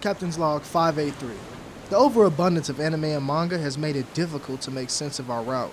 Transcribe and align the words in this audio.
Captain's 0.00 0.38
Log 0.38 0.62
583. 0.62 1.34
The 1.88 1.96
overabundance 1.96 2.68
of 2.68 2.80
anime 2.80 3.04
and 3.04 3.26
manga 3.26 3.58
has 3.58 3.78
made 3.78 3.96
it 3.96 4.12
difficult 4.12 4.60
to 4.62 4.70
make 4.70 4.90
sense 4.90 5.18
of 5.18 5.30
our 5.30 5.42
route. 5.42 5.72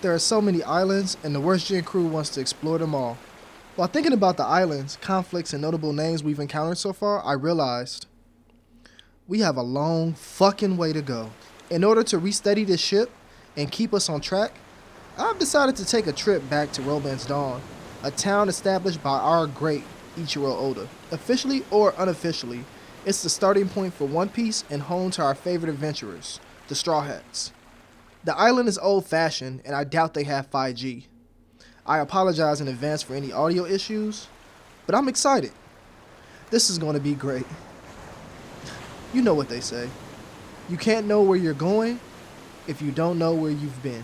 There 0.00 0.14
are 0.14 0.18
so 0.18 0.40
many 0.40 0.62
islands, 0.62 1.16
and 1.24 1.34
the 1.34 1.40
Worst 1.40 1.66
Gen 1.66 1.82
crew 1.82 2.06
wants 2.06 2.30
to 2.30 2.40
explore 2.40 2.78
them 2.78 2.94
all. 2.94 3.18
While 3.74 3.88
thinking 3.88 4.12
about 4.12 4.36
the 4.36 4.44
islands, 4.44 4.96
conflicts, 5.00 5.52
and 5.52 5.60
notable 5.60 5.92
names 5.92 6.22
we've 6.22 6.38
encountered 6.38 6.78
so 6.78 6.92
far, 6.92 7.24
I 7.24 7.32
realized 7.32 8.06
we 9.26 9.40
have 9.40 9.56
a 9.56 9.62
long 9.62 10.14
fucking 10.14 10.76
way 10.76 10.92
to 10.92 11.02
go. 11.02 11.30
In 11.68 11.82
order 11.82 12.04
to 12.04 12.20
restudy 12.20 12.64
this 12.64 12.80
ship 12.80 13.10
and 13.56 13.72
keep 13.72 13.92
us 13.92 14.08
on 14.08 14.20
track, 14.20 14.52
I've 15.18 15.38
decided 15.38 15.74
to 15.76 15.84
take 15.84 16.06
a 16.06 16.12
trip 16.12 16.48
back 16.48 16.70
to 16.72 16.82
Romance 16.82 17.26
Dawn, 17.26 17.60
a 18.04 18.12
town 18.12 18.48
established 18.48 19.02
by 19.02 19.18
our 19.18 19.46
great 19.48 19.82
Eiichiro 20.16 20.56
Oda. 20.56 20.88
Officially 21.10 21.64
or 21.70 21.94
unofficially, 21.98 22.64
it's 23.04 23.22
the 23.22 23.28
starting 23.28 23.68
point 23.68 23.94
for 23.94 24.06
One 24.06 24.28
Piece 24.28 24.64
and 24.70 24.82
home 24.82 25.10
to 25.12 25.22
our 25.22 25.34
favorite 25.34 25.70
adventurers, 25.70 26.40
the 26.68 26.74
Straw 26.74 27.02
Hats. 27.02 27.52
The 28.24 28.36
island 28.36 28.68
is 28.68 28.78
old 28.78 29.06
fashioned, 29.06 29.62
and 29.64 29.76
I 29.76 29.84
doubt 29.84 30.14
they 30.14 30.24
have 30.24 30.50
5G. 30.50 31.04
I 31.86 31.98
apologize 31.98 32.60
in 32.60 32.68
advance 32.68 33.02
for 33.02 33.14
any 33.14 33.32
audio 33.32 33.66
issues, 33.66 34.28
but 34.86 34.94
I'm 34.94 35.08
excited. 35.08 35.52
This 36.50 36.70
is 36.70 36.78
going 36.78 36.94
to 36.94 37.00
be 37.00 37.14
great. 37.14 37.46
You 39.12 39.22
know 39.22 39.34
what 39.34 39.48
they 39.48 39.60
say 39.60 39.88
you 40.68 40.76
can't 40.76 41.06
know 41.06 41.22
where 41.22 41.36
you're 41.36 41.52
going 41.52 42.00
if 42.66 42.80
you 42.80 42.90
don't 42.90 43.18
know 43.18 43.34
where 43.34 43.50
you've 43.50 43.82
been. 43.82 44.02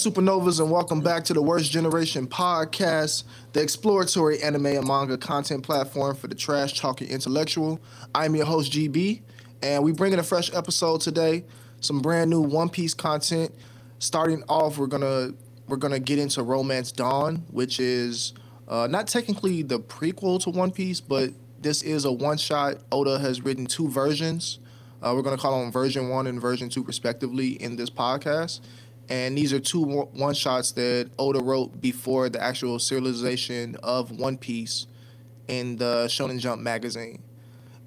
Supernovas, 0.00 0.60
and 0.60 0.70
welcome 0.70 1.02
back 1.02 1.24
to 1.24 1.34
the 1.34 1.42
Worst 1.42 1.70
Generation 1.70 2.26
podcast, 2.26 3.24
the 3.52 3.60
exploratory 3.60 4.42
anime 4.42 4.64
and 4.64 4.86
manga 4.86 5.18
content 5.18 5.62
platform 5.62 6.16
for 6.16 6.26
the 6.26 6.34
trash 6.34 6.80
talking 6.80 7.06
intellectual. 7.10 7.78
I'm 8.14 8.34
your 8.34 8.46
host, 8.46 8.72
GB, 8.72 9.20
and 9.62 9.84
we 9.84 9.92
bring 9.92 10.14
in 10.14 10.18
a 10.18 10.22
fresh 10.22 10.54
episode 10.54 11.02
today, 11.02 11.44
some 11.80 12.00
brand 12.00 12.30
new 12.30 12.40
One 12.40 12.70
Piece 12.70 12.94
content. 12.94 13.54
Starting 13.98 14.42
off, 14.48 14.78
we're 14.78 14.86
gonna 14.86 15.34
we're 15.68 15.76
gonna 15.76 16.00
get 16.00 16.18
into 16.18 16.42
Romance 16.42 16.92
Dawn, 16.92 17.44
which 17.50 17.78
is 17.78 18.32
uh, 18.68 18.86
not 18.90 19.06
technically 19.06 19.60
the 19.60 19.80
prequel 19.80 20.42
to 20.44 20.50
One 20.50 20.70
Piece, 20.70 21.02
but 21.02 21.28
this 21.60 21.82
is 21.82 22.06
a 22.06 22.12
one 22.12 22.38
shot. 22.38 22.78
Oda 22.90 23.18
has 23.18 23.42
written 23.44 23.66
two 23.66 23.86
versions. 23.90 24.60
Uh, 25.02 25.12
we're 25.14 25.20
gonna 25.22 25.36
call 25.36 25.60
them 25.60 25.70
version 25.70 26.08
one 26.08 26.26
and 26.26 26.40
version 26.40 26.70
two 26.70 26.84
respectively 26.84 27.50
in 27.62 27.76
this 27.76 27.90
podcast. 27.90 28.60
And 29.10 29.36
these 29.36 29.52
are 29.52 29.58
two 29.58 29.82
one 29.82 30.34
shots 30.34 30.70
that 30.72 31.10
Oda 31.18 31.40
wrote 31.40 31.80
before 31.80 32.28
the 32.28 32.40
actual 32.40 32.78
serialization 32.78 33.74
of 33.82 34.12
One 34.12 34.38
Piece 34.38 34.86
in 35.48 35.76
the 35.76 36.06
Shonen 36.06 36.38
Jump 36.38 36.62
magazine. 36.62 37.20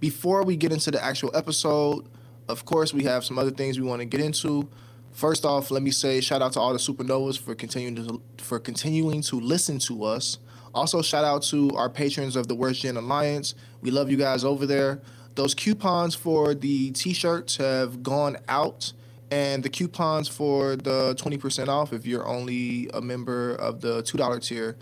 Before 0.02 0.44
we 0.44 0.58
get 0.58 0.74
into 0.74 0.92
the 0.92 1.02
actual 1.02 1.34
episode, 1.34 2.10
of 2.50 2.66
course, 2.66 2.94
we 2.94 3.06
have 3.06 3.24
some 3.24 3.40
other 3.40 3.52
things 3.52 3.80
we 3.80 3.88
want 3.88 4.02
to 4.02 4.06
get 4.06 4.20
into. 4.20 4.68
First 5.14 5.46
off, 5.46 5.72
let 5.72 5.82
me 5.82 5.92
say 5.92 6.20
shout 6.20 6.42
out 6.42 6.54
to 6.54 6.60
all 6.60 6.74
the 6.74 6.80
supernovas 6.80 7.40
for 7.40 7.56
continuing 7.56 7.96
to 7.96 8.22
for 8.44 8.60
continuing 8.60 9.22
to 9.22 9.40
listen 9.40 9.80
to 9.80 10.04
us. 10.04 10.40
Also, 10.76 11.02
shout 11.02 11.24
out 11.24 11.44
to 11.44 11.70
our 11.76 11.90
patrons 11.90 12.36
of 12.36 12.48
the 12.48 12.56
Worst 12.56 12.82
Gen 12.82 12.98
Alliance. 12.98 13.56
We 13.82 13.92
love 13.92 14.12
you 14.12 14.18
guys 14.18 14.44
over 14.44 14.66
there. 14.66 15.00
Those 15.36 15.54
coupons 15.54 16.16
for 16.16 16.54
the 16.54 16.92
t-shirts 16.92 17.58
have 17.58 18.04
gone 18.04 18.38
out 18.50 18.92
and 19.34 19.64
the 19.64 19.70
coupons 19.70 20.28
for 20.28 20.76
the 20.76 21.16
20% 21.16 21.68
off 21.68 21.92
if 21.92 22.06
you're 22.06 22.28
only 22.28 22.88
a 22.94 23.02
member 23.02 23.56
of 23.56 23.82
the 23.82 24.04
$2 24.04 24.48
tier 24.48 24.78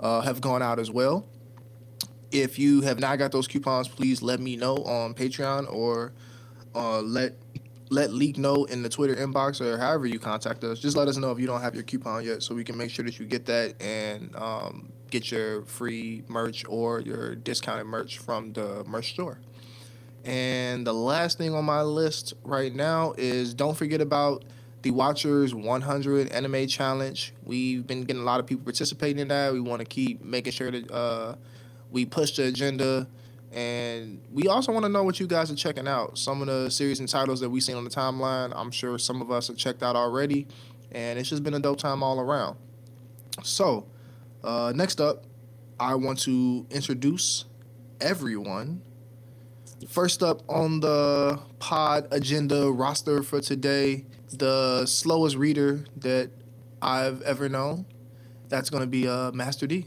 uh, 0.00 0.20
have 0.22 0.40
gone 0.40 0.60
out 0.60 0.80
as 0.80 0.90
well. 0.90 1.24
If 2.32 2.58
you 2.58 2.80
have 2.80 2.98
not 2.98 3.18
got 3.20 3.30
those 3.30 3.46
coupons 3.46 3.86
please 3.86 4.20
let 4.20 4.40
me 4.40 4.56
know 4.56 4.74
on 4.78 5.14
patreon 5.14 5.72
or 5.72 6.12
uh, 6.74 7.00
let 7.00 7.34
let 7.90 8.10
leak 8.10 8.38
know 8.38 8.64
in 8.64 8.82
the 8.82 8.88
twitter 8.88 9.14
inbox 9.14 9.60
or 9.60 9.78
however 9.78 10.06
you 10.06 10.18
contact 10.18 10.64
us. 10.64 10.80
Just 10.80 10.96
let 10.96 11.06
us 11.06 11.16
know 11.16 11.30
if 11.30 11.38
you 11.38 11.46
don't 11.46 11.60
have 11.60 11.74
your 11.74 11.84
coupon 11.84 12.24
yet 12.24 12.42
so 12.42 12.54
we 12.56 12.64
can 12.64 12.76
make 12.76 12.90
sure 12.90 13.04
that 13.04 13.20
you 13.20 13.26
get 13.26 13.46
that 13.46 13.80
and 13.80 14.34
um, 14.34 14.90
get 15.10 15.30
your 15.30 15.62
free 15.66 16.24
merch 16.26 16.64
or 16.68 17.00
your 17.02 17.36
discounted 17.36 17.86
merch 17.86 18.18
from 18.18 18.52
the 18.54 18.82
merch 18.84 19.10
store 19.10 19.38
and 20.24 20.86
the 20.86 20.92
last 20.92 21.38
thing 21.38 21.54
on 21.54 21.64
my 21.64 21.82
list 21.82 22.34
right 22.44 22.74
now 22.74 23.14
is 23.18 23.54
don't 23.54 23.76
forget 23.76 24.00
about 24.00 24.44
the 24.82 24.90
Watchers 24.90 25.54
100 25.54 26.30
Anime 26.30 26.66
Challenge. 26.66 27.32
We've 27.44 27.86
been 27.86 28.02
getting 28.02 28.22
a 28.22 28.24
lot 28.24 28.40
of 28.40 28.46
people 28.46 28.64
participating 28.64 29.20
in 29.20 29.28
that. 29.28 29.52
We 29.52 29.60
want 29.60 29.80
to 29.80 29.84
keep 29.84 30.24
making 30.24 30.52
sure 30.52 30.70
that 30.70 30.90
uh, 30.90 31.36
we 31.90 32.04
push 32.04 32.36
the 32.36 32.44
agenda. 32.44 33.08
And 33.52 34.20
we 34.32 34.48
also 34.48 34.72
want 34.72 34.84
to 34.84 34.88
know 34.88 35.02
what 35.04 35.20
you 35.20 35.26
guys 35.26 35.50
are 35.50 35.56
checking 35.56 35.86
out. 35.86 36.18
Some 36.18 36.40
of 36.40 36.46
the 36.46 36.70
series 36.70 37.00
and 37.00 37.08
titles 37.08 37.40
that 37.40 37.50
we've 37.50 37.62
seen 37.62 37.76
on 37.76 37.84
the 37.84 37.90
timeline, 37.90 38.52
I'm 38.54 38.70
sure 38.70 38.98
some 38.98 39.20
of 39.20 39.30
us 39.30 39.48
have 39.48 39.56
checked 39.56 39.82
out 39.82 39.94
already. 39.94 40.46
And 40.92 41.18
it's 41.18 41.28
just 41.28 41.42
been 41.42 41.54
a 41.54 41.60
dope 41.60 41.78
time 41.78 42.02
all 42.02 42.18
around. 42.20 42.56
So, 43.42 43.86
uh, 44.42 44.72
next 44.74 45.00
up, 45.00 45.24
I 45.78 45.94
want 45.94 46.18
to 46.20 46.66
introduce 46.70 47.44
everyone 48.00 48.82
First 49.88 50.22
up 50.22 50.42
on 50.48 50.80
the 50.80 51.38
pod 51.58 52.08
agenda 52.10 52.70
roster 52.70 53.22
for 53.22 53.40
today, 53.40 54.06
the 54.30 54.86
slowest 54.86 55.36
reader 55.36 55.84
that 55.96 56.30
I've 56.80 57.22
ever 57.22 57.48
known. 57.48 57.86
That's 58.48 58.70
going 58.70 58.82
to 58.82 58.86
be 58.86 59.08
uh, 59.08 59.32
Master 59.32 59.66
D. 59.66 59.86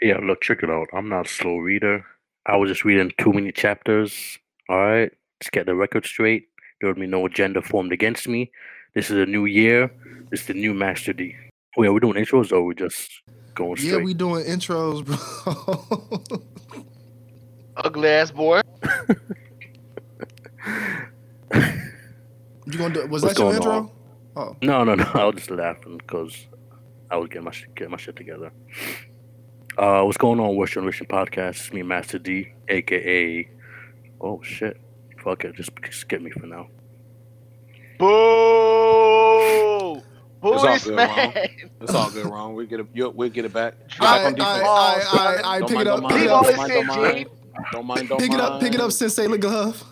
Yeah, 0.00 0.18
look, 0.18 0.40
check 0.40 0.62
it 0.62 0.70
out. 0.70 0.88
I'm 0.92 1.08
not 1.08 1.26
a 1.26 1.28
slow 1.28 1.56
reader. 1.56 2.04
I 2.46 2.56
was 2.56 2.70
just 2.70 2.84
reading 2.84 3.12
too 3.18 3.32
many 3.32 3.52
chapters. 3.52 4.38
All 4.68 4.78
right, 4.78 5.10
let's 5.40 5.50
get 5.50 5.66
the 5.66 5.74
record 5.74 6.06
straight. 6.06 6.48
There 6.80 6.90
would 6.90 7.00
be 7.00 7.06
no 7.06 7.26
agenda 7.26 7.62
formed 7.62 7.92
against 7.92 8.28
me. 8.28 8.50
This 8.94 9.10
is 9.10 9.18
a 9.18 9.26
new 9.26 9.46
year. 9.46 9.90
This 10.30 10.42
is 10.42 10.46
the 10.46 10.54
new 10.54 10.74
Master 10.74 11.12
D. 11.12 11.34
Wait, 11.76 11.88
are 11.88 11.92
we 11.92 12.00
doing 12.00 12.14
intros 12.14 12.52
or 12.52 12.56
are 12.56 12.62
we 12.62 12.74
just 12.74 13.10
going 13.54 13.76
straight? 13.76 13.92
Yeah, 13.92 13.98
we 13.98 14.14
doing 14.14 14.44
intros, 14.44 15.04
bro. 15.04 16.42
Ugly 17.76 18.08
ass 18.08 18.30
boy. 18.30 18.60
you 22.66 22.78
gonna 22.78 22.94
do? 22.94 23.06
Was 23.06 23.22
What's 23.22 23.34
that 23.34 23.38
your 23.38 23.52
going 23.52 23.56
intro? 23.56 23.72
on? 23.72 23.90
Oh, 24.36 24.56
No, 24.62 24.84
no, 24.84 24.94
no. 24.94 25.04
I 25.14 25.24
was 25.24 25.36
just 25.36 25.50
laughing 25.50 25.98
because 25.98 26.46
I 27.10 27.16
was 27.16 27.28
getting 27.28 27.44
my 27.44 27.50
shit, 27.50 27.74
getting 27.74 27.90
my 27.90 27.96
shit 27.96 28.16
together. 28.16 28.50
Uh, 29.78 30.02
what's 30.02 30.16
going 30.16 30.40
on, 30.40 30.56
Worst 30.56 30.72
Generation 30.72 31.06
Podcast? 31.06 31.50
It's 31.50 31.72
me, 31.72 31.82
Master 31.82 32.18
D, 32.18 32.52
aka. 32.68 33.48
Oh 34.20 34.42
shit! 34.42 34.80
Fuck 35.22 35.44
it, 35.44 35.54
just 35.54 35.70
skip 35.90 36.22
me 36.22 36.30
for 36.30 36.46
now. 36.46 36.68
Boo! 37.98 38.06
Boo 40.40 40.54
It's 40.54 40.64
all 40.64 40.78
good, 40.78 40.94
man. 40.96 41.48
It's 41.80 41.94
all 41.94 42.10
good, 42.10 42.26
Ron. 42.26 42.54
We 42.54 42.66
get 42.66 42.80
it. 42.80 43.14
We'll 43.14 43.28
get 43.28 43.44
it 43.44 43.52
back. 43.52 43.74
I, 44.00 44.18
Back 44.18 44.26
on 44.26 44.40
I, 44.40 44.56
defense. 44.56 44.68
I, 44.68 45.40
I, 45.44 45.54
I, 45.56 45.58
Don't 45.60 45.68
pick 45.68 45.80
it 45.80 45.86
up, 45.86 46.00
don't 46.00 46.10
pick 46.10 46.22
it 46.22 46.30
mind, 46.30 46.90
up, 46.90 47.14
Leave 47.14 47.26
don't 47.72 47.86
mind, 47.86 47.86
don't 47.86 47.86
shit, 47.88 47.88
mind. 47.88 47.88
Don't 47.88 47.88
mind, 47.88 48.08
don't 48.08 48.20
pick 48.20 48.34
it 48.34 48.40
up, 48.40 48.60
pick 48.60 48.74
it 48.74 48.80
up, 48.80 48.92
mind. 48.92 48.92
Sensei 48.92 49.26
Glove. 49.38 49.84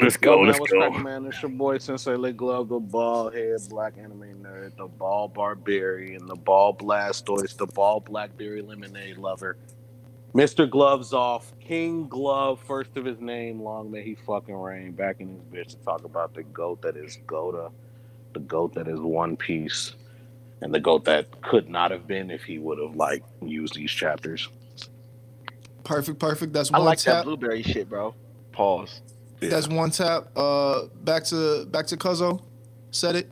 Let's 0.00 0.16
go. 0.18 0.44
man, 0.44 0.46
Let's 0.46 0.60
what's 0.60 0.72
go. 0.72 0.74
cracking, 0.74 1.02
man? 1.04 1.26
It's 1.26 1.42
your 1.42 1.50
boy 1.50 1.78
Sensei 1.78 2.16
Lit 2.16 2.36
Glove, 2.36 2.68
the 2.68 2.80
bald 2.80 3.34
head 3.34 3.60
black 3.68 3.98
anime 3.98 4.42
nerd, 4.42 4.76
the 4.76 4.88
ball 4.88 5.28
barbarian, 5.28 6.26
the 6.26 6.36
ball 6.36 6.76
blastoise, 6.76 7.56
the 7.56 7.66
ball 7.66 8.00
blackberry 8.00 8.62
lemonade 8.62 9.18
lover. 9.18 9.58
Mr. 10.34 10.70
Gloves 10.70 11.12
off, 11.12 11.52
King 11.60 12.08
Glove, 12.08 12.60
first 12.66 12.96
of 12.96 13.04
his 13.04 13.20
name, 13.20 13.60
long 13.62 13.90
may 13.90 14.02
he 14.02 14.14
fucking 14.14 14.54
reign. 14.54 14.92
Back 14.92 15.16
in 15.20 15.28
his 15.30 15.42
bitch 15.42 15.68
to 15.70 15.76
talk 15.84 16.04
about 16.04 16.34
the 16.34 16.44
goat 16.44 16.82
that 16.82 16.96
is 16.96 17.18
Gota, 17.26 17.72
the 18.34 18.40
goat 18.40 18.74
that 18.74 18.88
is 18.88 19.00
One 19.00 19.36
Piece, 19.36 19.94
and 20.62 20.74
the 20.74 20.80
goat 20.80 21.04
that 21.06 21.42
could 21.42 21.68
not 21.68 21.90
have 21.92 22.06
been 22.06 22.30
if 22.30 22.44
he 22.44 22.58
would 22.58 22.78
have 22.78 22.96
like 22.96 23.24
used 23.42 23.74
these 23.74 23.90
chapters. 23.92 24.48
Perfect, 25.84 26.18
perfect. 26.18 26.52
That's 26.52 26.70
one 26.70 26.76
I 26.76 26.78
one 26.80 26.86
like 26.86 26.98
tap. 26.98 27.14
that 27.14 27.24
blueberry 27.24 27.62
shit, 27.62 27.88
bro. 27.88 28.14
Pause. 28.52 29.00
That's 29.40 29.68
one 29.68 29.90
tap. 29.90 30.28
Uh, 30.36 30.84
back 31.02 31.24
to 31.24 31.66
back 31.66 31.86
to 31.88 31.96
Cuzzo. 31.96 32.42
Said 32.90 33.16
it. 33.16 33.30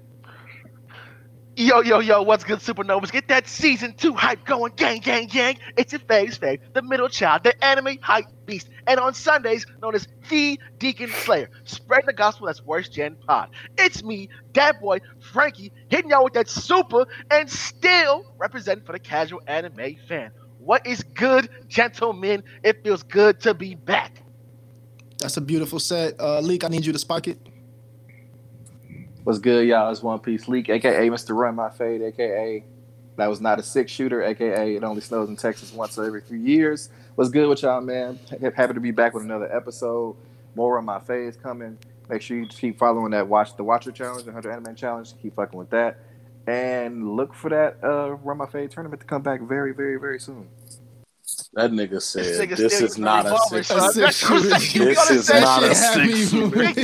Yo, 1.56 1.80
yo, 1.82 1.98
yo, 1.98 2.22
what's 2.22 2.42
good, 2.42 2.60
Supernovas? 2.60 3.12
Get 3.12 3.28
that 3.28 3.46
season 3.46 3.92
two 3.92 4.14
hype 4.14 4.46
going, 4.46 4.72
gang, 4.76 5.00
gang, 5.00 5.26
gang. 5.26 5.58
It's 5.76 5.92
your 5.92 5.98
phase 6.00 6.38
fave, 6.38 6.60
the 6.72 6.80
middle 6.80 7.08
child, 7.08 7.42
the 7.44 7.62
anime 7.62 7.98
hype 8.00 8.24
beast. 8.46 8.70
And 8.86 8.98
on 8.98 9.12
Sundays, 9.12 9.66
known 9.82 9.94
as 9.94 10.08
the 10.30 10.58
Deacon 10.78 11.10
Slayer. 11.10 11.50
Spread 11.64 12.04
the 12.06 12.14
gospel 12.14 12.46
that's 12.46 12.64
worst 12.64 12.92
gen 12.94 13.16
pod. 13.26 13.50
It's 13.76 14.02
me, 14.02 14.30
that 14.54 14.80
boy, 14.80 15.00
Frankie, 15.32 15.70
hitting 15.90 16.10
y'all 16.10 16.24
with 16.24 16.32
that 16.32 16.48
super 16.48 17.04
and 17.30 17.50
still 17.50 18.24
representing 18.38 18.84
for 18.84 18.92
the 18.92 18.98
casual 18.98 19.42
anime 19.46 19.96
fan. 20.08 20.30
What 20.62 20.86
is 20.86 21.02
good, 21.02 21.48
gentlemen? 21.68 22.42
It 22.62 22.84
feels 22.84 23.02
good 23.02 23.40
to 23.40 23.54
be 23.54 23.74
back. 23.74 24.22
That's 25.18 25.36
a 25.36 25.40
beautiful 25.40 25.78
set. 25.78 26.18
Uh, 26.20 26.40
Leak, 26.40 26.64
I 26.64 26.68
need 26.68 26.84
you 26.84 26.92
to 26.92 26.98
spike 26.98 27.28
it. 27.28 27.38
What's 29.24 29.38
good, 29.38 29.66
y'all? 29.66 29.90
It's 29.90 30.02
One 30.02 30.18
Piece 30.18 30.48
Leak, 30.48 30.68
aka 30.68 31.08
Mr. 31.08 31.36
Run 31.36 31.54
My 31.54 31.70
Fade, 31.70 32.02
aka 32.02 32.64
that 33.16 33.28
was 33.28 33.40
not 33.40 33.58
a 33.58 33.62
six 33.62 33.92
shooter, 33.92 34.22
aka 34.22 34.74
it 34.76 34.82
only 34.82 35.02
snows 35.02 35.28
in 35.28 35.36
Texas 35.36 35.72
once 35.72 35.98
every 35.98 36.22
three 36.22 36.40
years. 36.40 36.88
What's 37.16 37.30
good 37.30 37.48
with 37.48 37.62
y'all, 37.62 37.80
man? 37.80 38.18
Happy 38.54 38.74
to 38.74 38.80
be 38.80 38.90
back 38.92 39.12
with 39.12 39.24
another 39.24 39.54
episode. 39.54 40.16
More 40.54 40.78
on 40.78 40.86
my 40.86 40.98
fade 41.00 41.40
coming. 41.42 41.76
Make 42.08 42.22
sure 42.22 42.38
you 42.38 42.46
keep 42.46 42.78
following 42.78 43.10
that 43.10 43.28
Watch 43.28 43.56
the 43.56 43.62
Watcher 43.62 43.92
Challenge, 43.92 44.24
the 44.24 44.32
100 44.32 44.50
Anime 44.52 44.74
Challenge. 44.74 45.12
Keep 45.22 45.36
fucking 45.36 45.58
with 45.58 45.70
that. 45.70 45.98
And 46.46 47.14
look 47.16 47.34
for 47.34 47.50
that 47.50 47.76
uh, 47.84 48.12
Run 48.16 48.38
My 48.38 48.46
Fade 48.46 48.70
tournament 48.70 49.00
to 49.00 49.06
come 49.06 49.22
back 49.22 49.40
very, 49.42 49.72
very, 49.72 49.98
very 49.98 50.18
soon. 50.18 50.48
That 51.54 51.70
nigga 51.70 52.00
said 52.02 52.24
This 52.24 52.38
nigga 52.40 52.56
this 52.56 52.80
is 52.80 52.98
not 52.98 53.26
a 53.26 53.38
six. 53.48 53.68
son. 53.68 53.78
A 53.88 53.92
six 53.92 54.16
shooter. 54.16 54.48
That's- 54.48 54.74
you 54.74 54.84
This 54.86 55.10
is 55.10 55.28
not 55.30 55.62
a 55.62 55.68
shit. 55.68 55.76
six 55.76 56.30
Had 56.32 56.32
me 56.34 56.40
moving. 56.40 56.74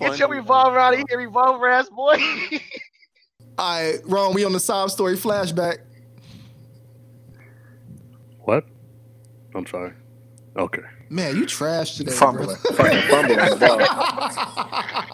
Get 0.00 0.18
your 0.18 0.28
revolver 0.28 0.78
out 0.78 0.94
of 0.94 1.02
here, 1.08 1.18
revolver 1.18 1.68
ass 1.68 1.88
boy. 1.88 2.16
All 3.58 3.80
right, 3.80 3.98
Ron, 4.04 4.34
we 4.34 4.44
on 4.44 4.52
the 4.52 4.60
sob 4.60 4.90
story 4.90 5.16
flashback. 5.16 5.78
What? 8.40 8.64
I'm 9.54 9.66
sorry. 9.66 9.92
Okay. 10.56 10.82
Man, 11.08 11.36
you 11.36 11.44
trashed 11.44 11.96
today. 11.98 12.10
bro. 12.10 12.18
Fumbling. 12.18 12.56
Fucking 12.56 13.00
fumbling 13.08 13.38
the 13.38 13.56
ball. 13.60 15.05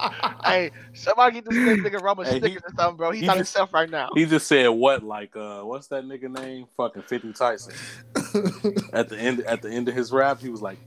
Hey, 0.52 0.70
somebody 0.94 1.34
get 1.40 1.44
this 1.44 1.54
nigga 1.58 2.00
rubber 2.02 2.24
Hey, 2.24 2.34
he- 2.34 2.38
stickers 2.40 2.62
or 2.64 2.74
something, 2.76 2.96
bro. 2.96 3.10
He's 3.10 3.20
he 3.22 3.26
not 3.26 3.36
just- 3.38 3.52
himself 3.54 3.72
right 3.74 3.88
now. 3.90 4.08
He 4.14 4.24
just 4.26 4.46
said 4.46 4.68
what? 4.68 5.02
Like, 5.02 5.34
uh, 5.36 5.62
what's 5.62 5.86
that 5.88 6.04
nigga 6.04 6.30
name? 6.30 6.66
Fucking 6.76 7.02
Fifty 7.02 7.32
Tyson. 7.32 7.74
At 8.92 9.08
the 9.08 9.16
end, 9.18 9.40
at 9.40 9.60
the 9.62 9.70
end 9.70 9.88
of 9.88 9.94
his 9.94 10.10
rap, 10.12 10.40
he 10.40 10.48
was 10.48 10.62
like, 10.62 10.78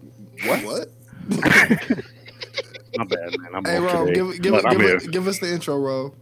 "What? 0.45 0.59
what? 0.63 0.87
My 2.97 3.03
bad, 3.03 3.37
man. 3.39 3.49
I'm 3.55 3.65
Hey, 3.65 3.77
off 3.77 3.93
Ron, 3.93 4.13
give, 4.13 4.41
give, 4.41 4.63
give, 4.63 4.81
here. 4.81 4.99
give 4.99 5.27
us 5.27 5.39
the 5.39 5.51
intro, 5.51 5.77
Ro. 5.77 6.13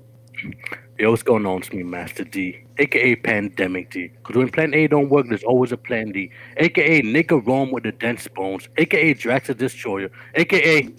Yo, 1.00 1.12
what's 1.12 1.24
going 1.24 1.46
on? 1.46 1.60
It's 1.60 1.72
me, 1.72 1.84
Master 1.84 2.24
D, 2.24 2.64
aka 2.78 3.16
Pandemic 3.16 3.92
D. 3.92 4.08
Because 4.08 4.36
when 4.36 4.50
Plan 4.50 4.74
A 4.74 4.88
don't 4.88 5.10
work, 5.10 5.28
there's 5.30 5.44
always 5.44 5.72
a 5.72 5.78
Plan 5.78 6.12
D, 6.12 6.32
aka 6.58 7.02
Nigga 7.02 7.46
Rome 7.46 7.72
with 7.72 7.84
the 7.84 7.92
dense 7.92 8.28
bones, 8.28 8.68
aka 8.78 9.14
Drax 9.14 9.48
the 9.48 9.54
Destroyer, 9.56 10.10
aka. 10.36 10.90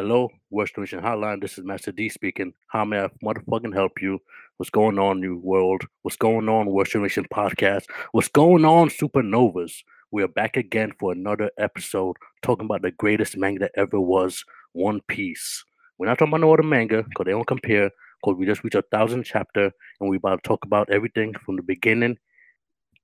Hello, 0.00 0.30
West 0.48 0.76
Division 0.76 1.02
Hotline. 1.02 1.42
This 1.42 1.58
is 1.58 1.64
Master 1.64 1.92
D 1.92 2.08
speaking. 2.08 2.54
How 2.68 2.86
may 2.86 3.00
I 3.00 3.10
motherfucking 3.22 3.74
help 3.74 4.00
you? 4.00 4.18
What's 4.56 4.70
going 4.70 4.98
on, 4.98 5.20
New 5.20 5.36
World? 5.36 5.82
What's 6.00 6.16
going 6.16 6.48
on, 6.48 6.70
Worst 6.70 6.92
Generation 6.92 7.26
Podcast? 7.30 7.82
What's 8.12 8.28
going 8.28 8.64
on, 8.64 8.88
Supernovas? 8.88 9.74
We 10.10 10.22
are 10.22 10.28
back 10.28 10.56
again 10.56 10.94
for 10.98 11.12
another 11.12 11.50
episode 11.58 12.16
talking 12.40 12.64
about 12.64 12.80
the 12.80 12.92
greatest 12.92 13.36
manga 13.36 13.58
that 13.58 13.72
ever 13.76 14.00
was, 14.00 14.42
One 14.72 15.02
Piece. 15.06 15.62
We're 15.98 16.06
not 16.06 16.16
talking 16.16 16.30
about 16.30 16.40
no 16.40 16.54
other 16.54 16.62
manga 16.62 17.02
because 17.02 17.26
they 17.26 17.32
don't 17.32 17.46
compare. 17.46 17.90
Because 18.24 18.38
we 18.38 18.46
just 18.46 18.64
reached 18.64 18.76
a 18.76 18.82
thousand 18.90 19.24
chapter 19.24 19.70
and 20.00 20.08
we 20.08 20.16
about 20.16 20.42
to 20.42 20.48
talk 20.48 20.64
about 20.64 20.88
everything 20.88 21.34
from 21.44 21.56
the 21.56 21.62
beginning. 21.62 22.16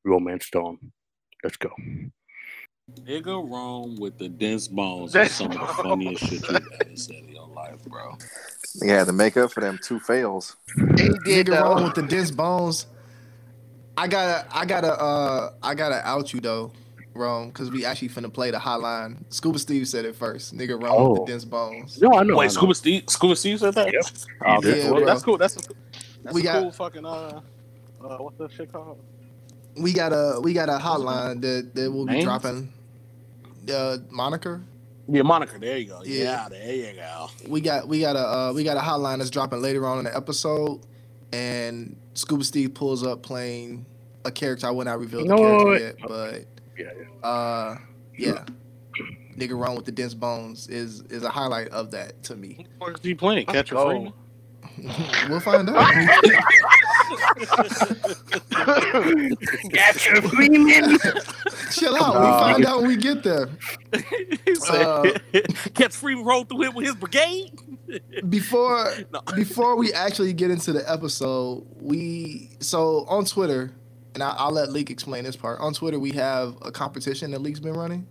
Romance 0.02 0.48
Dawn. 0.48 0.78
Let's 1.44 1.58
go. 1.58 1.68
Nigga 2.94 3.50
wrong 3.50 3.96
with 3.98 4.16
the 4.18 4.28
dense 4.28 4.68
bones." 4.68 5.14
Is 5.14 5.32
some 5.32 5.50
of 5.50 5.52
the 5.58 5.66
funniest 5.82 6.22
shit 6.24 6.32
you've 6.48 6.50
ever 6.80 6.96
said 6.96 7.16
in 7.16 7.28
your 7.30 7.48
life, 7.48 7.84
bro. 7.86 8.16
He 8.82 8.88
had 8.88 9.06
to 9.08 9.12
make 9.12 9.36
up 9.36 9.50
for 9.52 9.60
them 9.60 9.78
two 9.82 9.98
fails. 9.98 10.56
He 10.76 10.82
did 11.24 11.46
Nigga 11.48 11.60
wrong 11.62 11.84
with 11.84 11.94
the 11.94 12.02
dense 12.02 12.30
bones. 12.30 12.86
I 13.96 14.06
gotta, 14.08 14.46
I 14.54 14.66
gotta, 14.66 14.92
uh, 14.92 15.52
I 15.62 15.74
gotta 15.74 16.06
out 16.06 16.32
you 16.32 16.40
though, 16.40 16.70
wrong, 17.14 17.48
because 17.48 17.70
we 17.72 17.84
actually 17.84 18.10
finna 18.10 18.32
play 18.32 18.50
the 18.52 18.58
hotline. 18.58 19.24
Scuba 19.30 19.58
Steve 19.58 19.88
said 19.88 20.04
it 20.04 20.14
first. 20.14 20.54
Nigga 20.56 20.80
wrong 20.80 21.10
with 21.10 21.20
Oh. 21.20 21.24
the 21.24 21.32
dense 21.32 21.44
bones. 21.44 22.00
No, 22.00 22.12
I 22.12 22.22
know. 22.22 22.34
I 22.34 22.36
Wait, 22.36 22.44
know. 22.46 22.48
Scuba 22.50 22.74
Steve, 22.74 23.04
Scuba 23.08 23.34
Steve 23.34 23.58
said 23.58 23.74
that. 23.74 23.92
Yep. 23.92 24.02
Oh, 24.46 24.60
He 24.60 24.60
that's, 24.60 24.62
did, 24.62 24.84
well, 24.92 25.00
bro. 25.00 25.06
that's 25.06 25.22
cool. 25.24 25.38
That's 25.38 25.56
a, 25.56 25.60
that's 26.22 26.34
We 26.34 26.42
a 26.42 26.44
got- 26.44 26.62
cool 26.62 26.72
fucking 26.72 27.04
uh, 27.06 27.40
uh, 28.04 28.16
what's 28.18 28.36
that 28.38 28.52
shit 28.52 28.70
called? 28.72 29.00
We 29.78 29.92
got 29.92 30.12
a, 30.12 30.40
we 30.40 30.52
got 30.52 30.68
a 30.68 30.78
hotline 30.78 31.40
that 31.42 31.74
that 31.74 31.90
we'll 31.90 32.06
be 32.06 32.12
Names? 32.12 32.24
dropping. 32.24 32.72
Uh, 33.72 33.98
moniker. 34.10 34.62
Yeah, 35.08 35.22
moniker. 35.22 35.58
There 35.58 35.76
you 35.78 35.86
go. 35.86 36.02
Yeah. 36.04 36.22
Yeah, 36.24 36.48
there 36.48 36.74
you 36.74 36.92
go. 36.94 37.28
We 37.48 37.60
got, 37.60 37.86
we 37.86 38.00
got 38.00 38.16
a, 38.16 38.18
uh, 38.26 38.52
we 38.52 38.64
got 38.64 38.76
a 38.76 38.80
hotline 38.80 39.18
that's 39.18 39.30
dropping 39.30 39.62
later 39.62 39.86
on 39.86 39.98
in 39.98 40.04
the 40.04 40.16
episode, 40.16 40.80
and 41.32 41.96
Scuba 42.14 42.42
Steve 42.44 42.74
pulls 42.74 43.04
up 43.06 43.22
playing 43.22 43.86
a 44.24 44.32
character. 44.32 44.66
I 44.66 44.70
will 44.70 44.84
not 44.84 44.98
reveal 44.98 45.20
the 45.20 45.26
No, 45.26 45.36
character 45.36 45.66
wait. 45.70 45.80
yet, 45.82 45.96
but 46.08 46.44
Yeah, 46.76 46.92
yeah. 47.22 47.28
uh, 47.28 47.78
yeah. 48.18 48.44
Nigga 49.36 49.56
wrong 49.60 49.76
with 49.76 49.84
the 49.84 49.92
dense 49.92 50.14
bones 50.14 50.66
is 50.68 51.02
is 51.02 51.22
a 51.22 51.28
highlight 51.28 51.68
of 51.68 51.90
that 51.90 52.22
to 52.24 52.34
me. 52.34 52.66
Where's 52.78 52.96
he 53.02 53.14
playing? 53.14 53.44
Catch 53.46 53.70
your. 53.70 53.84
Freeman? 53.90 54.12
we'll 55.28 55.40
find 55.40 55.68
out. 55.68 55.76
Capture 59.72 60.22
Freeman. 60.22 60.98
Chill 61.70 61.94
out. 61.96 62.14
We 62.14 62.20
Nah. 62.20 62.38
find 62.40 62.64
out 62.64 62.78
when 62.80 62.88
we 62.88 62.96
get 62.96 63.22
there. 63.22 63.48
he 64.44 64.54
said, 64.54 64.82
Uh, 64.86 65.12
"Catch 65.74 65.94
Freeman 65.96 66.24
roll 66.24 66.44
through 66.44 66.64
it 66.64 66.74
with 66.74 66.86
his 66.86 66.94
brigade." 66.94 67.52
Before 68.28 68.92
No. 69.12 69.20
before 69.36 69.76
we 69.76 69.92
actually 69.92 70.32
get 70.32 70.50
into 70.50 70.72
the 70.72 70.90
episode, 70.90 71.64
we 71.80 72.50
so 72.60 73.04
on 73.08 73.24
Twitter, 73.24 73.70
and 74.14 74.22
I, 74.22 74.30
I'll 74.36 74.50
let 74.50 74.72
Leak 74.72 74.90
explain 74.90 75.22
this 75.24 75.36
part. 75.36 75.60
On 75.60 75.72
Twitter, 75.72 75.98
we 76.00 76.10
have 76.12 76.56
a 76.62 76.72
competition 76.72 77.30
that 77.30 77.42
Leak's 77.42 77.60
been 77.60 77.74
running. 77.74 78.06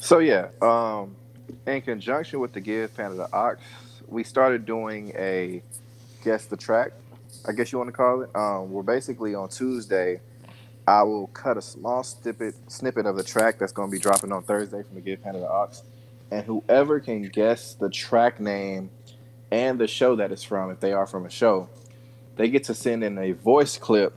So 0.00 0.20
yeah, 0.20 0.48
um, 0.62 1.14
in 1.66 1.82
conjunction 1.82 2.40
with 2.40 2.52
the 2.52 2.60
Give 2.60 2.94
Canada 2.96 3.28
Ox, 3.32 3.60
we 4.06 4.24
started 4.24 4.64
doing 4.64 5.12
a 5.16 5.62
guess 6.24 6.46
the 6.46 6.56
track. 6.56 6.92
I 7.46 7.52
guess 7.52 7.72
you 7.72 7.78
want 7.78 7.88
to 7.88 7.92
call 7.96 8.22
it. 8.22 8.30
Um, 8.34 8.70
we're 8.70 8.82
basically 8.82 9.34
on 9.34 9.48
Tuesday. 9.50 10.20
I 10.88 11.02
will 11.02 11.26
cut 11.26 11.58
a 11.58 11.62
small 11.62 12.02
snippet 12.02 12.54
snippet 12.68 13.04
of 13.04 13.14
the 13.14 13.22
track 13.22 13.58
that's 13.58 13.72
going 13.72 13.90
to 13.90 13.92
be 13.94 14.00
dropping 14.00 14.32
on 14.32 14.42
Thursday 14.42 14.82
from 14.82 14.94
the 14.94 15.02
Give 15.02 15.22
Canada 15.22 15.46
Ox, 15.46 15.82
and 16.30 16.46
whoever 16.46 16.98
can 16.98 17.28
guess 17.28 17.74
the 17.74 17.90
track 17.90 18.40
name 18.40 18.88
and 19.50 19.78
the 19.78 19.86
show 19.86 20.16
that 20.16 20.32
it's 20.32 20.42
from, 20.42 20.70
if 20.70 20.80
they 20.80 20.94
are 20.94 21.06
from 21.06 21.26
a 21.26 21.30
show, 21.30 21.68
they 22.36 22.48
get 22.48 22.64
to 22.64 22.74
send 22.74 23.04
in 23.04 23.18
a 23.18 23.32
voice 23.32 23.76
clip 23.76 24.14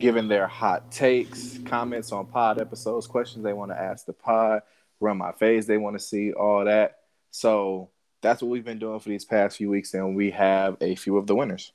giving 0.00 0.26
their 0.26 0.48
hot 0.48 0.90
takes, 0.90 1.58
comments 1.64 2.10
on 2.10 2.26
pod 2.26 2.60
episodes, 2.60 3.06
questions 3.06 3.44
they 3.44 3.52
want 3.52 3.70
to 3.70 3.80
ask 3.80 4.04
the 4.04 4.12
pod, 4.12 4.62
Run 4.98 5.18
My 5.18 5.30
Fade 5.30 5.62
they 5.62 5.78
want 5.78 5.96
to 5.96 6.04
see, 6.04 6.32
all 6.32 6.64
that. 6.64 6.98
So 7.30 7.90
that's 8.20 8.42
what 8.42 8.50
we've 8.50 8.64
been 8.64 8.80
doing 8.80 8.98
for 8.98 9.10
these 9.10 9.24
past 9.24 9.58
few 9.58 9.70
weeks, 9.70 9.94
and 9.94 10.16
we 10.16 10.32
have 10.32 10.76
a 10.80 10.96
few 10.96 11.16
of 11.16 11.28
the 11.28 11.36
winners. 11.36 11.70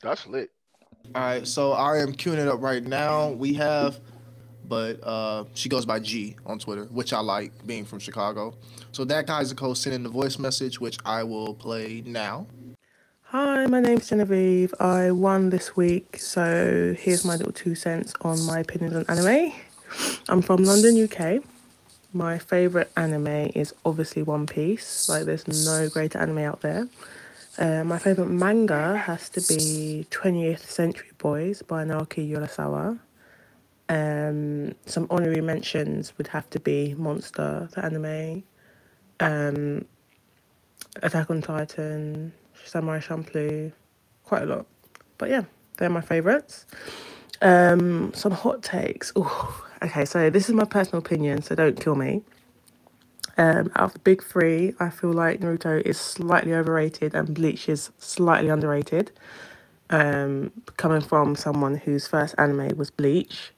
That's 0.00 0.24
lit. 0.28 0.52
All 1.14 1.22
right, 1.22 1.46
so 1.46 1.72
I 1.72 1.98
am 1.98 2.12
queuing 2.12 2.38
it 2.38 2.48
up 2.48 2.60
right 2.60 2.82
now. 2.82 3.30
We 3.30 3.54
have, 3.54 3.98
but 4.68 5.02
uh, 5.02 5.44
she 5.54 5.70
goes 5.70 5.86
by 5.86 6.00
G 6.00 6.36
on 6.44 6.58
Twitter, 6.58 6.84
which 6.84 7.14
I 7.14 7.20
like, 7.20 7.66
being 7.66 7.86
from 7.86 7.98
Chicago. 7.98 8.54
So 8.92 9.06
that 9.06 9.26
guy's 9.26 9.52
code 9.54 9.78
sent 9.78 9.94
in 9.94 10.02
the 10.02 10.10
voice 10.10 10.38
message, 10.38 10.80
which 10.80 10.98
I 11.06 11.22
will 11.22 11.54
play 11.54 12.02
now. 12.04 12.46
Hi, 13.22 13.66
my 13.66 13.80
name's 13.80 14.08
Genevieve. 14.10 14.74
I 14.80 15.10
won 15.10 15.48
this 15.48 15.76
week, 15.76 16.18
so 16.18 16.94
here's 16.98 17.24
my 17.24 17.36
little 17.36 17.52
two 17.52 17.74
cents 17.74 18.12
on 18.20 18.42
my 18.44 18.60
opinions 18.60 18.94
on 18.94 19.04
anime. 19.08 19.52
I'm 20.28 20.42
from 20.42 20.64
London, 20.64 21.02
UK. 21.02 21.42
My 22.12 22.38
favourite 22.38 22.88
anime 22.98 23.50
is 23.54 23.74
obviously 23.84 24.22
One 24.22 24.46
Piece. 24.46 25.08
Like, 25.08 25.24
there's 25.24 25.48
no 25.66 25.88
greater 25.88 26.18
anime 26.18 26.38
out 26.38 26.60
there. 26.60 26.86
Uh, 27.58 27.82
my 27.84 27.98
favourite 27.98 28.30
manga 28.30 28.96
has 28.96 29.28
to 29.30 29.40
be 29.40 30.06
20th 30.10 30.60
Century 30.60 31.10
Boys 31.18 31.60
by 31.62 31.84
Naoki 31.84 32.30
Urasawa. 32.30 33.00
Um, 33.88 34.74
some 34.86 35.08
honorary 35.10 35.40
mentions 35.40 36.16
would 36.18 36.28
have 36.28 36.48
to 36.50 36.60
be 36.60 36.94
Monster, 36.94 37.68
the 37.72 37.84
anime, 37.84 38.44
um, 39.20 39.84
Attack 41.02 41.30
on 41.30 41.42
Titan, 41.42 42.32
Samurai 42.64 43.00
Champloo, 43.00 43.72
quite 44.24 44.42
a 44.42 44.46
lot. 44.46 44.66
But 45.18 45.30
yeah, 45.30 45.42
they're 45.78 45.90
my 45.90 46.00
favourites. 46.00 46.66
Um, 47.42 48.12
some 48.14 48.32
hot 48.32 48.62
takes. 48.62 49.12
Ooh, 49.18 49.30
okay, 49.82 50.04
so 50.04 50.30
this 50.30 50.48
is 50.48 50.54
my 50.54 50.64
personal 50.64 50.98
opinion, 51.00 51.42
so 51.42 51.56
don't 51.56 51.80
kill 51.80 51.96
me. 51.96 52.22
Um, 53.38 53.72
out 53.76 53.86
of 53.86 53.94
the 53.94 54.00
big 54.00 54.24
three, 54.24 54.74
I 54.80 54.90
feel 54.90 55.12
like 55.12 55.40
Naruto 55.40 55.82
is 55.82 55.98
slightly 55.98 56.54
overrated 56.54 57.14
and 57.14 57.34
Bleach 57.34 57.68
is 57.68 57.90
slightly 57.98 58.50
underrated. 58.50 59.12
Um, 59.90 60.52
coming 60.76 61.02
from 61.02 61.36
someone 61.36 61.76
whose 61.76 62.08
first 62.08 62.34
anime 62.38 62.76
was 62.76 62.90
Bleach, 62.90 63.52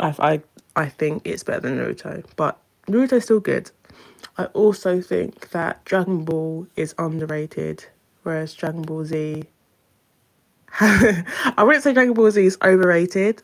I, 0.00 0.14
I, 0.18 0.42
I 0.76 0.88
think 0.88 1.22
it's 1.26 1.44
better 1.44 1.60
than 1.60 1.78
Naruto, 1.78 2.24
but 2.36 2.58
Naruto's 2.88 3.24
still 3.24 3.40
good. 3.40 3.70
I 4.38 4.46
also 4.46 5.00
think 5.00 5.50
that 5.50 5.84
Dragon 5.84 6.24
Ball 6.24 6.66
is 6.76 6.94
underrated, 6.98 7.84
whereas 8.24 8.54
Dragon 8.54 8.82
Ball 8.82 9.04
Z. 9.04 9.44
I 10.80 11.62
wouldn't 11.62 11.84
say 11.84 11.94
Dragon 11.94 12.14
Ball 12.14 12.30
Z 12.30 12.44
is 12.44 12.58
overrated, 12.62 13.42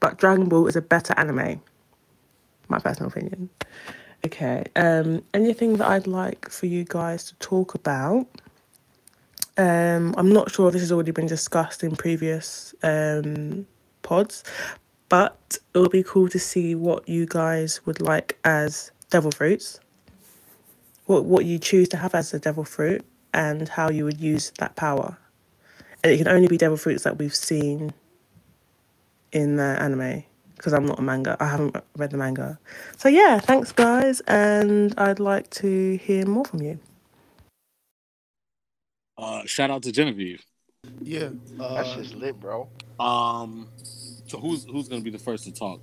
but 0.00 0.18
Dragon 0.18 0.48
Ball 0.48 0.66
is 0.68 0.76
a 0.76 0.82
better 0.82 1.14
anime. 1.18 1.60
My 2.68 2.78
personal 2.78 3.10
opinion. 3.10 3.50
Okay. 4.24 4.64
Um, 4.76 5.22
anything 5.32 5.76
that 5.76 5.88
I'd 5.88 6.06
like 6.06 6.50
for 6.50 6.66
you 6.66 6.84
guys 6.84 7.24
to 7.24 7.34
talk 7.36 7.74
about? 7.74 8.26
Um, 9.56 10.14
I'm 10.16 10.32
not 10.32 10.50
sure 10.50 10.68
if 10.68 10.72
this 10.72 10.82
has 10.82 10.92
already 10.92 11.10
been 11.10 11.26
discussed 11.26 11.82
in 11.82 11.96
previous 11.96 12.74
um, 12.82 13.66
pods, 14.02 14.44
but 15.08 15.58
it 15.74 15.78
would 15.78 15.90
be 15.90 16.02
cool 16.02 16.28
to 16.28 16.38
see 16.38 16.74
what 16.74 17.08
you 17.08 17.26
guys 17.26 17.80
would 17.86 18.00
like 18.00 18.38
as 18.44 18.90
devil 19.10 19.30
fruits. 19.30 19.80
What 21.06 21.24
what 21.24 21.44
you 21.44 21.58
choose 21.58 21.88
to 21.90 21.96
have 21.96 22.14
as 22.14 22.34
a 22.34 22.38
devil 22.38 22.64
fruit 22.64 23.04
and 23.32 23.68
how 23.68 23.90
you 23.90 24.04
would 24.04 24.20
use 24.20 24.52
that 24.58 24.76
power. 24.76 25.16
And 26.04 26.12
it 26.12 26.18
can 26.18 26.28
only 26.28 26.48
be 26.48 26.56
devil 26.56 26.76
fruits 26.76 27.02
that 27.04 27.18
we've 27.18 27.34
seen 27.34 27.94
in 29.32 29.56
the 29.56 29.76
anime 29.80 30.24
because 30.58 30.74
I'm 30.74 30.84
not 30.84 30.98
a 30.98 31.02
manga. 31.02 31.36
I 31.40 31.46
haven't 31.46 31.76
read 31.96 32.10
the 32.10 32.18
manga. 32.18 32.58
So 32.96 33.08
yeah, 33.08 33.38
thanks 33.40 33.72
guys, 33.72 34.20
and 34.26 34.94
I'd 34.98 35.20
like 35.20 35.48
to 35.50 35.96
hear 35.96 36.26
more 36.26 36.44
from 36.44 36.62
you. 36.62 36.78
Uh, 39.16 39.44
shout 39.46 39.70
out 39.70 39.82
to 39.84 39.92
Genevieve. 39.92 40.44
Yeah. 41.00 41.30
That's 41.56 41.88
Uh, 41.90 41.96
just 41.96 42.14
lit, 42.14 42.38
bro. 42.38 42.68
Um, 43.00 43.68
so 44.26 44.38
who's 44.38 44.64
who's 44.64 44.88
gonna 44.88 45.02
be 45.02 45.10
the 45.10 45.18
first 45.18 45.44
to 45.44 45.52
talk? 45.52 45.80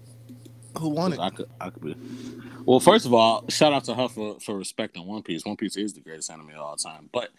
who 0.80 0.90
won 0.90 1.14
it? 1.14 1.20
I 1.20 1.30
could, 1.30 1.50
I 1.60 1.70
could 1.70 1.84
be. 1.84 1.96
Well, 2.66 2.80
first 2.80 3.06
of 3.06 3.14
all, 3.14 3.46
shout 3.50 3.74
out 3.74 3.84
to 3.86 3.94
her 3.94 4.08
for, 4.08 4.40
for 4.40 4.58
respecting 4.58 5.06
One 5.06 5.24
Piece. 5.24 5.46
One 5.46 5.58
Piece 5.58 5.78
is 5.78 5.94
the 5.94 6.02
greatest 6.02 6.32
anime 6.32 6.50
of 6.50 6.60
all 6.60 6.76
time. 6.76 7.10
But 7.14 7.30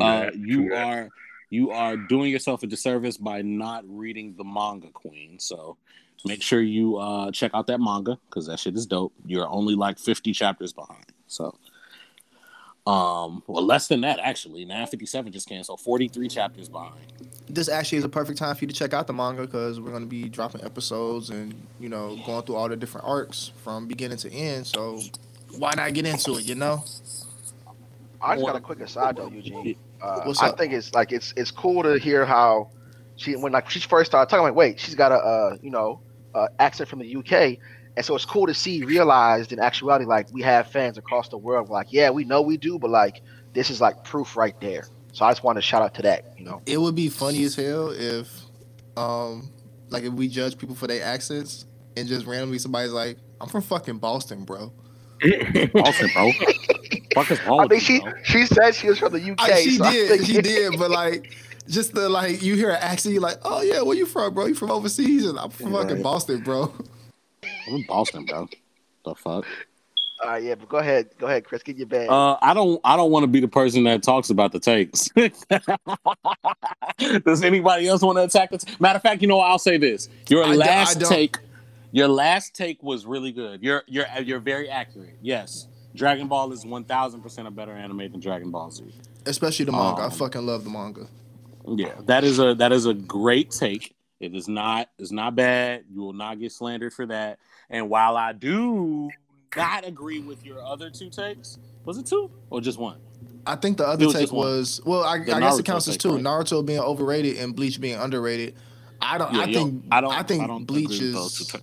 uh, 0.00 0.20
that, 0.20 0.36
you 0.36 0.68
true 0.68 0.76
are 0.76 1.08
you 1.50 1.70
are 1.72 1.96
doing 1.96 2.30
yourself 2.30 2.62
a 2.62 2.66
disservice 2.66 3.16
by 3.16 3.42
not 3.42 3.84
reading 3.86 4.34
the 4.36 4.44
manga, 4.44 4.88
Queen. 4.88 5.38
So 5.38 5.76
make 6.24 6.42
sure 6.42 6.60
you 6.60 6.96
uh, 6.96 7.30
check 7.30 7.52
out 7.54 7.66
that 7.68 7.80
manga 7.80 8.18
because 8.28 8.46
that 8.46 8.58
shit 8.58 8.74
is 8.74 8.86
dope. 8.86 9.12
You're 9.24 9.48
only 9.48 9.74
like 9.74 9.98
50 9.98 10.32
chapters 10.32 10.72
behind. 10.72 11.06
So, 11.26 11.56
um, 12.86 13.42
well, 13.46 13.64
less 13.64 13.88
than 13.88 14.00
that 14.02 14.18
actually. 14.20 14.64
Now 14.64 14.86
57 14.86 15.32
just 15.32 15.48
came, 15.48 15.62
so 15.62 15.76
43 15.76 16.28
chapters 16.28 16.68
behind. 16.68 17.00
This 17.48 17.68
actually 17.68 17.98
is 17.98 18.04
a 18.04 18.08
perfect 18.08 18.38
time 18.38 18.54
for 18.54 18.64
you 18.64 18.68
to 18.68 18.74
check 18.74 18.92
out 18.92 19.06
the 19.06 19.12
manga 19.12 19.42
because 19.42 19.80
we're 19.80 19.90
going 19.90 20.02
to 20.02 20.08
be 20.08 20.28
dropping 20.28 20.64
episodes 20.64 21.30
and 21.30 21.54
you 21.78 21.88
know 21.88 22.18
going 22.26 22.42
through 22.44 22.56
all 22.56 22.68
the 22.68 22.76
different 22.76 23.06
arcs 23.06 23.52
from 23.62 23.86
beginning 23.86 24.18
to 24.18 24.32
end. 24.32 24.66
So 24.66 25.00
why 25.56 25.72
not 25.76 25.92
get 25.94 26.06
into 26.06 26.36
it? 26.36 26.44
You 26.44 26.54
know. 26.54 26.84
I 28.22 28.34
just 28.34 28.46
got 28.46 28.56
a 28.56 28.60
quick 28.60 28.80
aside 28.80 29.16
though, 29.16 29.28
Eugene. 29.28 29.76
Uh, 30.02 30.22
What's 30.24 30.42
I 30.42 30.52
think 30.52 30.72
it's 30.72 30.92
like 30.94 31.12
it's 31.12 31.32
it's 31.36 31.50
cool 31.50 31.82
to 31.82 31.98
hear 31.98 32.26
how 32.26 32.70
she 33.16 33.36
when 33.36 33.52
like 33.52 33.70
she 33.70 33.80
first 33.80 34.10
started 34.10 34.30
talking. 34.30 34.42
Like, 34.42 34.54
wait, 34.54 34.78
she's 34.80 34.94
got 34.94 35.12
a 35.12 35.16
uh, 35.16 35.56
you 35.62 35.70
know 35.70 36.00
uh, 36.34 36.48
accent 36.58 36.88
from 36.88 36.98
the 37.00 37.16
UK, 37.16 37.58
and 37.96 38.04
so 38.06 38.14
it's 38.14 38.24
cool 38.24 38.46
to 38.46 38.54
see 38.54 38.84
realized 38.84 39.52
in 39.52 39.58
actuality 39.60 40.04
like 40.04 40.32
we 40.32 40.42
have 40.42 40.68
fans 40.70 40.98
across 40.98 41.28
the 41.28 41.38
world. 41.38 41.68
Like, 41.68 41.92
yeah, 41.92 42.10
we 42.10 42.24
know 42.24 42.42
we 42.42 42.56
do, 42.56 42.78
but 42.78 42.90
like 42.90 43.22
this 43.52 43.70
is 43.70 43.80
like 43.80 44.04
proof 44.04 44.36
right 44.36 44.58
there. 44.60 44.84
So 45.12 45.24
I 45.24 45.30
just 45.32 45.42
want 45.42 45.56
to 45.58 45.62
shout 45.62 45.82
out 45.82 45.94
to 45.94 46.02
that. 46.02 46.34
You 46.38 46.44
know, 46.44 46.62
It 46.66 46.78
would 46.80 46.94
be 46.94 47.08
funny 47.08 47.42
as 47.44 47.56
hell 47.56 47.90
if, 47.90 48.28
um, 48.96 49.50
like 49.88 50.04
if 50.04 50.12
we 50.12 50.28
judge 50.28 50.56
people 50.56 50.76
for 50.76 50.86
their 50.86 51.04
accents 51.04 51.66
and 51.96 52.06
just 52.06 52.26
randomly 52.26 52.58
somebody's 52.58 52.92
like, 52.92 53.18
"I'm 53.40 53.48
from 53.48 53.62
fucking 53.62 53.98
Boston, 53.98 54.44
bro." 54.44 54.72
Boston, 55.74 56.10
bro. 56.14 56.30
Fuck 57.14 57.30
is 57.32 57.44
wrong 57.44 57.60
I 57.60 57.62
with 57.64 57.70
think 57.70 57.82
she 57.82 58.00
bro? 58.00 58.12
she 58.22 58.46
said 58.46 58.74
she 58.74 58.88
was 58.88 58.98
from 59.00 59.12
the 59.12 59.32
UK. 59.32 59.40
I, 59.40 59.62
she 59.62 59.76
so 59.76 59.84
I 59.84 59.92
did, 59.92 60.08
think- 60.10 60.26
she 60.26 60.40
did, 60.40 60.78
but 60.78 60.90
like, 60.90 61.34
just 61.70 61.94
the 61.94 62.08
like, 62.08 62.42
you 62.42 62.54
hear 62.56 62.70
an 62.70 62.78
accent, 62.80 63.12
you're 63.14 63.22
like, 63.22 63.38
"Oh 63.44 63.62
yeah, 63.62 63.82
where 63.82 63.96
you 63.96 64.06
from, 64.06 64.34
bro? 64.34 64.46
You 64.46 64.54
from 64.54 64.70
overseas?" 64.70 65.26
And 65.26 65.38
I'm 65.38 65.50
from 65.50 65.72
fucking 65.72 65.94
Right. 65.96 66.02
Boston, 66.02 66.40
bro. 66.42 66.72
I'm 67.68 67.74
in 67.76 67.84
Boston, 67.86 68.24
bro. 68.26 68.48
The 69.04 69.14
fuck? 69.14 69.46
Uh, 70.26 70.34
yeah, 70.36 70.54
but 70.54 70.68
go 70.68 70.76
ahead, 70.76 71.08
go 71.18 71.26
ahead, 71.28 71.44
Chris, 71.44 71.62
get 71.62 71.78
your 71.78 71.86
bag. 71.86 72.10
Uh, 72.10 72.36
I 72.42 72.52
don't. 72.52 72.78
I 72.84 72.94
don't 72.96 73.10
want 73.10 73.22
to 73.22 73.26
be 73.26 73.40
the 73.40 73.48
person 73.48 73.84
that 73.84 74.02
talks 74.02 74.28
about 74.28 74.52
the 74.52 74.60
takes. 74.60 75.08
Does 77.24 77.42
anybody 77.42 77.88
else 77.88 78.02
want 78.02 78.18
to 78.18 78.24
attack 78.24 78.50
the? 78.50 78.62
Matter 78.78 78.96
of 78.96 79.02
fact, 79.02 79.22
you 79.22 79.28
know, 79.28 79.38
what? 79.38 79.50
I'll 79.50 79.58
say 79.58 79.78
this: 79.78 80.08
your 80.28 80.44
I 80.44 80.54
last 80.54 81.00
don't- 81.00 81.08
take, 81.08 81.38
your 81.92 82.08
last 82.08 82.54
take 82.54 82.82
was 82.82 83.06
really 83.06 83.32
good. 83.32 83.62
You're 83.62 83.82
you're 83.86 84.04
you're 84.22 84.40
very 84.40 84.68
accurate. 84.68 85.16
Yes, 85.22 85.66
Dragon 85.94 86.28
Ball 86.28 86.52
is 86.52 86.66
one 86.66 86.84
thousand 86.84 87.22
percent 87.22 87.48
a 87.48 87.50
better 87.50 87.72
anime 87.72 88.10
than 88.12 88.20
Dragon 88.20 88.50
Ball 88.50 88.70
Z. 88.70 88.84
Especially 89.26 89.64
the 89.64 89.72
manga. 89.72 90.02
I 90.02 90.04
Um, 90.06 90.10
fucking 90.10 90.44
love 90.44 90.64
the 90.64 90.70
manga. 90.70 91.06
Yeah, 91.66 91.94
that 92.06 92.24
is 92.24 92.38
a 92.38 92.54
that 92.54 92.72
is 92.72 92.86
a 92.86 92.94
great 92.94 93.50
take. 93.50 93.94
It 94.18 94.34
is 94.34 94.48
not 94.48 94.88
it's 94.98 95.12
not 95.12 95.34
bad. 95.34 95.84
You 95.90 96.00
will 96.00 96.12
not 96.12 96.38
get 96.38 96.52
slandered 96.52 96.92
for 96.92 97.06
that. 97.06 97.38
And 97.68 97.88
while 97.88 98.16
I 98.16 98.32
do 98.32 99.10
not 99.56 99.86
agree 99.86 100.20
with 100.20 100.44
your 100.44 100.62
other 100.62 100.90
two 100.90 101.10
takes, 101.10 101.58
was 101.84 101.98
it 101.98 102.06
two 102.06 102.30
or 102.50 102.60
just 102.60 102.78
one? 102.78 102.98
I 103.46 103.56
think 103.56 103.78
the 103.78 103.86
other 103.86 104.06
was 104.06 104.14
take 104.14 104.32
was 104.32 104.80
well, 104.84 105.02
I, 105.02 105.14
I 105.14 105.18
guess 105.18 105.58
it 105.58 105.64
counts 105.64 105.88
as 105.88 105.96
two. 105.96 106.14
right? 106.14 106.22
Naruto 106.22 106.64
being 106.64 106.80
overrated 106.80 107.38
and 107.38 107.54
Bleach 107.56 107.80
being 107.80 107.98
underrated. 107.98 108.54
I 109.00 109.18
don't. 109.18 109.32
Yeah, 109.32 109.40
I 109.40 109.44
yo, 109.46 109.58
think. 109.58 109.84
I 109.90 110.00
don't. 110.00 110.12
I 110.12 110.22
think 110.22 110.46
don't 110.46 110.64
Bleach 110.64 110.96
agree 110.96 111.06
with 111.06 111.14
those 111.14 111.40
is. 111.40 111.56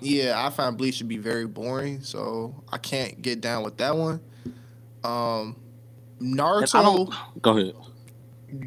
Yeah, 0.00 0.44
I 0.44 0.50
find 0.50 0.78
Bleach 0.78 0.98
to 0.98 1.04
be 1.04 1.18
very 1.18 1.46
boring, 1.46 2.02
so 2.02 2.62
I 2.72 2.78
can't 2.78 3.20
get 3.20 3.40
down 3.40 3.64
with 3.64 3.76
that 3.78 3.96
one. 3.96 4.20
Um, 5.04 5.56
Naruto, 6.20 7.12
Go 7.42 7.58
ahead. 7.58 7.74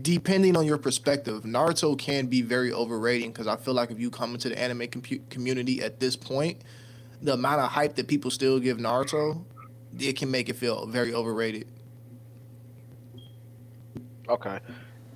Depending 0.02 0.56
on 0.56 0.66
your 0.66 0.78
perspective, 0.78 1.44
Naruto 1.44 1.98
can 1.98 2.28
be 2.28 2.42
very 2.42 2.72
overrating 2.72 3.32
because 3.32 3.48
I 3.48 3.56
feel 3.56 3.74
like 3.74 3.92
if 3.92 4.00
you 4.00 4.10
come 4.10 4.34
into 4.34 4.50
the 4.50 4.60
anime 4.60 4.82
compu- 4.82 5.28
community 5.30 5.82
at 5.82 6.00
this 6.00 6.16
point, 6.16 6.62
the 7.22 7.34
amount 7.34 7.62
of 7.62 7.72
hype 7.72 7.96
that 7.96 8.08
people 8.08 8.32
still 8.32 8.60
give 8.60 8.78
Naruto, 8.78 9.46
it 10.00 10.18
can 10.18 10.32
make 10.32 10.50
it 10.50 10.56
feel 10.56 10.86
very 10.88 11.14
overrated. 11.14 11.68
Okay. 14.28 14.60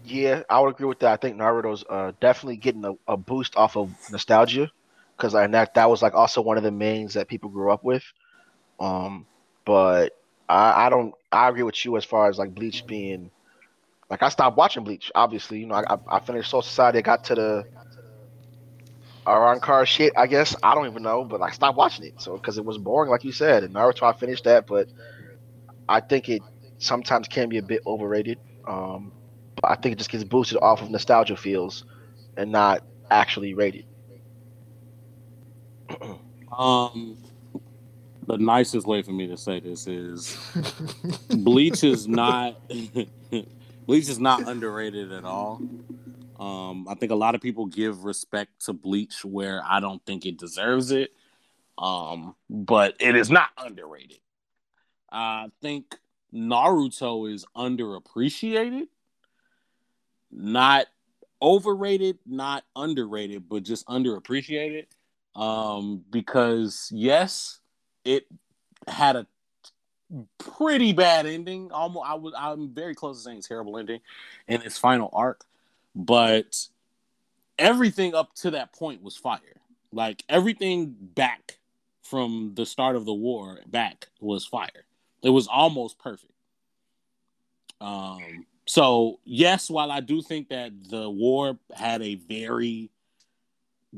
Yeah, 0.03 0.43
I 0.49 0.59
would 0.59 0.69
agree 0.75 0.87
with 0.87 0.99
that. 0.99 1.11
I 1.11 1.17
think 1.17 1.37
Naruto's 1.37 1.83
uh, 1.89 2.13
definitely 2.21 2.57
getting 2.57 2.85
a, 2.85 2.93
a 3.07 3.17
boost 3.17 3.55
off 3.57 3.75
of 3.75 3.91
nostalgia 4.11 4.71
because 5.17 5.35
I 5.35 5.47
that 5.47 5.73
that 5.73 5.89
was 5.89 6.01
like 6.01 6.13
also 6.13 6.41
one 6.41 6.57
of 6.57 6.63
the 6.63 6.71
mains 6.71 7.15
that 7.15 7.27
people 7.27 7.49
grew 7.49 7.71
up 7.71 7.83
with. 7.83 8.03
Um, 8.79 9.25
but 9.65 10.13
I, 10.47 10.85
I 10.85 10.89
don't. 10.89 11.13
I 11.31 11.49
agree 11.49 11.63
with 11.63 11.83
you 11.83 11.97
as 11.97 12.05
far 12.05 12.29
as 12.29 12.37
like 12.37 12.55
Bleach 12.55 12.85
being 12.87 13.31
like 14.09 14.23
I 14.23 14.29
stopped 14.29 14.57
watching 14.57 14.83
Bleach. 14.83 15.11
Obviously, 15.15 15.59
you 15.59 15.65
know, 15.65 15.75
I, 15.75 15.93
I, 15.93 15.97
I 16.17 16.19
finished 16.19 16.49
Soul 16.49 16.61
Society. 16.61 16.99
I 16.99 17.01
got 17.01 17.23
to 17.25 17.35
the 17.35 17.65
Arrancar 19.25 19.85
shit. 19.85 20.13
I 20.15 20.27
guess 20.27 20.55
I 20.63 20.73
don't 20.73 20.87
even 20.87 21.03
know, 21.03 21.25
but 21.25 21.41
I 21.41 21.51
stopped 21.51 21.77
watching 21.77 22.05
it. 22.05 22.21
So 22.21 22.37
because 22.37 22.57
it 22.57 22.65
was 22.65 22.77
boring, 22.77 23.11
like 23.11 23.23
you 23.23 23.31
said. 23.31 23.63
And 23.63 23.73
Naruto, 23.73 24.03
I 24.03 24.17
finished 24.17 24.45
that, 24.45 24.67
but 24.67 24.87
I 25.89 25.99
think 25.99 26.29
it 26.29 26.41
sometimes 26.77 27.27
can 27.27 27.49
be 27.49 27.57
a 27.57 27.63
bit 27.63 27.81
overrated. 27.85 28.39
Um, 28.65 29.11
but 29.61 29.71
I 29.71 29.75
think 29.75 29.93
it 29.93 29.97
just 29.97 30.09
gets 30.09 30.23
boosted 30.23 30.59
off 30.61 30.81
of 30.81 30.89
nostalgia 30.89 31.35
feels 31.35 31.83
and 32.37 32.51
not 32.51 32.83
actually 33.11 33.53
rated. 33.53 33.85
Um, 36.57 37.17
the 38.25 38.37
nicest 38.37 38.87
way 38.87 39.03
for 39.03 39.11
me 39.11 39.27
to 39.27 39.37
say 39.37 39.59
this 39.59 39.85
is 39.85 40.37
Bleach 41.29 41.83
is 41.83 42.07
not 42.07 42.59
Bleach 43.87 44.09
is 44.09 44.19
not 44.19 44.47
underrated 44.49 45.13
at 45.13 45.23
all. 45.23 45.61
Um, 46.37 46.87
I 46.89 46.95
think 46.95 47.13
a 47.13 47.15
lot 47.15 47.35
of 47.35 47.41
people 47.41 47.65
give 47.65 48.03
respect 48.03 48.65
to 48.65 48.73
Bleach 48.73 49.23
where 49.23 49.63
I 49.65 49.79
don't 49.79 50.05
think 50.05 50.25
it 50.25 50.37
deserves 50.37 50.91
it. 50.91 51.11
Um, 51.77 52.35
but 52.49 52.95
it 52.99 53.15
is 53.15 53.29
not 53.31 53.49
underrated. 53.57 54.19
I 55.09 55.47
think 55.61 55.97
Naruto 56.33 57.33
is 57.33 57.45
underappreciated, 57.55 58.87
not 60.31 60.87
overrated, 61.41 62.19
not 62.25 62.65
underrated, 62.75 63.47
but 63.47 63.63
just 63.63 63.87
underappreciated. 63.87 64.87
Um, 65.33 66.03
because 66.09 66.89
yes, 66.93 67.61
it 68.03 68.25
had 68.87 69.15
a 69.15 69.27
pretty 70.37 70.93
bad 70.93 71.25
ending. 71.25 71.71
Almost, 71.71 72.05
I 72.07 72.13
was, 72.15 72.33
I'm 72.37 72.73
very 72.73 72.95
close 72.95 73.17
to 73.17 73.23
saying 73.23 73.41
terrible 73.41 73.77
ending 73.77 74.01
in 74.47 74.61
its 74.61 74.77
final 74.77 75.09
arc, 75.13 75.45
but 75.95 76.67
everything 77.57 78.15
up 78.15 78.33
to 78.35 78.51
that 78.51 78.73
point 78.73 79.01
was 79.01 79.17
fire. 79.17 79.39
Like 79.91 80.23
everything 80.29 80.95
back 80.99 81.57
from 82.03 82.53
the 82.55 82.65
start 82.65 82.95
of 82.95 83.05
the 83.05 83.13
war 83.13 83.59
back 83.67 84.07
was 84.19 84.45
fire. 84.45 84.85
It 85.21 85.29
was 85.29 85.47
almost 85.47 85.99
perfect. 85.99 86.31
Um, 87.81 88.45
so 88.65 89.19
yes, 89.23 89.69
while 89.69 89.91
I 89.91 89.99
do 89.99 90.21
think 90.21 90.49
that 90.49 90.71
the 90.89 91.09
war 91.09 91.57
had 91.73 92.01
a 92.01 92.15
very 92.15 92.89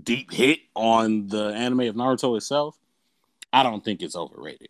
deep 0.01 0.31
hit 0.31 0.59
on 0.75 1.27
the 1.27 1.47
anime 1.47 1.81
of 1.81 1.95
Naruto 1.95 2.37
itself, 2.37 2.77
I 3.51 3.63
don't 3.63 3.83
think 3.83 4.01
it's 4.01 4.15
overrated. 4.15 4.69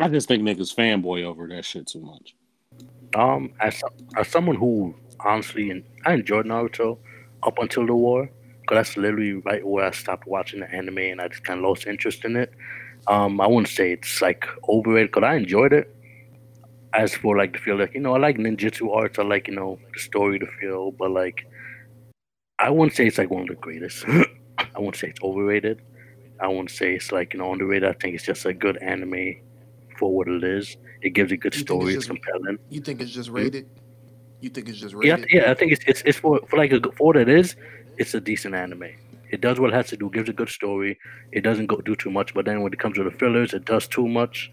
I 0.00 0.08
just 0.08 0.26
think 0.26 0.42
niggas 0.42 0.74
fanboy 0.74 1.22
over 1.22 1.46
that 1.48 1.64
shit 1.64 1.86
too 1.86 2.00
much. 2.00 2.34
Um, 3.14 3.52
as 3.60 3.80
as 4.16 4.26
someone 4.26 4.56
who 4.56 4.94
honestly, 5.20 5.84
I 6.04 6.14
enjoyed 6.14 6.46
Naruto 6.46 6.98
up 7.44 7.58
until 7.58 7.86
the 7.86 7.94
war, 7.94 8.28
because 8.60 8.76
that's 8.76 8.96
literally 8.96 9.34
right 9.34 9.64
where 9.64 9.84
I 9.84 9.92
stopped 9.92 10.26
watching 10.26 10.60
the 10.60 10.74
anime 10.74 10.98
and 10.98 11.20
I 11.20 11.28
just 11.28 11.44
kind 11.44 11.60
of 11.60 11.64
lost 11.64 11.86
interest 11.86 12.24
in 12.24 12.34
it. 12.36 12.52
Um, 13.06 13.40
I 13.40 13.46
wouldn't 13.46 13.68
say 13.68 13.92
it's 13.92 14.20
like 14.20 14.46
overrated 14.68 15.12
because 15.12 15.28
I 15.28 15.36
enjoyed 15.36 15.72
it. 15.72 15.94
As 16.92 17.14
for 17.14 17.36
like 17.36 17.52
the 17.52 17.58
feel, 17.58 17.76
like 17.76 17.94
you 17.94 18.00
know, 18.00 18.14
I 18.14 18.18
like 18.18 18.36
ninjutsu 18.36 18.92
arts. 18.92 19.18
I 19.20 19.22
like 19.22 19.46
you 19.46 19.54
know 19.54 19.78
the 19.92 20.00
story, 20.00 20.38
the 20.38 20.46
feel, 20.60 20.90
but 20.90 21.12
like 21.12 21.46
I 22.58 22.70
wouldn't 22.70 22.96
say 22.96 23.06
it's 23.06 23.18
like 23.18 23.30
one 23.30 23.42
of 23.42 23.48
the 23.48 23.54
greatest. 23.54 24.04
I 24.08 24.78
wouldn't 24.78 24.96
say 24.96 25.08
it's 25.08 25.22
overrated. 25.22 25.82
I 26.40 26.48
wouldn't 26.48 26.70
say 26.70 26.94
it's 26.94 27.12
like 27.12 27.32
you 27.32 27.38
know 27.38 27.52
underrated. 27.52 27.88
I 27.88 27.92
think 27.92 28.16
it's 28.16 28.24
just 28.24 28.44
a 28.44 28.52
good 28.52 28.76
anime 28.78 29.36
for 30.04 30.14
what 30.14 30.28
it 30.28 30.44
is. 30.44 30.76
It 31.00 31.10
gives 31.10 31.32
a 31.32 31.36
good 31.38 31.54
You 31.54 31.62
story. 31.62 31.94
it's 31.94 32.06
just- 32.06 32.08
compelling. 32.08 32.58
You 32.68 32.80
think 32.82 33.00
it's 33.00 33.10
just 33.10 33.30
mm. 33.30 33.36
rated? 33.36 33.66
You 34.42 34.50
think 34.50 34.68
it's 34.68 34.78
just 34.78 34.94
Yeah, 35.02 35.14
rated? 35.14 35.30
yeah. 35.32 35.50
I 35.50 35.54
think 35.54 35.72
it's 35.72 35.84
it's, 35.86 36.02
it's 36.08 36.18
for 36.18 36.40
for 36.48 36.58
like 36.58 36.72
a, 36.72 36.80
for 36.96 37.04
what 37.08 37.16
it 37.16 37.30
is. 37.40 37.56
It's 37.96 38.12
a 38.12 38.20
decent 38.20 38.54
anime. 38.54 38.90
It 39.30 39.40
does 39.40 39.58
what 39.58 39.70
it 39.72 39.76
has 39.80 39.88
to 39.92 39.96
do. 39.96 40.10
Gives 40.10 40.28
a 40.28 40.34
good 40.40 40.50
story. 40.50 40.98
It 41.32 41.40
doesn't 41.48 41.68
go 41.72 41.76
do 41.90 41.96
too 41.96 42.10
much. 42.18 42.34
But 42.34 42.44
then 42.44 42.60
when 42.62 42.72
it 42.74 42.78
comes 42.78 42.96
to 42.98 43.04
the 43.04 43.10
fillers, 43.22 43.54
it 43.54 43.64
does 43.64 43.88
too 43.96 44.06
much. 44.06 44.52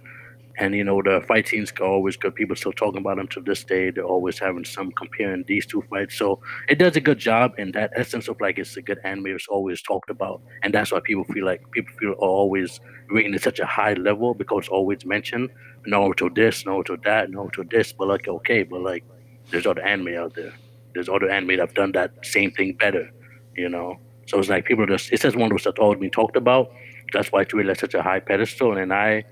And 0.61 0.75
you 0.75 0.83
know 0.83 1.01
the 1.01 1.21
fight 1.27 1.47
scenes 1.47 1.73
are 1.81 1.85
always 1.85 2.15
good. 2.15 2.35
People 2.35 2.55
still 2.55 2.71
talking 2.71 2.99
about 2.99 3.17
them 3.17 3.27
to 3.29 3.41
this 3.41 3.63
day. 3.63 3.89
They're 3.89 4.05
always 4.05 4.37
having 4.37 4.63
some 4.63 4.91
comparing 4.91 5.43
these 5.47 5.65
two 5.65 5.81
fights. 5.89 6.15
So 6.17 6.39
it 6.69 6.77
does 6.77 6.95
a 6.95 7.01
good 7.01 7.17
job 7.17 7.53
in 7.57 7.71
that 7.71 7.91
essence 7.95 8.27
of 8.27 8.39
like 8.39 8.59
it's 8.59 8.77
a 8.77 8.83
good 8.83 8.99
anime. 9.03 9.27
It's 9.27 9.47
always 9.47 9.81
talked 9.81 10.11
about, 10.11 10.43
and 10.61 10.71
that's 10.73 10.91
why 10.91 10.99
people 11.03 11.23
feel 11.25 11.45
like 11.45 11.63
people 11.71 11.93
feel 11.99 12.11
always 12.19 12.79
rating 13.09 13.33
at 13.33 13.41
such 13.41 13.59
a 13.59 13.65
high 13.65 13.93
level 13.95 14.35
because 14.35 14.65
it's 14.65 14.69
always 14.69 15.03
mentioned. 15.03 15.49
Naruto 15.87 16.33
this, 16.35 16.63
Naruto 16.63 17.03
that, 17.05 17.31
Naruto 17.31 17.67
this. 17.69 17.91
But 17.91 18.09
like 18.09 18.27
okay, 18.27 18.63
but 18.63 18.81
like 18.81 19.03
there's 19.49 19.65
other 19.65 19.81
anime 19.81 20.15
out 20.15 20.35
there. 20.35 20.53
There's 20.93 21.09
other 21.09 21.29
anime 21.29 21.57
that 21.57 21.59
have 21.59 21.73
done 21.73 21.91
that 21.93 22.13
same 22.23 22.51
thing 22.51 22.73
better, 22.73 23.09
you 23.57 23.69
know. 23.69 23.99
So 24.27 24.37
it's 24.39 24.49
like 24.49 24.65
people 24.65 24.85
just 24.85 25.11
it's 25.11 25.23
just 25.23 25.35
one 25.35 25.51
of 25.51 25.57
those 25.57 25.63
that's 25.63 25.79
always 25.79 25.99
been 25.99 26.11
talked 26.11 26.35
about. 26.37 26.71
That's 27.13 27.31
why 27.31 27.41
it's 27.41 27.53
really 27.53 27.71
at 27.71 27.79
such 27.79 27.95
a 27.95 28.03
high 28.03 28.19
pedestal, 28.19 28.77
and 28.77 28.93
I 28.93 29.23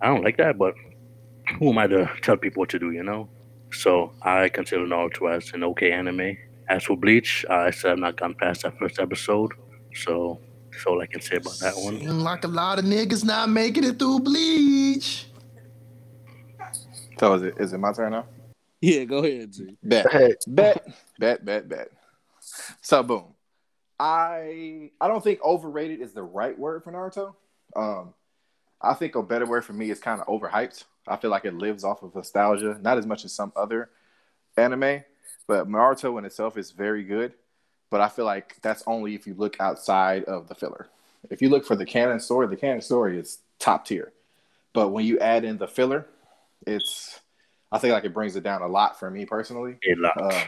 I 0.00 0.06
don't 0.06 0.24
like 0.24 0.38
that, 0.38 0.56
but 0.58 0.74
who 1.58 1.70
am 1.70 1.78
I 1.78 1.86
to 1.88 2.10
tell 2.22 2.36
people 2.36 2.60
what 2.60 2.70
to 2.70 2.78
do, 2.78 2.90
you 2.90 3.02
know? 3.02 3.28
So 3.72 4.12
I 4.22 4.48
consider 4.48 4.86
Naruto 4.86 5.34
as 5.34 5.52
an 5.52 5.62
okay 5.64 5.92
anime. 5.92 6.36
As 6.68 6.84
for 6.84 6.96
Bleach, 6.96 7.44
I 7.50 7.70
said 7.70 7.92
I've 7.92 7.98
not 7.98 8.16
gone 8.16 8.34
past 8.34 8.62
that 8.62 8.78
first 8.78 8.98
episode, 8.98 9.52
so 9.94 10.40
that's 10.70 10.86
all 10.86 11.00
I 11.00 11.06
can 11.06 11.20
say 11.20 11.36
about 11.36 11.58
that 11.60 11.74
one. 11.76 11.98
Seem 11.98 12.20
like 12.20 12.44
a 12.44 12.48
lot 12.48 12.78
of 12.78 12.84
niggas 12.84 13.24
not 13.24 13.48
making 13.48 13.84
it 13.84 13.98
through 13.98 14.20
Bleach. 14.20 15.26
So 17.18 17.34
is 17.34 17.42
it 17.42 17.54
is 17.58 17.72
it 17.72 17.78
my 17.78 17.92
turn 17.92 18.12
now? 18.12 18.26
Yeah, 18.80 19.04
go 19.04 19.18
ahead, 19.18 19.54
Z. 19.54 19.76
Bet. 19.82 20.10
Hey, 20.10 20.34
bet, 20.46 20.86
bet, 21.18 21.44
bet, 21.44 21.68
bet. 21.68 21.90
So 22.80 23.02
boom. 23.02 23.24
I 23.98 24.90
I 25.00 25.08
don't 25.08 25.22
think 25.22 25.42
overrated 25.42 26.00
is 26.00 26.14
the 26.14 26.22
right 26.22 26.58
word 26.58 26.82
for 26.82 26.92
Naruto. 26.92 27.34
Um, 27.76 28.14
I 28.80 28.94
think 28.94 29.14
a 29.14 29.22
better 29.22 29.46
word 29.46 29.64
for 29.64 29.72
me 29.72 29.90
is 29.90 30.00
kind 30.00 30.20
of 30.20 30.26
overhyped. 30.26 30.84
I 31.06 31.16
feel 31.16 31.30
like 31.30 31.44
it 31.44 31.54
lives 31.54 31.84
off 31.84 32.02
of 32.02 32.14
nostalgia, 32.14 32.78
not 32.80 32.98
as 32.98 33.06
much 33.06 33.24
as 33.24 33.32
some 33.32 33.52
other 33.56 33.90
anime, 34.56 35.02
but 35.46 35.68
Naruto 35.68 36.18
in 36.18 36.24
itself 36.24 36.56
is 36.56 36.70
very 36.70 37.02
good. 37.02 37.34
But 37.90 38.00
I 38.00 38.08
feel 38.08 38.24
like 38.24 38.56
that's 38.62 38.84
only 38.86 39.14
if 39.14 39.26
you 39.26 39.34
look 39.34 39.56
outside 39.60 40.24
of 40.24 40.48
the 40.48 40.54
filler. 40.54 40.88
If 41.28 41.42
you 41.42 41.48
look 41.48 41.66
for 41.66 41.76
the 41.76 41.84
canon 41.84 42.20
story, 42.20 42.46
the 42.46 42.56
canon 42.56 42.80
story 42.80 43.18
is 43.18 43.38
top 43.58 43.84
tier. 43.84 44.12
But 44.72 44.90
when 44.90 45.04
you 45.04 45.18
add 45.18 45.44
in 45.44 45.58
the 45.58 45.66
filler, 45.66 46.06
it's 46.66 47.20
I 47.72 47.78
think 47.78 47.92
like 47.92 48.04
it 48.04 48.14
brings 48.14 48.36
it 48.36 48.42
down 48.42 48.62
a 48.62 48.68
lot 48.68 48.98
for 48.98 49.10
me 49.10 49.24
personally 49.24 49.76
A 49.88 49.94
lot. 49.96 50.20
um, 50.22 50.42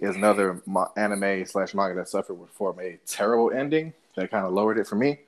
is 0.00 0.16
another 0.16 0.62
anime 0.96 1.46
slash 1.46 1.74
manga 1.74 1.94
that 1.96 2.08
suffered 2.08 2.36
from 2.52 2.78
a 2.80 2.98
terrible 3.06 3.50
ending 3.50 3.92
that 4.16 4.30
kind 4.30 4.46
of 4.46 4.52
lowered 4.52 4.78
it 4.78 4.86
for 4.86 4.96
me. 4.96 5.20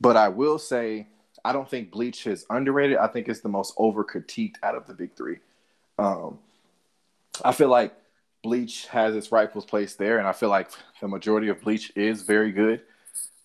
But 0.00 0.16
I 0.16 0.28
will 0.28 0.58
say, 0.58 1.06
I 1.44 1.52
don't 1.52 1.68
think 1.68 1.90
Bleach 1.90 2.26
is 2.26 2.46
underrated. 2.48 2.96
I 2.96 3.08
think 3.08 3.28
it's 3.28 3.40
the 3.40 3.48
most 3.48 3.74
over 3.76 4.04
critiqued 4.04 4.56
out 4.62 4.74
of 4.74 4.86
the 4.86 4.94
big 4.94 5.14
three. 5.14 5.38
Um, 5.98 6.38
I 7.44 7.52
feel 7.52 7.68
like 7.68 7.94
Bleach 8.42 8.86
has 8.88 9.14
its 9.14 9.30
rightful 9.30 9.62
place 9.62 9.94
there, 9.94 10.18
and 10.18 10.26
I 10.26 10.32
feel 10.32 10.48
like 10.48 10.70
the 11.00 11.08
majority 11.08 11.48
of 11.48 11.60
Bleach 11.60 11.92
is 11.96 12.22
very 12.22 12.52
good. 12.52 12.82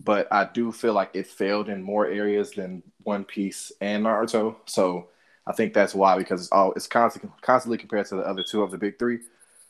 But 0.01 0.27
I 0.31 0.45
do 0.45 0.71
feel 0.71 0.93
like 0.93 1.09
it 1.13 1.27
failed 1.27 1.67
in 1.67 1.83
more 1.83 2.07
areas 2.07 2.51
than 2.51 2.83
One 3.03 3.25
Piece 3.25 3.71
and 3.81 4.05
Naruto. 4.05 4.55
So 4.65 5.09
I 5.45 5.51
think 5.51 5.73
that's 5.73 5.93
why 5.93 6.17
because 6.17 6.41
it's 6.41 6.51
all 6.51 6.71
it's 6.73 6.87
constantly 6.87 7.31
constantly 7.41 7.77
compared 7.77 8.05
to 8.07 8.15
the 8.15 8.21
other 8.21 8.43
two 8.43 8.63
of 8.63 8.71
the 8.71 8.77
big 8.77 8.97
three. 8.97 9.19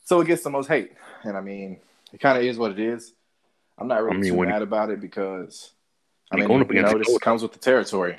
So 0.05 0.21
it 0.21 0.27
gets 0.27 0.43
the 0.43 0.51
most 0.51 0.67
hate. 0.67 0.91
And 1.23 1.35
I 1.35 1.41
mean, 1.41 1.79
it 2.13 2.19
kind 2.19 2.37
of 2.37 2.43
is 2.43 2.57
what 2.57 2.71
it 2.71 2.79
is. 2.79 3.13
I'm 3.77 3.87
not 3.87 4.03
really 4.03 4.17
I 4.17 4.19
mean, 4.19 4.33
too 4.33 4.45
mad 4.45 4.61
about 4.61 4.91
it 4.91 4.99
because 4.99 5.71
I 6.31 6.35
mean, 6.35 6.47
going 6.47 6.61
up 6.61 6.73
you 6.73 6.81
know, 6.81 6.97
this 6.97 7.17
comes 7.19 7.41
with 7.41 7.53
the 7.53 7.59
territory. 7.59 8.17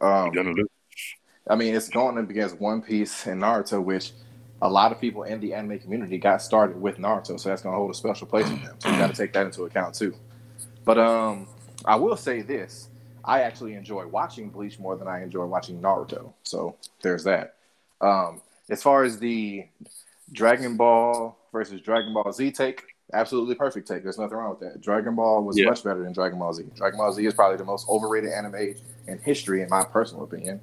Um, 0.00 0.26
You're 0.32 0.44
gonna 0.44 0.54
lose. 0.54 0.68
I 1.48 1.56
mean, 1.56 1.74
it's 1.74 1.88
going 1.88 2.16
up 2.18 2.30
against 2.30 2.60
One 2.60 2.80
Piece 2.80 3.26
and 3.26 3.42
Naruto, 3.42 3.82
which 3.82 4.12
a 4.62 4.68
lot 4.68 4.92
of 4.92 5.00
people 5.00 5.22
in 5.22 5.40
the 5.40 5.54
anime 5.54 5.78
community 5.78 6.18
got 6.18 6.42
started 6.42 6.80
with 6.80 6.98
Naruto, 6.98 7.40
so 7.40 7.48
that's 7.48 7.62
going 7.62 7.72
to 7.72 7.78
hold 7.78 7.90
a 7.90 7.94
special 7.94 8.26
place 8.26 8.48
with 8.48 8.62
them. 8.62 8.76
So 8.78 8.90
you 8.90 8.98
got 8.98 9.08
to 9.08 9.16
take 9.16 9.32
that 9.32 9.46
into 9.46 9.64
account 9.64 9.94
too. 9.94 10.14
But 10.84 10.98
um, 10.98 11.48
I 11.84 11.96
will 11.96 12.16
say 12.16 12.42
this: 12.42 12.88
I 13.24 13.42
actually 13.42 13.74
enjoy 13.74 14.06
watching 14.06 14.50
Bleach 14.50 14.78
more 14.78 14.96
than 14.96 15.08
I 15.08 15.22
enjoy 15.22 15.46
watching 15.46 15.80
Naruto. 15.80 16.32
So 16.42 16.76
there's 17.02 17.24
that. 17.24 17.56
Um, 18.00 18.42
as 18.68 18.82
far 18.82 19.02
as 19.02 19.18
the 19.18 19.66
Dragon 20.32 20.76
Ball 20.76 21.36
versus 21.52 21.80
Dragon 21.80 22.12
Ball 22.12 22.30
Z 22.32 22.52
take, 22.52 22.89
absolutely 23.12 23.54
perfect 23.54 23.88
take. 23.88 24.02
There's 24.02 24.18
nothing 24.18 24.36
wrong 24.36 24.50
with 24.50 24.60
that. 24.60 24.80
Dragon 24.80 25.14
Ball 25.14 25.42
was 25.42 25.58
Yeah. 25.58 25.66
much 25.66 25.82
better 25.84 26.02
than 26.02 26.12
Dragon 26.12 26.38
Ball 26.38 26.52
Z. 26.52 26.64
Dragon 26.76 26.98
Ball 26.98 27.12
Z 27.12 27.24
is 27.24 27.34
probably 27.34 27.56
the 27.56 27.64
most 27.64 27.88
overrated 27.88 28.32
anime 28.32 28.74
in 29.06 29.18
history, 29.18 29.62
in 29.62 29.68
my 29.68 29.84
personal 29.84 30.24
opinion. 30.24 30.60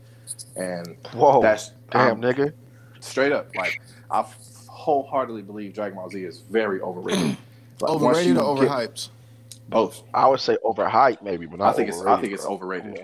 And 0.55 0.95
whoa, 1.13 1.41
that's 1.41 1.71
damn 1.91 2.13
um, 2.17 2.21
nigga. 2.21 2.53
straight 2.99 3.31
up. 3.31 3.55
Like 3.55 3.81
I 4.11 4.25
wholeheartedly 4.67 5.41
believe 5.41 5.73
Dragon 5.73 5.97
Ball 5.97 6.09
Z 6.09 6.23
is 6.23 6.39
very 6.41 6.81
overrated. 6.81 7.37
Like, 7.79 7.91
Overrated 7.91 8.37
or 8.39 8.57
overhyped? 8.57 9.09
Both. 9.69 10.01
I 10.11 10.27
would 10.27 10.39
say 10.39 10.57
overhyped 10.65 11.21
maybe, 11.21 11.45
but 11.45 11.59
not 11.59 11.67
I 11.67 11.73
think 11.73 11.89
it's 11.89 12.01
I 12.01 12.19
think 12.19 12.33
it's 12.33 12.43
bro. 12.43 12.53
overrated. 12.55 13.01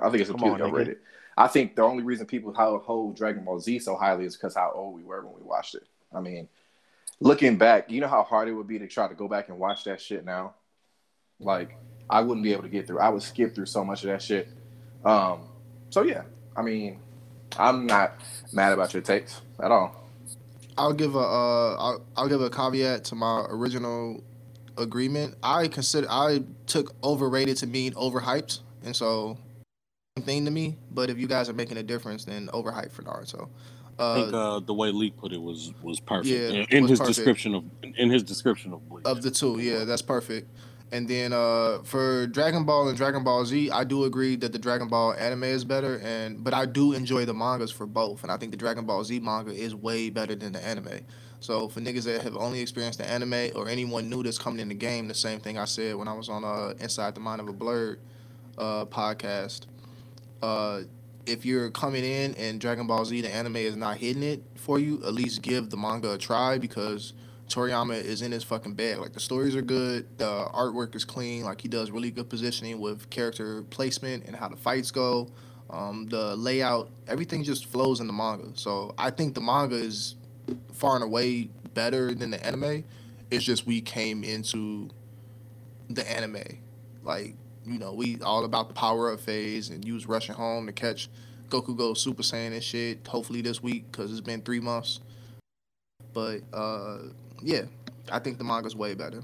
I 0.00 0.08
think 0.08 0.22
it's 0.22 0.30
Come 0.30 0.38
completely 0.40 0.62
on, 0.62 0.70
nigga. 0.70 0.72
overrated. 0.72 0.96
I 1.36 1.48
think 1.48 1.76
the 1.76 1.82
only 1.82 2.02
reason 2.02 2.24
people 2.24 2.54
ho- 2.54 2.78
hold 2.78 3.14
Dragon 3.14 3.44
Ball 3.44 3.60
Z 3.60 3.78
so 3.80 3.94
highly 3.94 4.24
is 4.24 4.34
because 4.34 4.54
how 4.54 4.72
old 4.74 4.94
we 4.94 5.02
were 5.02 5.20
when 5.26 5.34
we 5.34 5.42
watched 5.42 5.74
it. 5.74 5.82
I 6.14 6.20
mean, 6.20 6.48
looking 7.20 7.56
back, 7.56 7.90
you 7.90 8.00
know 8.00 8.08
how 8.08 8.22
hard 8.22 8.48
it 8.48 8.52
would 8.52 8.66
be 8.66 8.78
to 8.78 8.86
try 8.86 9.08
to 9.08 9.14
go 9.14 9.28
back 9.28 9.48
and 9.48 9.58
watch 9.58 9.84
that 9.84 10.00
shit 10.00 10.24
now. 10.24 10.54
Like, 11.38 11.76
I 12.08 12.20
wouldn't 12.20 12.44
be 12.44 12.52
able 12.52 12.62
to 12.62 12.68
get 12.68 12.86
through. 12.86 13.00
I 13.00 13.08
would 13.08 13.22
skip 13.22 13.54
through 13.54 13.66
so 13.66 13.84
much 13.84 14.04
of 14.04 14.10
that 14.10 14.22
shit. 14.22 14.48
Um, 15.04 15.48
so 15.90 16.02
yeah, 16.02 16.22
I 16.56 16.62
mean, 16.62 17.00
I'm 17.58 17.86
not 17.86 18.20
mad 18.52 18.72
about 18.72 18.92
your 18.92 19.02
takes 19.02 19.40
at 19.62 19.70
all. 19.70 20.04
I'll 20.78 20.92
give 20.92 21.14
a 21.14 21.20
uh, 21.20 21.98
I'll, 22.16 22.28
give 22.28 22.42
a 22.42 22.50
caveat 22.50 23.04
to 23.04 23.14
my 23.14 23.46
original 23.48 24.22
agreement. 24.76 25.36
I 25.42 25.68
consider 25.68 26.06
I 26.10 26.42
took 26.66 26.94
overrated 27.02 27.56
to 27.58 27.66
mean 27.66 27.94
overhyped, 27.94 28.60
and 28.84 28.94
so 28.94 29.38
same 30.18 30.26
thing 30.26 30.44
to 30.44 30.50
me. 30.50 30.76
But 30.90 31.08
if 31.08 31.18
you 31.18 31.28
guys 31.28 31.48
are 31.48 31.54
making 31.54 31.78
a 31.78 31.82
difference, 31.82 32.24
then 32.26 32.48
overhyped 32.48 32.92
for 32.92 33.02
Naruto. 33.02 33.48
I 33.98 34.14
think 34.14 34.34
Uh, 34.34 34.56
uh, 34.56 34.60
the 34.60 34.74
way 34.74 34.90
Leak 34.90 35.16
put 35.16 35.32
it 35.32 35.40
was 35.40 35.72
was 35.82 36.00
perfect 36.00 36.26
Yeah, 36.28 36.48
in, 36.48 36.66
in 36.70 36.82
was 36.82 36.90
his 36.90 36.98
perfect. 37.00 37.16
description 37.16 37.54
of 37.54 37.64
in 37.96 38.10
his 38.10 38.22
description 38.22 38.72
of 38.72 38.86
Bleach. 38.88 39.04
of 39.06 39.22
the 39.22 39.30
two, 39.30 39.58
yeah, 39.58 39.84
that's 39.84 40.02
perfect. 40.02 40.48
And 40.92 41.08
then 41.08 41.32
uh, 41.32 41.78
for 41.82 42.28
Dragon 42.28 42.64
Ball 42.64 42.88
and 42.88 42.96
Dragon 42.96 43.24
Ball 43.24 43.44
Z, 43.44 43.70
I 43.72 43.82
do 43.82 44.04
agree 44.04 44.36
that 44.36 44.52
the 44.52 44.58
Dragon 44.58 44.86
Ball 44.86 45.14
anime 45.14 45.42
is 45.44 45.64
better, 45.64 45.98
and 46.04 46.44
but 46.44 46.54
I 46.54 46.64
do 46.66 46.92
enjoy 46.92 47.24
the 47.24 47.34
mangas 47.34 47.72
for 47.72 47.86
both, 47.86 48.22
and 48.22 48.30
I 48.30 48.36
think 48.36 48.52
the 48.52 48.56
Dragon 48.56 48.84
Ball 48.86 49.02
Z 49.02 49.18
manga 49.20 49.52
is 49.52 49.74
way 49.74 50.10
better 50.10 50.34
than 50.36 50.52
the 50.52 50.64
anime. 50.64 51.00
So 51.40 51.68
for 51.68 51.80
niggas 51.80 52.04
that 52.04 52.22
have 52.22 52.36
only 52.36 52.60
experienced 52.60 52.98
the 52.98 53.08
anime 53.08 53.50
or 53.56 53.68
anyone 53.68 54.08
new 54.08 54.22
that's 54.22 54.38
coming 54.38 54.60
in 54.60 54.68
the 54.68 54.74
game, 54.74 55.08
the 55.08 55.14
same 55.14 55.40
thing 55.40 55.58
I 55.58 55.64
said 55.64 55.96
when 55.96 56.06
I 56.08 56.12
was 56.14 56.28
on 56.28 56.44
uh, 56.44 56.74
Inside 56.80 57.14
the 57.14 57.20
Mind 57.20 57.40
of 57.40 57.48
a 57.48 57.52
Blurred 57.52 57.98
uh, 58.58 58.84
podcast. 58.86 59.66
If 61.26 61.44
you're 61.44 61.70
coming 61.70 62.04
in 62.04 62.34
and 62.36 62.60
Dragon 62.60 62.86
Ball 62.86 63.04
Z, 63.04 63.20
the 63.20 63.34
anime 63.34 63.56
is 63.56 63.76
not 63.76 63.96
hitting 63.98 64.22
it 64.22 64.42
for 64.54 64.78
you, 64.78 65.02
at 65.04 65.12
least 65.12 65.42
give 65.42 65.70
the 65.70 65.76
manga 65.76 66.12
a 66.12 66.18
try 66.18 66.56
because 66.58 67.12
Toriyama 67.48 68.02
is 68.02 68.22
in 68.22 68.32
his 68.32 68.44
fucking 68.44 68.74
bag. 68.74 68.98
Like 68.98 69.12
the 69.12 69.20
stories 69.20 69.56
are 69.56 69.62
good, 69.62 70.06
the 70.18 70.46
artwork 70.54 70.94
is 70.94 71.04
clean. 71.04 71.44
Like 71.44 71.60
he 71.60 71.68
does 71.68 71.90
really 71.90 72.10
good 72.10 72.28
positioning 72.28 72.80
with 72.80 73.10
character 73.10 73.62
placement 73.64 74.24
and 74.26 74.36
how 74.36 74.48
the 74.48 74.56
fights 74.56 74.90
go. 74.90 75.30
Um, 75.68 76.06
the 76.06 76.36
layout, 76.36 76.90
everything 77.08 77.42
just 77.42 77.66
flows 77.66 78.00
in 78.00 78.06
the 78.06 78.12
manga. 78.12 78.50
So 78.54 78.94
I 78.96 79.10
think 79.10 79.34
the 79.34 79.40
manga 79.40 79.76
is 79.76 80.14
far 80.72 80.94
and 80.94 81.04
away 81.04 81.50
better 81.74 82.14
than 82.14 82.30
the 82.30 82.44
anime. 82.44 82.84
It's 83.30 83.44
just 83.44 83.66
we 83.66 83.80
came 83.80 84.22
into 84.22 84.90
the 85.90 86.08
anime, 86.10 86.60
like 87.02 87.34
you 87.66 87.78
know, 87.78 87.92
we 87.92 88.20
all 88.22 88.44
about 88.44 88.68
the 88.68 88.74
power 88.74 89.12
up 89.12 89.20
phase 89.20 89.70
and 89.70 89.84
use 89.84 90.06
rushing 90.06 90.34
home 90.34 90.66
to 90.66 90.72
catch 90.72 91.08
Goku 91.48 91.76
go 91.76 91.94
Super 91.94 92.22
Saiyan 92.22 92.52
and 92.52 92.62
shit. 92.62 93.06
Hopefully 93.06 93.40
this 93.42 93.62
week 93.62 93.90
because 93.90 94.10
it's 94.10 94.20
been 94.20 94.42
three 94.42 94.60
months. 94.60 95.00
But 96.12 96.40
uh, 96.52 96.98
yeah, 97.42 97.62
I 98.10 98.18
think 98.18 98.38
the 98.38 98.44
manga's 98.44 98.76
way 98.76 98.94
better. 98.94 99.22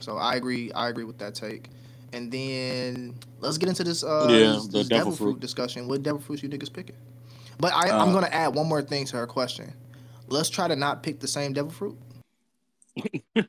So 0.00 0.16
I 0.16 0.36
agree. 0.36 0.72
I 0.72 0.88
agree 0.88 1.04
with 1.04 1.18
that 1.18 1.34
take. 1.34 1.68
And 2.12 2.32
then 2.32 3.14
let's 3.40 3.58
get 3.58 3.68
into 3.68 3.84
this 3.84 4.02
uh 4.02 4.26
Yeah, 4.28 4.52
this, 4.54 4.66
the 4.66 4.78
this 4.78 4.88
devil 4.88 5.12
devil 5.12 5.16
fruit 5.16 5.32
fruit. 5.34 5.40
discussion. 5.40 5.86
What 5.88 6.02
devil 6.02 6.20
fruits 6.20 6.42
you 6.42 6.48
niggas 6.48 6.72
picking? 6.72 6.96
But 7.58 7.72
I, 7.74 7.90
I'm 7.90 8.08
Uh, 8.08 8.12
gonna 8.14 8.26
add 8.28 8.54
one 8.54 8.66
more 8.68 8.82
thing 8.82 9.04
to 9.06 9.16
her 9.18 9.26
question. 9.26 9.72
Let's 10.28 10.48
try 10.48 10.66
to 10.68 10.76
not 10.76 11.02
pick 11.02 11.20
the 11.20 11.28
same 11.28 11.52
devil 11.52 11.70
fruit. 11.70 11.98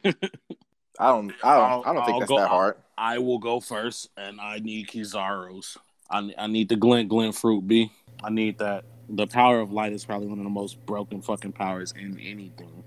I 1.01 1.07
don't. 1.11 1.33
I 1.43 1.55
don't. 1.55 1.71
I'll- 1.71 1.83
I 1.85 1.93
don't 1.93 2.05
think 2.05 2.13
I'll 2.13 2.19
that's 2.19 2.29
go- 2.29 2.37
that 2.39 2.47
hard. 2.49 2.75
I 2.97 3.17
will 3.17 3.39
go 3.39 3.59
first, 3.59 4.09
and 4.15 4.39
I 4.39 4.59
need 4.59 4.87
Kizaru's. 4.87 5.77
I, 6.09 6.31
I 6.37 6.45
need 6.47 6.69
the 6.69 6.75
Glint 6.75 7.09
Glint 7.09 7.33
fruit 7.35 7.67
B. 7.67 7.91
I 8.23 8.29
need 8.29 8.59
that. 8.59 8.85
The 9.09 9.25
power 9.27 9.59
of 9.59 9.71
light 9.73 9.91
is 9.91 10.05
probably 10.05 10.27
one 10.27 10.37
of 10.37 10.43
the 10.43 10.49
most 10.51 10.85
broken 10.85 11.21
fucking 11.21 11.53
powers 11.53 11.93
in 11.99 12.19
anything. 12.19 12.83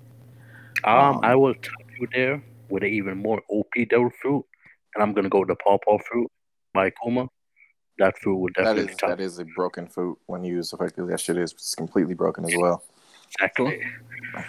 Um, 0.84 1.16
Um, 1.16 1.20
I 1.24 1.34
will 1.34 1.54
top 1.54 1.82
you 1.98 2.06
there 2.14 2.42
with 2.68 2.82
an 2.84 2.90
even 2.90 3.18
more 3.18 3.42
OP 3.50 3.72
devil 3.90 4.10
fruit, 4.22 4.44
and 4.94 5.02
I'm 5.02 5.12
gonna 5.12 5.28
go 5.28 5.40
with 5.40 5.48
the 5.48 5.56
pawpaw 5.56 5.98
fruit 6.08 6.30
by 6.72 6.90
Kuma. 7.02 7.26
That 7.98 8.16
fruit 8.18 8.36
would 8.36 8.54
definitely 8.54 8.92
is 8.92 8.96
top 8.98 9.10
that 9.10 9.20
is 9.20 9.38
a 9.38 9.44
broken 9.56 9.86
fruit 9.88 10.16
when 10.26 10.44
used 10.44 10.72
effectively. 10.72 11.10
That 11.10 11.20
shit 11.20 11.36
is 11.36 11.52
completely 11.76 12.14
broken 12.14 12.44
as 12.44 12.54
well. 12.56 12.84
exactly. 13.34 13.82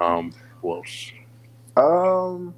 Um, 0.00 0.32
who 0.62 0.76
else? 0.76 1.12
Um, 1.80 2.54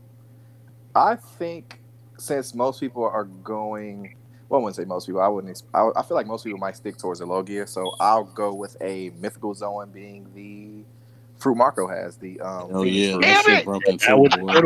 I 0.95 1.17
think 1.17 1.81
since 2.19 2.55
most 2.55 2.81
people 2.81 3.05
are 3.05 3.25
going, 3.25 4.15
well, 4.49 4.61
I 4.61 4.65
wouldn't 4.65 4.77
say 4.77 4.85
most 4.85 5.07
people. 5.07 5.21
I 5.23 5.29
wouldn't. 5.29 5.63
I, 5.75 5.91
I 5.97 6.03
feel 6.03 6.17
like 6.17 6.27
most 6.27 6.45
people 6.45 6.59
might 6.59 6.77
stick 6.77 6.99
towards 6.99 7.21
the 7.21 7.27
Logia, 7.27 7.67
so 7.67 7.93
I'll 8.01 8.25
go 8.25 8.55
with 8.55 8.77
a 8.81 9.11
mythical 9.21 9.55
Zoan 9.55 9.91
being 9.91 10.29
the 10.35 10.85
fruit 11.39 11.57
Marco 11.57 11.89
has. 11.89 12.17
The 12.17 12.41
um, 12.41 12.75
Oh 12.75 12.85
yeah, 12.85 13.13
fruit. 13.13 13.23
that 13.23 13.37
Damn 13.45 13.47
shit 13.47 13.63
it! 13.63 13.65
broken 13.65 13.99
too, 13.99 14.27
boy. 14.27 14.63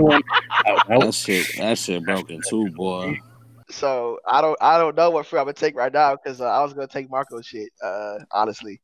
That, 0.64 0.82
that 0.88 1.00
That 1.00 1.14
shit, 1.14 1.48
that 1.58 1.78
shit 1.78 2.04
broken 2.04 2.42
too, 2.42 2.70
boy. 2.70 3.20
So 3.68 4.18
I 4.28 4.40
don't 4.40 4.56
I 4.60 4.78
don't 4.78 4.96
know 4.96 5.10
what 5.10 5.26
fruit 5.26 5.40
I'm 5.40 5.46
gonna 5.46 5.54
take 5.54 5.76
right 5.76 5.92
now 5.92 6.14
because 6.14 6.40
uh, 6.40 6.46
I 6.46 6.62
was 6.62 6.72
gonna 6.72 6.86
take 6.86 7.10
Marco 7.10 7.40
shit. 7.40 7.70
Uh, 7.82 8.18
honestly, 8.30 8.80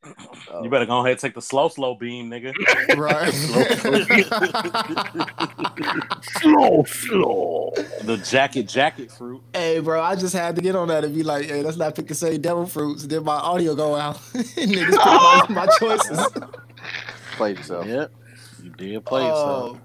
You 0.63 0.71
better 0.71 0.87
go 0.87 0.99
ahead 0.99 1.13
and 1.13 1.21
take 1.21 1.35
the 1.35 1.43
slow, 1.43 1.69
slow 1.69 1.95
beam, 1.95 2.31
nigga. 2.31 2.53
Right. 2.97 3.33
slow, 6.41 6.85
slow. 6.85 7.73
The 8.03 8.17
jacket, 8.19 8.69
jacket 8.69 9.11
fruit. 9.11 9.43
hey, 9.55 9.81
bro, 9.81 10.03
I 10.03 10.17
just 10.17 10.35
had 10.35 10.57
to 10.57 10.63
get 10.63 10.75
on 10.75 10.89
that 10.89 11.05
and 11.05 11.15
be 11.15 11.23
like, 11.23 11.47
hey, 11.47 11.63
let's 11.63 11.77
not 11.77 11.95
pick 11.95 12.09
the 12.09 12.15
same 12.15 12.41
devil 12.41 12.67
fruits. 12.67 13.07
Then 13.07 13.25
my 13.25 13.37
audio 13.37 13.75
go 13.75 13.95
out. 13.95 14.17
Niggas 14.35 14.97
my, 14.97 15.47
my 15.49 15.67
choices. 15.79 16.27
Played 17.37 17.59
yourself. 17.59 17.87
Yep, 17.87 18.13
you 18.63 18.71
did 18.71 19.05
play 19.05 19.23
yourself. 19.23 19.79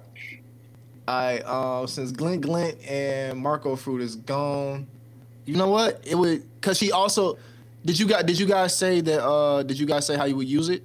Oh. 1.08 1.12
Alright, 1.12 1.44
uh, 1.46 1.88
since 1.88 2.12
Glint 2.12 2.42
Glint 2.42 2.78
and 2.86 3.40
Marco 3.40 3.76
Fruit 3.76 4.02
is 4.02 4.16
gone, 4.16 4.88
you 5.46 5.56
know 5.56 5.70
what? 5.70 6.02
It 6.06 6.16
would 6.16 6.44
cause 6.62 6.78
she 6.78 6.92
also 6.92 7.38
did 7.86 7.98
you 8.00 8.08
guys 8.08 8.24
did 8.26 8.38
you 8.40 8.46
guys 8.46 8.76
say 8.78 9.00
that 9.02 9.24
uh 9.24 9.64
did 9.64 9.80
you 9.80 9.86
guys 9.86 10.06
say 10.06 10.18
how 10.18 10.26
you 10.26 10.36
would 10.36 10.48
use 10.50 10.70
it? 10.70 10.84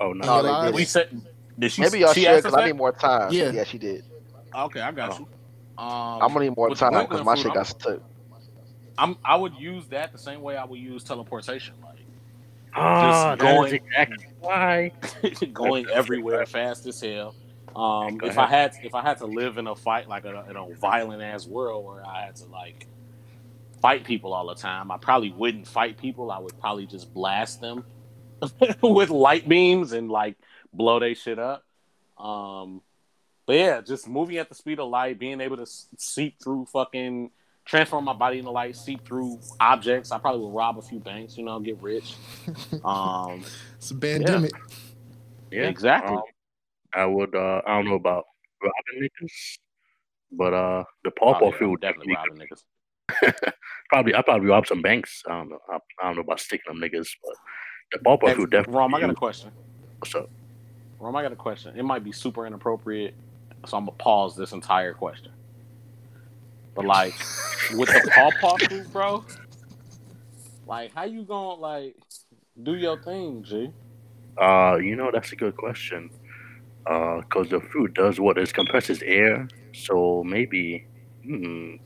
Oh 0.00 0.12
no. 0.12 0.42
No, 0.42 0.62
didn't. 0.64 0.74
We 0.74 0.84
said, 0.84 1.08
did 1.58 1.70
she? 1.70 1.82
maybe 1.82 2.00
y'all 2.00 2.12
she 2.12 2.24
should 2.24 2.36
because 2.36 2.54
I 2.54 2.66
need 2.66 2.76
more 2.76 2.92
time. 2.92 3.32
Yeah. 3.32 3.50
yeah, 3.50 3.64
she 3.64 3.78
did. 3.78 4.04
Okay, 4.54 4.80
I 4.80 4.90
got 4.90 5.18
you. 5.18 5.26
Um, 5.76 6.22
I'm 6.22 6.32
gonna 6.32 6.46
need 6.46 6.56
more 6.56 6.74
time 6.74 6.92
because 6.92 7.24
my 7.24 7.34
fruit, 7.34 7.38
shit 7.42 7.46
I'm- 7.46 7.54
got 7.54 7.66
stuck. 7.66 8.00
I'm 8.96 9.16
I 9.24 9.36
would 9.36 9.54
use 9.54 9.86
that 9.88 10.10
the 10.10 10.18
same 10.18 10.42
way 10.42 10.56
I 10.56 10.64
would 10.64 10.80
use 10.80 11.04
teleportation, 11.04 11.74
like 11.84 11.98
Ah, 12.74 13.36
Just 13.36 13.40
going- 13.40 13.74
exactly 13.74 14.26
why. 14.40 14.92
going 15.52 15.86
everywhere 15.88 16.44
fast 16.46 16.86
as 16.86 17.00
hell. 17.00 17.34
Um, 17.76 18.20
if 18.22 18.38
I 18.38 18.46
had 18.46 18.74
if 18.82 18.94
I 18.94 19.02
had 19.02 19.18
to 19.18 19.26
live 19.26 19.58
in 19.58 19.66
a 19.66 19.76
fight 19.76 20.08
like 20.08 20.24
a, 20.24 20.44
in 20.48 20.56
a 20.56 20.74
violent 20.74 21.22
ass 21.22 21.46
world 21.46 21.84
where 21.84 22.04
I 22.06 22.24
had 22.24 22.36
to 22.36 22.46
like 22.46 22.86
fight 23.80 24.04
people 24.04 24.32
all 24.32 24.46
the 24.46 24.54
time, 24.54 24.90
I 24.90 24.96
probably 24.98 25.30
wouldn't 25.30 25.66
fight 25.66 25.96
people. 25.98 26.30
I 26.30 26.38
would 26.38 26.58
probably 26.60 26.86
just 26.86 27.12
blast 27.12 27.60
them 27.60 27.84
with 28.82 29.10
light 29.10 29.48
beams 29.48 29.92
and 29.92 30.10
like 30.10 30.36
blow 30.72 30.98
they 30.98 31.14
shit 31.14 31.38
up. 31.38 31.64
Um, 32.18 32.82
but 33.46 33.56
yeah, 33.56 33.80
just 33.80 34.08
moving 34.08 34.36
at 34.38 34.48
the 34.48 34.54
speed 34.54 34.78
of 34.78 34.90
light, 34.90 35.18
being 35.18 35.40
able 35.40 35.56
to 35.56 35.66
seep 35.96 36.38
through 36.42 36.66
fucking 36.66 37.30
transform 37.64 38.04
my 38.04 38.12
body 38.14 38.38
into 38.38 38.50
light, 38.50 38.76
seep 38.76 39.06
through 39.06 39.38
objects. 39.60 40.10
I 40.10 40.18
probably 40.18 40.40
would 40.40 40.54
rob 40.54 40.78
a 40.78 40.82
few 40.82 40.98
banks, 40.98 41.36
you 41.36 41.44
know, 41.44 41.60
get 41.60 41.80
rich. 41.80 42.14
Um, 42.84 43.44
It's 43.76 43.90
a 43.90 43.94
pandemic. 43.94 44.52
Yeah, 45.50 45.68
exactly. 45.68 46.16
Um, 46.16 46.22
I 46.94 47.04
would. 47.04 47.34
Uh, 47.34 47.62
I 47.66 47.76
don't 47.76 47.86
know 47.86 47.94
about 47.94 48.24
robbing 48.62 49.08
niggas, 49.08 49.58
but 50.32 50.54
uh, 50.54 50.84
the 51.04 51.10
pawpaw 51.10 51.46
Oh, 51.46 51.54
yeah, 51.60 51.66
would 51.66 51.80
definitely 51.80 52.14
robbing 52.14 52.46
niggas. 52.46 53.52
probably. 53.88 54.14
I 54.14 54.22
probably 54.22 54.48
rob 54.48 54.66
some 54.66 54.82
banks. 54.82 55.22
I 55.26 55.38
don't 55.38 55.50
know. 55.50 55.58
I, 55.70 55.78
I 56.00 56.06
don't 56.06 56.16
know 56.16 56.22
about 56.22 56.40
sticking 56.40 56.64
them 56.72 56.80
niggas, 56.80 57.08
but 57.22 57.34
the 57.92 57.98
pawpaw 57.98 58.34
fruit 58.34 58.50
definitely. 58.50 58.78
Rom, 58.78 58.94
I 58.94 59.00
got 59.00 59.10
a 59.10 59.14
question. 59.14 59.50
What's 59.98 60.14
up? 60.14 60.30
Rom, 61.00 61.14
I 61.14 61.22
got 61.22 61.32
a 61.32 61.36
question. 61.36 61.78
It 61.78 61.84
might 61.84 62.04
be 62.04 62.12
super 62.12 62.46
inappropriate, 62.46 63.14
so 63.66 63.76
I'm 63.76 63.84
gonna 63.84 63.96
pause 63.96 64.36
this 64.36 64.52
entire 64.52 64.94
question. 64.94 65.32
But 66.74 66.86
like 66.86 67.14
with 67.72 67.88
the 67.88 68.10
pawpaw 68.14 68.56
food, 68.68 68.92
bro, 68.92 69.24
like 70.66 70.94
how 70.94 71.04
you 71.04 71.22
gonna 71.22 71.60
like 71.60 71.96
do 72.62 72.74
your 72.74 72.98
thing, 73.02 73.42
G? 73.42 73.72
Uh, 74.40 74.76
you 74.76 74.96
know 74.96 75.10
that's 75.12 75.32
a 75.32 75.36
good 75.36 75.56
question. 75.56 76.10
Uh, 76.86 77.20
cause 77.30 77.48
the 77.50 77.60
fruit 77.60 77.92
does 77.94 78.18
what 78.18 78.38
it 78.38 78.52
compresses 78.54 79.02
air, 79.02 79.46
so 79.74 80.22
maybe. 80.24 80.86
Hmm. 81.24 81.76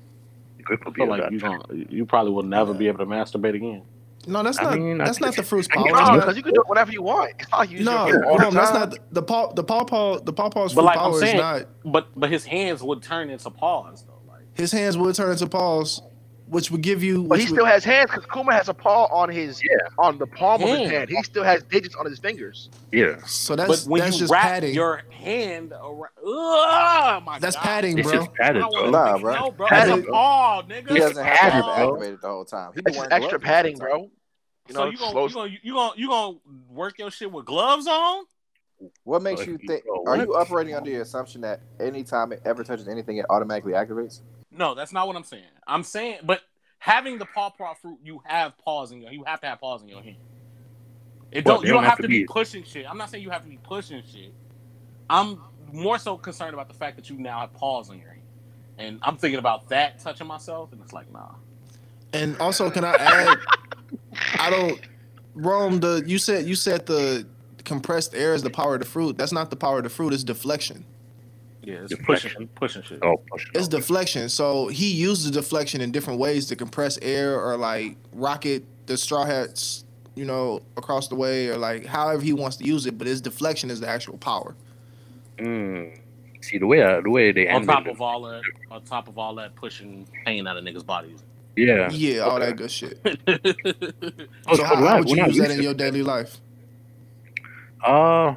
The 0.59 0.63
grip 0.63 0.81
I 0.83 0.85
will 0.85 0.93
be 0.93 1.01
feel 1.01 1.09
like 1.09 1.23
that. 1.23 1.33
you 1.33 1.41
gonna 1.41 1.63
you 1.91 2.07
probably 2.07 2.31
will 2.33 2.45
never 2.45 2.73
be 2.73 2.87
able 2.87 2.99
to 2.99 3.07
masturbate 3.07 3.55
again. 3.57 3.83
No, 4.29 4.45
that's 4.45 4.61
I 4.61 4.63
not 4.65 4.79
mean, 4.79 5.01
I 5.01 5.05
that's 5.07 5.21
not 5.21 5.35
the 5.35 5.43
fruit's 5.43 5.67
power. 5.67 5.83
could- 5.83 5.93
No, 5.95 6.15
because 6.21 6.37
you 6.37 6.45
can 6.45 6.55
do 6.55 6.61
it 6.61 6.69
whenever 6.69 6.93
you 6.93 7.03
want. 7.03 7.33
It's 7.41 7.51
not 7.51 7.69
you 7.69 7.83
no, 7.83 8.07
your 8.07 8.21
fruit 8.21 8.29
all 8.31 8.39
the 8.39 8.45
no, 8.45 8.51
that's 8.53 8.73
not 8.73 8.99
the, 9.13 9.23
paw. 9.23 9.53
the 9.53 9.65
paw 9.65 9.83
paw. 9.85 10.19
the 10.21 10.23
pawpaw 10.23 10.25
the 10.25 10.33
pawpaw's 10.33 10.75
But 10.75 10.83
fruit 10.83 10.85
like 10.87 10.97
I'm 10.99 11.11
power 11.11 11.19
saying- 11.21 11.35
is 11.37 11.41
not 11.41 11.67
But 11.85 12.09
but 12.15 12.31
his 12.31 12.45
hands 12.45 12.85
would 12.85 13.03
turn 13.03 13.31
into 13.31 13.51
paws 13.51 14.05
though. 14.07 14.21
Like 14.33 14.43
his 14.57 14.71
hands 14.71 14.97
would 14.97 15.17
turn 15.17 15.33
into 15.33 15.49
paws, 15.49 16.01
which 16.53 16.71
would 16.71 16.83
give 16.83 17.03
you 17.03 17.23
But 17.23 17.31
which 17.39 17.41
he 17.41 17.47
would- 17.51 17.57
still 17.57 17.65
has 17.65 17.83
hands 17.83 18.11
because 18.11 18.27
Kuma 18.33 18.53
has 18.53 18.69
a 18.69 18.75
paw 18.75 19.07
on 19.07 19.29
his 19.31 19.63
Yeah. 19.65 19.71
on 19.99 20.19
the 20.19 20.27
palm 20.27 20.63
of 20.63 20.69
his 20.69 20.79
Hand. 20.81 20.91
hand. 20.93 21.11
He 21.11 21.23
still 21.23 21.43
has 21.45 21.63
digits 21.65 21.95
on 21.97 22.05
his 22.07 22.19
fingers. 22.19 22.69
Yeah. 22.93 23.17
so 23.25 23.57
that's 23.57 23.85
but 23.85 23.91
when 23.91 24.01
that's 24.03 24.15
you 24.17 24.21
just 24.21 24.33
wrap 24.33 24.43
padding. 24.43 24.75
your 24.75 25.03
hand 25.11 25.73
around, 25.73 26.09
oh 26.23 27.21
my 27.25 27.39
That's 27.39 27.57
God. 27.57 27.63
padding, 27.63 27.99
It's 27.99 28.09
bro. 28.09 28.19
just 28.19 28.35
padded, 28.35 28.57
I 28.59 28.61
don't 28.61 28.73
wanna 28.73 28.91
bro. 28.91 29.05
Nah, 29.05 29.19
bro. 29.19 29.35
No, 29.35 29.51
bro. 29.51 29.67
Padding, 29.67 29.99
It's 30.01 30.09
a 30.09 30.11
paw, 30.11 30.63
nigga. 30.63 30.91
He 30.93 30.99
doesn't 30.99 31.25
have 31.25 31.37
to 31.39 31.43
have 31.43 31.65
it 31.65 31.67
padded, 31.67 31.89
activated 31.89 32.21
the 32.23 32.29
whole 32.29 32.45
time. 32.45 32.71
He 32.75 32.83
It's 32.87 32.97
wearing 32.97 33.13
extra 33.13 33.41
padding, 33.41 33.73
most 33.79 33.83
of 33.83 33.87
the 33.87 33.91
time. 33.91 33.99
bro. 34.01 34.11
You 34.69 34.75
so 34.75 34.85
know, 34.85 34.91
you 34.91 34.97
gonna, 34.99 35.11
slow- 35.13 35.27
you 35.27 35.35
gonna 35.35 35.59
you 35.63 35.73
gonna 35.75 35.93
you 35.97 36.09
gonna 36.09 36.37
work 36.71 36.99
your 36.99 37.11
shit 37.11 37.33
with 37.33 37.47
gloves 37.47 37.87
on? 37.89 38.25
What 39.05 39.23
makes 39.23 39.41
Like, 39.41 39.49
you 39.49 39.59
think? 39.67 39.85
bro, 39.85 40.05
Are 40.07 40.17
you 40.19 40.35
operating 40.37 40.75
under 40.75 40.91
the 40.91 40.97
assumption 41.01 41.41
that 41.43 41.61
anytime 41.81 42.31
it 42.33 42.43
ever 42.45 42.63
touches 42.63 42.89
anything, 42.89 43.17
it 43.17 43.27
automatically 43.31 43.73
activates? 43.73 44.21
No, 44.57 44.75
that's 44.75 44.93
not 44.93 45.07
what 45.07 45.17
I'm 45.17 45.25
saying. 45.25 45.45
I'm 45.67 45.83
saying, 45.83 46.19
but 46.25 46.43
having 46.79 47.19
the 47.19 47.27
paw 47.27 47.51
paw 47.51 47.75
fruit, 47.75 47.99
you 48.03 48.21
have 48.25 48.57
paws 48.59 48.93
in 48.93 49.01
your. 49.03 49.13
You 49.13 49.25
have 49.25 49.41
to 49.41 49.47
have 49.47 49.61
paws 49.61 49.83
in 49.83 49.89
your 49.89 50.03
hand. 50.03 50.17
It 51.31 51.45
don't. 51.45 51.63
You 51.63 51.73
don't 51.73 51.77
don't 51.77 51.85
have 51.85 51.91
have 51.91 51.99
to 51.99 52.03
to 52.03 52.09
be 52.09 52.21
be- 52.21 52.25
pushing 52.25 52.65
shit. 52.65 52.87
I'm 52.89 52.99
not 52.99 53.11
saying 53.11 53.23
you 53.23 53.31
have 53.31 53.43
to 53.45 53.49
be 53.49 53.59
pushing 53.63 54.03
shit. 54.03 54.33
I'm 55.09 55.41
more 55.73 55.99
so 55.99 56.17
concerned 56.17 56.55
about 56.55 56.69
the 56.69 56.75
fact 56.75 56.97
that 56.97 57.09
you 57.11 57.19
now 57.19 57.41
have 57.41 57.53
paws 57.55 57.91
in 57.91 57.99
your 57.99 58.11
hand, 58.11 58.23
and 58.79 58.99
I'm 59.03 59.17
thinking 59.17 59.39
about 59.39 59.69
that 59.71 60.01
touching 60.01 60.27
myself, 60.27 60.73
and 60.73 60.81
it's 60.83 60.93
like, 60.93 61.11
nah. 61.13 61.31
And 62.13 62.37
also, 62.39 62.71
can 62.71 62.85
I 62.85 62.95
add? 62.95 63.39
I 64.39 64.51
don't. 64.51 64.81
Rome, 65.35 65.81
the 65.81 66.03
you 66.07 66.19
said 66.19 66.47
you 66.47 66.55
said 66.55 66.87
the 66.87 67.27
compressed 67.65 68.15
air 68.15 68.35
is 68.35 68.43
the 68.43 68.51
power 68.51 68.75
of 68.75 68.81
the 68.81 68.87
fruit. 68.87 69.17
That's 69.17 69.33
not 69.33 69.51
the 69.51 69.57
power 69.57 69.79
of 69.79 69.85
the 69.85 69.91
fruit. 69.91 70.13
It's 70.13 70.25
deflection. 70.25 70.85
Yeah, 71.63 71.75
it's 71.77 71.95
Deflection. 71.95 72.31
pushing, 72.31 72.49
pushing 72.49 72.83
shit. 72.83 72.99
Oh, 73.03 73.19
push 73.31 73.47
it 73.47 73.57
It's 73.57 73.67
up. 73.67 73.71
deflection. 73.73 74.29
So 74.29 74.67
he 74.69 74.91
uses 74.93 75.31
deflection 75.31 75.81
in 75.81 75.93
different 75.93 76.19
ways 76.19 76.47
to 76.49 76.57
compress 76.57 76.99
air 77.03 77.41
or 77.41 77.57
like 77.57 77.97
rocket 78.13 78.65
the 78.87 78.97
straw 78.97 79.25
hats, 79.25 79.85
you 80.17 80.25
know, 80.25 80.61
across 80.77 81.07
the 81.09 81.15
way 81.15 81.49
or 81.49 81.57
like 81.57 81.87
however 81.87 82.21
he 82.23 82.33
wants 82.33 82.57
to 82.57 82.65
use 82.65 82.85
it. 82.87 82.99
But 82.99 83.07
his 83.07 83.21
deflection 83.21 83.71
is 83.71 83.79
the 83.81 83.89
actual 83.89 84.19
power. 84.19 84.57
Mm. 85.39 85.97
See 86.41 86.59
the 86.59 86.67
way 86.67 86.83
I, 86.83 87.01
the 87.01 87.11
way 87.11 87.31
they 87.31 87.47
On 87.49 87.55
ended 87.63 87.69
top 87.69 87.87
it. 87.87 87.93
of 87.93 88.01
all 88.03 88.23
that, 88.23 88.43
on 88.71 88.83
top 88.83 89.07
of 89.07 89.17
all 89.17 89.37
that, 89.37 89.55
pushing 89.55 90.05
pain 90.27 90.49
out 90.49 90.57
of 90.57 90.65
niggas' 90.65 90.85
bodies. 90.85 91.23
yeah. 91.55 91.89
Yeah, 91.93 92.23
all 92.23 92.41
that 92.41 92.57
good 92.57 92.71
shit. 92.73 92.99
Oh, 94.49 94.57
So 94.57 94.65
how, 94.65 94.75
right, 94.75 94.89
how 94.89 94.99
would 94.99 95.09
you 95.11 95.17
we're 95.19 95.27
use 95.29 95.37
that 95.39 95.51
in 95.53 95.59
to- 95.59 95.63
your 95.63 95.75
daily 95.75 96.03
life? 96.03 96.41
Uh, 97.87 98.35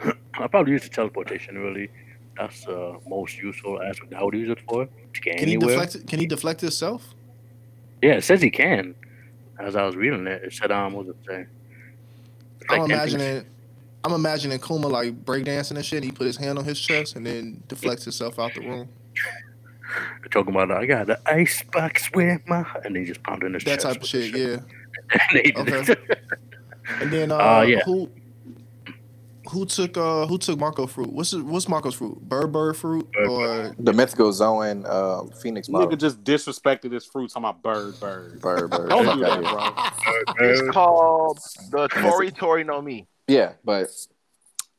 I 0.34 0.46
probably 0.46 0.72
use 0.72 0.82
the 0.84 0.88
teleportation. 0.88 1.58
Really, 1.58 1.90
that's 2.38 2.64
the 2.64 2.98
most 3.06 3.36
useful 3.38 3.82
aspect. 3.82 4.14
I 4.14 4.22
would 4.22 4.34
use 4.34 4.48
it 4.50 4.58
for 4.68 4.88
Can 5.14 5.38
he 5.38 5.42
anywhere. 5.54 5.68
deflect? 5.76 6.06
Can 6.06 6.20
he 6.20 6.26
deflect 6.26 6.60
himself? 6.60 7.14
Yeah, 8.02 8.12
it 8.12 8.24
says 8.24 8.40
he 8.40 8.50
can. 8.50 8.94
As 9.58 9.74
I 9.74 9.84
was 9.84 9.96
reading 9.96 10.26
it, 10.26 10.42
it 10.44 10.52
said, 10.52 10.70
um, 10.70 10.92
what 10.92 11.06
was 11.06 11.16
it 11.16 11.26
say? 11.28 11.46
I'm 12.70 12.82
imagining. 12.84 13.44
I'm 14.04 14.12
imagining 14.12 14.58
Kuma 14.60 14.86
like 14.86 15.24
breakdancing 15.24 15.72
and 15.76 15.84
shit. 15.84 16.04
He 16.04 16.12
put 16.12 16.26
his 16.26 16.36
hand 16.36 16.58
on 16.58 16.64
his 16.64 16.78
chest 16.80 17.16
and 17.16 17.26
then 17.26 17.62
deflects 17.66 18.04
himself 18.04 18.38
out 18.38 18.54
the 18.54 18.60
room. 18.60 18.88
They're 20.20 20.28
talking 20.30 20.54
about 20.54 20.70
I 20.70 20.86
got 20.86 21.06
the 21.08 21.18
ice 21.26 21.64
box 21.72 22.08
with 22.14 22.46
my 22.46 22.64
and 22.84 22.94
they 22.94 23.04
just 23.04 23.22
pounding 23.24 23.54
his 23.54 23.64
That 23.64 23.80
chest 23.80 23.86
That 23.86 23.92
type 23.94 24.02
of 24.02 24.08
shit. 24.08 24.34
Yeah. 24.36 24.58
And 25.58 25.68
Okay. 25.68 25.94
And 27.00 27.10
then 27.10 27.32
uh, 27.32 27.36
Uh, 27.36 27.62
yeah. 27.62 27.80
who 27.84 28.08
who 29.50 29.64
took 29.66 29.96
uh 29.96 30.26
who 30.26 30.38
took 30.38 30.58
Marco 30.58 30.86
fruit? 30.86 31.12
What's 31.12 31.32
it, 31.32 31.42
what's 31.42 31.68
Marco's 31.68 31.94
fruit? 31.94 32.20
Bird 32.20 32.52
bird 32.52 32.76
fruit 32.76 33.08
or 33.26 33.74
The 33.78 33.92
Mythical 33.92 34.32
Zoan 34.32 34.84
uh, 34.86 35.24
Phoenix 35.42 35.68
model. 35.68 35.88
Nigga 35.88 35.98
just 35.98 36.22
disrespected 36.24 36.92
his 36.92 37.04
fruit. 37.06 37.30
Talking 37.30 37.44
about 37.48 37.62
bird, 37.62 37.98
bird. 38.00 38.40
Bird, 38.40 38.70
bird. 38.70 38.88
Don't 38.90 39.16
do 39.18 39.24
that, 39.24 39.40
bro. 40.36 40.46
It's 40.46 40.70
called 40.70 41.38
the 41.70 41.88
Tori 41.88 42.30
Tori 42.30 42.64
No 42.64 42.82
Mi. 42.82 43.06
Yeah, 43.26 43.52
but 43.64 43.88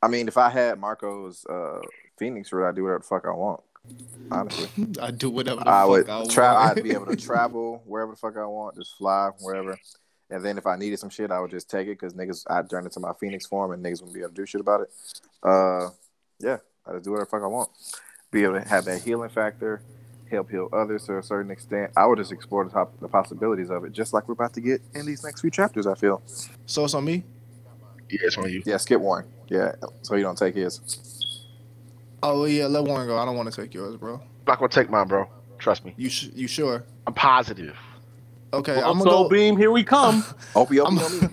I 0.02 0.08
mean, 0.08 0.28
if 0.28 0.38
I 0.38 0.50
had 0.50 0.80
Marco's 0.80 1.46
uh, 1.46 1.82
Phoenix 2.18 2.50
fruit, 2.50 2.68
I'd 2.68 2.76
do 2.76 2.84
whatever 2.84 3.00
the 3.00 3.06
fuck 3.06 3.26
I 3.26 3.32
want. 3.32 3.62
Honestly, 4.32 4.70
I 5.02 5.12
do 5.12 5.30
whatever 5.30 5.62
the 5.62 5.70
I 5.70 5.82
fuck 5.82 5.90
would 5.90 6.10
I 6.10 6.26
try. 6.28 6.54
want. 6.54 6.78
I'd 6.78 6.84
be 6.84 6.92
able 6.92 7.08
to 7.08 7.16
travel 7.16 7.82
wherever 7.86 8.12
the 8.12 8.18
fuck 8.18 8.38
I 8.38 8.46
want, 8.46 8.76
just 8.76 8.96
fly 8.98 9.32
wherever. 9.42 9.78
And 10.30 10.44
then 10.44 10.58
if 10.58 10.68
I 10.68 10.76
needed 10.76 11.00
some 11.00 11.10
shit, 11.10 11.32
I 11.32 11.40
would 11.40 11.52
just 11.52 11.70
take 11.70 11.88
it 11.88 12.00
because 12.00 12.14
niggas, 12.14 12.46
I'd 12.50 12.70
turn 12.70 12.86
it 12.86 12.92
to 12.94 13.00
my 13.00 13.14
Phoenix 13.20 13.46
form 13.46 13.72
and 13.72 13.84
niggas 13.84 14.02
wouldn't 14.02 14.14
be 14.14 14.20
able 14.20 14.30
to 14.30 14.36
do 14.36 14.46
shit 14.46 14.62
about 14.62 14.82
it. 14.82 14.92
Uh, 15.42 15.90
yeah, 16.40 16.58
I 16.86 16.94
just 16.94 17.06
do 17.06 17.12
whatever 17.12 17.26
the 17.26 17.32
fuck 17.32 17.44
I 17.44 17.48
want. 17.48 17.70
Be 18.32 18.44
able 18.44 18.62
to 18.62 18.68
have 18.68 18.86
that 18.86 19.02
healing 19.02 19.30
factor, 19.30 19.82
help 20.30 20.52
heal 20.52 20.70
others 20.72 21.06
to 21.06 21.18
a 21.18 21.24
certain 21.24 21.50
extent. 21.50 21.92
I 21.98 22.06
would 22.06 22.20
just 22.20 22.32
explore 22.32 22.64
the, 22.64 22.70
top, 22.70 23.00
the 23.00 23.08
possibilities 23.08 23.72
of 23.72 23.84
it, 23.86 23.92
just 23.92 24.14
like 24.14 24.28
we're 24.28 24.34
about 24.34 24.54
to 24.54 24.62
get 24.62 24.82
in 24.94 25.06
these 25.06 25.24
next 25.24 25.42
few 25.42 25.50
chapters. 25.50 25.88
I 25.88 25.96
feel. 25.96 26.22
So 26.68 26.86
it's 26.86 26.94
on 26.94 27.06
me. 27.06 27.24
Yeah, 28.10 28.20
it's 28.24 28.38
on 28.38 28.50
you. 28.52 28.62
Yeah, 28.66 28.78
skip 28.78 29.02
one. 29.02 29.26
Yeah, 29.48 29.74
so 30.04 30.16
you 30.16 30.24
don't 30.24 30.38
take 30.38 30.56
his. 30.56 31.46
Oh 32.22 32.46
yeah, 32.46 32.68
let 32.68 32.84
Warren 32.84 33.08
go. 33.08 33.18
I 33.18 33.26
don't 33.26 33.36
want 33.36 33.52
to 33.52 33.62
take 33.62 33.74
yours, 33.74 33.96
bro. 33.96 34.16
I'm 34.16 34.22
not 34.48 34.60
gonna 34.60 34.70
take 34.70 34.90
mine, 34.90 35.08
bro. 35.08 35.28
Trust 35.58 35.86
me. 35.86 35.94
You 35.98 36.10
sh- 36.10 36.30
you 36.36 36.48
sure? 36.48 36.84
I'm 37.08 37.14
positive. 37.14 37.76
Okay, 38.54 38.78
Well, 38.78 38.92
I'm 38.92 38.98
gonna 38.98 39.10
go. 39.10 39.30
beam, 39.30 39.58
here 39.58 39.72
we 39.72 39.84
come. 39.84 40.26
Opie, 40.56 40.80
I'm, 40.80 40.98
Opie, 40.98 41.04
Opie. 41.04 41.28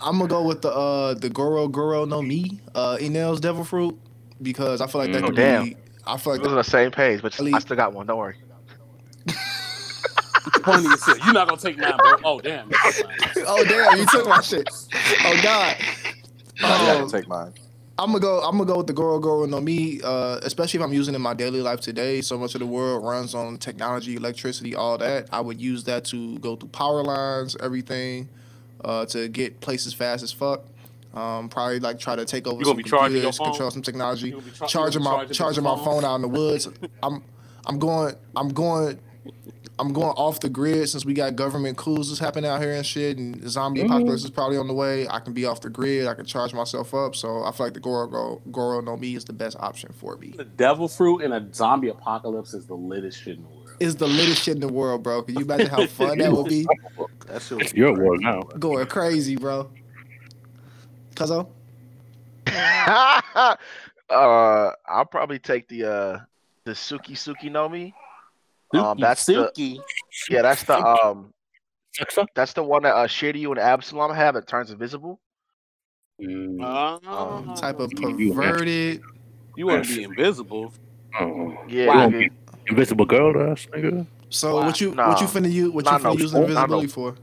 I'm 0.00 0.18
gonna 0.18 0.28
go 0.28 0.42
with 0.44 0.62
the 0.62 0.70
uh 0.72 1.14
the 1.14 1.28
Goro 1.30 1.68
Goro 1.68 2.04
no 2.04 2.22
Mi 2.22 2.60
uh 2.74 2.96
Enel's 3.00 3.40
Devil 3.40 3.64
Fruit 3.64 3.98
because 4.42 4.80
I 4.80 4.86
feel 4.86 5.00
like 5.00 5.12
that 5.12 5.24
Mm. 5.24 5.26
could 5.26 5.34
Oh, 5.38 5.42
damn. 5.42 5.64
be. 5.64 5.76
I 6.06 6.16
feel 6.16 6.34
like 6.34 6.42
We're 6.42 6.50
on 6.50 6.56
the 6.56 6.64
same 6.64 6.90
page, 6.90 7.22
but 7.22 7.38
Ali- 7.40 7.54
I 7.54 7.58
still 7.58 7.76
got 7.76 7.92
one. 7.92 8.06
Don't 8.06 8.18
worry. 8.18 8.36
Pony 10.62 10.90
is 10.90 11.02
sick. 11.02 11.24
You're 11.24 11.34
not 11.34 11.48
gonna 11.48 11.60
take 11.60 11.78
mine, 11.78 12.00
bro. 12.00 12.18
Oh 12.24 12.40
damn. 12.40 12.70
oh 13.46 13.64
damn, 13.64 13.96
you 13.96 14.06
took 14.06 14.26
my 14.26 14.40
shit. 14.40 14.68
Oh 15.24 15.36
god. 15.36 15.76
I'm 16.62 16.84
not 16.84 16.96
Um, 16.96 16.98
gonna 16.98 17.10
take 17.10 17.28
mine. 17.28 17.52
I'm 17.98 18.08
gonna 18.12 18.20
go. 18.20 18.40
I'm 18.42 18.52
gonna 18.56 18.64
go 18.64 18.78
with 18.78 18.86
the 18.86 18.92
Goro 18.92 19.18
Goro 19.18 19.44
no 19.46 19.60
Mi, 19.60 20.00
uh, 20.02 20.38
especially 20.42 20.78
if 20.78 20.84
I'm 20.86 20.92
using 20.92 21.14
it 21.14 21.16
in 21.16 21.22
my 21.22 21.34
daily 21.34 21.60
life 21.60 21.80
today. 21.80 22.20
So 22.20 22.38
much 22.38 22.54
of 22.54 22.60
the 22.60 22.66
world 22.66 23.04
runs 23.04 23.34
on 23.34 23.58
technology, 23.58 24.14
electricity, 24.14 24.74
all 24.76 24.98
that. 24.98 25.28
I 25.32 25.40
would 25.40 25.60
use 25.60 25.82
that 25.84 26.04
to 26.06 26.38
go 26.38 26.54
through 26.54 26.68
power 26.68 27.02
lines, 27.02 27.56
everything, 27.60 28.28
uh, 28.84 29.04
to 29.06 29.28
get 29.28 29.60
places 29.60 29.92
fast 29.94 30.22
as 30.22 30.32
fuck. 30.32 30.62
Um, 31.12 31.48
probably 31.48 31.80
like 31.80 31.98
try 31.98 32.14
to 32.14 32.24
take 32.24 32.46
over 32.46 32.62
some 32.62 32.74
gonna 32.74 32.84
be 32.84 32.88
charging 32.88 33.16
your 33.22 33.32
computers, 33.32 33.38
control 33.38 33.70
some 33.72 33.82
technology, 33.82 34.26
You 34.28 34.32
gonna 34.34 34.44
be 34.44 34.50
char- 34.52 34.66
you 34.66 34.70
charging 34.70 35.02
my 35.02 35.24
charging 35.26 35.64
my 35.64 35.74
phone? 35.76 35.84
phone 35.84 36.04
out 36.04 36.14
in 36.16 36.22
the 36.22 36.28
woods. 36.28 36.68
I'm 37.02 37.24
I'm 37.66 37.78
going 37.80 38.14
I'm 38.36 38.50
going 38.50 39.00
I'm 39.78 39.92
going 39.92 40.08
off 40.10 40.40
the 40.40 40.48
grid 40.48 40.88
since 40.88 41.04
we 41.04 41.14
got 41.14 41.36
government 41.36 41.76
coups 41.76 42.08
that's 42.08 42.18
happening 42.18 42.50
out 42.50 42.60
here 42.60 42.72
and 42.72 42.84
shit, 42.84 43.16
and 43.18 43.48
zombie 43.48 43.80
Mm-hmm. 43.80 43.92
apocalypse 43.92 44.24
is 44.24 44.30
probably 44.30 44.56
on 44.56 44.66
the 44.66 44.74
way. 44.74 45.06
I 45.08 45.20
can 45.20 45.32
be 45.32 45.44
off 45.44 45.60
the 45.60 45.70
grid. 45.70 46.06
I 46.06 46.14
can 46.14 46.24
charge 46.24 46.52
myself 46.52 46.94
up. 46.94 47.14
So 47.14 47.44
I 47.44 47.52
feel 47.52 47.66
like 47.66 47.74
the 47.74 47.80
Goro 47.80 48.06
Goro, 48.08 48.42
Goro 48.50 48.80
no 48.80 48.96
Mi 48.96 49.14
is 49.14 49.24
the 49.24 49.32
best 49.32 49.56
option 49.60 49.92
for 49.92 50.16
me. 50.16 50.34
The 50.36 50.44
devil 50.44 50.88
fruit 50.88 51.20
in 51.20 51.32
a 51.32 51.52
zombie 51.54 51.88
apocalypse 51.88 52.54
is 52.54 52.66
the 52.66 52.74
littest 52.74 53.22
shit 53.22 53.36
in 53.36 53.44
the 53.44 53.48
world. 53.48 53.76
Is 53.80 53.94
the 53.94 54.08
latest 54.08 54.42
shit 54.42 54.54
in 54.56 54.60
the 54.60 54.72
world, 54.72 55.04
bro. 55.04 55.22
Can 55.22 55.36
you 55.36 55.44
imagine 55.44 55.68
how 55.68 55.86
fun 55.86 56.18
that 56.18 56.32
would 56.32 56.48
be? 56.48 56.66
That 57.28 57.42
shit 57.42 57.58
was 57.58 57.74
You're 57.74 58.14
at 58.14 58.20
now. 58.20 58.40
Going 58.58 58.86
crazy, 58.86 59.36
bro. 59.36 59.70
Cuzzo? 61.14 61.46
uh, 62.48 63.56
I'll 64.08 65.04
probably 65.04 65.38
take 65.38 65.68
the 65.68 65.84
uh 65.84 66.18
the 66.64 66.74
Suke 66.74 67.14
Suke 67.14 67.44
no 67.44 67.68
Mi. 67.68 67.94
Um, 68.74 68.98
that's 68.98 69.24
the 69.26 69.50
yeah, 70.30 70.42
that's 70.42 70.62
the 70.64 70.76
um, 70.78 71.32
Suck, 71.94 72.10
suck. 72.10 72.28
that's 72.34 72.52
the 72.52 72.62
one 72.62 72.82
that 72.82 72.94
uh 72.94 73.06
Shiryu 73.06 73.50
and 73.50 73.58
Absalom 73.58 74.14
have 74.14 74.34
that 74.34 74.46
turns 74.46 74.70
invisible. 74.70 75.18
Mm, 76.20 76.58
Oh. 77.06 77.54
Type 77.54 77.80
of 77.80 77.92
You- 77.98 78.18
you- 78.18 78.34
perverted. 78.34 79.02
You 79.56 79.66
want 79.66 79.84
to 79.86 79.96
be 79.96 80.02
invisible? 80.04 80.72
oh. 81.20 81.56
Yeah, 81.68 81.86
Wow. 81.86 82.08
nigga. 82.08 82.30
Invisible 82.68 83.06
girl, 83.06 83.50
ass 83.50 83.66
nigga. 83.72 84.06
So 84.30 84.56
Wow. 84.56 84.66
what 84.66 84.80
you 84.80 84.94
Nah. 84.94 85.08
what 85.08 85.20
you 85.20 85.26
finna 85.26 85.50
use 85.50 85.70
what 85.72 85.84
you 85.86 85.90
Nah, 85.90 85.98
no, 85.98 86.10
finna 86.14 86.18
use 86.20 86.32
no. 86.34 86.42
invisibility 86.42 86.86
for? 86.88 87.14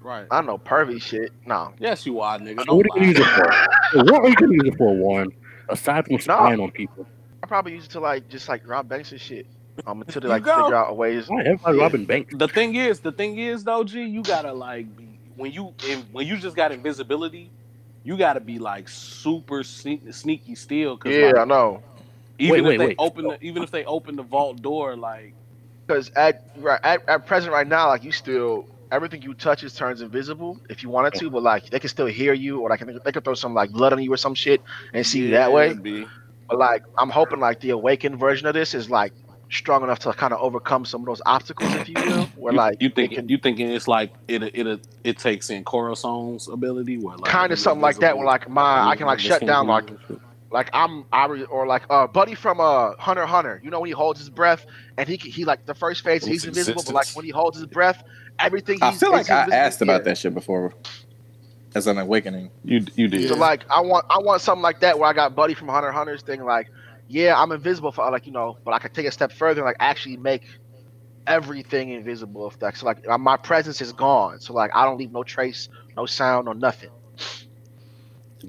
Right. 0.00 0.26
I 0.30 0.40
know 0.42 0.58
pervy 0.58 1.00
shit. 1.00 1.32
No, 1.46 1.72
Yes, 1.78 2.06
you 2.06 2.20
are, 2.20 2.38
nigga. 2.38 2.64
Don't 2.64 2.76
what 2.78 2.86
are 2.96 3.04
you 3.04 3.12
gonna 3.14 3.18
use 3.18 3.18
it 3.18 3.26
for? 3.26 4.04
what 4.04 4.22
are 4.24 4.28
you 4.28 4.34
gonna 4.36 4.52
use 4.54 4.64
it 4.66 4.76
for, 4.78 4.94
Warren? 4.96 5.28
Aside 5.68 6.06
from 6.06 6.18
spying 6.18 6.60
on 6.60 6.70
people, 6.70 7.06
I 7.42 7.46
probably 7.46 7.72
use 7.74 7.84
it 7.86 7.90
to 7.92 8.00
like 8.00 8.28
just 8.28 8.48
like 8.48 8.66
rob 8.66 8.88
banks 8.88 9.12
and 9.12 9.20
shit. 9.20 9.46
Um, 9.86 10.00
until 10.02 10.22
they 10.22 10.28
You 10.28 10.40
like 10.40 10.44
go. 10.44 10.54
figure 10.54 10.74
out 10.74 10.90
a 10.90 10.94
ways. 10.94 11.28
why 11.28 11.40
everybody 11.42 11.76
Yeah. 11.76 11.78
robbing 11.78 12.06
banks? 12.06 12.32
The 12.32 12.48
thing 12.48 12.74
is, 12.76 13.00
the 13.00 13.12
thing 13.12 13.38
is 13.38 13.64
though, 13.64 13.84
G, 13.84 14.04
you 14.04 14.24
gotta 14.24 14.52
like 14.52 14.96
be 14.96 15.20
when 15.36 15.52
you 15.52 15.74
in, 15.82 16.08
when 16.12 16.26
you 16.26 16.36
just 16.38 16.56
got 16.56 16.72
invisibility, 16.72 17.52
you 18.04 18.16
gotta 18.18 18.40
be 18.40 18.58
like 18.58 18.88
super 18.88 19.62
sneak, 19.64 20.12
sneaky 20.14 20.54
still. 20.56 20.96
Cause 20.98 21.18
Yeah, 21.18 21.32
I 21.38 21.44
know. 21.44 21.82
even 22.38 22.52
Wait, 22.52 22.66
if 22.66 22.76
wait, 22.76 22.78
they 22.78 22.92
wait. 22.98 22.98
open 22.98 23.26
the 23.26 23.38
even 23.44 23.62
if 23.62 23.70
they 23.70 23.84
open 23.84 24.16
the 24.16 24.22
vault 24.24 24.62
door, 24.62 24.96
like 24.96 25.36
Because 25.86 26.10
at 26.16 26.42
right 26.56 26.80
at, 26.82 27.02
at 27.08 27.26
present 27.26 27.52
right 27.52 27.66
now, 27.66 27.88
like 27.88 28.04
you 28.04 28.12
still 28.12 28.64
everything 28.92 29.22
you 29.22 29.34
touch 29.34 29.64
is 29.64 29.74
turns 29.74 30.02
invisible 30.02 30.58
if 30.70 30.82
you 30.82 30.88
wanted 30.90 31.14
to, 31.14 31.30
but 31.30 31.42
like 31.42 31.68
they 31.70 31.80
can 31.80 31.90
still 31.90 32.06
hear 32.06 32.32
you, 32.32 32.60
or 32.60 32.70
like 32.70 32.82
they 33.04 33.12
can 33.12 33.22
throw 33.22 33.34
some 33.34 33.54
like 33.54 33.70
blood 33.70 33.92
on 33.92 34.02
you 34.02 34.12
or 34.12 34.16
some 34.16 34.34
shit 34.34 34.62
and 34.94 35.06
see 35.06 35.20
you 35.20 35.30
that 35.32 35.52
way. 35.52 35.78
B. 35.82 36.06
But 36.48 36.58
like 36.58 36.82
I'm 36.98 37.10
hoping 37.10 37.40
like 37.40 37.60
the 37.60 37.70
awakened 37.70 38.18
version 38.18 38.46
of 38.48 38.54
this 38.54 38.74
is 38.74 38.90
like 38.90 39.12
strong 39.50 39.82
enough 39.82 39.98
to 40.00 40.12
kind 40.12 40.32
of 40.32 40.40
overcome 40.40 40.84
some 40.84 41.02
of 41.02 41.06
those 41.06 41.22
obstacles, 41.26 41.72
if 41.74 41.88
you 41.88 41.94
will. 41.96 42.24
Where 42.36 42.52
you, 42.52 42.58
like 42.58 42.82
you 42.82 42.88
it 42.88 42.94
think 42.94 43.12
can- 43.12 43.28
you 43.28 43.38
thinking 43.38 43.70
it's 43.70 43.86
like 43.88 44.12
it 44.28 44.42
it 44.42 44.86
it 45.04 45.18
takes 45.18 45.50
in 45.50 45.64
Coruscant's 45.64 46.48
ability, 46.48 46.98
where 46.98 47.16
like 47.16 47.30
kind 47.30 47.52
of 47.52 47.58
something 47.58 47.82
like 47.82 47.98
that. 47.98 48.16
Where 48.16 48.26
like 48.26 48.48
my 48.48 48.88
I 48.88 48.96
can 48.96 49.06
like 49.06 49.20
shut 49.20 49.44
down 49.46 49.66
like 49.66 49.90
like 50.50 50.70
I'm 50.72 51.04
I 51.12 51.26
re- 51.26 51.44
or 51.44 51.66
like 51.66 51.82
uh 51.90 52.06
buddy 52.06 52.34
from 52.34 52.60
uh 52.60 52.92
Hunter 52.98 53.26
Hunter. 53.26 53.60
You 53.64 53.70
know 53.70 53.80
when 53.80 53.88
he 53.88 53.92
holds 53.92 54.18
his 54.20 54.30
breath 54.30 54.66
and 54.96 55.08
he 55.08 55.18
can- 55.18 55.30
he 55.30 55.44
like 55.44 55.66
the 55.66 55.74
first 55.74 56.02
phase 56.04 56.24
he's 56.24 56.44
Its 56.44 56.56
invisible, 56.56 56.82
but 56.86 56.94
like 56.94 57.08
when 57.14 57.24
he 57.24 57.30
holds 57.30 57.56
his 57.58 57.66
breath, 57.66 58.02
everything. 58.38 58.78
I 58.82 58.88
he's- 58.90 59.00
feel 59.00 59.10
like 59.12 59.30
I 59.30 59.44
invisible. 59.44 59.54
asked 59.54 59.82
about 59.82 60.00
Yeah. 60.02 60.04
that 60.10 60.18
shit 60.18 60.34
before 60.34 60.72
as 61.74 61.86
an 61.88 61.98
awakening. 61.98 62.50
you 62.64 62.84
you 62.94 63.08
did. 63.08 63.28
So 63.28 63.34
like 63.34 63.64
I 63.68 63.80
want 63.80 64.06
I 64.08 64.18
want 64.18 64.40
something 64.42 64.62
like 64.62 64.80
that 64.80 64.98
where 64.98 65.08
I 65.08 65.12
got 65.12 65.34
Buddy 65.34 65.54
from 65.54 65.68
Hunter 65.68 65.90
Hunter's 65.90 66.22
thing 66.22 66.44
like, 66.44 66.68
yeah, 67.14 67.40
I'm 67.40 67.52
invisible 67.52 67.92
for 67.92 68.10
like 68.10 68.26
you 68.26 68.32
know, 68.32 68.58
but 68.64 68.74
I 68.74 68.80
could 68.80 68.92
take 68.92 69.06
a 69.06 69.12
step 69.12 69.30
further 69.30 69.60
and 69.60 69.66
like 69.66 69.76
actually 69.78 70.16
make 70.16 70.42
everything 71.28 71.90
invisible 71.90 72.48
if 72.48 72.58
that's 72.58 72.82
like 72.82 73.06
uh, 73.08 73.16
my 73.16 73.36
presence 73.36 73.80
is 73.80 73.92
gone. 73.92 74.40
So 74.40 74.52
like 74.52 74.72
I 74.74 74.84
don't 74.84 74.98
leave 74.98 75.12
no 75.12 75.22
trace, 75.22 75.68
no 75.96 76.06
sound, 76.06 76.48
or 76.48 76.54
nothing. 76.54 76.90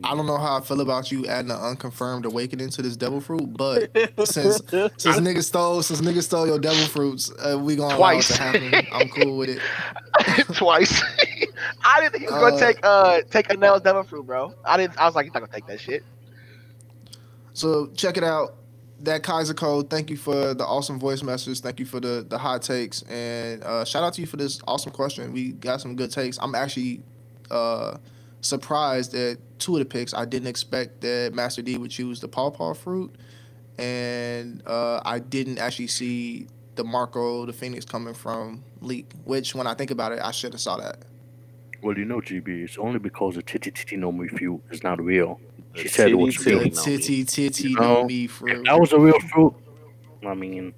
I 0.04 0.16
don't 0.16 0.26
know 0.26 0.38
how 0.40 0.58
I 0.58 0.62
feel 0.62 0.82
about 0.82 1.12
you 1.12 1.28
adding 1.28 1.52
an 1.52 1.58
unconfirmed 1.58 2.26
awakening 2.26 2.72
to 2.72 2.82
this 2.82 2.98
devil 2.98 3.22
fruit, 3.22 3.56
but 3.56 3.92
since 4.26 4.60
since 4.98 5.20
nigga 5.20 5.44
stole 5.44 5.84
since 5.84 6.02
nigga 6.02 6.24
stole 6.24 6.48
your 6.48 6.58
devil 6.60 6.86
fruits, 6.88 7.32
uh, 7.40 7.60
we 7.60 7.76
gonna 7.76 7.96
allow 7.96 8.10
it 8.10 8.14
Twice. 8.14 8.28
to 8.30 8.42
happen. 8.42 8.88
I'm 8.92 9.10
cool 9.10 9.38
with 9.38 9.50
it. 9.50 9.62
Twice. 10.56 11.02
I 11.86 12.00
didn't 12.02 12.14
think 12.14 12.24
he 12.24 12.34
was 12.34 12.42
gonna 12.42 12.56
Uh, 12.56 12.60
take 12.60 12.80
uh 12.82 13.22
take 13.30 13.48
Enel's 13.50 13.84
devil 13.84 14.04
fruit, 14.04 14.26
bro. 14.26 14.56
I 14.66 14.76
didn't 14.78 15.00
I 15.00 15.06
was 15.06 15.14
like, 15.14 15.26
he's 15.26 15.34
not 15.36 15.42
gonna 15.42 15.54
take 15.54 15.68
that 15.68 15.80
shit. 15.80 16.04
So 17.56 17.88
check 17.96 18.18
it 18.18 18.24
out. 18.24 18.56
That 19.02 19.24
Kaiser 19.24 19.54
code. 19.54 19.90
Thank 19.90 20.10
you 20.10 20.18
for 20.18 20.54
the 20.54 20.66
awesome 20.66 21.00
voice 21.00 21.24
message. 21.24 21.62
Thank 21.62 21.80
you 21.80 21.86
for 21.86 22.02
the 22.02 22.26
the 22.28 22.38
hot 22.38 22.62
takes 22.62 23.02
and 23.04 23.64
uh, 23.64 23.86
shout 23.86 24.04
out 24.04 24.14
to 24.16 24.22
you 24.22 24.28
for 24.28 24.38
this 24.38 24.62
awesome 24.68 24.92
question. 24.92 25.32
We 25.32 25.54
got 25.54 25.80
some 25.80 25.96
good 25.96 26.12
takes. 26.12 26.38
I'm 26.42 26.54
actually 26.54 27.02
uh, 27.50 27.98
surprised 28.42 29.14
that 29.14 29.38
two 29.58 29.76
of 29.76 29.80
the 29.80 29.86
picks. 29.86 30.14
I 30.14 30.26
didn't 30.26 30.48
expect 30.48 31.02
that 31.02 31.34
Master 31.34 31.62
D 31.62 31.78
would 31.78 31.92
choose 31.92 32.20
the 32.20 32.28
pawpaw 32.28 32.74
fruit, 32.74 33.16
and 33.78 34.62
uh, 34.66 35.02
I 35.06 35.20
didn't 35.20 35.58
actually 35.60 35.88
see 35.88 36.48
the 36.76 36.84
Marco 36.84 37.46
the 37.46 37.54
Phoenix 37.54 37.86
coming 37.86 38.14
from 38.14 38.64
leak. 38.82 39.12
Which, 39.24 39.56
when 39.56 39.66
I 39.66 39.76
think 39.76 39.92
about 39.92 40.12
it, 40.12 40.20
I 40.22 40.32
should 40.32 40.54
have 40.54 40.62
saw 40.62 40.78
that. 40.78 40.98
Well, 41.82 41.98
you 41.98 42.06
know, 42.06 42.20
GB, 42.20 42.48
it's 42.64 42.78
only 42.78 43.00
because 43.00 43.36
the 43.36 43.44
Titi 43.44 43.72
Titi 43.72 43.96
no 43.96 44.12
Me 44.12 44.28
fruit 44.28 44.62
is 44.72 44.84
not 44.84 45.02
real. 45.02 45.40
The 45.76 45.82
She 45.82 45.88
said 45.90 46.10
it 46.10 46.16
was 46.16 46.36
titty 46.38 46.52
real. 46.56 46.60
Titty 46.70 46.76
no 46.76 46.82
titty 46.84 47.24
titty 47.26 47.70
You 47.70 47.76
no 47.76 47.82
know, 47.82 48.06
me 48.06 48.26
If 48.26 48.32
fruit. 48.32 48.64
that 48.66 48.80
was 48.80 48.92
a 48.94 49.00
real 49.00 49.20
fruit, 49.20 49.54
I 50.26 50.34
mean, 50.34 50.74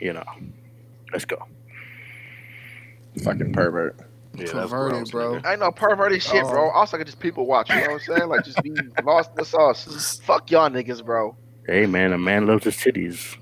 you 0.00 0.12
know, 0.12 0.24
let's 1.12 1.24
go. 1.24 1.38
Fucking 3.22 3.52
pervert. 3.52 3.96
Yeah, 4.34 4.44
that's 4.44 4.52
Perverted, 4.70 4.98
gross, 4.98 5.10
bro. 5.10 5.40
I 5.44 5.52
ain't 5.52 5.60
no 5.60 5.72
perverted 5.72 6.22
shit, 6.22 6.44
Oh. 6.44 6.50
bro. 6.50 6.70
Also, 6.70 6.96
I 6.96 7.00
could 7.00 7.06
just 7.08 7.18
people 7.18 7.46
watch. 7.46 7.70
You 7.70 7.76
know 7.76 7.82
what 7.82 7.90
I'm 7.92 8.00
saying? 8.00 8.28
Like, 8.28 8.44
just 8.44 8.62
be 8.62 8.70
lost 9.02 9.30
in 9.30 9.36
the 9.36 9.44
sauce. 9.44 10.20
Fuck 10.22 10.50
y'all 10.50 10.68
niggas, 10.70 11.04
bro. 11.04 11.34
Hey, 11.66 11.86
man, 11.86 12.12
a 12.12 12.18
man 12.18 12.46
loves 12.46 12.64
his 12.64 12.76
titties. 12.76 13.36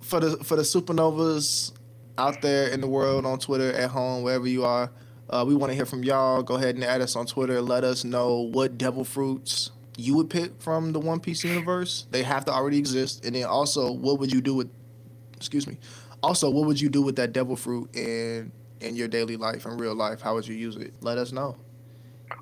for 0.00 0.20
the 0.20 0.36
for 0.44 0.56
the 0.56 0.62
supernovas 0.62 1.72
out 2.18 2.42
there 2.42 2.68
in 2.68 2.80
the 2.80 2.86
world 2.88 3.24
on 3.26 3.38
Twitter, 3.38 3.72
at 3.72 3.90
home, 3.90 4.22
wherever 4.22 4.46
you 4.46 4.64
are, 4.64 4.92
uh, 5.30 5.44
we 5.46 5.54
want 5.56 5.70
to 5.70 5.74
hear 5.74 5.86
from 5.86 6.04
y'all. 6.04 6.42
Go 6.42 6.54
ahead 6.54 6.74
and 6.76 6.84
add 6.84 7.00
us 7.00 7.16
on 7.16 7.26
Twitter. 7.26 7.60
Let 7.60 7.82
us 7.82 8.04
know 8.04 8.40
what 8.52 8.78
devil 8.78 9.04
fruits 9.04 9.70
you 10.00 10.16
would 10.16 10.30
pick 10.30 10.60
from 10.60 10.92
the 10.92 11.00
One 11.00 11.20
Piece 11.20 11.44
universe. 11.44 12.06
They 12.10 12.22
have 12.22 12.44
to 12.46 12.52
already 12.52 12.78
exist, 12.78 13.24
and 13.24 13.34
then 13.34 13.44
also, 13.44 13.92
what 13.92 14.18
would 14.18 14.32
you 14.32 14.40
do 14.40 14.54
with? 14.54 14.70
Excuse 15.36 15.66
me. 15.66 15.76
Also, 16.22 16.50
what 16.50 16.66
would 16.66 16.80
you 16.80 16.88
do 16.88 17.02
with 17.02 17.16
that 17.16 17.32
devil 17.32 17.56
fruit 17.56 17.94
in 17.94 18.52
in 18.80 18.96
your 18.96 19.08
daily 19.08 19.36
life, 19.36 19.66
in 19.66 19.76
real 19.76 19.94
life? 19.94 20.20
How 20.20 20.34
would 20.34 20.46
you 20.46 20.54
use 20.54 20.76
it? 20.76 20.92
Let 21.00 21.18
us 21.18 21.32
know. 21.32 21.56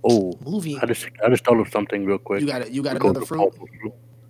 Oh, 0.04 0.38
Movie. 0.44 0.78
I 0.80 0.86
just 0.86 1.08
I 1.24 1.28
just 1.28 1.44
thought 1.44 1.60
of 1.60 1.68
something 1.68 2.04
real 2.04 2.18
quick. 2.18 2.40
You 2.40 2.46
got 2.46 2.62
it. 2.62 2.70
You 2.70 2.82
got 2.82 2.94
Because 2.94 3.10
another 3.10 3.20
the 3.20 3.26
fruit. 3.26 3.52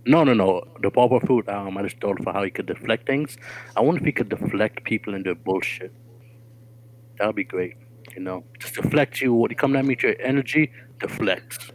No, 0.06 0.24
no, 0.24 0.32
no. 0.32 0.62
The 0.80 0.90
purple 0.90 1.20
fruit. 1.20 1.48
Um, 1.48 1.76
I 1.76 1.82
just 1.82 2.00
thought 2.00 2.18
of 2.20 2.26
how 2.32 2.42
he 2.42 2.50
could 2.50 2.66
deflect 2.66 3.06
things. 3.06 3.36
I 3.76 3.82
wonder 3.82 4.00
if 4.00 4.06
he 4.06 4.12
could 4.12 4.30
deflect 4.30 4.84
people 4.84 5.14
in 5.14 5.22
their 5.22 5.34
bullshit. 5.34 5.92
That 7.18 7.26
would 7.26 7.36
be 7.36 7.44
great. 7.44 7.76
You 8.14 8.20
know, 8.20 8.44
just 8.58 8.74
deflect 8.74 9.20
you. 9.20 9.34
What 9.34 9.50
you 9.50 9.56
come 9.56 9.76
at 9.76 9.84
me 9.84 9.94
with 9.94 10.02
your 10.02 10.14
energy, 10.20 10.72
deflects. 10.98 11.70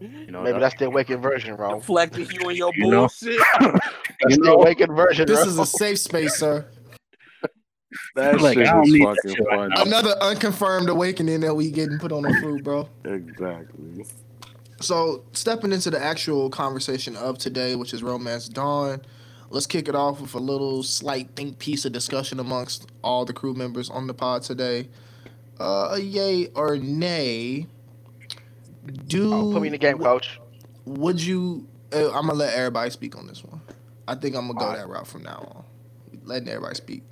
You 0.00 0.30
know, 0.30 0.42
Maybe 0.42 0.58
that's 0.60 0.76
the 0.76 0.86
awakened 0.86 1.22
version, 1.22 1.56
bro. 1.56 1.80
Deflecting 1.80 2.28
you 2.30 2.48
and 2.48 2.56
your 2.56 2.72
You 2.76 2.90
bullshit. 2.90 3.40
That's 3.60 4.36
you 4.36 4.42
the 4.44 4.52
awakened 4.52 4.94
version, 4.96 5.26
This 5.26 5.40
bro. 5.40 5.48
is 5.48 5.58
a 5.58 5.66
safe 5.66 5.98
space, 5.98 6.36
sir. 6.36 6.66
That 8.16 8.40
Like, 8.40 8.58
shit 8.58 8.66
I 8.68 8.72
don't 8.72 8.86
is 8.86 8.92
need 8.92 9.02
that 9.06 9.16
fucking 9.24 9.34
shit 9.36 9.46
right 9.48 9.86
Another 9.86 10.14
unconfirmed 10.20 10.88
awakening 10.88 11.40
that 11.40 11.54
we 11.54 11.70
getting 11.70 11.98
put 11.98 12.12
on 12.12 12.22
the 12.22 12.34
fruit, 12.40 12.62
bro. 12.62 12.88
Exactly. 13.04 14.04
So, 14.80 15.24
stepping 15.32 15.72
into 15.72 15.90
the 15.90 16.00
actual 16.00 16.50
conversation 16.50 17.16
of 17.16 17.38
today, 17.38 17.74
which 17.76 17.92
is 17.94 18.02
Romance 18.02 18.48
Dawn, 18.48 19.00
let's 19.50 19.66
kick 19.66 19.88
it 19.88 19.94
off 19.94 20.20
with 20.20 20.34
a 20.34 20.38
little 20.38 20.82
slight 20.82 21.30
think 21.34 21.58
piece 21.58 21.84
of 21.84 21.92
discussion 21.92 22.38
amongst 22.38 22.86
all 23.02 23.24
the 23.24 23.32
crew 23.32 23.54
members 23.54 23.88
on 23.90 24.06
the 24.06 24.14
pod 24.14 24.42
today. 24.42 24.88
Uh, 25.58 25.88
a 25.92 25.98
yay 25.98 26.48
or 26.54 26.76
nay? 26.76 27.66
Do 29.06 29.32
Oh, 29.32 29.52
put 29.52 29.62
me 29.62 29.68
in 29.68 29.72
the 29.72 29.78
game, 29.78 29.98
coach. 29.98 30.40
Would 30.84 31.22
you? 31.22 31.66
Uh, 31.92 32.08
I'm 32.08 32.26
gonna 32.26 32.34
let 32.34 32.54
everybody 32.54 32.90
speak 32.90 33.16
on 33.16 33.26
this 33.26 33.44
one. 33.44 33.60
I 34.06 34.14
think 34.14 34.34
I'm 34.36 34.46
gonna 34.48 34.58
go 34.58 34.72
that 34.76 34.88
route 34.88 35.06
from 35.06 35.22
now 35.22 35.46
on, 35.54 35.64
letting 36.24 36.48
everybody 36.48 36.74
speak. 36.74 37.02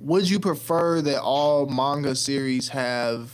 Would 0.00 0.28
you 0.28 0.38
prefer 0.40 1.00
that 1.02 1.22
all 1.22 1.66
manga 1.66 2.14
series 2.14 2.68
have 2.68 3.30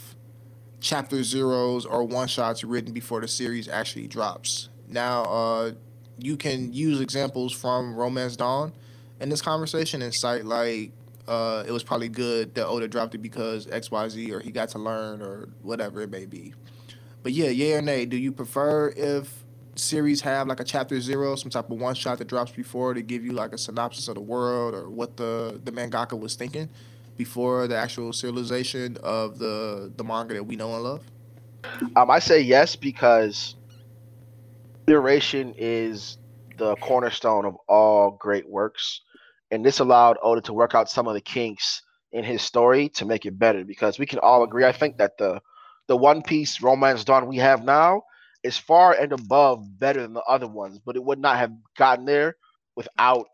chapter 0.79 1.23
zeros 1.23 1.85
or 1.85 2.03
one 2.03 2.27
shots 2.27 2.63
written 2.63 2.93
before 2.93 3.19
the 3.21 3.27
series 3.27 3.67
actually 3.67 4.07
drops? 4.07 4.69
Now, 4.87 5.23
uh, 5.23 5.71
you 6.17 6.37
can 6.37 6.73
use 6.73 7.01
examples 7.01 7.51
from 7.51 7.95
Romance 7.95 8.35
Dawn 8.35 8.73
in 9.19 9.29
this 9.29 9.41
conversation 9.41 10.01
and 10.01 10.13
cite 10.13 10.45
like 10.45 10.91
uh, 11.27 11.63
it 11.67 11.71
was 11.71 11.83
probably 11.83 12.09
good 12.09 12.53
that 12.55 12.67
Oda 12.67 12.87
dropped 12.87 13.15
it 13.15 13.19
because 13.21 13.67
X 13.67 13.91
Y 13.91 14.09
Z 14.09 14.31
or 14.33 14.39
he 14.39 14.51
got 14.51 14.69
to 14.69 14.79
learn 14.79 15.21
or 15.21 15.49
whatever 15.61 16.01
it 16.01 16.09
may 16.09 16.25
be. 16.25 16.53
But 17.23 17.33
yeah, 17.33 17.49
yeah 17.49 17.77
or 17.77 17.81
nay, 17.81 18.05
do 18.05 18.17
you 18.17 18.31
prefer 18.31 18.93
if 18.95 19.43
series 19.75 20.21
have 20.21 20.47
like 20.47 20.59
a 20.59 20.63
chapter 20.63 20.99
zero, 20.99 21.35
some 21.35 21.49
type 21.49 21.69
of 21.69 21.79
one 21.79 21.95
shot 21.95 22.17
that 22.17 22.27
drops 22.27 22.51
before 22.51 22.93
to 22.93 23.01
give 23.01 23.23
you 23.23 23.31
like 23.31 23.53
a 23.53 23.57
synopsis 23.57 24.07
of 24.07 24.15
the 24.15 24.21
world 24.21 24.73
or 24.73 24.89
what 24.89 25.17
the 25.17 25.59
the 25.63 25.71
mangaka 25.71 26.19
was 26.19 26.35
thinking 26.35 26.69
before 27.17 27.67
the 27.67 27.75
actual 27.75 28.11
serialization 28.11 28.97
of 28.97 29.37
the 29.39 29.91
the 29.97 30.03
manga 30.03 30.33
that 30.33 30.43
we 30.43 30.55
know 30.55 30.73
and 30.73 30.83
love? 30.83 31.03
Um, 31.95 32.09
I 32.09 32.19
say 32.19 32.41
yes 32.41 32.75
because 32.75 33.55
iteration 34.87 35.53
is 35.57 36.17
the 36.57 36.75
cornerstone 36.77 37.45
of 37.45 37.55
all 37.67 38.11
great 38.11 38.49
works, 38.49 39.01
and 39.51 39.65
this 39.65 39.79
allowed 39.79 40.17
Oda 40.21 40.41
to 40.41 40.53
work 40.53 40.73
out 40.73 40.89
some 40.89 41.07
of 41.07 41.13
the 41.13 41.21
kinks 41.21 41.83
in 42.11 42.23
his 42.23 42.41
story 42.41 42.89
to 42.89 43.05
make 43.05 43.25
it 43.25 43.37
better. 43.37 43.63
Because 43.63 43.99
we 43.99 44.05
can 44.05 44.19
all 44.19 44.43
agree, 44.43 44.65
I 44.65 44.71
think 44.71 44.97
that 44.97 45.17
the 45.17 45.41
the 45.91 45.97
One 45.97 46.21
Piece 46.21 46.61
Romance 46.61 47.03
Dawn 47.03 47.27
we 47.27 47.35
have 47.35 47.65
now 47.65 48.03
is 48.45 48.57
far 48.57 48.93
and 48.93 49.11
above 49.11 49.77
better 49.77 50.01
than 50.01 50.13
the 50.13 50.21
other 50.21 50.47
ones, 50.47 50.79
but 50.79 50.95
it 50.95 51.03
would 51.03 51.19
not 51.19 51.35
have 51.35 51.51
gotten 51.77 52.05
there 52.05 52.37
without 52.77 53.25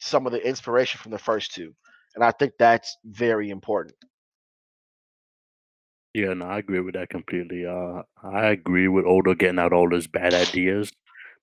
some 0.00 0.26
of 0.26 0.32
the 0.32 0.44
inspiration 0.44 0.98
from 0.98 1.12
the 1.12 1.20
first 1.20 1.54
two, 1.54 1.72
and 2.16 2.24
I 2.24 2.32
think 2.32 2.54
that's 2.58 2.98
very 3.04 3.48
important. 3.48 3.94
Yeah, 6.14 6.34
no, 6.34 6.46
I 6.46 6.58
agree 6.58 6.80
with 6.80 6.94
that 6.94 7.10
completely. 7.10 7.64
Uh, 7.64 8.02
I 8.24 8.46
agree 8.46 8.88
with 8.88 9.06
Oda 9.06 9.36
getting 9.36 9.60
out 9.60 9.72
all 9.72 9.88
those 9.88 10.08
bad 10.08 10.34
ideas 10.34 10.90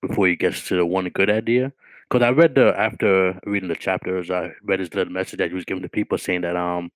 before 0.02 0.26
he 0.26 0.36
gets 0.36 0.68
to 0.68 0.76
the 0.76 0.84
one 0.84 1.08
good 1.08 1.30
idea. 1.30 1.72
Because 2.10 2.22
I 2.22 2.28
read 2.28 2.56
the 2.56 2.78
after 2.78 3.40
reading 3.46 3.70
the 3.70 3.74
chapters, 3.74 4.30
I 4.30 4.52
read 4.62 4.80
his 4.80 4.92
little 4.92 5.14
message 5.14 5.38
that 5.38 5.48
he 5.48 5.54
was 5.54 5.64
giving 5.64 5.82
to 5.82 5.88
people 5.88 6.18
saying 6.18 6.42
that 6.42 6.56
um, 6.56 6.90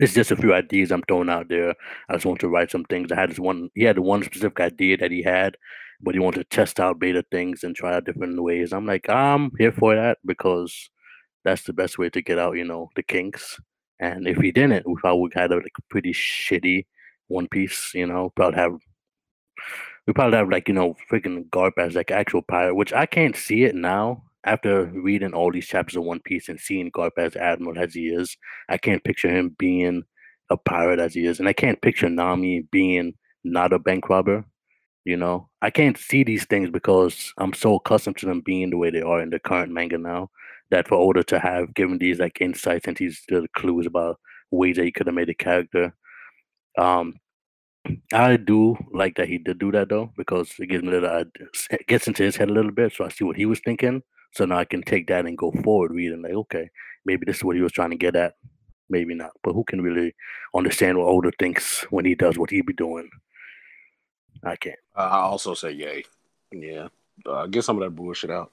it's 0.00 0.14
just 0.14 0.30
a 0.30 0.36
few 0.36 0.52
ideas 0.52 0.90
I'm 0.90 1.02
throwing 1.02 1.30
out 1.30 1.48
there. 1.48 1.74
I 2.08 2.14
just 2.14 2.26
want 2.26 2.40
to 2.40 2.48
write 2.48 2.70
some 2.70 2.84
things. 2.84 3.12
I 3.12 3.16
had 3.16 3.30
this 3.30 3.38
one. 3.38 3.70
He 3.74 3.84
had 3.84 3.98
one 3.98 4.22
specific 4.22 4.60
idea 4.60 4.96
that 4.98 5.10
he 5.10 5.22
had, 5.22 5.56
but 6.00 6.14
he 6.14 6.20
wanted 6.20 6.38
to 6.50 6.56
test 6.56 6.80
out 6.80 6.98
beta 6.98 7.24
things 7.30 7.64
and 7.64 7.74
try 7.74 7.94
out 7.94 8.04
different 8.04 8.42
ways. 8.42 8.72
I'm 8.72 8.86
like, 8.86 9.08
I'm 9.08 9.52
here 9.58 9.72
for 9.72 9.94
that 9.94 10.18
because 10.24 10.90
that's 11.44 11.62
the 11.62 11.72
best 11.72 11.98
way 11.98 12.10
to 12.10 12.22
get 12.22 12.38
out, 12.38 12.56
you 12.56 12.64
know, 12.64 12.90
the 12.96 13.02
kinks. 13.02 13.58
And 14.00 14.26
if 14.26 14.38
he 14.38 14.52
didn't, 14.52 14.86
we 14.86 14.96
probably 14.96 15.22
would 15.22 15.34
have 15.34 15.50
had 15.50 15.52
a 15.52 15.56
like, 15.56 15.72
pretty 15.88 16.12
shitty 16.12 16.86
one 17.28 17.48
Piece, 17.48 17.92
you 17.94 18.06
know, 18.06 18.30
probably 18.36 18.58
have 18.58 18.76
we 20.06 20.12
probably 20.12 20.36
have 20.36 20.48
like 20.48 20.68
you 20.68 20.74
know 20.74 20.94
freaking 21.10 21.48
Garp 21.50 21.72
as 21.78 21.94
like 21.94 22.10
actual 22.10 22.42
pirate, 22.42 22.74
which 22.74 22.92
I 22.92 23.06
can't 23.06 23.36
see 23.36 23.64
it 23.64 23.74
now 23.74 24.22
after 24.46 24.86
reading 24.86 25.34
all 25.34 25.52
these 25.52 25.66
chapters 25.66 25.96
of 25.96 26.04
One 26.04 26.20
Piece 26.20 26.48
and 26.48 26.58
seeing 26.60 26.90
Garp 26.90 27.12
as 27.18 27.36
admiral 27.36 27.78
as 27.78 27.94
he 27.94 28.08
is. 28.08 28.36
I 28.68 28.78
can't 28.78 29.04
picture 29.04 29.28
him 29.28 29.54
being 29.58 30.04
a 30.50 30.56
pirate 30.56 31.00
as 31.00 31.14
he 31.14 31.26
is, 31.26 31.40
and 31.40 31.48
I 31.48 31.52
can't 31.52 31.80
picture 31.82 32.08
Nami 32.08 32.62
being 32.72 33.14
not 33.44 33.72
a 33.72 33.78
bank 33.78 34.08
robber. 34.08 34.44
You 35.04 35.16
know, 35.16 35.48
I 35.62 35.70
can't 35.70 35.98
see 35.98 36.24
these 36.24 36.46
things 36.46 36.70
because 36.70 37.32
I'm 37.38 37.52
so 37.52 37.76
accustomed 37.76 38.16
to 38.18 38.26
them 38.26 38.40
being 38.40 38.70
the 38.70 38.76
way 38.76 38.90
they 38.90 39.02
are 39.02 39.20
in 39.20 39.30
the 39.30 39.38
current 39.38 39.72
manga 39.72 39.98
now. 39.98 40.30
That 40.70 40.88
for 40.88 40.96
Oda 40.96 41.22
to 41.24 41.38
have 41.38 41.74
given 41.74 41.98
these 41.98 42.18
like 42.18 42.40
insights 42.40 42.88
and 42.88 42.96
these 42.96 43.22
little 43.30 43.46
clues 43.56 43.86
about 43.86 44.18
ways 44.50 44.76
that 44.76 44.84
he 44.84 44.90
could 44.92 45.06
have 45.06 45.14
made 45.14 45.28
a 45.28 45.34
character 45.34 45.94
um, 46.78 47.14
I 48.12 48.36
do 48.36 48.76
like 48.92 49.16
that 49.16 49.28
he 49.28 49.38
did 49.38 49.58
do 49.58 49.72
that 49.72 49.88
though, 49.88 50.12
because 50.16 50.52
it 50.58 50.66
gives 50.66 50.82
me 50.82 50.90
a 50.90 51.00
little, 51.00 51.24
it 51.70 51.86
gets 51.86 52.08
into 52.08 52.22
his 52.22 52.36
head 52.36 52.50
a 52.50 52.52
little 52.52 52.72
bit, 52.72 52.92
so 52.92 53.04
I 53.04 53.08
see 53.08 53.24
what 53.24 53.36
he 53.36 53.46
was 53.46 53.60
thinking. 53.60 54.02
So 54.32 54.44
now 54.44 54.58
I 54.58 54.64
can 54.64 54.82
take 54.82 55.06
that 55.08 55.26
and 55.26 55.38
go 55.38 55.50
forward 55.50 55.92
reading, 55.92 56.22
like, 56.22 56.32
okay, 56.32 56.70
maybe 57.04 57.24
this 57.24 57.38
is 57.38 57.44
what 57.44 57.56
he 57.56 57.62
was 57.62 57.72
trying 57.72 57.90
to 57.90 57.96
get 57.96 58.16
at, 58.16 58.34
maybe 58.90 59.14
not. 59.14 59.32
But 59.42 59.54
who 59.54 59.64
can 59.64 59.80
really 59.80 60.14
understand 60.54 60.98
what 60.98 61.08
Oda 61.08 61.30
thinks 61.38 61.82
when 61.90 62.04
he 62.04 62.14
does 62.14 62.38
what 62.38 62.50
he 62.50 62.60
be 62.60 62.72
doing? 62.72 63.08
I 64.44 64.56
can't. 64.56 64.78
I 64.94 65.20
also 65.20 65.54
say 65.54 65.72
yay. 65.72 66.04
Yeah. 66.52 66.88
Uh, 67.24 67.46
get 67.46 67.64
some 67.64 67.76
of 67.76 67.82
that 67.82 67.96
bullshit 67.96 68.30
out 68.30 68.52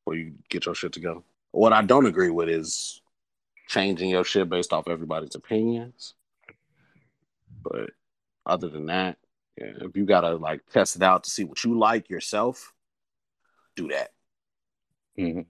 before 0.00 0.18
you 0.18 0.34
get 0.48 0.66
your 0.66 0.74
shit 0.74 0.92
together. 0.92 1.20
What 1.52 1.72
I 1.72 1.82
don't 1.82 2.06
agree 2.06 2.30
with 2.30 2.48
is 2.48 3.00
changing 3.68 4.10
your 4.10 4.24
shit 4.24 4.48
based 4.48 4.72
off 4.72 4.88
everybody's 4.88 5.34
opinions. 5.34 6.14
But 7.62 7.90
other 8.46 8.68
than 8.68 8.86
that, 8.86 9.18
yeah, 9.56 9.72
if 9.80 9.96
you 9.96 10.04
gotta 10.04 10.36
like 10.36 10.60
test 10.70 10.96
it 10.96 11.02
out 11.02 11.24
to 11.24 11.30
see 11.30 11.44
what 11.44 11.64
you 11.64 11.78
like 11.78 12.08
yourself, 12.08 12.72
do 13.76 13.88
that. 13.88 14.10
Mhm. 15.18 15.46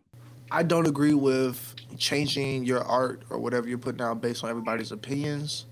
I 0.50 0.62
don't 0.62 0.86
agree 0.88 1.14
with 1.14 1.74
changing 1.98 2.64
your 2.64 2.82
art 2.84 3.22
or 3.30 3.38
whatever 3.38 3.68
you're 3.68 3.78
putting 3.78 4.02
out 4.02 4.20
based 4.22 4.44
on 4.44 4.50
everybody's 4.50 4.92
opinions. 4.92 5.66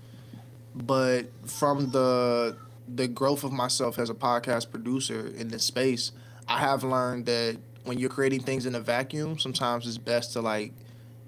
But 0.75 1.27
from 1.45 1.91
the 1.91 2.57
the 2.93 3.07
growth 3.07 3.43
of 3.43 3.51
myself 3.53 3.99
as 3.99 4.09
a 4.09 4.15
podcast 4.15 4.71
producer 4.71 5.27
in 5.37 5.49
this 5.49 5.63
space, 5.63 6.11
I 6.47 6.59
have 6.59 6.83
learned 6.83 7.25
that 7.27 7.57
when 7.85 7.99
you're 7.99 8.09
creating 8.09 8.41
things 8.43 8.65
in 8.65 8.75
a 8.75 8.81
vacuum, 8.81 9.39
sometimes 9.39 9.87
it's 9.87 9.97
best 9.97 10.33
to 10.33 10.41
like 10.41 10.73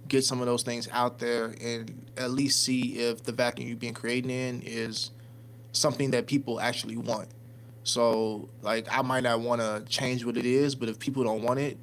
get 0.07 0.25
some 0.25 0.41
of 0.41 0.47
those 0.47 0.63
things 0.63 0.87
out 0.91 1.19
there 1.19 1.55
and 1.61 1.93
at 2.17 2.31
least 2.31 2.63
see 2.63 2.99
if 2.99 3.23
the 3.23 3.31
vacuum 3.31 3.67
you've 3.69 3.79
been 3.79 3.93
creating 3.93 4.31
in 4.31 4.61
is 4.63 5.11
something 5.73 6.11
that 6.11 6.27
people 6.27 6.59
actually 6.59 6.97
want. 6.97 7.29
So 7.83 8.49
like 8.61 8.87
I 8.91 9.01
might 9.01 9.23
not 9.23 9.41
want 9.41 9.61
to 9.61 9.83
change 9.89 10.25
what 10.25 10.37
it 10.37 10.45
is, 10.45 10.75
but 10.75 10.89
if 10.89 10.99
people 10.99 11.23
don't 11.23 11.43
want 11.43 11.59
it, 11.59 11.77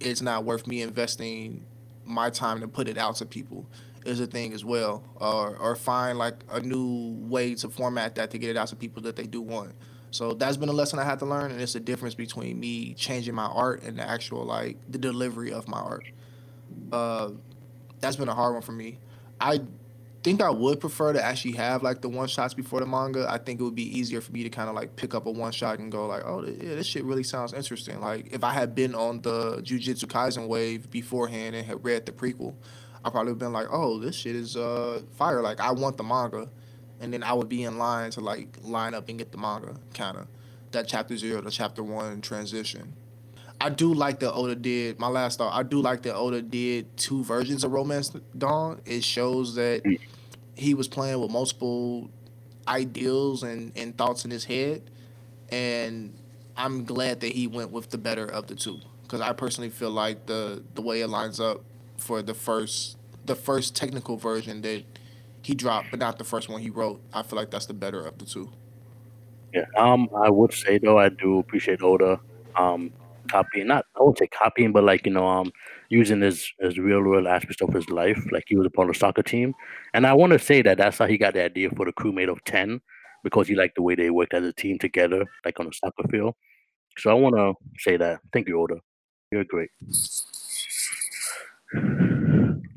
it's 0.00 0.22
not 0.22 0.44
worth 0.44 0.66
me 0.66 0.82
investing 0.82 1.64
my 2.04 2.30
time 2.30 2.60
to 2.60 2.68
put 2.68 2.88
it 2.88 2.96
out 2.96 3.16
to 3.16 3.26
people 3.26 3.66
is 4.04 4.20
a 4.20 4.26
thing 4.26 4.52
as 4.52 4.64
well, 4.64 5.02
or 5.16 5.56
or 5.56 5.76
find 5.76 6.18
like 6.18 6.34
a 6.50 6.60
new 6.60 7.14
way 7.28 7.54
to 7.54 7.68
format 7.68 8.14
that 8.14 8.30
to 8.30 8.38
get 8.38 8.50
it 8.50 8.56
out 8.56 8.68
to 8.68 8.76
people 8.76 9.02
that 9.02 9.16
they 9.16 9.26
do 9.26 9.40
want. 9.40 9.72
So 10.10 10.32
that's 10.32 10.56
been 10.56 10.70
a 10.70 10.72
lesson 10.72 10.98
I 10.98 11.04
had 11.04 11.18
to 11.18 11.26
learn, 11.26 11.50
and 11.50 11.60
it's 11.60 11.74
the 11.74 11.80
difference 11.80 12.14
between 12.14 12.58
me 12.58 12.94
changing 12.94 13.34
my 13.34 13.46
art 13.46 13.82
and 13.82 13.98
the 13.98 14.08
actual 14.08 14.44
like 14.44 14.78
the 14.88 14.98
delivery 14.98 15.52
of 15.52 15.68
my 15.68 15.78
art. 15.78 16.06
Uh, 16.92 17.30
that's 18.00 18.16
been 18.16 18.28
a 18.28 18.34
hard 18.34 18.54
one 18.54 18.62
for 18.62 18.72
me. 18.72 18.98
I 19.40 19.60
think 20.22 20.42
I 20.42 20.50
would 20.50 20.80
prefer 20.80 21.12
to 21.12 21.24
actually 21.24 21.52
have 21.52 21.82
like 21.82 22.00
the 22.00 22.08
one 22.08 22.28
shots 22.28 22.54
before 22.54 22.80
the 22.80 22.86
manga. 22.86 23.26
I 23.28 23.38
think 23.38 23.60
it 23.60 23.62
would 23.62 23.74
be 23.74 23.98
easier 23.98 24.20
for 24.20 24.32
me 24.32 24.42
to 24.42 24.50
kind 24.50 24.68
of 24.68 24.74
like 24.74 24.96
pick 24.96 25.14
up 25.14 25.26
a 25.26 25.30
one 25.30 25.52
shot 25.52 25.78
and 25.78 25.90
go 25.92 26.06
like, 26.06 26.24
oh 26.24 26.44
yeah, 26.44 26.74
this 26.74 26.86
shit 26.86 27.04
really 27.04 27.22
sounds 27.22 27.52
interesting. 27.52 28.00
Like 28.00 28.32
if 28.32 28.42
I 28.44 28.52
had 28.52 28.74
been 28.74 28.94
on 28.94 29.20
the 29.22 29.58
Jujutsu 29.62 30.06
Kaisen 30.06 30.48
wave 30.48 30.90
beforehand 30.90 31.54
and 31.54 31.66
had 31.66 31.84
read 31.84 32.06
the 32.06 32.12
prequel, 32.12 32.54
I 33.04 33.10
probably 33.10 33.32
would 33.32 33.42
have 33.42 33.50
been 33.50 33.52
like, 33.52 33.68
oh, 33.70 33.98
this 33.98 34.16
shit 34.16 34.34
is 34.34 34.56
uh 34.56 35.02
fire. 35.16 35.40
Like 35.40 35.60
I 35.60 35.70
want 35.72 35.96
the 35.96 36.04
manga, 36.04 36.48
and 37.00 37.12
then 37.12 37.22
I 37.22 37.32
would 37.32 37.48
be 37.48 37.62
in 37.62 37.78
line 37.78 38.10
to 38.12 38.20
like 38.20 38.58
line 38.62 38.94
up 38.94 39.08
and 39.08 39.18
get 39.18 39.32
the 39.32 39.38
manga, 39.38 39.76
kind 39.94 40.16
of 40.16 40.26
that 40.72 40.88
chapter 40.88 41.16
zero 41.16 41.40
to 41.40 41.50
chapter 41.50 41.82
one 41.82 42.20
transition. 42.20 42.94
I 43.60 43.70
do 43.70 43.92
like 43.92 44.20
that 44.20 44.32
Oda 44.32 44.54
did. 44.54 44.98
My 44.98 45.08
last 45.08 45.38
thought. 45.38 45.52
I 45.52 45.62
do 45.62 45.80
like 45.80 46.02
that 46.02 46.14
Oda 46.14 46.42
did 46.42 46.96
two 46.96 47.24
versions 47.24 47.64
of 47.64 47.72
Romance 47.72 48.10
Dawn. 48.36 48.80
It 48.84 49.02
shows 49.02 49.56
that 49.56 49.82
he 50.54 50.74
was 50.74 50.88
playing 50.88 51.20
with 51.20 51.30
multiple 51.30 52.10
ideals 52.66 53.42
and, 53.42 53.72
and 53.76 53.96
thoughts 53.96 54.24
in 54.24 54.30
his 54.30 54.44
head, 54.44 54.82
and 55.50 56.14
I'm 56.56 56.84
glad 56.84 57.20
that 57.20 57.32
he 57.32 57.46
went 57.46 57.70
with 57.70 57.90
the 57.90 57.98
better 57.98 58.26
of 58.26 58.46
the 58.46 58.54
two 58.54 58.80
because 59.02 59.20
I 59.20 59.32
personally 59.32 59.70
feel 59.70 59.90
like 59.90 60.26
the 60.26 60.62
the 60.74 60.82
way 60.82 61.00
it 61.00 61.08
lines 61.08 61.40
up 61.40 61.62
for 61.96 62.22
the 62.22 62.34
first 62.34 62.96
the 63.24 63.34
first 63.34 63.74
technical 63.74 64.16
version 64.16 64.62
that 64.62 64.84
he 65.42 65.54
dropped, 65.54 65.90
but 65.90 66.00
not 66.00 66.18
the 66.18 66.24
first 66.24 66.48
one 66.48 66.60
he 66.60 66.70
wrote. 66.70 67.00
I 67.12 67.22
feel 67.22 67.38
like 67.38 67.50
that's 67.50 67.66
the 67.66 67.74
better 67.74 68.06
of 68.06 68.18
the 68.18 68.24
two. 68.24 68.50
Yeah, 69.54 69.64
um, 69.76 70.08
I 70.14 70.28
would 70.30 70.52
say 70.52 70.78
though 70.78 70.98
I 70.98 71.08
do 71.08 71.38
appreciate 71.38 71.82
Oda, 71.82 72.20
um, 72.56 72.92
copying 73.30 73.66
not 73.66 73.84
I 73.96 74.02
won't 74.02 74.18
say 74.18 74.26
copying, 74.26 74.72
but 74.72 74.84
like 74.84 75.06
you 75.06 75.12
know, 75.12 75.26
um, 75.26 75.52
using 75.88 76.20
his 76.20 76.50
his 76.60 76.78
real 76.78 77.02
world 77.02 77.26
aspects 77.26 77.62
of 77.62 77.72
his 77.72 77.88
life, 77.90 78.20
like 78.30 78.44
he 78.46 78.56
was 78.56 78.66
a 78.66 78.70
part 78.70 78.88
of 78.88 78.94
the 78.94 78.98
soccer 78.98 79.22
team, 79.22 79.54
and 79.94 80.06
I 80.06 80.14
want 80.14 80.32
to 80.32 80.38
say 80.38 80.62
that 80.62 80.78
that's 80.78 80.98
how 80.98 81.06
he 81.06 81.18
got 81.18 81.34
the 81.34 81.44
idea 81.44 81.70
for 81.70 81.86
the 81.86 81.92
crewmate 81.92 82.30
of 82.30 82.42
ten, 82.44 82.80
because 83.24 83.48
he 83.48 83.54
liked 83.54 83.76
the 83.76 83.82
way 83.82 83.94
they 83.94 84.10
worked 84.10 84.34
as 84.34 84.44
a 84.44 84.52
team 84.52 84.78
together, 84.78 85.24
like 85.44 85.58
on 85.60 85.66
the 85.66 85.72
soccer 85.72 86.08
field. 86.08 86.34
So 86.98 87.10
I 87.10 87.14
want 87.14 87.36
to 87.36 87.54
say 87.78 87.96
that. 87.96 88.20
Thank 88.32 88.48
you, 88.48 88.60
Oda. 88.60 88.80
You're 89.30 89.44
great. 89.44 89.70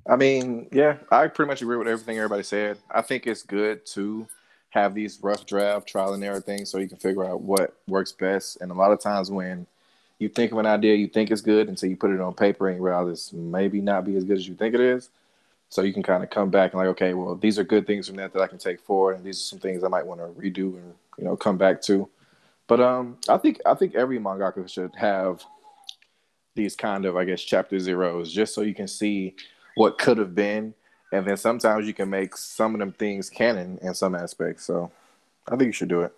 I 0.10 0.16
mean, 0.18 0.68
yeah, 0.72 0.98
I 1.10 1.28
pretty 1.28 1.48
much 1.48 1.62
agree 1.62 1.78
with 1.78 1.88
everything 1.88 2.18
everybody 2.18 2.44
said. 2.44 2.78
I 2.90 3.02
think 3.02 3.26
it's 3.26 3.44
good 3.44 3.86
to 3.94 4.28
have 4.72 4.94
these 4.94 5.20
rough 5.22 5.46
draft 5.46 5.88
trial 5.88 6.14
and 6.14 6.24
error 6.24 6.42
things 6.42 6.70
so 6.70 6.78
you 6.78 6.88
can 6.88 6.98
figure 6.98 7.26
out 7.26 7.42
what 7.42 7.76
works 7.88 8.12
best. 8.12 8.60
And 8.62 8.72
a 8.72 8.74
lot 8.74 8.92
of 8.92 9.00
times 9.00 9.32
when 9.32 9.68
you 10.22 10.30
think 10.30 10.52
of 10.52 10.60
an 10.60 10.68
idea, 10.68 10.96
you 10.96 11.08
think 11.08 11.32
it's 11.32 11.42
good 11.42 11.68
until 11.68 11.78
so 11.78 11.88
you 11.88 11.98
put 11.98 12.12
it 12.12 12.22
on 12.22 12.34
paper 12.36 12.68
and 12.68 12.78
you 12.78 12.84
realize 12.84 13.34
maybe 13.34 13.82
not 13.82 14.06
be 14.06 14.16
as 14.16 14.24
good 14.24 14.38
as 14.38 14.48
you 14.48 14.54
think 14.54 14.76
it 14.76 14.80
is. 14.80 15.10
So 15.70 15.82
you 15.82 15.94
can 15.94 16.04
kind 16.04 16.24
of 16.24 16.30
come 16.30 16.52
back 16.52 16.74
and 16.74 16.80
like, 16.80 16.90
okay, 16.90 17.16
well, 17.16 17.36
these 17.36 17.58
are 17.58 17.64
good 17.64 17.88
things 17.88 18.08
from 18.08 18.18
that 18.18 18.32
that 18.34 18.42
I 18.42 18.48
can 18.48 18.60
take 18.60 18.82
forward, 18.82 19.16
and 19.16 19.26
these 19.26 19.38
are 19.38 19.44
some 19.44 19.60
things 19.60 19.84
I 19.84 19.88
might 19.88 20.06
want 20.06 20.20
to 20.20 20.28
redo 20.40 20.76
and 20.76 20.94
you 21.18 21.24
know 21.24 21.36
come 21.36 21.58
back 21.58 21.82
to. 21.84 22.08
But 22.68 22.82
um, 22.82 23.18
I 23.28 23.38
think 23.38 23.62
I 23.66 23.74
think 23.74 23.96
every 23.96 24.20
mangaka 24.20 24.70
should 24.70 24.94
have 24.96 25.44
these 26.56 26.76
kind 26.76 27.06
of 27.06 27.16
I 27.16 27.26
guess 27.26 27.42
chapter 27.42 27.80
zeros 27.80 28.32
just 28.32 28.54
so 28.54 28.62
you 28.62 28.76
can 28.76 28.88
see 28.88 29.36
what 29.76 29.98
could 29.98 30.18
have 30.18 30.36
been, 30.36 30.76
and 31.14 31.26
then 31.26 31.38
sometimes 31.38 31.88
you 31.88 31.94
can 31.94 32.10
make 32.10 32.38
some 32.38 32.76
of 32.76 32.80
them 32.80 32.92
things 32.92 33.30
canon 33.30 33.80
in 33.82 33.96
some 33.96 34.14
aspects. 34.14 34.66
So 34.66 34.92
I 35.48 35.56
think 35.56 35.68
you 35.68 35.74
should 35.74 35.90
do 35.90 36.02
it. 36.02 36.14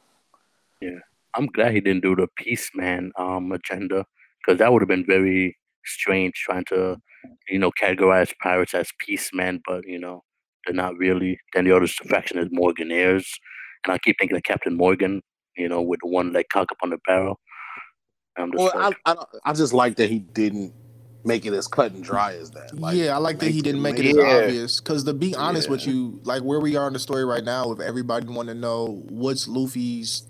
Yeah, 0.82 1.00
I'm 1.36 1.48
glad 1.48 1.74
he 1.74 1.82
didn't 1.82 2.04
do 2.04 2.16
the 2.16 2.28
peace 2.38 2.70
man 2.76 3.12
um 3.18 3.52
agenda 3.52 4.06
because 4.46 4.60
that 4.60 4.72
would 4.72 4.82
have 4.82 4.90
been 4.90 5.06
very 5.06 5.58
strange 5.86 6.34
trying 6.36 6.66
to 6.66 6.98
you 7.50 7.60
know 7.60 7.72
categorize 7.72 8.34
pirates 8.42 8.74
as 8.74 8.90
peace 9.00 9.32
men, 9.34 9.62
but 9.66 9.86
you 9.86 10.00
know 10.00 10.22
they're 10.66 10.76
not 10.76 10.96
really. 10.98 11.40
Then 11.54 11.66
the 11.66 11.76
other 11.76 11.88
faction 11.88 12.38
is 12.40 12.50
Morganers, 12.50 13.26
and 13.86 13.94
I 13.94 13.98
keep 14.00 14.18
thinking 14.20 14.38
of 14.38 14.44
Captain 14.44 14.76
Morgan, 14.78 15.22
you 15.58 15.68
know, 15.70 15.82
with 15.82 16.00
the 16.04 16.10
one 16.10 16.34
leg 16.34 16.46
cock 16.52 16.72
up 16.72 16.78
on 16.84 16.90
the 16.92 17.00
barrel. 17.06 17.40
I'm 18.38 18.52
just 18.52 18.64
Well, 18.64 18.74
like, 18.76 18.98
I, 19.06 19.12
I, 19.14 19.26
I 19.46 19.54
just 19.54 19.74
like 19.74 19.98
that 19.98 20.10
he 20.10 20.20
didn't 20.20 20.74
make 21.26 21.46
it 21.46 21.54
as 21.54 21.68
cut 21.68 21.92
and 21.92 22.04
dry 22.04 22.34
as 22.36 22.52
that. 22.52 22.80
Like, 22.80 22.98
yeah, 22.98 23.14
I 23.16 23.18
like 23.18 23.40
that 23.40 23.52
he 23.52 23.62
didn't 23.62 23.82
make 23.82 24.00
it 24.00 24.06
make 24.06 24.18
as 24.18 24.24
Yeah. 24.24 24.42
obvious. 24.44 24.80
Because 24.80 25.04
to 25.06 25.14
be 25.14 25.36
honest 25.36 25.70
with 25.70 25.86
you, 25.88 26.20
like 26.24 26.42
where 26.44 26.60
we 26.60 26.76
are 26.76 26.88
in 26.88 26.94
the 26.94 27.00
story 27.00 27.26
right 27.26 27.44
now, 27.44 27.72
if 27.72 27.80
everybody 27.80 28.28
want 28.28 28.50
to 28.50 28.56
know 28.56 29.04
what's 29.10 29.48
Luffy's 29.48 30.24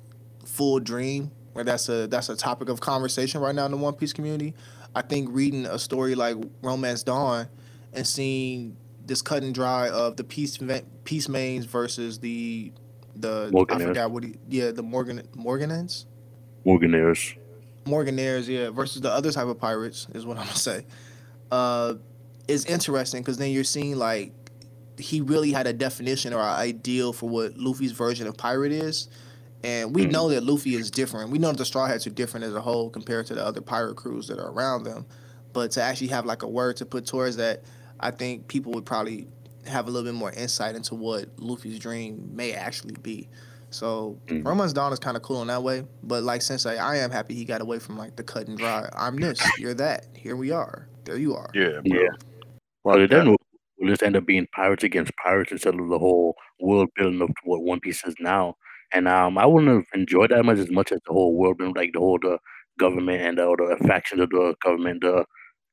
full 0.53 0.79
dream, 0.79 1.31
where 1.53 1.65
that's 1.65 1.89
a 1.89 2.07
that's 2.07 2.29
a 2.29 2.35
topic 2.35 2.69
of 2.69 2.79
conversation 2.79 3.41
right 3.41 3.55
now 3.55 3.65
in 3.65 3.71
the 3.71 3.77
One 3.77 3.93
Piece 3.93 4.13
community. 4.13 4.53
I 4.95 5.01
think 5.01 5.29
reading 5.31 5.65
a 5.65 5.79
story 5.79 6.13
like 6.13 6.37
Romance 6.61 7.03
Dawn 7.03 7.47
and 7.93 8.05
seeing 8.05 8.77
this 9.05 9.21
cut 9.21 9.43
and 9.43 9.53
dry 9.53 9.89
of 9.89 10.15
the 10.15 10.23
peace 10.23 10.59
peace 11.03 11.27
mains 11.27 11.65
versus 11.65 12.19
the 12.19 12.71
the 13.15 13.65
I 13.69 13.79
forgot 13.79 14.11
what 14.11 14.23
he, 14.23 14.35
yeah 14.47 14.71
the 14.71 14.83
Morgan 14.83 15.23
Morganans 15.35 16.05
Morganers. 16.65 17.35
Morganaires, 17.85 18.47
yeah, 18.47 18.69
versus 18.69 19.01
the 19.01 19.11
other 19.11 19.31
type 19.31 19.47
of 19.47 19.59
pirates 19.59 20.07
is 20.13 20.25
what 20.25 20.37
I'm 20.37 20.45
gonna 20.45 20.57
say. 20.57 20.85
Uh, 21.51 21.95
is 22.47 22.65
interesting 22.65 23.21
because 23.21 23.37
then 23.37 23.51
you're 23.51 23.63
seeing 23.63 23.97
like 23.97 24.31
he 24.97 25.21
really 25.21 25.51
had 25.51 25.67
a 25.67 25.73
definition 25.73 26.33
or 26.33 26.39
an 26.39 26.45
ideal 26.45 27.11
for 27.11 27.27
what 27.27 27.57
Luffy's 27.57 27.91
version 27.91 28.27
of 28.27 28.37
pirate 28.37 28.71
is, 28.71 29.09
and 29.63 29.95
we 29.95 30.05
Mhm. 30.05 30.11
know 30.11 30.29
that 30.29 30.43
Luffy 30.43 30.75
is 30.75 30.91
different. 30.91 31.29
We 31.31 31.39
know 31.39 31.49
that 31.49 31.57
the 31.57 31.65
Straw 31.65 31.85
Hats 31.87 32.05
are 32.05 32.11
different 32.11 32.45
as 32.45 32.53
a 32.53 32.61
whole 32.61 32.89
compared 32.89 33.25
to 33.27 33.35
the 33.35 33.45
other 33.45 33.61
pirate 33.61 33.95
crews 33.95 34.27
that 34.27 34.39
are 34.39 34.51
around 34.51 34.83
them. 34.83 35.05
But 35.53 35.71
to 35.71 35.81
actually 35.81 36.07
have 36.07 36.25
like 36.25 36.43
a 36.43 36.47
word 36.47 36.77
to 36.77 36.85
put 36.85 37.05
towards 37.05 37.37
that, 37.37 37.63
I 37.99 38.11
think 38.11 38.47
people 38.47 38.71
would 38.73 38.85
probably 38.85 39.27
have 39.65 39.87
a 39.87 39.91
little 39.91 40.05
bit 40.11 40.17
more 40.17 40.31
insight 40.31 40.75
into 40.75 40.95
what 40.95 41.29
Luffy's 41.37 41.79
dream 41.79 42.29
may 42.33 42.51
actually 42.53 42.95
be. 43.01 43.29
So 43.69 44.19
Mhm. 44.27 44.45
Romance 44.45 44.73
Dawn 44.73 44.91
is 44.93 44.99
kind 44.99 45.15
of 45.15 45.23
cool 45.23 45.41
in 45.41 45.47
that 45.47 45.63
way, 45.63 45.85
but 46.03 46.23
like 46.23 46.41
Sensei, 46.41 46.77
I 46.77 46.97
am 46.97 47.11
happy 47.11 47.33
he 47.33 47.45
got 47.45 47.61
away 47.61 47.79
from 47.79 47.97
like 47.97 48.15
the 48.17 48.23
cut 48.23 48.47
and 48.47 48.57
dry. 48.57 48.89
I'm 48.93 49.15
this, 49.15 49.39
you're 49.57 49.73
that. 49.75 50.07
Here 50.15 50.35
we 50.35 50.51
are. 50.51 50.87
There 51.05 51.17
you 51.17 51.35
are. 51.35 51.49
Yeah, 51.53 51.79
bro. 51.85 52.01
Yeah. 52.01 52.09
Well, 52.83 52.97
Well, 52.97 53.07
then 53.07 53.27
we'll, 53.29 53.37
we'll 53.79 53.89
just 53.89 54.03
end 54.03 54.15
up 54.17 54.25
being 54.25 54.47
pirates 54.53 54.83
against 54.83 55.11
pirates 55.15 55.51
instead 55.51 55.79
of 55.79 55.87
the 55.87 55.97
whole 55.99 56.35
world 56.59 56.89
building 56.95 57.21
of 57.21 57.29
what 57.45 57.63
One 57.63 57.79
Piece 57.79 58.03
is 58.05 58.15
now. 58.19 58.57
And 58.93 59.07
um, 59.07 59.37
I 59.37 59.45
wouldn't 59.45 59.71
have 59.73 59.99
enjoyed 59.99 60.31
that 60.31 60.45
much 60.45 60.59
as 60.59 60.71
much 60.71 60.91
as 60.91 60.99
the 61.05 61.13
whole 61.13 61.35
world 61.35 61.57
building, 61.57 61.75
like 61.75 61.93
the 61.93 61.99
whole 61.99 62.19
the 62.21 62.37
government 62.79 63.21
and 63.21 63.37
the 63.37 63.49
other 63.49 63.77
factions 63.87 64.21
of 64.21 64.29
the 64.29 64.55
government, 64.63 65.01
the 65.01 65.25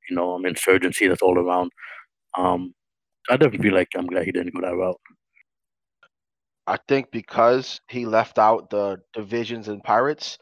you 0.08 0.16
know 0.16 0.34
um, 0.34 0.46
insurgency 0.46 1.06
that's 1.08 1.22
all 1.22 1.38
around. 1.38 1.70
Um, 2.38 2.74
I 3.30 3.36
definitely 3.36 3.68
feel 3.68 3.74
like 3.76 3.88
I'm 3.96 4.06
glad 4.06 4.24
he 4.26 4.32
didn't 4.32 4.54
go 4.54 4.62
that 4.62 4.76
route. 4.76 5.00
I 6.66 6.78
think 6.88 7.10
because 7.10 7.80
he 7.88 8.06
left 8.06 8.38
out 8.38 8.70
the 8.70 9.02
divisions 9.12 9.68
and 9.68 9.82
pirates, 9.84 10.38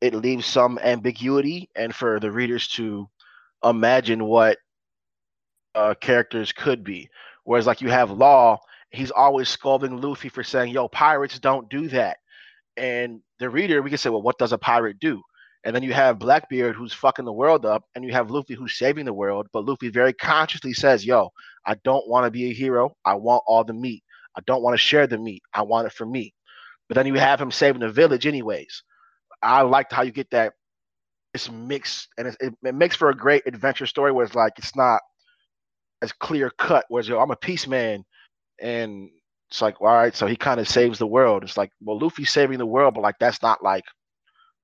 it 0.00 0.14
leaves 0.14 0.46
some 0.46 0.78
ambiguity 0.80 1.70
and 1.76 1.94
for 1.94 2.20
the 2.20 2.30
readers 2.32 2.68
to 2.68 3.08
imagine 3.64 4.24
what 4.26 4.58
uh, 5.74 5.94
characters 6.00 6.52
could 6.52 6.84
be. 6.84 7.08
Whereas, 7.44 7.66
like, 7.66 7.80
you 7.80 7.90
have 7.90 8.10
Law, 8.10 8.58
he's 8.94 9.10
always 9.10 9.48
scolding 9.48 10.00
Luffy 10.00 10.28
for 10.28 10.42
saying, 10.42 10.72
Yo, 10.72 10.88
pirates 10.88 11.38
don't 11.38 11.68
do 11.68 11.88
that. 11.88 12.18
And 12.76 13.20
the 13.38 13.50
reader, 13.50 13.82
we 13.82 13.90
can 13.90 13.98
say, 13.98 14.10
Well, 14.10 14.22
what 14.22 14.38
does 14.38 14.52
a 14.52 14.58
pirate 14.58 14.98
do? 14.98 15.22
And 15.64 15.74
then 15.74 15.82
you 15.82 15.94
have 15.94 16.18
Blackbeard 16.18 16.76
who's 16.76 16.92
fucking 16.92 17.24
the 17.24 17.32
world 17.32 17.64
up, 17.64 17.84
and 17.94 18.04
you 18.04 18.12
have 18.12 18.30
Luffy 18.30 18.54
who's 18.54 18.76
saving 18.76 19.06
the 19.06 19.14
world. 19.14 19.46
But 19.52 19.64
Luffy 19.64 19.88
very 19.88 20.12
consciously 20.12 20.72
says, 20.72 21.04
Yo, 21.04 21.30
I 21.66 21.76
don't 21.84 22.08
want 22.08 22.26
to 22.26 22.30
be 22.30 22.50
a 22.50 22.54
hero. 22.54 22.94
I 23.04 23.14
want 23.14 23.44
all 23.46 23.64
the 23.64 23.72
meat. 23.72 24.02
I 24.36 24.40
don't 24.46 24.62
want 24.62 24.74
to 24.74 24.78
share 24.78 25.06
the 25.06 25.18
meat. 25.18 25.42
I 25.52 25.62
want 25.62 25.86
it 25.86 25.92
for 25.92 26.06
me. 26.06 26.34
But 26.88 26.96
then 26.96 27.06
you 27.06 27.14
have 27.14 27.40
him 27.40 27.50
saving 27.50 27.80
the 27.80 27.88
village 27.88 28.26
anyways. 28.26 28.82
I 29.42 29.62
liked 29.62 29.92
how 29.92 30.02
you 30.02 30.12
get 30.12 30.30
that 30.30 30.52
it's 31.34 31.50
mixed 31.50 32.08
and 32.16 32.28
it, 32.28 32.36
it 32.62 32.74
makes 32.74 32.94
for 32.94 33.10
a 33.10 33.16
great 33.16 33.42
adventure 33.46 33.86
story 33.86 34.12
where 34.12 34.24
it's 34.24 34.36
like 34.36 34.52
it's 34.56 34.76
not 34.76 35.00
as 36.00 36.12
clear 36.12 36.48
cut. 36.48 36.86
Whereas 36.88 37.08
yo, 37.08 37.18
I'm 37.18 37.32
a 37.32 37.36
peace 37.36 37.66
man, 37.66 38.04
and 38.60 39.10
it's 39.50 39.62
like 39.62 39.80
all 39.80 39.88
right, 39.88 40.14
so 40.14 40.26
he 40.26 40.36
kind 40.36 40.60
of 40.60 40.68
saves 40.68 40.98
the 40.98 41.06
world. 41.06 41.44
It's 41.44 41.56
like 41.56 41.70
well, 41.82 41.98
Luffy's 41.98 42.32
saving 42.32 42.58
the 42.58 42.66
world, 42.66 42.94
but 42.94 43.02
like 43.02 43.16
that's 43.18 43.42
not 43.42 43.62
like 43.62 43.84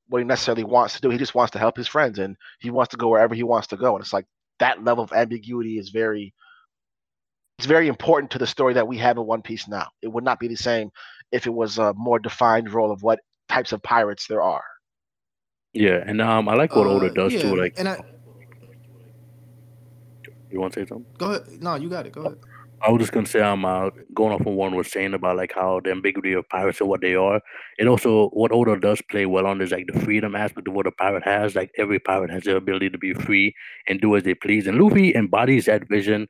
what 0.09 0.18
he 0.18 0.24
necessarily 0.24 0.64
wants 0.64 0.95
to 0.95 1.01
do. 1.01 1.11
He 1.11 1.18
just 1.18 1.34
wants 1.34 1.53
to 1.53 1.59
help 1.59 1.76
his 1.76 1.88
friends, 1.88 2.18
and 2.18 2.36
he 2.61 2.70
wants 2.70 2.91
to 2.91 2.97
go 2.97 3.09
wherever 3.09 3.34
he 3.34 3.43
wants 3.45 3.68
to 3.68 3.76
go. 3.76 3.95
And 3.95 4.03
it's 4.03 4.12
like 4.12 4.26
that 4.59 4.82
level 4.84 5.05
of 5.05 5.12
ambiguity 5.12 5.78
is 5.78 5.91
very 5.91 6.34
it's 7.59 7.66
very 7.66 7.88
important 7.88 8.30
to 8.32 8.38
the 8.38 8.47
story 8.47 8.74
that 8.74 8.88
we 8.88 8.97
have 8.99 9.18
in 9.18 9.26
One 9.26 9.43
Piece 9.43 9.68
now. 9.68 9.86
It 10.03 10.09
would 10.09 10.24
not 10.24 10.41
be 10.41 10.49
the 10.49 10.57
same 10.57 10.91
if 11.30 11.47
it 11.47 11.55
was 11.55 11.78
a 11.78 11.93
more 11.95 12.18
defined 12.18 12.72
role 12.72 12.91
of 12.91 13.03
what 13.03 13.20
types 13.49 13.72
of 13.72 13.82
pirates 13.82 14.26
there 14.26 14.43
are. 14.43 14.64
Yeah, 15.72 16.03
and 16.05 16.20
um, 16.20 16.49
I 16.49 16.55
like 16.55 16.74
what 16.74 16.86
Oda 16.86 17.07
Uh, 17.07 17.14
does 17.14 17.34
yeah, 17.34 17.43
too. 17.43 17.57
Like, 17.57 17.74
and 17.76 17.88
I 17.88 18.01
You 20.51 20.61
want 20.61 20.72
to 20.74 20.80
say 20.80 20.86
something? 20.86 21.07
Go 21.18 21.30
ahead. 21.30 21.43
No, 21.61 21.76
you 21.76 21.88
got 21.88 22.07
it. 22.07 22.12
Go 22.12 22.22
ahead. 22.22 22.38
I 22.83 22.91
was 22.91 23.01
just 23.01 23.12
gonna 23.12 23.26
say 23.26 23.43
I'm 23.43 23.64
uh, 23.64 23.91
going 24.14 24.33
off 24.33 24.47
on 24.47 24.57
one 24.57 24.74
was 24.74 24.91
saying 24.91 25.12
about 25.12 25.37
like 25.37 25.53
how 25.55 25.81
the 25.85 25.91
ambiguity 25.91 26.33
of 26.33 26.49
pirates 26.49 26.81
and 26.81 26.89
what 26.89 27.03
they 27.03 27.14
are. 27.14 27.41
It 27.78 27.87
also 27.87 28.28
what 28.31 28.53
Oda 28.53 28.78
does 28.81 29.03
play 29.11 29.26
well 29.26 29.47
on 29.47 29.61
is 29.61 29.70
like 29.72 29.87
the 29.93 30.01
freedom 30.01 30.35
aspect 30.35 30.66
of 30.66 30.74
what 30.74 30.87
a 30.87 30.93
pirate 30.93 31.24
has. 31.24 31.55
Like 31.55 31.70
every 31.76 31.99
pirate 31.99 32.31
has 32.31 32.45
the 32.45 32.57
ability 32.57 32.89
to 32.91 32.99
be 32.99 33.12
free 33.12 33.55
and 33.87 34.01
do 34.01 34.16
as 34.16 34.22
they 34.22 34.35
please. 34.35 34.66
And 34.66 34.78
Luffy 34.81 35.14
embodies 35.14 35.66
that 35.66 35.89
vision 35.89 36.26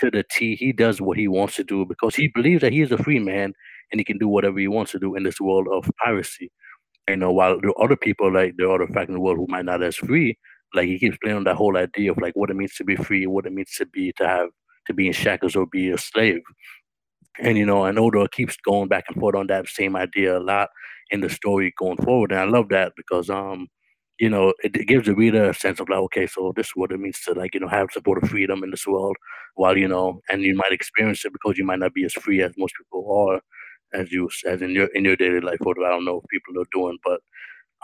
to 0.00 0.10
the 0.10 0.24
T. 0.30 0.56
He 0.56 0.72
does 0.72 1.00
what 1.00 1.16
he 1.16 1.26
wants 1.28 1.56
to 1.56 1.64
do 1.64 1.86
because 1.86 2.14
he 2.14 2.28
believes 2.28 2.60
that 2.60 2.72
he 2.72 2.82
is 2.82 2.92
a 2.92 2.98
free 2.98 3.18
man 3.18 3.54
and 3.90 3.98
he 4.00 4.04
can 4.04 4.18
do 4.18 4.28
whatever 4.28 4.58
he 4.58 4.68
wants 4.68 4.92
to 4.92 4.98
do 4.98 5.14
in 5.14 5.22
this 5.22 5.40
world 5.40 5.68
of 5.72 5.90
piracy. 6.04 6.50
You 7.08 7.16
know, 7.16 7.32
while 7.32 7.60
there 7.60 7.70
are 7.70 7.84
other 7.84 7.96
people 7.96 8.32
like 8.32 8.54
the 8.56 8.70
other 8.70 8.86
fact 8.88 9.08
in 9.08 9.14
the 9.14 9.20
world 9.20 9.38
who 9.38 9.46
might 9.48 9.66
not 9.66 9.82
as 9.82 9.96
free, 9.96 10.38
like 10.74 10.86
he 10.88 10.98
keeps 10.98 11.18
playing 11.22 11.36
on 11.38 11.44
that 11.44 11.56
whole 11.56 11.76
idea 11.76 12.10
of 12.12 12.18
like 12.18 12.34
what 12.34 12.50
it 12.50 12.56
means 12.56 12.74
to 12.76 12.84
be 12.84 12.96
free, 12.96 13.26
what 13.26 13.46
it 13.46 13.52
means 13.52 13.74
to 13.78 13.86
be 13.86 14.12
to 14.16 14.26
have 14.26 14.48
to 14.86 14.94
be 14.94 15.06
in 15.06 15.12
shackles 15.12 15.56
or 15.56 15.66
be 15.66 15.90
a 15.90 15.98
slave. 15.98 16.42
And 17.40 17.58
you 17.58 17.66
know, 17.66 17.84
and 17.84 17.98
Oda 17.98 18.28
keeps 18.30 18.56
going 18.56 18.88
back 18.88 19.04
and 19.08 19.18
forth 19.20 19.34
on 19.34 19.48
that 19.48 19.68
same 19.68 19.96
idea 19.96 20.38
a 20.38 20.40
lot 20.40 20.68
in 21.10 21.20
the 21.20 21.28
story 21.30 21.72
going 21.78 21.96
forward. 21.98 22.30
And 22.32 22.40
I 22.40 22.44
love 22.44 22.68
that 22.68 22.92
because 22.96 23.28
um, 23.28 23.68
you 24.20 24.30
know, 24.30 24.54
it, 24.62 24.76
it 24.76 24.86
gives 24.86 25.06
the 25.06 25.14
reader 25.16 25.50
a 25.50 25.54
sense 25.54 25.80
of 25.80 25.88
like, 25.88 25.98
okay, 25.98 26.26
so 26.28 26.52
this 26.56 26.66
is 26.68 26.72
what 26.76 26.92
it 26.92 27.00
means 27.00 27.20
to 27.22 27.32
like, 27.34 27.54
you 27.54 27.60
know, 27.60 27.68
have 27.68 27.88
support 27.92 28.22
of 28.22 28.30
freedom 28.30 28.62
in 28.62 28.70
this 28.70 28.86
world 28.86 29.16
while, 29.56 29.76
you 29.76 29.88
know, 29.88 30.20
and 30.30 30.42
you 30.42 30.54
might 30.54 30.72
experience 30.72 31.24
it 31.24 31.32
because 31.32 31.58
you 31.58 31.64
might 31.64 31.80
not 31.80 31.92
be 31.94 32.04
as 32.04 32.12
free 32.12 32.40
as 32.42 32.52
most 32.56 32.74
people 32.78 33.28
are 33.30 33.40
as 33.92 34.12
you 34.12 34.28
as 34.46 34.62
in 34.62 34.70
your 34.70 34.86
in 34.94 35.04
your 35.04 35.16
daily 35.16 35.40
life, 35.40 35.58
or 35.66 35.74
I 35.84 35.90
don't 35.90 36.04
know 36.04 36.18
if 36.22 36.28
people 36.30 36.60
are 36.60 36.66
doing, 36.72 36.98
but 37.04 37.20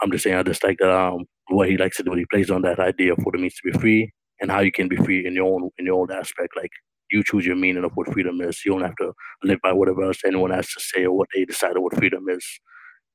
I'm 0.01 0.11
just 0.11 0.23
saying 0.23 0.37
I 0.37 0.43
just 0.43 0.63
like 0.63 0.77
that 0.79 0.91
um 0.91 1.25
what 1.49 1.69
he 1.69 1.77
likes 1.77 1.97
to 1.97 2.03
do. 2.03 2.13
He 2.13 2.25
plays 2.31 2.51
on 2.51 2.61
that 2.63 2.79
idea 2.79 3.13
of 3.13 3.19
what 3.23 3.35
it 3.35 3.41
means 3.41 3.55
to 3.55 3.71
be 3.71 3.77
free 3.79 4.13
and 4.41 4.51
how 4.51 4.61
you 4.61 4.71
can 4.71 4.87
be 4.89 4.97
free 4.97 5.25
in 5.25 5.33
your 5.35 5.53
own 5.53 5.69
in 5.77 5.85
your 5.85 6.01
own 6.01 6.11
aspect. 6.11 6.55
Like 6.57 6.71
you 7.11 7.23
choose 7.23 7.45
your 7.45 7.55
meaning 7.55 7.83
of 7.83 7.91
what 7.95 8.11
freedom 8.11 8.41
is. 8.41 8.63
You 8.65 8.71
don't 8.71 8.81
have 8.81 8.95
to 8.97 9.13
live 9.43 9.59
by 9.61 9.73
whatever 9.73 10.03
else 10.03 10.19
anyone 10.25 10.51
has 10.51 10.67
to 10.73 10.79
say 10.79 11.05
or 11.05 11.15
what 11.15 11.27
they 11.33 11.45
decided 11.45 11.79
what 11.79 11.95
freedom 11.95 12.27
is. 12.29 12.45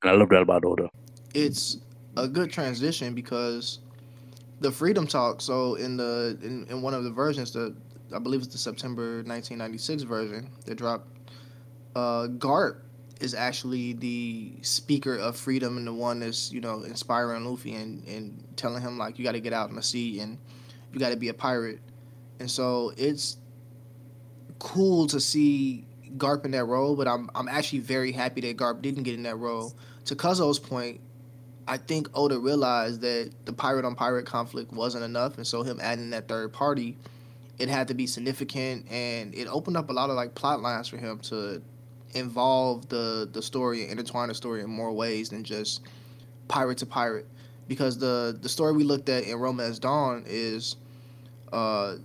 And 0.03 0.11
I 0.11 0.15
love 0.15 0.29
that 0.31 0.43
about 0.43 0.65
Oda. 0.65 0.89
It's 1.35 1.79
a 2.17 2.29
good 2.29 2.51
transition 2.51 3.15
because 3.15 3.81
the 4.61 4.71
freedom 4.71 5.07
talk. 5.07 5.41
So 5.41 5.75
in 5.75 5.97
the 5.97 6.39
in, 6.43 6.67
in 6.69 6.83
one 6.83 6.95
of 6.95 7.05
the 7.05 7.11
versions, 7.11 7.53
the 7.53 7.75
I 8.15 8.19
believe 8.19 8.41
it's 8.41 8.53
the 8.53 8.59
September 8.59 9.17
1996 9.25 10.03
version 10.03 10.51
that 10.67 10.77
dropped. 10.77 11.09
Uh, 11.95 12.29
Garp 12.29 12.81
is 13.21 13.35
actually 13.35 13.95
the 13.95 14.53
speaker 14.61 15.17
of 15.17 15.37
freedom 15.37 15.79
and 15.79 15.87
the 15.87 15.95
one 15.95 16.21
that's 16.21 16.53
you 16.53 16.61
know 16.61 16.83
inspiring 16.83 17.45
Luffy 17.45 17.75
and 17.75 18.07
and 18.07 18.45
telling 18.57 18.83
him 18.83 18.99
like 18.99 19.19
you 19.19 19.25
got 19.25 19.33
to 19.33 19.41
get 19.41 19.53
out 19.53 19.71
in 19.71 19.77
the 19.77 19.83
sea 19.83 20.21
and 20.21 20.39
you 20.93 21.01
got 21.01 21.11
to 21.11 21.17
be 21.17 21.29
a 21.29 21.35
pirate. 21.35 21.81
And 22.39 22.51
so 22.51 22.93
it's 22.97 23.39
cool 24.59 25.07
to 25.09 25.21
see 25.21 25.87
Garp 26.17 26.45
in 26.45 26.51
that 26.53 26.65
role, 26.65 26.97
but 26.97 27.09
I'm 27.09 27.31
I'm 27.35 27.49
actually 27.49 27.81
very 27.81 28.13
happy 28.13 28.41
that 28.43 28.57
Garp 28.57 28.83
didn't 28.83 29.03
get 29.03 29.15
in 29.15 29.23
that 29.25 29.37
role. 29.37 29.75
To 30.07 30.15
Cuzzo's 30.15 30.59
point, 30.59 31.01
I 31.69 31.77
think 31.77 32.09
Oda 32.15 32.39
realized 32.39 33.01
that 33.01 33.33
the 33.45 33.53
pirate 33.53 33.85
on 33.85 33.95
pirate 33.95 34.27
conflict 34.27 34.73
wasn't 34.73 35.05
enough, 35.05 35.37
and 35.37 35.47
so 35.47 35.63
him 35.63 35.79
adding 35.83 36.11
that 36.11 36.29
third 36.29 36.53
party, 36.53 36.97
it 37.59 37.69
had 37.69 37.89
to 37.89 37.95
be 37.95 38.07
significant, 38.07 38.91
and 38.91 39.35
it 39.35 39.49
opened 39.49 39.77
up 39.77 39.91
a 39.91 39.93
lot 39.93 40.11
of 40.11 40.17
like 40.17 40.35
plot 40.35 40.61
lines 40.61 40.89
for 40.89 40.97
him 40.97 41.19
to 41.21 41.61
involve 42.15 42.89
the 42.89 43.29
the 43.33 43.43
story 43.43 43.83
and 43.83 43.93
intertwine 43.93 44.29
the 44.29 44.35
story 44.35 44.63
in 44.63 44.71
more 44.71 44.93
ways 44.93 45.29
than 45.29 45.45
just 45.45 45.83
pirate 46.49 46.79
to 46.79 46.87
pirate. 46.87 47.27
Because 47.69 47.99
the 47.99 48.39
the 48.41 48.49
story 48.49 48.73
we 48.73 48.85
looked 48.85 49.09
at 49.09 49.25
in 49.25 49.37
Romance 49.39 49.81
Dawn 49.81 50.23
is, 50.27 50.77
uh, 51.53 51.97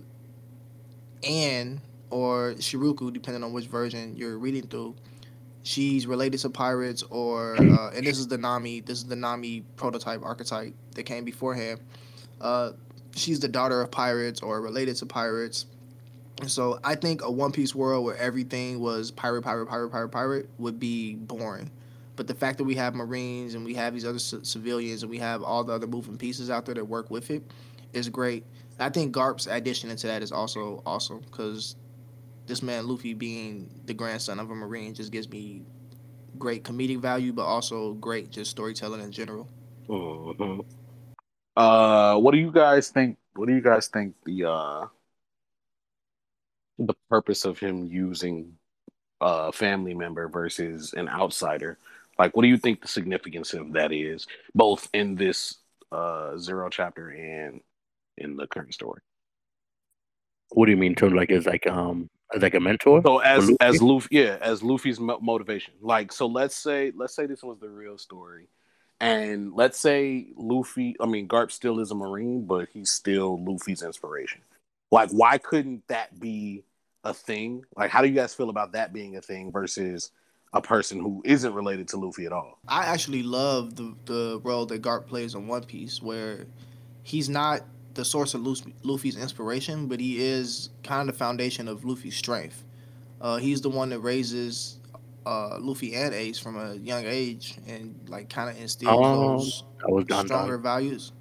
Anne 1.22 1.80
or 2.12 2.54
Shiruku, 2.54 3.12
depending 3.12 3.42
on 3.42 3.52
which 3.52 3.66
version 3.66 4.14
you're 4.16 4.38
reading 4.38 4.66
through, 4.66 4.94
she's 5.62 6.06
related 6.06 6.38
to 6.40 6.50
pirates, 6.50 7.02
or 7.04 7.56
uh, 7.56 7.90
and 7.90 8.06
this 8.06 8.18
is 8.18 8.28
the 8.28 8.38
Nami. 8.38 8.80
This 8.80 8.98
is 8.98 9.04
the 9.04 9.16
Nami 9.16 9.64
prototype 9.76 10.22
archetype 10.22 10.74
that 10.94 11.04
came 11.04 11.24
beforehand. 11.24 11.80
Uh, 12.40 12.72
she's 13.16 13.40
the 13.40 13.48
daughter 13.48 13.80
of 13.80 13.90
pirates 13.90 14.40
or 14.40 14.60
related 14.60 14.96
to 14.96 15.06
pirates. 15.06 15.66
So 16.46 16.80
I 16.82 16.94
think 16.96 17.22
a 17.22 17.30
One 17.30 17.52
Piece 17.52 17.74
world 17.74 18.04
where 18.04 18.16
everything 18.16 18.80
was 18.80 19.10
pirate, 19.10 19.42
pirate, 19.42 19.66
pirate, 19.66 19.90
pirate, 19.90 20.08
pirate 20.08 20.48
would 20.58 20.78
be 20.78 21.14
boring. 21.14 21.70
But 22.16 22.26
the 22.26 22.34
fact 22.34 22.58
that 22.58 22.64
we 22.64 22.74
have 22.74 22.94
Marines 22.94 23.54
and 23.54 23.64
we 23.64 23.74
have 23.74 23.94
these 23.94 24.04
other 24.04 24.18
c- 24.18 24.40
civilians 24.42 25.02
and 25.02 25.10
we 25.10 25.18
have 25.18 25.42
all 25.42 25.64
the 25.64 25.72
other 25.72 25.86
moving 25.86 26.18
pieces 26.18 26.50
out 26.50 26.66
there 26.66 26.74
that 26.74 26.84
work 26.84 27.10
with 27.10 27.30
it 27.30 27.42
is 27.92 28.08
great. 28.08 28.44
I 28.78 28.88
think 28.88 29.12
Garp's 29.12 29.46
addition 29.46 29.90
into 29.90 30.08
that 30.08 30.22
is 30.22 30.32
also 30.32 30.82
awesome 30.84 31.20
because 31.20 31.76
this 32.46 32.62
man 32.62 32.86
Luffy 32.86 33.14
being 33.14 33.70
the 33.86 33.94
grandson 33.94 34.40
of 34.40 34.50
a 34.50 34.54
Marine 34.54 34.94
just 34.94 35.12
gives 35.12 35.28
me 35.28 35.62
great 36.38 36.64
comedic 36.64 37.00
value, 37.00 37.32
but 37.32 37.44
also 37.44 37.94
great 37.94 38.30
just 38.30 38.50
storytelling 38.50 39.00
in 39.00 39.12
general. 39.12 39.48
Mhm. 39.88 40.64
Uh, 41.56 42.16
what 42.18 42.32
do 42.32 42.38
you 42.38 42.50
guys 42.50 42.90
think? 42.90 43.18
What 43.34 43.46
do 43.48 43.54
you 43.54 43.60
guys 43.60 43.88
think 43.88 44.14
the 44.24 44.44
uh 44.44 44.86
the 46.78 46.94
purpose 47.08 47.44
of 47.44 47.58
him 47.58 47.86
using 47.86 48.58
a 49.20 49.52
family 49.52 49.94
member 49.94 50.28
versus 50.28 50.92
an 50.94 51.08
outsider? 51.08 51.78
Like, 52.18 52.36
what 52.36 52.42
do 52.42 52.48
you 52.48 52.58
think 52.58 52.80
the 52.80 52.88
significance 52.88 53.54
of 53.54 53.72
that 53.72 53.92
is, 53.92 54.26
both 54.54 54.88
in 54.92 55.14
this 55.14 55.56
uh 55.90 56.36
zero 56.38 56.68
chapter 56.70 57.10
and 57.10 57.60
in 58.16 58.36
the 58.36 58.46
current 58.46 58.74
story? 58.74 59.00
What 60.50 60.66
do 60.66 60.72
you 60.72 60.76
mean? 60.76 60.94
To 60.96 61.08
like 61.08 61.30
as 61.30 61.46
like 61.46 61.66
um 61.66 62.08
as 62.21 62.21
like 62.40 62.54
a 62.54 62.60
mentor? 62.60 63.02
So 63.04 63.18
as 63.18 63.48
Luffy? 63.48 63.56
as 63.60 63.82
Luffy, 63.82 64.08
yeah, 64.10 64.38
as 64.40 64.62
Luffy's 64.62 65.00
mo- 65.00 65.18
motivation. 65.20 65.74
Like, 65.80 66.12
so 66.12 66.26
let's 66.26 66.56
say 66.56 66.92
let's 66.96 67.14
say 67.14 67.26
this 67.26 67.42
was 67.42 67.58
the 67.58 67.68
real 67.68 67.98
story, 67.98 68.48
and 69.00 69.52
let's 69.54 69.78
say 69.78 70.28
Luffy, 70.36 70.96
I 71.00 71.06
mean 71.06 71.28
Garp 71.28 71.50
still 71.50 71.80
is 71.80 71.90
a 71.90 71.94
Marine, 71.94 72.46
but 72.46 72.68
he's 72.72 72.90
still 72.90 73.42
Luffy's 73.42 73.82
inspiration. 73.82 74.40
Like, 74.90 75.10
why 75.10 75.38
couldn't 75.38 75.86
that 75.88 76.18
be 76.20 76.64
a 77.04 77.14
thing? 77.14 77.64
Like, 77.76 77.90
how 77.90 78.02
do 78.02 78.08
you 78.08 78.14
guys 78.14 78.34
feel 78.34 78.50
about 78.50 78.72
that 78.72 78.92
being 78.92 79.16
a 79.16 79.20
thing 79.20 79.50
versus 79.50 80.10
a 80.52 80.60
person 80.60 81.00
who 81.00 81.22
isn't 81.24 81.54
related 81.54 81.88
to 81.88 81.96
Luffy 81.96 82.26
at 82.26 82.32
all? 82.32 82.58
I 82.68 82.86
actually 82.86 83.22
love 83.22 83.74
the 83.76 83.94
the 84.04 84.40
role 84.44 84.66
that 84.66 84.82
Garp 84.82 85.06
plays 85.06 85.34
in 85.34 85.46
One 85.46 85.64
Piece, 85.64 86.00
where 86.00 86.46
he's 87.02 87.28
not 87.28 87.62
the 87.94 88.04
source 88.04 88.34
of 88.34 88.40
Luffy, 88.46 88.74
Luffy's 88.82 89.16
inspiration, 89.16 89.86
but 89.86 90.00
he 90.00 90.22
is 90.22 90.70
kind 90.82 91.08
of 91.08 91.14
the 91.14 91.18
foundation 91.18 91.68
of 91.68 91.84
Luffy's 91.84 92.16
strength. 92.16 92.64
Uh, 93.20 93.36
he's 93.36 93.60
the 93.60 93.68
one 93.70 93.90
that 93.90 94.00
raises 94.00 94.78
uh, 95.26 95.58
Luffy 95.60 95.94
and 95.94 96.12
Ace 96.14 96.38
from 96.38 96.56
a 96.56 96.74
young 96.74 97.04
age, 97.06 97.56
and 97.68 97.94
like 98.08 98.28
kind 98.28 98.50
of 98.50 98.60
instills 98.60 98.96
Oh, 98.98 99.36
those 99.38 99.64
That 99.80 99.90
was 99.90 100.04
Don 100.06 100.26
stronger 100.26 100.54
Don. 100.56 100.62
values. 100.62 101.12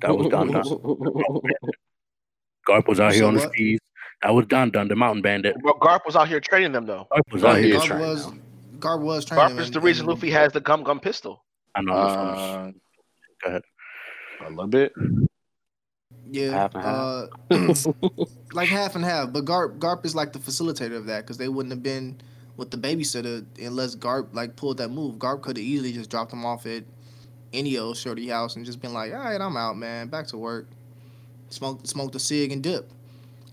That 0.00 0.16
was 0.16 0.26
Dadan. 0.28 0.62
Garp 2.68 2.88
was 2.88 3.00
out 3.00 3.12
here 3.12 3.22
So 3.22 3.28
on 3.28 3.34
the 3.34 3.40
what? 3.40 3.52
skis. 3.52 3.78
That 4.22 4.34
was 4.34 4.46
Dadan, 4.46 4.88
the 4.88 4.96
mountain 4.96 5.22
bandit. 5.22 5.56
Well, 5.62 5.74
Garp 5.74 6.00
was 6.06 6.16
out 6.16 6.28
here 6.28 6.40
training 6.40 6.72
them 6.72 6.86
though. 6.86 7.06
Garp 7.12 7.32
was 7.32 7.44
out 7.44 7.56
he 7.58 7.64
here. 7.68 7.76
is 7.76 7.82
Garp 7.82 7.86
training 7.86 8.06
was 8.08 8.26
now. 8.26 8.38
Garp 8.78 9.00
was 9.02 9.24
training. 9.24 9.56
Garp 9.56 9.60
is 9.60 9.66
and- 9.66 9.74
the 9.74 9.80
reason 9.80 10.02
and- 10.06 10.14
Luffy 10.14 10.30
has 10.30 10.52
the 10.52 10.60
gum 10.60 10.82
gum 10.82 11.00
pistol. 11.00 11.44
I 11.74 11.82
know. 11.82 11.92
Uh, 11.92 12.70
Go 13.44 13.48
ahead. 13.48 13.62
a 14.46 14.50
little 14.50 14.66
bit. 14.66 14.92
Yeah, 16.30 16.50
Half 16.52 16.74
and 16.74 16.84
half. 16.84 17.86
uh, 17.90 18.24
like 18.52 18.68
half 18.68 18.94
and 18.94 19.04
half. 19.04 19.32
But 19.32 19.44
Garp 19.44 19.78
Garp 19.78 20.04
is 20.04 20.14
like 20.14 20.32
the 20.32 20.38
facilitator 20.38 20.96
of 20.96 21.06
that 21.06 21.22
because 21.24 21.38
they 21.38 21.48
wouldn't 21.48 21.72
have 21.72 21.82
been 21.82 22.20
with 22.56 22.70
the 22.70 22.76
babysitter 22.76 23.44
unless 23.58 23.96
Garp 23.96 24.32
like 24.34 24.54
pulled 24.56 24.78
that 24.78 24.90
move. 24.90 25.16
Garp 25.16 25.42
could 25.42 25.56
have 25.56 25.64
easily 25.64 25.92
just 25.92 26.10
dropped 26.10 26.32
him 26.32 26.44
off 26.44 26.66
at 26.66 26.84
any 27.52 27.76
old 27.78 27.96
shorty 27.96 28.28
house 28.28 28.54
and 28.56 28.64
just 28.64 28.80
been 28.80 28.92
like, 28.92 29.12
"All 29.12 29.18
right, 29.18 29.40
I'm 29.40 29.56
out, 29.56 29.76
man. 29.76 30.08
Back 30.08 30.26
to 30.28 30.38
work. 30.38 30.68
Smoke 31.48 31.86
smoke 31.86 32.12
the 32.12 32.20
cig 32.20 32.52
and 32.52 32.62
dip." 32.62 32.90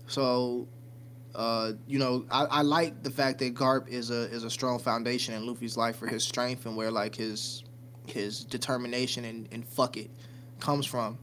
So, 0.06 0.68
uh, 1.34 1.72
you 1.86 1.98
know, 1.98 2.24
I, 2.30 2.44
I 2.44 2.62
like 2.62 3.02
the 3.02 3.10
fact 3.10 3.40
that 3.40 3.54
Garp 3.54 3.88
is 3.88 4.10
a 4.10 4.30
is 4.32 4.44
a 4.44 4.50
strong 4.50 4.78
foundation 4.78 5.34
in 5.34 5.46
Luffy's 5.46 5.76
life 5.76 5.96
for 5.96 6.06
his 6.06 6.22
strength 6.22 6.64
and 6.66 6.76
where 6.76 6.90
like 6.92 7.16
his 7.16 7.64
his 8.06 8.44
determination 8.44 9.24
and, 9.24 9.48
and 9.52 9.66
fuck 9.66 9.96
it 9.96 10.10
comes 10.60 10.86
from 10.86 11.18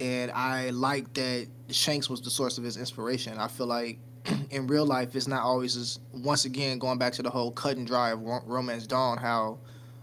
and 0.00 0.30
I 0.32 0.70
like 0.70 1.12
that 1.14 1.46
Shanks 1.70 2.10
was 2.10 2.20
the 2.20 2.30
source 2.30 2.58
of 2.58 2.64
his 2.64 2.76
inspiration. 2.76 3.38
I 3.38 3.48
feel 3.48 3.66
like 3.66 3.98
in 4.50 4.66
real 4.66 4.86
life, 4.86 5.14
it's 5.14 5.28
not 5.28 5.42
always 5.42 5.76
as 5.76 5.98
once 6.12 6.44
again 6.44 6.78
going 6.78 6.98
back 6.98 7.12
to 7.14 7.22
the 7.22 7.30
whole 7.30 7.50
cut 7.50 7.76
and 7.76 7.86
dry 7.86 8.10
of 8.10 8.20
Romance 8.22 8.86
Dawn, 8.86 9.18
how 9.18 9.58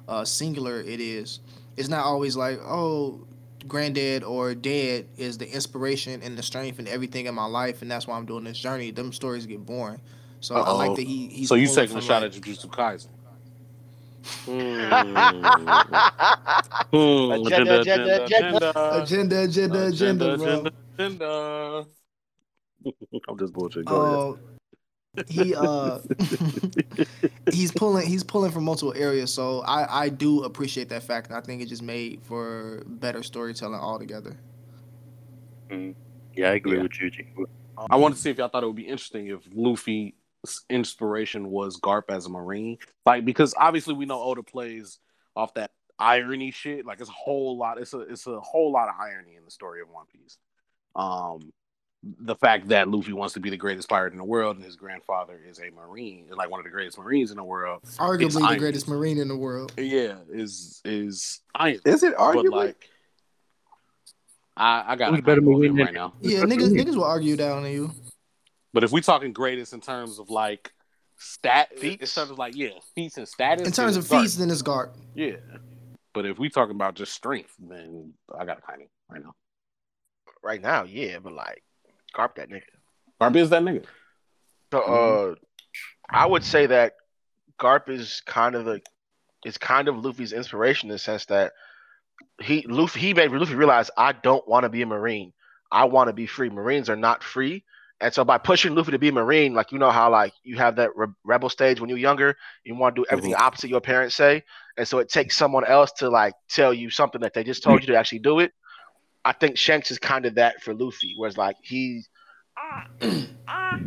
uh, 0.07 0.25
singular 0.25 0.81
it 0.81 0.99
is. 0.99 1.39
It's 1.77 1.89
not 1.89 2.05
always 2.05 2.35
like 2.35 2.59
oh, 2.63 3.25
granddad 3.67 4.23
or 4.23 4.53
dad 4.53 5.05
is 5.17 5.37
the 5.37 5.51
inspiration 5.51 6.21
and 6.21 6.37
the 6.37 6.43
strength 6.43 6.79
and 6.79 6.87
everything 6.87 7.27
in 7.27 7.35
my 7.35 7.45
life, 7.45 7.81
and 7.81 7.89
that's 7.89 8.07
why 8.07 8.17
I'm 8.17 8.25
doing 8.25 8.43
this 8.43 8.57
journey. 8.59 8.91
Them 8.91 9.13
stories 9.13 9.45
get 9.45 9.65
boring. 9.65 10.01
So 10.41 10.55
I 10.55 10.61
Uh-oh. 10.61 10.77
like 10.77 10.95
that 10.95 11.07
he. 11.07 11.27
He's 11.27 11.49
so 11.49 11.55
you 11.55 11.67
taking 11.67 11.97
a 11.97 12.01
shot 12.01 12.23
like- 12.23 12.35
at 12.35 12.41
Jujutsu 12.41 12.67
Kaisen? 12.67 13.07
Agenda, 16.93 17.81
agenda, 17.81 18.25
agenda. 18.25 19.01
agenda, 19.01 19.41
agenda, 19.43 19.87
agenda, 19.87 20.37
bro. 20.37 20.65
agenda. 20.97 21.85
I'm 23.27 23.37
just 23.37 23.53
bullshit. 23.53 23.85
Go 23.85 23.95
ahead. 23.95 24.17
Uh, 24.17 24.35
he 25.27 25.53
uh 25.55 25.99
he's 27.51 27.71
pulling 27.71 28.07
he's 28.07 28.23
pulling 28.23 28.51
from 28.51 28.63
multiple 28.63 28.93
areas, 28.95 29.33
so 29.33 29.61
I 29.61 30.05
I 30.05 30.09
do 30.09 30.43
appreciate 30.43 30.89
that 30.89 31.03
fact. 31.03 31.27
and 31.27 31.35
I 31.37 31.41
think 31.41 31.61
it 31.61 31.67
just 31.67 31.81
made 31.83 32.21
for 32.23 32.83
better 32.85 33.21
storytelling 33.23 33.79
altogether. 33.79 34.37
Mm. 35.69 35.95
Yeah, 36.35 36.51
I 36.51 36.53
agree 36.53 36.77
Yeah. 36.77 36.83
with 36.83 36.99
you. 37.01 37.09
G. 37.11 37.25
I 37.89 37.95
wanted 37.95 38.15
to 38.15 38.21
see 38.21 38.29
if 38.29 38.37
y'all 38.37 38.47
thought 38.47 38.63
it 38.63 38.67
would 38.67 38.75
be 38.75 38.87
interesting 38.87 39.27
if 39.27 39.41
Luffy's 39.53 40.13
inspiration 40.69 41.49
was 41.49 41.79
Garp 41.79 42.03
as 42.09 42.25
a 42.25 42.29
Marine. 42.29 42.77
Like 43.05 43.25
because 43.25 43.53
obviously 43.57 43.93
we 43.93 44.05
know 44.05 44.21
Oda 44.21 44.43
plays 44.43 44.99
off 45.35 45.53
that 45.55 45.71
irony 45.99 46.51
shit. 46.51 46.85
Like 46.85 46.99
it's 46.99 47.09
a 47.09 47.13
whole 47.13 47.57
lot. 47.57 47.79
It's 47.79 47.93
a 47.93 47.99
it's 48.01 48.27
a 48.27 48.39
whole 48.39 48.71
lot 48.71 48.89
of 48.89 48.95
irony 48.99 49.35
in 49.35 49.45
the 49.45 49.51
story 49.51 49.81
of 49.81 49.89
One 49.89 50.05
Piece. 50.11 50.37
Um, 50.95 51.51
the 52.03 52.35
fact 52.35 52.69
that 52.69 52.87
Luffy 52.87 53.13
wants 53.13 53.35
to 53.35 53.39
be 53.39 53.51
the 53.51 53.57
greatest 53.57 53.87
pirate 53.87 54.11
in 54.11 54.17
the 54.17 54.23
world 54.25 54.55
and 54.55 54.65
his 54.65 54.75
grandfather 54.75 55.39
is 55.47 55.59
a 55.59 55.69
Marine, 55.69 56.27
like 56.35 56.49
one 56.49 56.59
of 56.59 56.63
the 56.63 56.71
greatest 56.71 56.97
Marines 56.97 57.29
in 57.29 57.37
the 57.37 57.43
world. 57.43 57.81
Arguably 57.97 58.39
the 58.39 58.45
irony. 58.45 58.59
greatest 58.59 58.87
marine 58.87 59.19
in 59.19 59.27
the 59.27 59.37
world. 59.37 59.73
Yeah, 59.77 60.15
is 60.31 60.81
is 60.83 61.41
I 61.53 61.79
Is 61.85 62.01
it 62.03 62.15
but 62.17 62.35
arguably? 62.35 62.51
like 62.51 62.89
I 64.57 64.83
I 64.87 64.95
got 64.95 65.17
a 65.17 65.21
better 65.21 65.41
Marine 65.41 65.75
right 65.75 65.93
now. 65.93 66.13
Yeah, 66.21 66.39
niggas 66.41 66.71
niggas 66.71 66.95
will 66.95 67.03
argue 67.03 67.35
down 67.37 67.63
on 67.63 67.71
you. 67.71 67.91
But 68.73 68.83
if 68.83 68.91
we're 68.91 69.01
talking 69.01 69.33
greatest 69.33 69.73
in 69.73 69.81
terms 69.81 70.19
of 70.19 70.29
like 70.29 70.73
stat 71.17 71.77
Feats? 71.77 72.01
in 72.01 72.21
terms 72.21 72.31
of 72.31 72.37
like 72.37 72.55
yeah, 72.55 72.69
feats 72.95 73.17
and 73.17 73.27
status. 73.27 73.67
In 73.67 73.73
terms 73.73 73.97
of 73.97 74.03
it's 74.03 74.11
Garp. 74.11 74.21
feats, 74.21 74.35
then 74.35 74.49
it's 74.49 74.61
Garp. 74.61 74.95
Yeah. 75.15 75.35
But 76.13 76.25
if 76.25 76.39
we 76.39 76.49
talking 76.49 76.75
about 76.75 76.95
just 76.95 77.13
strength, 77.13 77.53
then 77.59 78.13
I 78.37 78.45
got 78.45 78.59
a 78.59 78.61
kind 78.61 78.81
of 78.81 78.87
right 79.09 79.23
now. 79.23 79.33
Right 80.43 80.61
now, 80.61 80.83
yeah, 80.83 81.19
but 81.19 81.33
like, 81.33 81.63
Garp 82.15 82.35
that 82.35 82.49
nigga. 82.49 82.63
Garp 83.21 83.35
is 83.35 83.49
that 83.51 83.61
nigga. 83.61 83.85
So, 84.73 84.81
uh, 84.81 85.35
I 86.09 86.25
would 86.25 86.43
say 86.43 86.65
that 86.65 86.95
Garp 87.59 87.89
is 87.89 88.21
kind 88.25 88.55
of 88.55 88.65
the 88.65 88.81
is 89.45 89.57
kind 89.57 89.87
of 89.87 90.03
Luffy's 90.03 90.33
inspiration 90.33 90.89
in 90.89 90.93
the 90.93 90.99
sense 90.99 91.25
that 91.25 91.53
he 92.41 92.65
Luffy 92.67 92.99
he 92.99 93.13
made 93.13 93.31
Luffy 93.31 93.55
realize 93.55 93.89
I 93.97 94.13
don't 94.13 94.47
want 94.47 94.63
to 94.63 94.69
be 94.69 94.81
a 94.81 94.85
Marine. 94.85 95.33
I 95.71 95.85
want 95.85 96.07
to 96.09 96.13
be 96.13 96.25
free. 96.25 96.49
Marines 96.49 96.89
are 96.89 96.95
not 96.95 97.23
free. 97.23 97.63
And 98.01 98.11
so 98.11 98.25
by 98.25 98.39
pushing 98.39 98.73
Luffy 98.73 98.91
to 98.91 98.99
be 98.99 99.11
Marine, 99.11 99.53
like 99.53 99.71
you 99.71 99.77
know 99.77 99.91
how 99.91 100.09
like 100.09 100.33
you 100.43 100.57
have 100.57 100.77
that 100.77 100.89
re- 100.95 101.07
rebel 101.23 101.49
stage 101.49 101.79
when 101.79 101.87
you're 101.87 101.99
younger, 101.99 102.35
you 102.63 102.75
want 102.75 102.95
to 102.95 103.01
do 103.01 103.05
everything 103.09 103.35
opposite 103.35 103.69
your 103.69 103.79
parents 103.79 104.15
say, 104.15 104.43
and 104.75 104.87
so 104.87 104.97
it 104.97 105.07
takes 105.09 105.37
someone 105.37 105.63
else 105.65 105.91
to 105.93 106.09
like 106.09 106.33
tell 106.49 106.73
you 106.73 106.89
something 106.89 107.21
that 107.21 107.33
they 107.33 107.43
just 107.43 107.61
told 107.61 107.81
you 107.81 107.87
to 107.87 107.95
actually 107.97 108.19
do 108.19 108.39
it. 108.39 108.51
I 109.23 109.33
think 109.33 109.57
Shanks 109.57 109.91
is 109.91 109.99
kind 109.99 110.25
of 110.25 110.35
that 110.35 110.63
for 110.63 110.73
Luffy, 110.73 111.13
whereas 111.15 111.37
like 111.37 111.57
he 111.61 112.01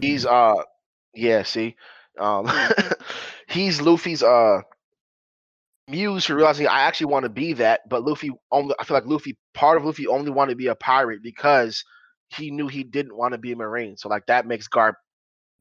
he's 0.00 0.24
uh 0.24 0.62
yeah, 1.12 1.42
see, 1.42 1.74
um, 2.18 2.48
he's 3.48 3.80
Luffy's 3.80 4.22
uh 4.22 4.60
muse 5.88 6.24
for 6.24 6.34
realizing 6.34 6.66
I 6.66 6.82
actually 6.82 7.06
want 7.06 7.24
to 7.24 7.30
be 7.30 7.54
that, 7.54 7.80
but 7.88 8.04
Luffy 8.04 8.30
only 8.52 8.74
I 8.78 8.84
feel 8.84 8.96
like 8.96 9.06
Luffy 9.06 9.36
part 9.54 9.76
of 9.76 9.84
Luffy 9.84 10.06
only 10.06 10.30
wanted 10.30 10.52
to 10.52 10.56
be 10.56 10.68
a 10.68 10.74
pirate 10.74 11.22
because 11.22 11.84
he 12.34 12.50
knew 12.50 12.68
he 12.68 12.84
didn't 12.84 13.16
want 13.16 13.32
to 13.32 13.38
be 13.38 13.52
a 13.52 13.56
marine. 13.56 13.96
So 13.96 14.08
like 14.08 14.26
that 14.26 14.46
makes 14.46 14.68
Garp 14.68 14.94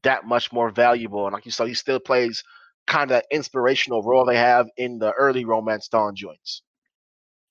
that 0.02 0.24
much 0.26 0.52
more 0.52 0.70
valuable, 0.70 1.26
and 1.26 1.32
like 1.32 1.46
you 1.46 1.52
saw, 1.52 1.64
he 1.64 1.74
still 1.74 2.00
plays 2.00 2.42
kind 2.86 3.10
of 3.10 3.22
inspirational 3.30 4.02
role 4.02 4.24
they 4.26 4.36
have 4.36 4.68
in 4.76 4.98
the 4.98 5.12
early 5.12 5.44
Romance 5.44 5.88
Dawn 5.88 6.14
joints 6.14 6.62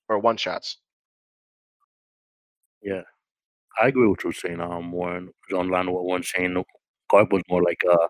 or 0.08 0.18
one 0.18 0.36
shots. 0.36 0.78
Yeah, 2.82 3.02
I 3.80 3.88
agree 3.88 4.06
with 4.06 4.18
what 4.18 4.24
you're 4.24 4.32
saying. 4.32 4.60
Um, 4.60 4.92
Warren 4.92 5.32
line 5.50 5.86
with 5.86 5.94
what 5.94 6.04
Warren's 6.04 6.30
saying. 6.34 6.54
Garp 7.12 7.32
was 7.32 7.42
more 7.48 7.62
like 7.62 7.82
uh, 7.90 8.08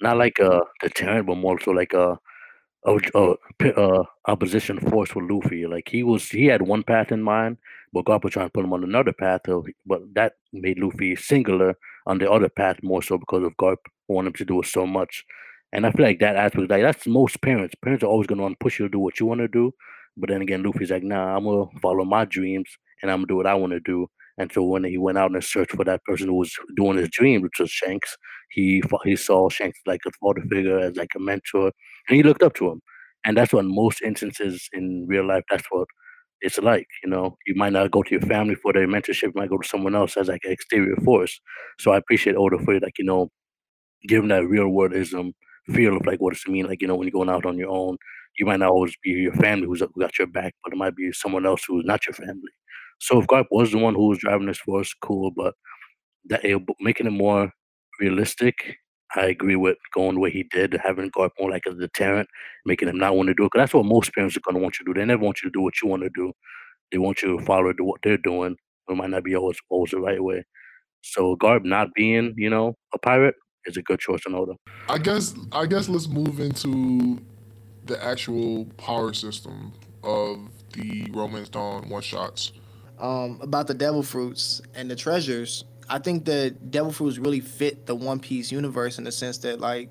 not 0.00 0.16
like 0.16 0.38
a 0.38 0.60
deterrent, 0.80 1.26
but 1.26 1.36
more 1.36 1.60
so 1.60 1.70
like 1.70 1.92
a 1.92 2.18
uh 2.84 4.02
opposition 4.26 4.78
force 4.80 5.10
for 5.10 5.22
Luffy. 5.22 5.66
Like 5.66 5.88
he 5.88 6.02
was, 6.02 6.28
he 6.28 6.46
had 6.46 6.62
one 6.62 6.82
path 6.82 7.12
in 7.12 7.22
mind, 7.22 7.58
but 7.92 8.04
Garp 8.04 8.24
was 8.24 8.32
trying 8.32 8.46
to 8.46 8.50
put 8.52 8.64
him 8.64 8.72
on 8.72 8.84
another 8.84 9.12
path. 9.12 9.42
But 9.86 10.00
that 10.14 10.34
made 10.52 10.78
Luffy 10.78 11.16
singular 11.16 11.74
on 12.06 12.18
the 12.18 12.30
other 12.30 12.48
path 12.48 12.78
more 12.82 13.02
so 13.02 13.18
because 13.18 13.42
of 13.44 13.56
Garp 13.56 13.76
wanting 14.08 14.28
him 14.28 14.32
to 14.34 14.44
do 14.44 14.62
so 14.64 14.86
much. 14.86 15.24
And 15.72 15.86
I 15.86 15.90
feel 15.92 16.04
like 16.06 16.18
that 16.20 16.36
aspect, 16.36 16.70
like 16.70 16.82
that's 16.82 17.06
most 17.06 17.40
parents. 17.42 17.74
Parents 17.82 18.04
are 18.04 18.08
always 18.08 18.26
gonna 18.26 18.42
want 18.42 18.58
to 18.58 18.64
push 18.64 18.78
you 18.78 18.86
to 18.86 18.90
do 18.90 18.98
what 18.98 19.18
you 19.20 19.26
want 19.26 19.40
to 19.40 19.48
do, 19.48 19.72
but 20.16 20.28
then 20.30 20.42
again, 20.42 20.62
Luffy's 20.62 20.90
like, 20.90 21.02
nah, 21.02 21.36
I'm 21.36 21.44
gonna 21.44 21.66
follow 21.80 22.04
my 22.04 22.24
dreams 22.26 22.68
and 23.02 23.10
I'm 23.10 23.18
gonna 23.18 23.26
do 23.28 23.36
what 23.36 23.46
I 23.46 23.54
want 23.54 23.72
to 23.72 23.80
do. 23.80 24.06
And 24.38 24.50
so 24.52 24.62
when 24.64 24.84
he 24.84 24.98
went 24.98 25.18
out 25.18 25.34
in 25.34 25.40
search 25.42 25.70
for 25.70 25.84
that 25.84 26.02
person 26.04 26.28
who 26.28 26.34
was 26.34 26.54
doing 26.76 26.96
his 26.98 27.08
dream, 27.10 27.42
which 27.42 27.58
was 27.58 27.70
Shanks, 27.70 28.16
he 28.50 28.82
he 29.04 29.16
saw 29.16 29.48
Shanks 29.48 29.78
like 29.86 30.00
a 30.06 30.10
father 30.20 30.42
figure, 30.50 30.78
as 30.78 30.96
like 30.96 31.10
a 31.16 31.20
mentor, 31.20 31.72
and 32.08 32.16
he 32.16 32.22
looked 32.22 32.42
up 32.42 32.54
to 32.54 32.70
him. 32.70 32.80
And 33.24 33.36
that's 33.36 33.52
what 33.52 33.64
most 33.64 34.02
instances 34.02 34.68
in 34.72 35.06
real 35.08 35.26
life, 35.26 35.44
that's 35.50 35.66
what 35.70 35.86
it's 36.42 36.58
like. 36.58 36.88
You 37.04 37.10
know, 37.10 37.36
you 37.46 37.54
might 37.56 37.72
not 37.74 37.90
go 37.92 38.02
to 38.04 38.12
your 38.12 38.22
family 38.22 38.56
for 38.56 38.72
their 38.74 38.88
mentorship, 38.88 39.24
you 39.24 39.32
might 39.36 39.50
go 39.50 39.58
to 39.58 39.68
someone 39.68 39.94
else 39.96 40.16
as 40.18 40.28
like 40.28 40.42
an 40.44 40.52
exterior 40.52 40.96
force. 41.04 41.40
So 41.80 41.92
I 41.92 41.98
appreciate 41.98 42.36
Oda 42.36 42.58
for 42.60 42.78
like 42.80 42.98
you 42.98 43.04
know, 43.06 43.30
giving 44.08 44.28
that 44.28 44.46
real 44.46 44.66
worldism 44.66 45.32
feel 45.72 45.96
of 45.96 46.06
like 46.06 46.20
what 46.20 46.34
does 46.34 46.42
it 46.46 46.50
mean. 46.52 46.66
Like 46.66 46.82
you 46.82 46.88
know, 46.88 46.96
when 46.96 47.06
you're 47.08 47.12
going 47.12 47.30
out 47.30 47.46
on 47.46 47.58
your 47.58 47.70
own, 47.70 47.96
you 48.38 48.46
might 48.46 48.60
not 48.60 48.70
always 48.70 48.94
be 49.02 49.10
your 49.10 49.34
family 49.34 49.66
who's 49.66 49.80
who 49.80 49.90
got 50.00 50.18
your 50.18 50.26
back, 50.28 50.54
but 50.64 50.72
it 50.72 50.76
might 50.76 50.96
be 50.96 51.12
someone 51.12 51.46
else 51.46 51.64
who's 51.66 51.84
not 51.84 52.06
your 52.06 52.14
family. 52.14 52.52
So 53.00 53.20
if 53.20 53.26
Garp 53.26 53.46
was 53.50 53.72
the 53.72 53.78
one 53.78 53.94
who 53.94 54.08
was 54.08 54.18
driving 54.18 54.46
this 54.46 54.58
force, 54.58 54.94
cool. 55.02 55.30
But 55.36 55.54
that 56.28 56.44
eh, 56.44 56.56
it, 56.56 56.62
making 56.80 57.06
it 57.06 57.10
more 57.12 57.52
realistic, 58.00 58.76
I 59.16 59.26
agree 59.26 59.56
with 59.56 59.78
going 59.94 60.14
the 60.14 60.20
way 60.20 60.30
he 60.30 60.44
did, 60.44 60.74
having 60.84 61.10
Garp 61.10 61.30
more 61.40 61.50
like 61.50 61.64
a 61.66 61.74
deterrent, 61.74 62.28
making 62.66 62.88
him 62.88 62.98
not 62.98 63.16
want 63.16 63.28
to 63.28 63.34
do 63.34 63.44
it. 63.44 63.50
Because 63.52 63.62
that's 63.62 63.74
what 63.74 63.86
most 63.86 64.14
parents 64.14 64.36
are 64.36 64.40
going 64.40 64.56
to 64.56 64.62
want 64.62 64.78
you 64.78 64.86
to 64.86 64.92
do. 64.94 65.00
They 65.00 65.06
never 65.06 65.22
want 65.24 65.42
you 65.42 65.50
to 65.50 65.52
do 65.52 65.62
what 65.62 65.74
you 65.82 65.88
want 65.88 66.02
to 66.04 66.10
do. 66.14 66.32
They 66.92 66.98
want 66.98 67.22
you 67.22 67.38
to 67.38 67.44
follow 67.44 67.72
the, 67.76 67.84
what 67.84 68.00
they're 68.02 68.18
doing. 68.18 68.56
It 68.88 68.96
might 68.96 69.10
not 69.10 69.24
be 69.24 69.36
always 69.36 69.58
always 69.70 69.90
the 69.92 70.00
right 70.00 70.22
way. 70.22 70.44
So 71.02 71.36
Garp 71.36 71.64
not 71.64 71.88
being, 71.94 72.34
you 72.36 72.50
know, 72.50 72.74
a 72.94 72.98
pirate 72.98 73.36
is 73.66 73.76
a 73.76 73.82
good 73.82 74.00
choice 74.00 74.22
in 74.26 74.34
order. 74.34 74.54
I 74.88 74.98
guess 74.98 75.34
I 75.52 75.66
guess 75.66 75.88
let's 75.88 76.08
move 76.08 76.40
into 76.40 77.18
the 77.86 78.02
actual 78.04 78.66
power 78.78 79.12
system 79.14 79.72
of 80.04 80.50
the 80.72 81.10
Romance 81.12 81.48
Dawn 81.50 81.88
one 81.88 82.02
shots. 82.02 82.52
um, 82.98 83.38
about 83.42 83.66
the 83.66 83.74
devil 83.74 84.02
fruits 84.02 84.62
and 84.74 84.90
the 84.90 84.96
treasures. 84.96 85.64
I 85.88 85.98
think 85.98 86.24
the 86.24 86.50
devil 86.70 86.92
fruits 86.92 87.18
really 87.18 87.40
fit 87.40 87.86
the 87.86 87.94
One 87.94 88.18
Piece 88.20 88.50
universe 88.52 88.98
in 88.98 89.04
the 89.04 89.12
sense 89.12 89.38
that 89.38 89.60
like 89.60 89.88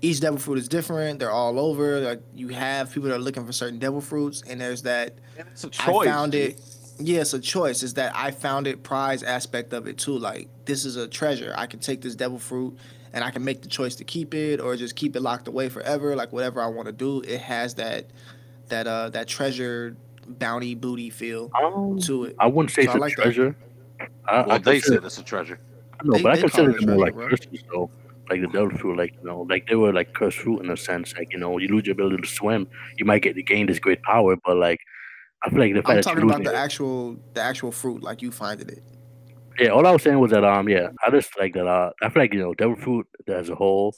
each 0.00 0.20
devil 0.20 0.38
fruit 0.38 0.58
is 0.58 0.68
different. 0.68 1.18
They're 1.18 1.30
all 1.30 1.58
over. 1.58 2.00
Like 2.00 2.22
you 2.34 2.48
have 2.48 2.92
people 2.92 3.08
that 3.08 3.16
are 3.16 3.20
looking 3.20 3.44
for 3.46 3.52
certain 3.52 3.78
devil 3.78 4.00
fruits, 4.00 4.42
and 4.48 4.60
there's 4.60 4.82
that 4.82 5.14
It's 5.36 5.64
a 5.64 5.70
I 5.80 6.04
found 6.04 6.34
it. 6.34 6.60
Yeah, 7.00 7.20
it's 7.20 7.32
a 7.34 7.40
choice. 7.40 7.82
Is 7.82 7.94
that 7.94 8.12
I 8.16 8.30
found 8.32 8.66
it 8.66 8.82
prize 8.82 9.22
aspect 9.22 9.72
of 9.72 9.86
it 9.86 9.98
too. 9.98 10.18
Like 10.18 10.48
this 10.64 10.84
is 10.84 10.96
a 10.96 11.06
treasure. 11.06 11.54
I 11.56 11.66
can 11.66 11.78
take 11.80 12.00
this 12.00 12.14
devil 12.16 12.38
fruit 12.38 12.76
and 13.12 13.22
I 13.24 13.30
can 13.30 13.44
make 13.44 13.62
the 13.62 13.68
choice 13.68 13.94
to 13.96 14.04
keep 14.04 14.34
it 14.34 14.60
or 14.60 14.76
just 14.76 14.96
keep 14.96 15.14
it 15.14 15.20
locked 15.20 15.46
away 15.48 15.68
forever. 15.68 16.16
Like 16.16 16.32
whatever 16.32 16.60
I 16.60 16.66
want 16.66 16.86
to 16.86 16.92
do, 16.92 17.20
it 17.20 17.40
has 17.40 17.74
that 17.76 18.06
that 18.68 18.86
uh 18.86 19.10
that 19.10 19.28
treasure 19.28 19.96
bounty 20.26 20.74
booty 20.74 21.08
feel 21.10 21.50
Um, 21.60 21.98
to 22.00 22.24
it. 22.24 22.36
I 22.38 22.46
wouldn't 22.46 22.70
say 22.72 22.84
So 22.84 22.90
I 22.90 22.94
it's 22.94 22.98
a 22.98 23.00
like 23.00 23.16
that. 23.16 23.54
Treasure. 24.28 24.36
I, 24.36 24.46
Well, 24.46 24.52
I 24.52 24.58
they 24.58 24.72
consider- 24.80 24.94
said 24.96 25.04
it's 25.04 25.18
a 25.18 25.22
treasure. 25.24 25.60
No, 26.04 26.12
They- 26.16 26.22
but 26.22 26.32
I 26.32 26.34
they 26.36 26.40
call 26.42 26.50
consider 26.50 26.70
it 26.70 26.80
them 26.80 26.90
more 26.90 27.04
like 27.04 27.14
treasure, 27.14 27.28
bro. 27.28 27.36
curses 27.36 27.64
though. 27.72 27.90
Like 28.30 28.40
the 28.42 28.46
devil 28.48 28.70
fruit, 28.78 28.96
like 28.98 29.14
you 29.22 29.28
know, 29.28 29.40
like 29.48 29.66
they 29.68 29.74
were 29.74 29.92
like 29.92 30.12
cursed 30.14 30.38
fruit 30.38 30.60
in 30.62 30.70
a 30.70 30.76
sense. 30.76 31.14
Like 31.16 31.32
you 31.32 31.38
know, 31.38 31.56
you 31.58 31.68
lose 31.68 31.86
your 31.86 31.94
ability 31.94 32.18
to 32.22 32.28
swim, 32.28 32.68
you 32.98 33.06
might 33.06 33.22
get 33.22 33.34
to 33.36 33.42
gain 33.42 33.66
this 33.66 33.78
great 33.78 34.02
power, 34.02 34.36
but 34.44 34.56
like 34.58 34.80
I 35.44 35.48
feel 35.50 35.60
like 35.60 35.72
the 35.74 35.80
fact 35.82 35.88
I'm 35.88 35.96
that 35.96 36.02
talking 36.04 36.22
you 36.24 36.28
about 36.28 36.44
the 36.44 36.50
it- 36.50 36.56
actual 36.56 37.16
the 37.32 37.40
actual 37.40 37.72
fruit, 37.72 38.02
like 38.02 38.20
you 38.20 38.30
finding 38.30 38.68
it. 38.68 38.82
Yeah, 39.58 39.70
all 39.70 39.86
I 39.86 39.90
was 39.92 40.02
saying 40.02 40.18
was 40.20 40.30
that 40.32 40.44
um 40.44 40.68
yeah, 40.68 40.88
I 41.04 41.10
just 41.10 41.30
like 41.40 41.54
that 41.54 41.66
uh 41.66 41.90
I 42.02 42.10
feel 42.10 42.22
like 42.22 42.34
you 42.34 42.40
know 42.40 42.52
Devil 42.54 42.76
Fruit 42.76 43.06
as 43.28 43.48
a 43.48 43.54
whole, 43.54 43.94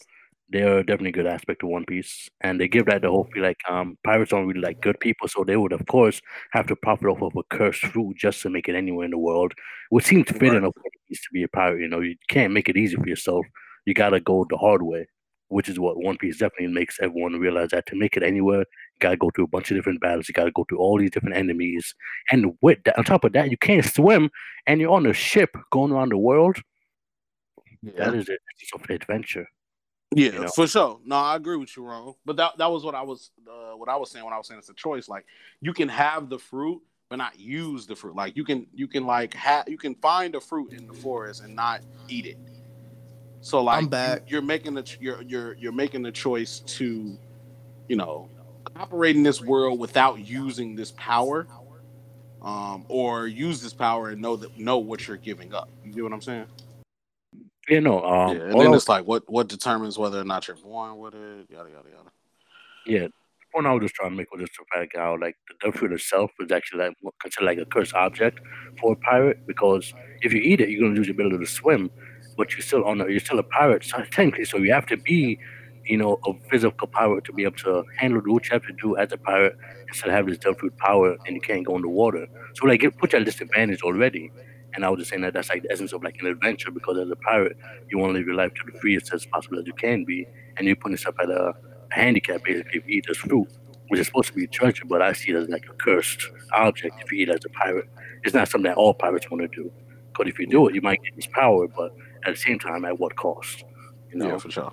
they're 0.50 0.82
definitely 0.82 1.10
a 1.10 1.12
good 1.12 1.26
aspect 1.26 1.62
of 1.62 1.68
One 1.70 1.84
Piece. 1.84 2.28
And 2.40 2.60
they 2.60 2.68
give 2.68 2.86
that 2.86 3.02
the 3.02 3.10
whole 3.10 3.28
feel 3.32 3.42
like 3.42 3.58
um 3.68 3.96
pirates 4.04 4.30
don't 4.30 4.46
really 4.46 4.60
like 4.60 4.80
good 4.80 4.98
people, 5.00 5.28
so 5.28 5.44
they 5.44 5.56
would 5.56 5.72
of 5.72 5.86
course 5.86 6.20
have 6.52 6.66
to 6.68 6.76
profit 6.76 7.08
off 7.08 7.22
of 7.22 7.36
a 7.36 7.42
cursed 7.44 7.82
fruit 7.86 8.16
just 8.16 8.42
to 8.42 8.50
make 8.50 8.68
it 8.68 8.74
anywhere 8.74 9.04
in 9.04 9.12
the 9.12 9.18
world. 9.18 9.52
Which 9.90 10.06
seems 10.06 10.30
fitting 10.30 10.64
of 10.64 10.72
what 10.76 10.92
it 11.08 11.14
to 11.16 11.28
be 11.32 11.42
a 11.44 11.48
pirate, 11.48 11.80
you 11.80 11.88
know, 11.88 12.00
you 12.00 12.16
can't 12.28 12.52
make 12.52 12.68
it 12.68 12.76
easy 12.76 12.96
for 12.96 13.08
yourself. 13.08 13.46
You 13.86 13.94
gotta 13.94 14.20
go 14.20 14.46
the 14.48 14.56
hard 14.58 14.82
way. 14.82 15.06
Which 15.48 15.68
is 15.68 15.80
what 15.80 15.96
One 16.02 16.16
Piece 16.16 16.38
definitely 16.38 16.68
makes 16.68 16.98
everyone 17.00 17.32
realize 17.40 17.70
that 17.70 17.86
to 17.86 17.96
make 17.96 18.16
it 18.16 18.22
anywhere, 18.22 18.60
you 18.60 18.66
gotta 19.00 19.16
go 19.16 19.30
through 19.30 19.44
a 19.44 19.48
bunch 19.48 19.70
of 19.70 19.76
different 19.76 20.00
battles, 20.00 20.28
you 20.28 20.34
gotta 20.34 20.52
go 20.52 20.64
through 20.68 20.78
all 20.78 20.98
these 20.98 21.10
different 21.10 21.36
enemies. 21.36 21.94
And 22.30 22.56
with 22.62 22.78
that 22.84 22.96
on 22.98 23.04
top 23.04 23.24
of 23.24 23.32
that, 23.32 23.50
you 23.50 23.56
can't 23.56 23.84
swim 23.84 24.30
and 24.66 24.80
you're 24.80 24.92
on 24.92 25.06
a 25.06 25.12
ship 25.12 25.50
going 25.72 25.92
around 25.92 26.10
the 26.12 26.18
world, 26.18 26.58
that 27.96 28.14
is 28.14 28.28
it. 28.28 28.40
It's 28.60 28.72
an 28.72 28.94
adventure. 28.94 29.46
Yeah, 30.14 30.32
you 30.32 30.40
know? 30.40 30.48
for 30.48 30.66
sure. 30.66 30.98
No, 31.04 31.16
I 31.16 31.36
agree 31.36 31.56
with 31.56 31.76
you, 31.76 31.84
wrong. 31.84 32.14
But 32.24 32.36
that 32.36 32.58
that 32.58 32.70
was 32.70 32.84
what 32.84 32.94
I 32.94 33.02
was 33.02 33.30
uh, 33.46 33.76
what 33.76 33.88
I 33.88 33.96
was 33.96 34.10
saying 34.10 34.24
when 34.24 34.34
I 34.34 34.38
was 34.38 34.48
saying 34.48 34.58
it's 34.58 34.68
a 34.68 34.74
choice. 34.74 35.08
Like 35.08 35.24
you 35.60 35.72
can 35.72 35.88
have 35.88 36.28
the 36.28 36.38
fruit, 36.38 36.82
but 37.08 37.16
not 37.16 37.38
use 37.38 37.86
the 37.86 37.94
fruit. 37.94 38.16
Like 38.16 38.36
you 38.36 38.44
can 38.44 38.66
you 38.74 38.88
can 38.88 39.06
like 39.06 39.34
have 39.34 39.68
you 39.68 39.78
can 39.78 39.94
find 39.96 40.34
a 40.34 40.40
fruit 40.40 40.72
in 40.72 40.86
the 40.86 40.94
forest 40.94 41.42
and 41.42 41.54
not 41.54 41.80
eat 42.08 42.26
it. 42.26 42.38
So 43.40 43.62
like 43.62 43.78
I'm 43.78 43.88
back. 43.88 44.22
You, 44.30 44.38
are 44.38 44.42
making 44.42 44.74
the 44.74 44.96
you're 45.00 45.22
you're 45.22 45.54
you're 45.54 45.72
making 45.72 46.02
the 46.02 46.12
choice 46.12 46.60
to, 46.60 47.16
you 47.88 47.96
know, 47.96 48.28
operate 48.76 49.16
in 49.16 49.22
this 49.22 49.40
world 49.40 49.78
without 49.78 50.18
using 50.18 50.74
this 50.74 50.92
power, 50.96 51.46
um, 52.42 52.84
or 52.88 53.26
use 53.28 53.62
this 53.62 53.72
power 53.72 54.10
and 54.10 54.20
know 54.20 54.36
that 54.36 54.58
know 54.58 54.78
what 54.78 55.06
you're 55.06 55.16
giving 55.16 55.54
up. 55.54 55.70
You 55.84 55.92
get 55.92 56.02
what 56.02 56.12
I'm 56.12 56.20
saying? 56.20 56.46
You 57.70 57.80
know, 57.80 58.04
um, 58.04 58.36
yeah, 58.36 58.44
and 58.50 58.60
then 58.60 58.74
it's 58.74 58.88
like 58.88 59.06
what 59.06 59.24
what 59.30 59.48
determines 59.48 59.98
whether 59.98 60.20
or 60.20 60.24
not 60.24 60.48
you're 60.48 60.56
born 60.56 60.98
with 60.98 61.14
it, 61.14 61.46
yada 61.50 61.70
yada 61.70 61.90
yada. 61.90 62.10
Yeah. 62.86 63.04
The 63.08 63.46
point 63.54 63.66
I 63.66 63.72
was 63.74 63.82
just 63.82 63.94
trying 63.94 64.10
to 64.12 64.16
make 64.16 64.30
with 64.32 64.40
this 64.40 64.50
fact 64.72 64.92
how 64.96 65.18
like 65.20 65.36
the 65.62 65.72
fruit 65.72 65.92
itself 65.92 66.32
is 66.40 66.52
actually 66.52 66.84
like 66.84 66.94
considered 67.22 67.46
like 67.46 67.58
a 67.58 67.66
cursed 67.66 67.94
object 67.94 68.40
for 68.80 68.92
a 68.92 68.96
pirate 68.96 69.38
because 69.46 69.92
if 70.22 70.32
you 70.32 70.40
eat 70.42 70.60
it, 70.60 70.70
you're 70.70 70.82
gonna 70.82 70.94
lose 70.96 71.08
your 71.08 71.14
ability 71.14 71.38
to 71.38 71.46
swim, 71.46 71.90
but 72.36 72.52
you're 72.54 72.62
still 72.62 72.84
on 72.84 73.00
a, 73.00 73.08
you're 73.08 73.20
still 73.20 73.38
a 73.40 73.44
pirate 73.44 73.84
so, 73.84 73.98
technically. 74.12 74.44
So 74.46 74.58
you 74.58 74.72
have 74.72 74.86
to 74.86 74.98
be, 74.98 75.38
you 75.86 75.98
know, 75.98 76.18
a 76.26 76.32
physical 76.50 76.88
pirate 76.88 77.24
to 77.26 77.32
be 77.32 77.44
able 77.44 77.56
to 77.64 77.84
handle 77.98 78.20
what 78.26 78.44
you 78.48 78.54
have 78.54 78.62
to 78.64 78.74
do 78.82 78.96
as 78.96 79.12
a 79.12 79.18
pirate 79.18 79.54
instead 79.88 80.08
of 80.10 80.14
having 80.14 80.30
this 80.34 80.56
fruit 80.58 80.74
power 80.78 81.16
and 81.26 81.34
you 81.36 81.40
can't 81.42 81.66
go 81.66 81.76
in 81.76 81.82
the 81.82 81.88
water. 81.88 82.26
So 82.56 82.66
like 82.66 82.82
it 82.84 82.98
puts 82.98 83.12
you 83.12 83.18
at 83.18 83.22
a 83.22 83.24
disadvantage 83.26 83.82
already. 83.82 84.32
And 84.74 84.84
I 84.84 84.90
was 84.90 84.98
just 84.98 85.10
saying 85.10 85.22
that 85.22 85.34
that's 85.34 85.48
like 85.48 85.62
the 85.62 85.72
essence 85.72 85.92
of 85.92 86.02
like 86.02 86.16
an 86.20 86.26
adventure 86.26 86.70
because 86.70 86.98
as 86.98 87.10
a 87.10 87.16
pirate, 87.16 87.56
you 87.90 87.98
want 87.98 88.10
to 88.12 88.18
live 88.18 88.26
your 88.26 88.36
life 88.36 88.52
to 88.54 88.72
the 88.72 88.78
freest 88.78 89.12
as 89.12 89.26
possible 89.26 89.58
as 89.58 89.66
you 89.66 89.72
can 89.74 90.04
be, 90.04 90.26
and 90.56 90.66
you're 90.66 90.76
putting 90.76 90.92
yourself 90.92 91.16
at 91.22 91.28
a, 91.30 91.48
a 91.48 91.54
handicap 91.90 92.44
basically 92.44 92.78
if 92.78 92.86
you 92.86 92.98
eat 92.98 93.04
this 93.08 93.16
fruit, 93.18 93.48
which 93.88 94.00
is 94.00 94.06
supposed 94.06 94.28
to 94.28 94.34
be 94.34 94.44
a 94.44 94.48
treasure, 94.48 94.84
but 94.84 95.02
I 95.02 95.12
see 95.12 95.30
it 95.32 95.36
as 95.36 95.48
like 95.48 95.64
a 95.68 95.74
cursed 95.74 96.22
object 96.54 96.96
if 97.02 97.10
you 97.10 97.18
eat 97.22 97.28
it 97.28 97.34
as 97.36 97.44
a 97.44 97.48
pirate. 97.50 97.88
It's 98.22 98.34
not 98.34 98.48
something 98.48 98.68
that 98.68 98.76
all 98.76 98.94
pirates 98.94 99.30
want 99.30 99.42
to 99.42 99.48
do. 99.48 99.70
Because 100.12 100.30
if 100.32 100.38
you 100.38 100.46
do 100.46 100.68
it, 100.68 100.74
you 100.74 100.80
might 100.82 101.02
get 101.02 101.16
this 101.16 101.26
power, 101.26 101.66
but 101.68 101.94
at 102.26 102.34
the 102.34 102.40
same 102.40 102.58
time, 102.58 102.84
at 102.84 102.98
what 102.98 103.16
cost? 103.16 103.64
You 104.12 104.18
know, 104.18 104.28
Yeah, 104.28 104.38
for 104.38 104.50
sure. 104.50 104.72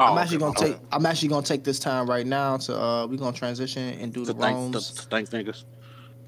I'm 0.00 0.16
Oh, 0.16 0.20
actually 0.20 0.38
gonna 0.38 0.54
take. 0.54 0.76
I'm 0.92 1.04
actually 1.06 1.28
gonna 1.28 1.44
take 1.44 1.64
this 1.64 1.80
time 1.80 2.08
right 2.08 2.26
now 2.26 2.56
to. 2.58 2.80
uh 2.80 3.06
We're 3.06 3.16
gonna 3.16 3.36
transition 3.36 3.82
and 4.00 4.12
do 4.12 4.24
to 4.24 4.32
the 4.32 4.38
thank, 4.40 4.56
to, 4.56 4.78
roams. 4.78 4.92
to 4.92 5.08
niggas. 5.08 5.64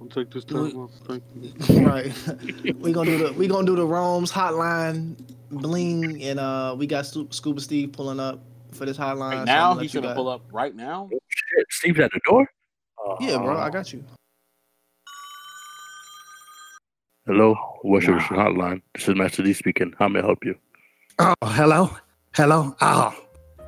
I'll 0.00 0.08
take 0.08 0.30
this 0.30 0.44
Do 0.44 0.70
time. 0.70 0.78
off. 0.78 0.90
Thank 1.06 1.22
right. 1.86 2.12
we 2.80 2.92
gonna 2.92 3.10
do 3.10 3.18
the. 3.18 3.32
We 3.34 3.46
gonna 3.48 3.66
do 3.66 3.76
the 3.76 3.84
Rome's 3.86 4.32
hotline 4.32 5.16
bling, 5.50 6.22
and 6.22 6.38
uh 6.40 6.74
we 6.78 6.86
got 6.86 7.04
Scuba 7.06 7.60
Steve 7.60 7.92
pulling 7.92 8.18
up 8.20 8.40
for 8.72 8.86
this 8.86 8.96
hotline. 8.96 9.30
Right 9.38 9.44
now, 9.46 9.70
I'm 9.70 9.70
gonna 9.72 9.82
he's 9.82 9.92
gonna 9.94 10.06
guys- 10.08 10.16
pull 10.16 10.28
up 10.28 10.42
right 10.52 10.74
now. 10.74 11.08
shit, 11.10 11.66
Steve's 11.70 12.00
at 12.00 12.10
the 12.12 12.20
door? 12.24 12.46
Yeah, 13.20 13.38
bro, 13.38 13.56
I 13.56 13.66
Uh, 13.66 13.70
got 13.70 13.92
you. 13.92 14.04
Hello, 17.26 17.54
what's 17.82 18.06
Worship 18.08 18.36
Hotline. 18.36 18.82
This 18.94 19.08
is 19.08 19.14
Master 19.14 19.42
D 19.42 19.52
speaking. 19.52 19.94
How 19.98 20.08
may 20.08 20.20
I 20.20 20.22
help 20.22 20.44
you? 20.44 20.56
Oh, 21.18 21.34
hello, 21.44 21.90
hello. 22.34 22.74
Oh, 22.80 23.14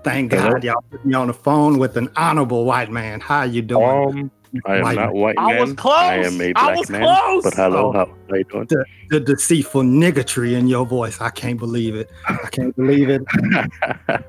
thank 0.05 0.33
Hello? 0.33 0.53
God 0.53 0.65
y'all 0.65 0.85
put 0.91 1.05
me 1.05 1.15
on 1.15 1.27
the 1.29 1.35
phone 1.35 1.79
with 1.79 1.97
an 1.97 2.09
honorable 2.17 2.65
white 2.65 2.91
man. 2.91 3.21
How 3.21 3.43
you 3.45 3.63
doing? 3.63 3.85
Um, 3.85 4.31
I 4.67 4.77
am 4.77 4.83
not 4.83 4.85
White 4.85 4.97
not 4.97 5.13
man. 5.13 5.21
white 5.23 5.39
I 5.39 5.61
was 5.61 5.73
close. 5.75 5.95
I 5.95 6.15
am 6.17 6.41
a 6.41 6.49
I 6.49 6.53
black 6.53 6.77
was 6.79 6.91
man. 6.91 7.03
close. 7.03 7.45
But 7.45 7.55
hello, 7.55 7.89
Oh. 7.89 7.93
how, 7.93 8.07
how 8.29 8.35
you 8.37 8.45
doing? 8.45 8.69
the 9.11 9.21
deceitful 9.21 9.83
niggatry 9.83 10.53
in 10.59 10.67
your 10.67 10.85
voice. 10.87 11.21
I 11.21 11.31
can't 11.31 11.59
believe 11.59 11.95
it. 11.95 12.11
I 12.29 12.37
can't 12.51 12.75
believe 12.77 13.09
it. 13.11 13.23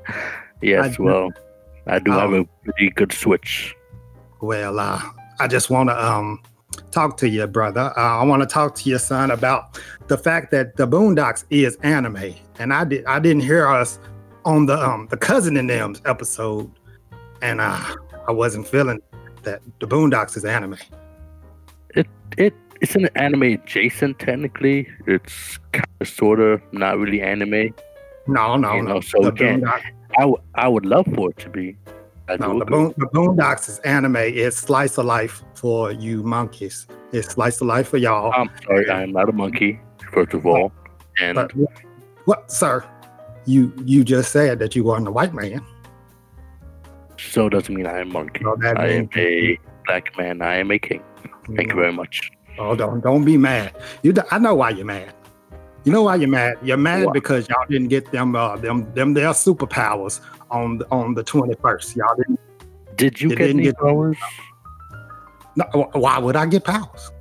yes, 0.62 0.96
I- 1.00 1.02
well, 1.02 1.30
I 1.88 2.00
do 2.00 2.12
have 2.12 2.32
Oh. 2.34 2.42
a 2.42 2.46
pretty 2.64 2.90
good 2.92 3.12
switch. 3.12 3.76
Well, 4.42 4.80
uh, 4.80 5.02
I 5.40 5.48
just 5.48 5.70
want 5.70 5.90
to 5.90 6.06
um 6.06 6.42
talk 6.92 7.18
to 7.18 7.30
you, 7.30 7.46
brother. 7.48 7.92
Uh, 7.98 8.20
I 8.20 8.24
want 8.24 8.42
to 8.42 8.48
talk 8.48 8.76
to 8.76 8.90
your 8.90 9.00
son 9.00 9.32
about 9.32 9.80
the 10.08 10.18
fact 10.18 10.52
that 10.52 10.76
the 10.78 10.88
Boondocks 10.88 11.44
is 11.50 11.76
anime, 11.84 12.34
and 12.60 12.74
I 12.74 12.84
did 12.86 13.06
I 13.06 13.20
didn't 13.20 13.42
hear 13.44 13.68
us 13.68 14.00
on 14.46 14.66
the 14.66 14.78
um 14.78 15.08
the 15.10 15.18
cousin 15.18 15.58
in 15.58 15.68
them's 15.68 16.02
episode, 16.06 16.70
and 17.42 17.60
uh, 17.62 17.80
I 18.28 18.32
wasn't 18.32 18.68
feeling 18.68 19.02
that 19.44 19.62
the 19.80 19.88
Boondocks 19.88 20.36
is 20.38 20.46
anime. 20.46 20.78
It 21.96 22.08
it 22.38 22.54
it's 22.82 22.96
an 22.96 23.08
anime 23.16 23.44
adjacent 23.44 24.20
technically. 24.20 24.88
It's 25.08 25.58
kind 25.72 25.88
of 26.02 26.08
sort 26.08 26.40
of 26.40 26.62
not 26.74 26.98
really 26.98 27.22
anime. 27.22 27.74
No, 28.28 28.56
no, 28.58 28.76
You 28.76 28.82
no. 28.84 29.02
so 29.02 29.22
the 29.22 29.28
again, 29.30 29.62
Boondocks, 29.62 29.82
I, 30.18 30.22
w- 30.22 30.42
I 30.56 30.68
would 30.68 30.86
love 30.86 31.06
for 31.14 31.30
it 31.32 31.38
to 31.40 31.50
be. 31.50 31.78
I 32.30 32.38
no, 32.38 32.58
the. 32.60 32.66
Boon, 32.66 32.94
the 32.98 33.08
Boondocks 33.08 33.68
is 33.70 33.80
anime. 33.80 34.16
It's 34.18 34.58
slice 34.58 34.98
of 34.98 35.06
life 35.06 35.44
for 35.56 35.92
you 35.92 36.24
monkeys. 36.24 36.88
It's 37.12 37.30
slice 37.30 37.60
of 37.62 37.68
life 37.68 37.90
for 37.90 37.98
y'all. 37.98 38.32
I'm 38.36 38.50
sorry, 38.66 38.90
I 38.90 39.04
am 39.04 39.12
not 39.12 39.30
a 39.30 39.34
monkey. 39.34 39.80
First 40.14 40.34
of 40.34 40.46
all, 40.46 40.72
and 41.20 41.36
But 41.36 41.56
what, 41.56 41.72
what, 42.26 42.52
sir? 42.52 42.84
You 43.46 43.74
you 43.84 44.04
just 44.06 44.32
said 44.32 44.60
that 44.60 44.74
you 44.76 44.84
weren't 44.86 45.08
a 45.08 45.12
white 45.12 45.34
man. 45.34 45.62
So 47.32 47.50
doesn't 47.50 47.74
mean 47.74 47.88
I 47.88 48.00
am 48.00 48.10
a 48.10 48.14
monkey. 48.14 48.46
I 48.64 48.88
am 48.88 49.10
a 49.16 49.58
black 49.86 50.18
man. 50.18 50.42
I 50.42 50.56
am 50.58 50.72
a 50.72 50.80
king. 50.80 51.04
Thank 51.56 51.70
you 51.70 51.76
very 51.76 51.92
much. 51.94 52.32
Oh, 52.58 52.76
don't 52.76 53.02
don't 53.04 53.26
be 53.26 53.38
mad. 53.38 53.76
You, 54.04 54.14
I 54.32 54.38
know 54.40 54.56
why 54.56 54.70
you're 54.72 54.86
mad. 54.86 55.14
You 55.86 55.92
know 55.92 56.04
why 56.04 56.16
you're 56.16 56.30
mad? 56.30 56.56
You're 56.64 56.78
mad 56.78 57.06
Why? 57.08 57.12
because 57.12 57.50
y'all 57.50 57.66
didn't 57.70 57.90
get 57.90 58.12
them 58.12 58.36
uh, 58.36 58.56
them 58.56 58.92
them 58.94 59.14
their 59.14 59.32
superpowers 59.32 60.22
on 60.50 60.78
the- 60.78 60.88
on 60.92 61.14
the 61.14 61.24
21st. 61.24 61.96
Y'all 61.98 62.16
didn't. 62.16 62.40
Did 62.96 63.20
you 63.20 63.30
get 63.30 63.38
didn't 63.40 63.60
any 63.60 63.64
get- 63.64 63.78
powers? 63.78 64.18
No, 65.56 65.66
why 65.94 66.18
would 66.20 66.36
I 66.36 66.46
get 66.46 66.64
powers? 66.64 67.12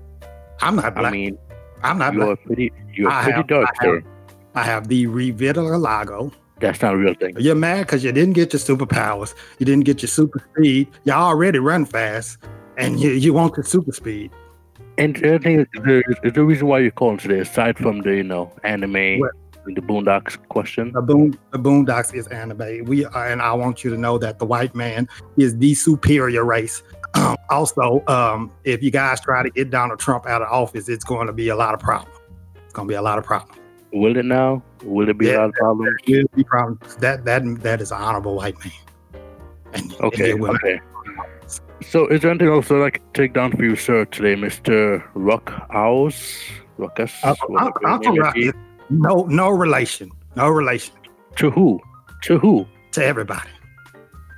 I'm 0.61 0.77
not 0.77 0.95
black. 0.95 1.07
I 1.07 1.11
mean, 1.11 1.39
I'm 1.83 1.99
not 1.99 2.15
you're 2.15 2.27
black. 2.27 2.45
pretty. 2.45 2.73
You're 2.95 3.11
I 3.11 3.23
pretty 3.25 3.37
have- 3.39 3.47
dark, 3.49 3.69
I 3.81 3.85
have- 3.85 3.95
sir. 4.03 4.03
I 4.55 4.63
have 4.63 4.87
the 4.89 5.07
revitiligo. 5.07 6.33
That's 6.61 6.81
not 6.81 6.95
a 6.95 6.97
real 6.97 7.15
thing. 7.15 7.35
You're 7.39 7.55
mad 7.57 7.87
because 7.87 8.05
you 8.05 8.13
didn't 8.13 8.35
get 8.35 8.53
your 8.53 8.61
superpowers. 8.61 9.35
You 9.59 9.67
didn't 9.67 9.85
get 9.85 10.03
your 10.03 10.09
super 10.09 10.43
speed. 10.55 10.89
You 11.05 11.13
already 11.13 11.59
run 11.59 11.85
fast, 11.85 12.39
and 12.77 13.01
you 13.01 13.11
you 13.11 13.33
want 13.33 13.55
the 13.55 13.65
super 13.65 13.93
speed. 13.93 14.31
And 14.99 15.17
the 15.17 15.37
other 15.37 15.39
thing 15.39 15.61
is, 15.61 15.67
the, 15.75 16.31
the 16.33 16.45
reason 16.45 16.67
why 16.69 16.81
you're 16.81 16.91
calling 16.91 17.19
today, 17.19 17.41
aside 17.41 17.79
from 17.79 18.03
the 18.03 18.15
you 18.15 18.23
know 18.23 18.53
anime, 18.63 19.19
What? 19.19 19.33
the 19.65 19.81
Boondocks 19.81 20.37
question. 20.49 20.93
The 20.93 21.03
boom 21.03 21.39
the 21.51 21.59
Boondocks 21.59 22.15
is 22.15 22.27
anime. 22.29 22.85
We 22.85 23.07
are, 23.07 23.29
and 23.29 23.43
I 23.43 23.53
want 23.55 23.83
you 23.83 23.91
to 23.91 23.97
know 23.97 24.19
that 24.19 24.39
the 24.39 24.47
white 24.47 24.75
man 24.75 25.09
is 25.37 25.57
the 25.59 25.75
superior 25.75 26.45
race. 26.45 26.83
Um, 27.15 27.37
also, 27.51 28.03
um, 28.07 28.51
if 28.65 28.83
you 28.83 28.91
guys 28.91 29.21
try 29.21 29.43
to 29.43 29.51
get 29.51 29.71
Donald 29.71 29.99
Trump 29.99 30.27
out 30.27 30.43
of 30.43 30.49
office, 30.49 30.89
it's 30.89 31.05
going 31.05 31.27
to 31.27 31.33
be 31.33 31.49
a 31.49 31.57
lot 31.57 31.75
of 31.75 31.81
problems. 31.81 32.17
It's 32.65 32.73
going 32.73 32.89
to 32.89 32.93
be 32.93 32.97
a 32.97 33.03
lot 33.03 33.19
of 33.19 33.25
problems. 33.25 33.59
Will 33.93 34.17
it 34.17 34.25
now? 34.25 34.63
Will 34.85 35.09
it 35.09 35.19
be 35.19 35.31
a 35.31 35.39
lot 35.39 35.49
of 35.51 35.55
problems? 35.55 35.97
There'll 36.07 36.27
be 36.35 36.45
problems. 36.45 36.97
That 36.97 37.25
that 37.25 37.43
that 37.63 37.81
is 37.81 37.91
an 37.93 37.99
honorable 38.01 38.37
white 38.37 38.57
man. 38.65 38.73
And 39.75 39.95
Okay, 40.01 40.35
will- 40.35 40.55
okay. 40.57 40.81
So, 41.83 42.07
is 42.07 42.21
there 42.23 42.31
anything 42.31 42.49
else 42.49 42.69
that 42.69 42.81
I 42.81 42.91
can 42.91 43.03
take 43.13 43.33
down 43.35 43.51
for 43.53 43.65
you, 43.65 43.75
sir, 43.77 44.05
today, 44.07 44.37
Mister 44.37 45.05
Rock 45.15 45.53
Owls? 45.71 46.39
Ruckus? 46.79 47.13
Uh, 47.25 47.35
Uncle 47.85 48.17
Ruckus 48.17 48.53
no 48.89 49.25
no 49.25 49.49
relation, 49.51 50.11
no 50.37 50.49
relation 50.49 50.95
To 51.37 51.51
who? 51.51 51.81
To 52.23 52.39
who? 52.39 52.67
to 52.93 53.05
everybody, 53.05 53.49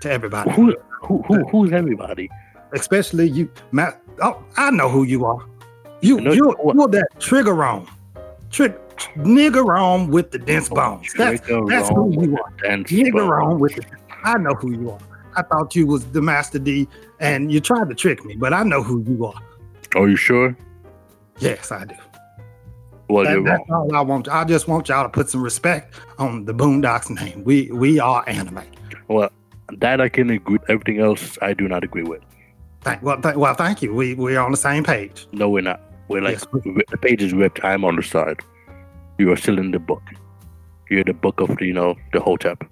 to 0.01 0.11
everybody. 0.11 0.51
Who? 0.53 0.75
Who? 1.03 1.23
who 1.23 1.47
who's 1.49 1.73
everybody? 1.73 2.29
especially 2.73 3.29
you, 3.29 3.49
Matt. 3.73 4.01
Oh, 4.21 4.43
I 4.57 4.71
know 4.71 4.89
who 4.89 5.05
you 5.05 5.25
are. 5.25 5.45
You, 6.01 6.19
you, 6.21 6.33
you- 6.35 6.57
you're 6.75 6.89
that 6.89 7.09
trigger 7.21 7.63
on, 7.65 7.87
trick 8.51 8.77
nigger 9.17 9.79
on 9.79 10.09
with 10.09 10.31
the 10.31 10.39
dense 10.39 10.69
oh, 10.71 10.75
bones. 10.75 11.13
That's 11.17 11.41
that's 11.41 11.89
who 11.89 12.13
you 12.13 12.39
are. 12.39 12.51
dance 12.63 12.91
nigger 12.91 13.59
with 13.59 13.77
the. 13.77 13.85
I 14.25 14.39
know 14.39 14.55
who 14.55 14.73
you 14.73 14.91
are. 14.91 14.99
I 15.37 15.43
thought 15.43 15.75
you 15.75 15.87
was 15.87 16.05
the 16.07 16.23
Master 16.23 16.59
D, 16.59 16.89
and 17.21 17.51
you 17.53 17.61
tried 17.61 17.89
to 17.89 17.95
trick 17.95 18.25
me, 18.25 18.37
but 18.37 18.53
I 18.53 18.63
know 18.63 18.83
who 18.83 19.03
you 19.03 19.27
are. 19.27 19.41
Are 19.97 20.09
you 20.09 20.17
sure? 20.17 20.57
Yes, 21.39 21.73
I 21.73 21.85
do. 21.85 21.95
That- 23.09 23.43
that's 23.45 23.71
wrong. 23.71 23.91
all 23.91 23.97
I 23.97 24.01
want. 24.01 24.29
I 24.29 24.45
just 24.45 24.67
want 24.67 24.89
y'all 24.89 25.05
to 25.05 25.09
put 25.09 25.29
some 25.29 25.43
respect 25.43 25.95
on 26.19 26.45
the 26.47 26.55
Boondocks 26.55 27.11
name. 27.11 27.45
We 27.45 27.71
we 27.71 28.01
are 28.01 28.25
anime. 28.27 28.63
Well, 29.09 29.31
that 29.79 30.01
I 30.01 30.09
can 30.09 30.31
agree. 30.31 30.59
Everything 30.69 31.01
else, 31.01 31.39
I 31.43 31.53
do 31.53 31.69
not 31.69 31.85
agree 31.85 32.03
with. 32.03 32.23
Thank, 32.81 33.03
well, 33.03 33.21
th- 33.21 33.37
well, 33.37 33.55
thank 33.55 33.83
you. 33.83 33.95
We 33.95 34.15
we're 34.15 34.41
on 34.41 34.51
the 34.51 34.57
same 34.57 34.85
page. 34.85 35.27
No, 35.33 35.49
we're 35.49 35.63
not. 35.63 35.81
We're 36.09 36.23
like 36.23 36.41
Yes. 36.55 36.85
the 36.91 36.99
page 37.01 37.23
is 37.23 37.33
ripped. 37.33 37.65
I'm 37.65 37.85
on 37.85 37.97
the 37.97 38.03
side. 38.03 38.41
You 39.19 39.31
are 39.33 39.37
still 39.37 39.59
in 39.59 39.71
the 39.71 39.79
book. 39.79 40.03
You're 40.91 41.05
the 41.05 41.15
book 41.15 41.41
of 41.41 41.61
you 41.61 41.73
know 41.73 41.95
the 42.13 42.21
Hotep. 42.21 42.65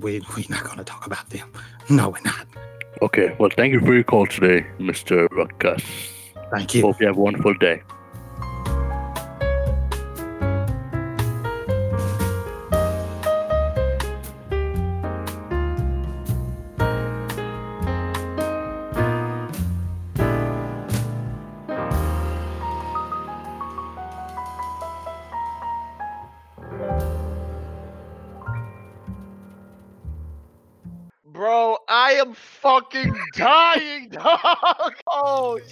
We 0.00 0.20
we're 0.36 0.50
not 0.50 0.64
going 0.64 0.78
to 0.78 0.84
talk 0.84 1.06
about 1.06 1.30
them. 1.30 1.50
No, 1.88 2.10
we're 2.10 2.20
not. 2.24 2.46
Okay. 3.00 3.34
Well, 3.38 3.50
thank 3.56 3.72
you 3.72 3.80
for 3.80 3.94
your 3.94 4.04
call 4.04 4.26
today, 4.26 4.66
Mister 4.78 5.28
Ruckus. 5.30 5.82
Thank 6.50 6.74
you. 6.74 6.82
Hope 6.82 7.00
you 7.00 7.06
have 7.06 7.16
a 7.16 7.20
wonderful 7.20 7.54
day. 7.54 7.82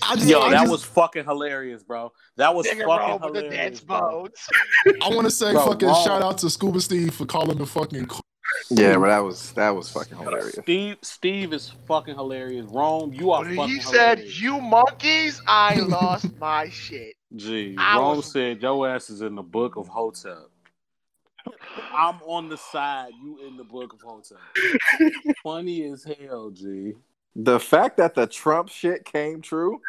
I 0.07 0.15
just, 0.17 0.29
Yo, 0.29 0.41
I 0.41 0.51
that 0.51 0.61
just- 0.61 0.71
was 0.73 0.85
fucking 0.85 1.25
hilarious, 1.25 1.83
bro. 1.83 2.13
That 2.37 2.55
was 2.55 2.67
nigga 2.67 2.85
roll 2.87 3.19
fucking 3.19 3.21
with 3.23 3.33
the 3.35 3.41
hilarious. 3.43 3.81
dance 3.81 3.81
bro. 3.81 4.29
I 5.03 5.09
want 5.15 5.25
to 5.27 5.31
say 5.31 5.53
Bro, 5.53 5.67
fucking 5.67 5.89
wrong. 5.89 6.05
shout 6.05 6.23
out 6.23 6.39
to 6.39 6.51
Scuba 6.51 6.81
Steve 6.81 7.15
for 7.15 7.27
calling 7.27 7.59
the 7.59 7.67
fucking. 7.67 8.09
Yeah, 8.71 8.97
but 8.99 9.07
that 9.09 9.19
was 9.21 9.53
that 9.53 9.71
was 9.71 9.91
fucking 9.91 10.17
hilarious. 10.19 10.59
Steve, 10.63 10.97
Steve 11.03 11.53
is 11.53 11.73
fucking 11.89 12.15
hilarious. 12.15 12.67
Rome, 12.69 13.13
you 13.13 13.31
are 13.33 13.43
When 13.43 13.57
fucking 13.57 13.75
he 13.75 13.81
said, 13.81 14.19
hilarious. 14.19 14.41
"You 14.41 14.61
monkeys," 14.61 15.43
I 15.47 15.77
lost 15.81 16.27
my 16.39 16.69
shit. 16.69 17.15
Gee, 17.35 17.75
I 17.79 17.99
Rome 17.99 18.19
was- 18.19 18.31
said 18.33 18.63
your 18.63 18.89
ass 18.89 19.11
is 19.11 19.23
in 19.23 19.35
the 19.35 19.43
book 19.43 19.77
of 19.77 19.89
Hotep. 19.89 20.49
I'm 21.93 22.21
on 22.23 22.49
the 22.49 22.57
side, 22.57 23.13
you 23.23 23.39
in 23.47 23.57
the 23.57 23.65
book 23.65 23.93
of 23.93 24.01
Hotep. 24.01 24.39
Funny 25.43 25.85
as 25.91 26.05
hell, 26.05 26.51
G. 26.51 26.93
The 27.37 27.59
fact 27.59 27.97
that 27.97 28.15
the 28.15 28.27
Trump 28.27 28.69
shit 28.69 29.05
came 29.05 29.41
true. 29.43 29.81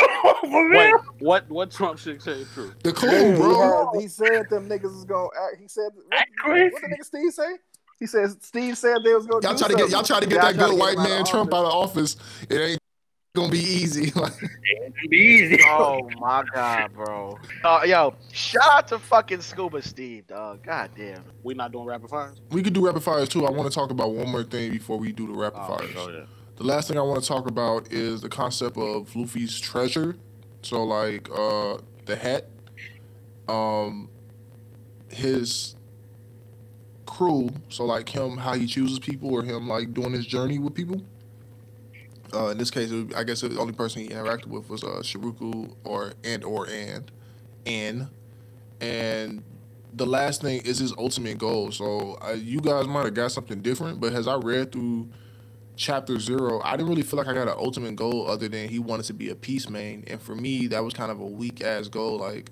Wait, 0.44 0.94
what? 1.20 1.48
What 1.48 1.70
Trump 1.70 1.98
shit 1.98 2.24
came 2.24 2.44
true? 2.54 2.72
The 2.82 2.92
cool, 2.92 3.10
Yeah, 3.12 3.30
he, 3.32 3.36
bro. 3.36 3.90
had- 3.92 4.00
he 4.00 4.08
said 4.08 4.48
them 4.50 4.68
niggas 4.68 4.82
was 4.84 5.04
gonna 5.04 5.28
act. 5.46 5.60
He 5.60 5.68
said 5.68 5.90
what, 5.94 6.18
Act 6.18 6.30
what 6.72 6.82
the 6.82 6.88
nigga 6.88 7.04
Steve 7.04 7.32
say? 7.32 7.56
He 8.00 8.06
says 8.06 8.36
Steve 8.40 8.76
said 8.76 8.98
they 9.04 9.14
was 9.14 9.26
gonna 9.26 9.46
Y'all 9.46 9.52
do 9.52 9.58
try 9.60 9.68
to 9.68 9.76
get 9.76 9.90
y'all 9.90 10.02
try 10.02 10.18
to 10.20 10.26
get 10.26 10.42
Y'all 10.42 10.52
that 10.52 10.56
good 10.70 10.78
white 10.78 10.94
him 10.94 11.00
out 11.00 11.08
man 11.08 11.24
Trump 11.24 11.54
out 11.54 11.64
of 11.66 11.72
office. 11.72 12.16
It 12.50 12.56
ain't 12.56 12.78
gonna 13.36 13.48
be 13.52 13.60
easy. 13.60 14.12
Be 15.08 15.16
easy. 15.16 15.58
Oh 15.66 16.08
my 16.18 16.42
god, 16.54 16.92
bro. 16.94 17.38
Uh, 17.64 17.80
yo, 17.86 18.14
shout 18.32 18.62
out 18.72 18.88
to 18.88 18.98
fucking 18.98 19.40
Scuba 19.40 19.82
Steve, 19.82 20.26
dog. 20.26 20.62
God 20.64 20.90
damn. 20.96 21.22
We 21.42 21.54
not 21.54 21.70
doing 21.72 21.86
rapid 21.86 22.10
fires? 22.10 22.40
We 22.50 22.62
could 22.62 22.72
do 22.72 22.84
rapid 22.86 23.02
fires 23.02 23.28
too. 23.28 23.46
I 23.46 23.50
want 23.50 23.70
to 23.70 23.74
talk 23.74 23.90
about 23.90 24.12
one 24.12 24.28
more 24.30 24.42
thing 24.44 24.70
before 24.72 24.98
we 24.98 25.12
do 25.12 25.26
the 25.26 25.32
rapid 25.32 25.60
Oh, 25.62 25.76
fires. 25.76 25.90
oh, 25.96 26.08
yeah. 26.10 26.24
The 26.56 26.64
last 26.64 26.88
thing 26.88 26.98
I 26.98 27.02
want 27.02 27.22
to 27.22 27.28
talk 27.28 27.48
about 27.48 27.92
is 27.92 28.20
the 28.22 28.28
concept 28.28 28.76
of 28.78 29.14
Luffy's 29.16 29.58
treasure. 29.60 30.16
So 30.62 30.84
like 30.84 31.28
uh 31.30 31.78
the 32.06 32.16
hat, 32.16 32.48
um 33.48 34.08
his 35.10 35.76
crew, 37.06 37.50
so 37.68 37.84
like 37.84 38.08
him 38.08 38.38
how 38.38 38.54
he 38.54 38.66
chooses 38.66 38.98
people 38.98 39.34
or 39.34 39.42
him 39.42 39.68
like 39.68 39.94
doing 39.94 40.12
his 40.12 40.26
journey 40.26 40.58
with 40.58 40.74
people. 40.74 41.02
Uh, 42.34 42.48
in 42.48 42.58
this 42.58 42.70
case, 42.70 42.92
I 43.16 43.24
guess 43.24 43.42
the 43.42 43.58
only 43.58 43.74
person 43.74 44.02
he 44.02 44.08
interacted 44.08 44.46
with 44.46 44.68
was 44.70 44.84
uh, 44.84 45.00
Shiruku 45.02 45.74
or 45.84 46.14
and 46.24 46.44
or 46.44 46.68
and 46.68 47.10
and 47.66 48.08
and 48.80 49.42
the 49.94 50.06
last 50.06 50.42
thing 50.42 50.62
is 50.62 50.78
his 50.78 50.92
ultimate 50.98 51.38
goal. 51.38 51.72
So 51.72 52.18
uh, 52.22 52.32
you 52.32 52.60
guys 52.60 52.86
might 52.86 53.04
have 53.04 53.14
got 53.14 53.32
something 53.32 53.62
different, 53.62 54.00
but 54.00 54.12
as 54.14 54.28
I 54.28 54.36
read 54.36 54.72
through 54.72 55.08
chapter 55.82 56.18
zero, 56.18 56.60
I 56.64 56.76
didn't 56.76 56.88
really 56.88 57.02
feel 57.02 57.18
like 57.18 57.26
I 57.26 57.34
got 57.34 57.48
an 57.48 57.56
ultimate 57.58 57.96
goal 57.96 58.30
other 58.30 58.48
than 58.48 58.68
he 58.68 58.78
wanted 58.78 59.06
to 59.06 59.14
be 59.14 59.30
a 59.30 59.34
peace 59.34 59.68
main, 59.68 60.04
and 60.06 60.22
for 60.22 60.34
me, 60.34 60.68
that 60.68 60.82
was 60.82 60.94
kind 60.94 61.10
of 61.10 61.20
a 61.20 61.26
weak 61.26 61.60
ass 61.60 61.88
goal. 61.88 62.18
Like, 62.18 62.50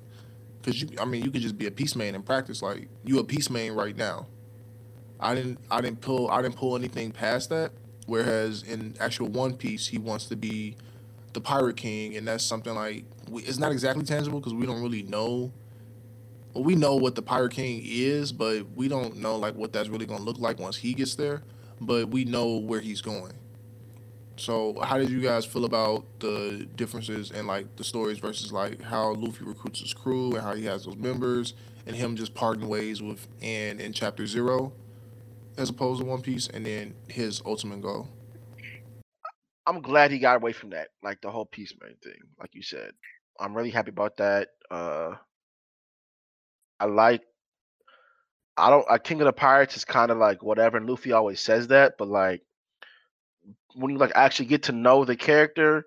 cause 0.62 0.83
you, 0.83 0.89
I 1.01 1.05
mean, 1.05 1.24
you 1.24 1.31
could 1.31 1.41
just 1.41 1.57
be 1.57 1.66
a 1.66 1.70
peace 1.70 1.95
main 1.95 2.14
in 2.14 2.22
practice. 2.22 2.61
Like, 2.61 2.89
you 3.05 3.20
a 3.20 3.24
peace 3.24 3.49
main 3.49 3.72
right 3.72 3.97
now. 3.97 4.26
I 5.20 5.35
didn't, 5.35 5.61
I 5.70 5.81
didn't 5.81 6.01
pull, 6.01 6.28
I 6.31 6.43
didn't 6.43 6.57
pull 6.57 6.76
anything 6.76 7.12
past 7.12 7.51
that. 7.51 7.72
Whereas 8.07 8.64
in 8.64 8.97
actual 8.99 9.28
One 9.28 9.55
Piece, 9.55 9.87
he 9.87 9.99
wants 9.99 10.26
to 10.26 10.37
be 10.37 10.76
the 11.33 11.41
pirate 11.41 11.76
king, 11.76 12.16
and 12.16 12.26
that's 12.26 12.45
something 12.45 12.74
like 12.74 13.05
we, 13.28 13.43
it's 13.45 13.59
not 13.59 13.70
exactly 13.70 14.05
tangible 14.05 14.41
because 14.41 14.55
we 14.55 14.66
don't 14.66 14.83
really 14.83 15.05
know. 15.05 15.53
Well, 16.53 16.64
we 16.64 16.74
know 16.74 16.97
what 16.97 17.14
the 17.14 17.22
pirate 17.22 17.53
king 17.53 17.81
is, 17.85 18.33
but 18.33 18.66
we 18.74 18.89
don't 18.89 19.18
know 19.18 19.37
like 19.37 19.55
what 19.55 19.72
that's 19.72 19.89
really 19.89 20.07
gonna 20.07 20.24
look 20.24 20.39
like 20.41 20.59
once 20.59 20.76
he 20.76 20.95
gets 20.95 21.14
there. 21.14 21.45
But 21.81 22.09
we 22.09 22.24
know 22.24 22.57
where 22.57 22.81
he's 22.81 23.01
going. 23.01 23.33
So, 24.37 24.81
how 24.81 24.97
did 24.97 25.11
you 25.11 25.20
guys 25.20 25.45
feel 25.45 25.64
about 25.66 26.05
the 26.20 26.66
differences 26.76 27.31
in 27.31 27.47
like 27.47 27.76
the 27.76 27.85
stories 27.85 28.18
versus 28.18 28.53
like 28.53 28.81
how 28.83 29.12
Luffy 29.12 29.45
recruits 29.45 29.81
his 29.81 29.93
crew 29.93 30.33
and 30.33 30.43
how 30.43 30.55
he 30.55 30.64
has 30.64 30.85
those 30.85 30.97
members, 30.97 31.55
and 31.87 31.95
him 31.95 32.16
just 32.16 32.35
parting 32.35 32.66
ways 32.68 33.03
with 33.03 33.28
Anne 33.43 33.81
in 33.81 33.93
Chapter 33.93 34.26
Zero, 34.26 34.72
as 35.59 35.68
opposed 35.68 36.01
to 36.01 36.07
One 36.07 36.22
Piece, 36.22 36.49
and 36.49 36.64
then 36.64 36.95
his 37.09 37.43
ultimate 37.45 37.83
goal? 37.83 38.09
I'm 39.66 39.83
glad 39.83 40.11
he 40.11 40.18
got 40.18 40.37
away 40.37 40.53
from 40.53 40.70
that, 40.70 40.89
like 41.03 41.20
the 41.20 41.31
whole 41.31 41.47
peaceman 41.47 41.97
thing, 42.03 42.20
like 42.39 42.55
you 42.55 42.62
said. 42.62 42.93
I'm 43.39 43.55
really 43.55 43.70
happy 43.70 43.91
about 43.91 44.16
that. 44.16 44.49
Uh 44.70 45.16
I 46.78 46.87
like 46.87 47.22
I 48.57 48.71
don't 48.71 48.87
I 48.91 48.99
King 48.99 49.21
of 49.21 49.27
the 49.27 49.33
Pirates 49.33 49.77
is 49.77 49.85
kind 49.85 50.11
of 50.11 50.19
like 50.19 50.43
whatever, 50.43 50.77
and 50.77 50.89
Luffy 50.89 51.13
always 51.13 51.41
says 51.41 51.69
that, 51.69 51.95
but 51.99 52.09
like 52.09 52.43
when 53.75 53.93
you 53.93 53.99
like 53.99 54.13
actually 54.15 54.47
get 54.47 54.65
to 54.65 54.73
know 54.73 55.05
the 55.05 55.17
character, 55.17 55.85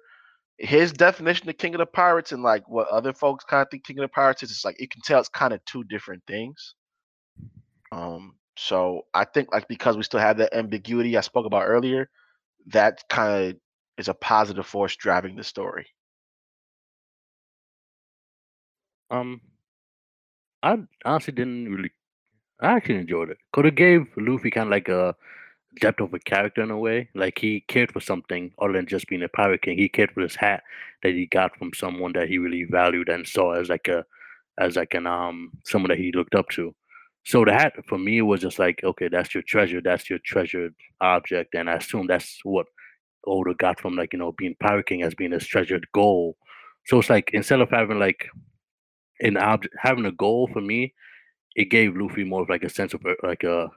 his 0.58 0.94
definition 0.94 1.50
of 1.50 1.58
King 1.58 1.76
of 1.76 1.80
the 1.80 1.86
Pirates 1.86 2.32
and 2.32 2.44
like 2.44 2.68
what 2.70 2.88
other 2.88 3.14
folks 3.14 3.44
kind 3.46 3.62
of 3.62 3.70
think 3.70 3.86
King 3.86 4.00
of 4.00 4.04
the 4.04 4.08
Pirates 4.10 4.44
is, 4.44 4.52
it's 4.52 4.66
like 4.66 4.80
you 4.80 4.88
can 4.88 5.02
tell 5.02 5.20
it's 5.20 5.30
kind 5.30 5.54
of 5.54 5.64
two 5.66 5.84
different 5.86 6.24
things. 6.28 6.76
Um, 7.92 8.36
so 8.58 9.04
I 9.14 9.26
think 9.26 9.52
like 9.52 9.68
because 9.68 9.98
we 9.98 10.04
still 10.04 10.20
have 10.20 10.38
that 10.38 10.56
ambiguity 10.56 11.18
I 11.18 11.22
spoke 11.22 11.46
about 11.46 11.68
earlier, 11.68 12.10
that 12.68 13.04
kind 13.10 13.52
of 13.52 13.58
is 13.98 14.08
a 14.08 14.14
positive 14.14 14.66
force 14.66 14.96
driving 14.96 15.36
the 15.36 15.44
story. 15.44 15.88
Um, 19.12 19.42
I 20.64 20.78
honestly 21.06 21.34
didn't 21.34 21.72
really. 21.72 21.92
I 22.64 22.74
actually 22.74 22.96
enjoyed 23.00 23.30
it. 23.30 23.38
Could 23.52 23.66
have 23.66 23.76
gave 23.76 24.08
Luffy 24.18 24.50
kind 24.52 24.68
of 24.68 24.72
like 24.72 24.90
a 24.90 25.16
depth 25.82 26.02
of 26.02 26.14
a 26.14 26.20
character 26.20 26.64
in 26.64 26.72
a 26.72 26.78
way. 26.78 27.10
Like 27.16 27.40
he 27.40 27.62
cared 27.68 27.92
for 27.92 28.00
something 28.00 28.52
other 28.60 28.74
than 28.74 28.88
just 28.88 29.08
being 29.08 29.24
a 29.24 29.30
pirate 29.30 29.62
king. 29.64 29.78
He 29.78 29.90
cared 29.90 30.12
for 30.14 30.24
this 30.24 30.36
hat 30.36 30.64
that 31.04 31.14
he 31.14 31.28
got 31.28 31.58
from 31.58 31.72
someone 31.76 32.14
that 32.14 32.30
he 32.30 32.38
really 32.40 32.66
valued 32.66 33.10
and 33.10 33.28
saw 33.28 33.54
as 33.54 33.70
like 33.70 33.88
a, 33.90 34.06
as 34.60 34.76
like 34.78 34.94
an 34.94 35.08
um 35.08 35.52
someone 35.66 35.90
that 35.90 36.00
he 36.00 36.12
looked 36.14 36.36
up 36.36 36.50
to. 36.52 36.76
So 37.26 37.46
the 37.46 37.54
hat 37.54 37.74
for 37.88 37.98
me 37.98 38.22
was 38.22 38.42
just 38.42 38.60
like, 38.60 38.82
okay, 38.84 39.08
that's 39.10 39.34
your 39.34 39.44
treasure. 39.44 39.82
That's 39.82 40.10
your 40.10 40.20
treasured 40.26 40.76
object, 41.02 41.56
and 41.56 41.70
I 41.70 41.76
assume 41.76 42.08
that's 42.08 42.40
what 42.44 42.68
Oda 43.28 43.56
got 43.56 43.80
from 43.80 43.96
like 43.96 44.14
you 44.14 44.20
know 44.20 44.34
being 44.34 44.56
pirate 44.62 44.88
king 44.88 45.04
as 45.04 45.16
being 45.16 45.32
his 45.32 45.48
treasured 45.48 45.88
goal. 45.94 46.38
So 46.88 47.00
it's 47.00 47.10
like 47.10 47.32
instead 47.34 47.62
of 47.62 47.70
having 47.70 48.00
like 48.00 48.28
an 49.22 49.38
object 49.38 49.76
having 49.80 50.06
a 50.06 50.12
goal 50.12 50.50
for 50.54 50.62
me, 50.62 50.94
it 51.56 51.66
gave 51.66 51.96
Luffy 51.96 52.24
more 52.24 52.42
of 52.42 52.50
like 52.50 52.64
a 52.64 52.70
sense 52.70 52.94
of 52.94 53.06
uh, 53.06 53.14
like 53.24 53.44
a 53.44 53.70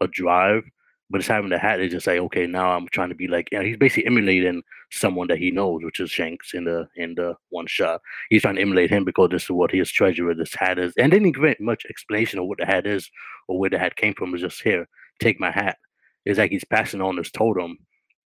a 0.00 0.08
drive. 0.08 0.64
But 1.10 1.20
it's 1.20 1.28
having 1.28 1.48
the 1.48 1.58
hat 1.58 1.80
is 1.80 1.92
just 1.92 2.06
like 2.06 2.18
okay, 2.18 2.46
now 2.46 2.70
I'm 2.70 2.86
trying 2.88 3.08
to 3.08 3.14
be 3.14 3.28
like 3.28 3.48
you 3.50 3.58
know, 3.58 3.64
he's 3.64 3.78
basically 3.78 4.06
emulating 4.06 4.62
someone 4.90 5.28
that 5.28 5.38
he 5.38 5.50
knows, 5.50 5.80
which 5.82 6.00
is 6.00 6.10
Shanks 6.10 6.52
in 6.52 6.64
the 6.64 6.86
in 6.96 7.14
the 7.14 7.34
one 7.48 7.66
shot. 7.66 8.02
He's 8.28 8.42
trying 8.42 8.56
to 8.56 8.60
emulate 8.62 8.90
him 8.90 9.04
because 9.04 9.30
this 9.30 9.44
is 9.44 9.50
what 9.50 9.70
his 9.70 9.90
treasure 9.90 10.34
this 10.34 10.54
hat 10.54 10.78
is, 10.78 10.92
and 10.98 11.10
didn't 11.10 11.32
give 11.32 11.60
much 11.60 11.86
explanation 11.88 12.38
of 12.38 12.46
what 12.46 12.58
the 12.58 12.66
hat 12.66 12.86
is 12.86 13.10
or 13.48 13.58
where 13.58 13.70
the 13.70 13.78
hat 13.78 13.96
came 13.96 14.14
from. 14.14 14.34
It's 14.34 14.42
just 14.42 14.62
here, 14.62 14.86
take 15.20 15.40
my 15.40 15.50
hat. 15.50 15.78
It's 16.26 16.38
like 16.38 16.50
he's 16.50 16.64
passing 16.64 17.00
on 17.00 17.16
his 17.16 17.30
totem, 17.30 17.78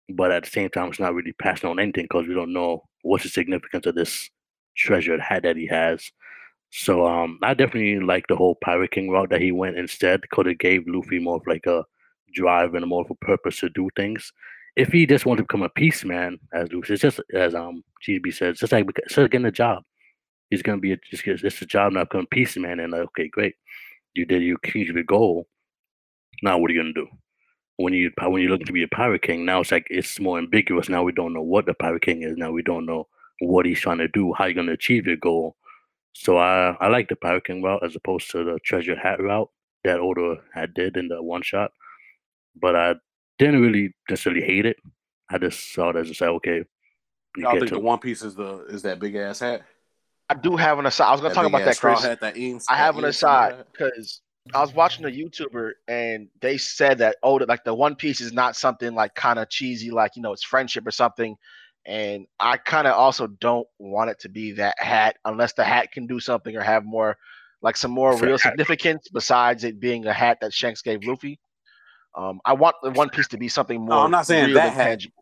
but 0.09 0.32
at 0.32 0.43
the 0.43 0.49
same 0.49 0.69
time, 0.69 0.89
it's 0.89 0.99
not 0.99 1.13
really 1.13 1.34
passing 1.34 1.69
on 1.69 1.79
anything 1.79 2.05
because 2.05 2.27
we 2.27 2.34
don't 2.34 2.53
know 2.53 2.84
what's 3.03 3.23
the 3.23 3.29
significance 3.29 3.86
of 3.86 3.93
this 3.93 4.29
treasured 4.75 5.19
hat 5.19 5.43
that 5.43 5.55
he 5.55 5.67
has. 5.67 6.11
So 6.72 7.05
um, 7.05 7.38
I 7.43 7.53
definitely 7.53 7.99
like 7.99 8.28
the 8.28 8.36
whole 8.36 8.55
Pirate 8.55 8.91
King 8.91 9.09
route 9.09 9.30
that 9.30 9.41
he 9.41 9.51
went 9.51 9.78
instead 9.78 10.22
because 10.22 10.45
it 10.47 10.59
gave 10.59 10.88
Luffy 10.88 11.19
more 11.19 11.36
of 11.36 11.45
like 11.45 11.65
a 11.65 11.84
drive 12.34 12.74
and 12.76 12.88
more 12.88 13.01
of 13.03 13.11
a 13.11 13.15
purpose 13.15 13.59
to 13.59 13.69
do 13.69 13.89
things. 13.95 14.32
If 14.78 14.88
he 14.88 15.05
just 15.05 15.26
wanted 15.26 15.39
to 15.39 15.43
become 15.43 15.63
a 15.63 15.69
peace 15.69 16.05
man, 16.05 16.39
as 16.53 16.72
Luffy, 16.72 16.93
it's 16.93 17.01
just 17.01 17.19
as 17.34 17.53
um 17.55 17.84
GB 18.07 18.34
says, 18.34 18.59
just 18.59 18.72
like 18.72 18.88
so 19.09 19.28
getting 19.28 19.45
a 19.47 19.51
job. 19.51 19.84
He's 20.49 20.61
gonna 20.61 20.80
be 20.80 20.93
a, 20.93 20.97
just 21.09 21.28
it's 21.28 21.61
a 21.61 21.65
job 21.65 21.93
now, 21.93 22.03
become 22.05 22.22
a 22.22 22.26
peace 22.28 22.55
man, 22.57 22.80
and 22.80 22.93
like 22.93 23.01
okay, 23.01 23.28
great, 23.28 23.55
you 24.13 24.26
did 24.26 24.41
you 24.41 24.57
achieved 24.63 24.93
your 24.95 25.03
goal. 25.03 25.47
Now 26.41 26.57
what 26.57 26.72
are 26.72 26.74
you 26.74 26.82
gonna 26.82 26.93
do? 26.93 27.07
When 27.78 27.93
you 27.93 28.11
when 28.22 28.41
you're 28.41 28.51
looking 28.51 28.67
to 28.67 28.74
be 28.74 28.84
a 28.84 28.88
pirate 28.88 29.24
king, 29.24 29.43
now 29.45 29.59
it's 29.59 29.72
like 29.74 29.88
it's 29.89 30.19
more 30.22 30.38
ambiguous. 30.38 30.88
Now 30.88 31.03
we 31.03 31.11
don't 31.11 31.34
know 31.34 31.41
what 31.41 31.65
the 31.65 31.74
pirate 31.74 32.03
king 32.03 32.24
is. 32.24 32.38
Now 32.38 32.51
we 32.51 32.61
don't 32.61 32.86
know 32.86 33.07
what 33.41 33.65
he's 33.65 33.82
trying 33.82 33.97
to 33.97 34.07
do, 34.07 34.34
how 34.34 34.45
you're 34.45 34.53
gonna 34.53 34.72
achieve 34.72 35.05
your 35.05 35.17
goal. 35.17 35.57
So 36.14 36.38
I 36.38 36.76
I 36.80 36.88
like 36.88 37.09
the 37.09 37.16
Pirate 37.16 37.45
King 37.45 37.62
route 37.62 37.84
as 37.84 37.95
opposed 37.95 38.30
to 38.32 38.43
the 38.43 38.59
Treasure 38.64 38.95
Hat 38.95 39.22
route 39.22 39.49
that 39.84 39.99
Oda 39.99 40.38
had 40.53 40.74
did 40.74 40.97
in 40.97 41.07
the 41.07 41.22
one 41.22 41.41
shot. 41.41 41.72
But 42.59 42.76
I 42.76 42.95
didn't 43.39 43.62
really 43.62 43.93
necessarily 44.09 44.41
hate 44.41 44.66
it. 44.66 44.78
I 45.30 45.38
just 45.38 45.74
saw 45.74 45.89
it 45.89 45.95
as 45.95 46.07
just 46.07 46.22
like 46.22 46.30
okay, 46.30 46.64
you 47.38 47.43
Y'all 47.43 47.53
get 47.53 47.59
think 47.62 47.70
to 47.70 47.76
the 47.76 47.82
One 47.82 47.99
Piece 47.99 48.22
is 48.22 48.36
the 48.36 48.66
is 48.66 48.82
that 48.84 48.99
big 48.99 49.16
ass 49.16 49.39
hat? 49.39 49.64
I 50.30 50.34
do 50.34 50.55
have 50.55 50.80
an 50.80 50.86
aside. 50.86 51.07
I 51.07 51.12
was 51.12 51.22
gonna 51.22 51.34
talk 51.34 51.45
about 51.45 51.66
that, 51.66 51.76
straw 51.76 51.95
Chris. 51.95 52.05
hat, 52.05 52.22
that 52.22 52.38
Imu's- 52.38 52.66
I 52.70 52.76
that 52.76 52.84
have 52.84 52.95
an 52.95 53.03
Imu's 53.03 53.16
aside 53.18 53.66
because 53.72 54.22
I 54.53 54.62
was 54.62 54.74
watching 54.74 55.05
a 55.05 55.09
YouTuber 55.09 55.72
and 55.88 56.28
they 56.39 56.57
said 56.57 56.97
that 56.99 57.18
oh, 57.24 57.39
that, 57.39 57.47
like 57.47 57.64
the 57.64 57.74
One 57.74 57.95
Piece 57.95 58.22
is 58.22 58.34
not 58.34 58.55
something 58.55 58.93
like 58.93 59.14
kind 59.16 59.39
of 59.39 59.49
cheesy, 59.49 59.91
like 59.91 60.16
you 60.16 60.22
know, 60.22 60.34
it's 60.34 60.43
friendship 60.43 60.86
or 60.86 60.91
something. 60.91 61.38
And 61.86 62.27
I 62.39 62.57
kind 62.57 62.88
of 62.88 62.93
also 62.93 63.27
don't 63.27 63.67
want 63.79 64.09
it 64.11 64.19
to 64.19 64.29
be 64.29 64.51
that 64.53 64.75
hat 64.79 65.17
unless 65.25 65.53
the 65.53 65.63
hat 65.63 65.91
can 65.91 66.05
do 66.07 66.19
something 66.19 66.55
or 66.55 66.61
have 66.61 66.86
more, 66.86 67.17
like 67.61 67.75
some 67.75 67.91
more 67.91 68.13
It's 68.13 68.21
real 68.21 68.38
hat. 68.38 68.51
significance 68.51 69.07
besides 69.11 69.63
it 69.63 69.79
being 69.79 70.05
a 70.05 70.13
hat 70.13 70.38
that 70.41 70.53
Shanks 70.53 70.82
gave 70.82 71.03
Luffy. 71.03 71.39
Um, 72.15 72.39
I 72.45 72.53
want 72.53 72.75
the 72.84 72.91
One 72.91 73.09
Piece 73.09 73.27
to 73.29 73.38
be 73.38 73.47
something 73.47 73.79
more. 73.79 73.89
No, 73.89 73.99
I'm 74.01 74.11
not 74.11 74.25
saying 74.27 74.47
real 74.47 74.55
that 74.55 74.73
hat. 74.73 74.84
tangible. 74.86 75.15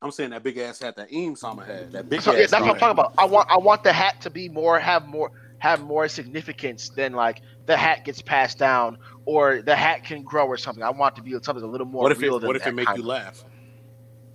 I'm 0.00 0.12
saying 0.12 0.30
that 0.30 0.44
big 0.44 0.56
ass 0.58 0.78
hat 0.78 0.94
that 0.96 1.10
Imu 1.10 1.36
Sama 1.36 1.64
had. 1.64 1.90
That 1.92 2.08
big 2.08 2.22
So, 2.22 2.30
ass. 2.30 2.38
yeah, 2.38 2.46
that's 2.46 2.62
what 2.62 2.70
I'm 2.70 2.78
talking 2.78 2.92
about. 2.92 3.14
I 3.18 3.24
want 3.24 3.48
I 3.50 3.58
want 3.58 3.82
the 3.82 3.92
hat 3.92 4.20
to 4.20 4.30
be 4.30 4.48
more 4.48 4.78
have 4.78 5.06
more 5.06 5.32
have 5.58 5.80
more 5.82 6.06
significance 6.06 6.88
than 6.90 7.12
like 7.12 7.42
the 7.66 7.76
hat 7.76 8.04
gets 8.04 8.22
passed 8.22 8.58
down 8.58 8.96
or 9.24 9.60
the 9.60 9.74
hat 9.74 10.04
can 10.04 10.22
grow 10.22 10.46
or 10.46 10.56
something. 10.56 10.84
I 10.84 10.90
want 10.90 11.14
it 11.14 11.16
to 11.16 11.22
be 11.24 11.32
something 11.42 11.64
a 11.64 11.66
little 11.66 11.86
more 11.86 12.04
What 12.04 12.12
if 12.12 12.20
real 12.20 12.36
it? 12.36 12.40
than 12.40 12.46
What 12.46 12.54
if 12.56 12.66
it 12.66 12.74
make 12.74 12.88
you 12.94 13.02
laugh? 13.02 13.44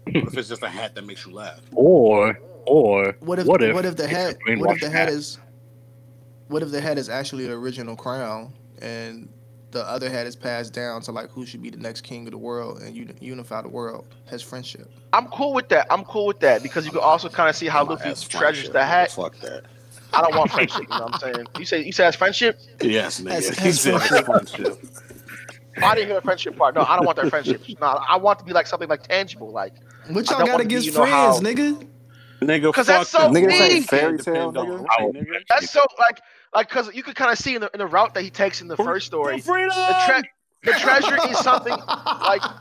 What 0.06 0.16
if 0.28 0.38
it's 0.38 0.50
just 0.50 0.64
a 0.64 0.70
hat 0.70 0.96
that 0.96 1.06
makes 1.06 1.26
you 1.26 1.34
laugh? 1.34 1.62
Or 1.74 2.40
or 2.66 3.16
What 3.20 3.40
if 3.40 3.48
what 3.48 3.62
what 3.74 3.86
if, 3.86 3.92
if, 3.92 3.98
the 3.98 4.08
hat 4.08 4.38
what 4.46 4.74
if 4.76 4.82
the 4.82 4.88
brainwashed 4.88 4.92
hat 4.92 5.10
is 5.10 5.38
what 6.48 6.62
if 6.64 6.72
the 6.72 6.82
hat 6.82 6.98
is 6.98 7.10
actually 7.10 7.46
the 7.48 7.54
original 7.54 7.96
crown 7.96 8.54
and 8.82 9.30
the 9.72 9.84
other 9.90 10.10
hat 10.10 10.28
is 10.28 10.36
passed 10.36 10.72
down 10.74 11.02
to 11.02 11.12
like 11.12 11.30
who 11.32 11.46
should 11.46 11.62
be 11.62 11.70
the 11.70 11.78
next 11.78 12.02
king 12.02 12.26
of 12.28 12.32
the 12.32 12.38
world 12.38 12.82
and 12.82 12.96
uni- 12.96 13.14
unify 13.20 13.62
the 13.62 13.68
world 13.70 14.06
has 14.30 14.42
friendship. 14.42 14.88
I'm 15.14 15.28
cool 15.28 15.54
with 15.54 15.70
that. 15.70 15.88
I'm 15.90 16.04
cool 16.06 16.28
with 16.28 16.40
that 16.42 16.62
because 16.62 16.86
you 16.86 16.92
can 16.92 17.02
also 17.02 17.28
kind 17.28 17.50
of 17.50 17.56
see 17.56 17.68
how 17.68 17.84
My 17.84 17.94
Luffy 17.94 18.14
treasures 18.28 18.70
the 18.70 18.86
hat. 18.86 19.12
Fuck 19.12 19.40
that. 19.40 19.64
I 20.14 20.22
don't 20.22 20.36
want 20.36 20.52
friendship. 20.52 20.84
You 20.84 20.88
know 20.90 21.06
what 21.06 21.16
I'm 21.26 21.34
saying? 21.34 21.48
You 21.58 21.66
say 21.66 21.84
you 21.84 21.92
say 21.92 22.04
that's 22.04 22.18
friendship. 22.18 22.60
Yes, 22.82 23.18
Has- 23.18 23.26
nigga. 23.50 23.56
has 23.58 23.60
He 23.60 23.72
said 23.72 24.00
friendship. 24.02 24.26
friendship. 24.26 24.80
I 25.82 25.96
didn't 25.96 26.08
hear 26.08 26.16
the 26.18 26.22
friendship 26.22 26.56
part. 26.56 26.76
No, 26.76 26.82
I 26.82 26.96
don't 26.96 27.06
want 27.06 27.18
that 27.18 27.30
friendship. 27.32 27.64
No, 27.82 27.88
I 27.88 28.18
want 28.18 28.38
to 28.40 28.46
be 28.46 28.54
like 28.54 28.68
something 28.68 28.88
like 28.88 29.02
tangible, 29.08 29.52
like 29.52 29.74
What 30.10 30.30
I 30.30 30.38
y'all 30.38 30.46
got 30.46 30.52
wanna 30.54 30.58
be, 30.60 30.64
against 30.76 30.88
you 30.88 30.94
how- 31.04 31.40
friends, 31.40 31.58
nigga? 31.60 31.88
Nigga, 32.42 32.74
'Cause 32.74 32.88
fuck 32.88 32.98
that's 32.98 33.10
so. 33.10 33.20
Nigga, 33.30 33.48
this 33.48 33.62
ain't 33.62 33.74
mean. 33.74 33.84
fairy 33.84 34.18
tale, 34.18 34.52
nigga. 34.52 34.86
nigga. 35.14 35.26
that's 35.48 35.72
so 35.72 35.80
like 35.98 36.20
like 36.54 36.68
because 36.68 36.94
you 36.94 37.02
could 37.02 37.16
kind 37.16 37.32
of 37.32 37.38
see 37.38 37.56
in 37.56 37.62
the 37.62 37.70
in 37.74 37.80
the 37.80 37.88
route 37.88 38.14
that 38.16 38.24
he 38.24 38.30
takes 38.30 38.60
in 38.62 38.68
the 38.68 38.76
first 38.76 39.06
story. 39.06 39.40
Freedom. 39.40 39.70
The, 39.70 39.96
tre- 40.06 40.30
the 40.64 40.72
treasure 40.80 41.18
is 41.30 41.38
something 41.40 41.74
like 41.78 42.42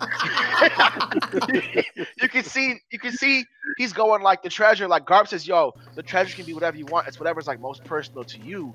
you 2.23 2.29
can 2.29 2.45
see 2.45 2.77
you 2.91 2.99
can 2.99 3.13
see 3.13 3.45
he's 3.77 3.93
going 3.93 4.23
like 4.23 4.43
the 4.43 4.49
treasure 4.49 4.89
like 4.89 5.05
Garp 5.05 5.29
says 5.29 5.47
yo 5.47 5.73
the 5.95 6.03
treasure 6.03 6.35
can 6.37 6.45
be 6.45 6.55
whatever 6.55 6.77
you 6.77 6.87
want 6.87 7.07
it's 7.09 7.19
whatever's 7.21 7.47
like 7.47 7.61
most 7.61 7.85
personal 7.85 8.25
to 8.25 8.39
you 8.39 8.75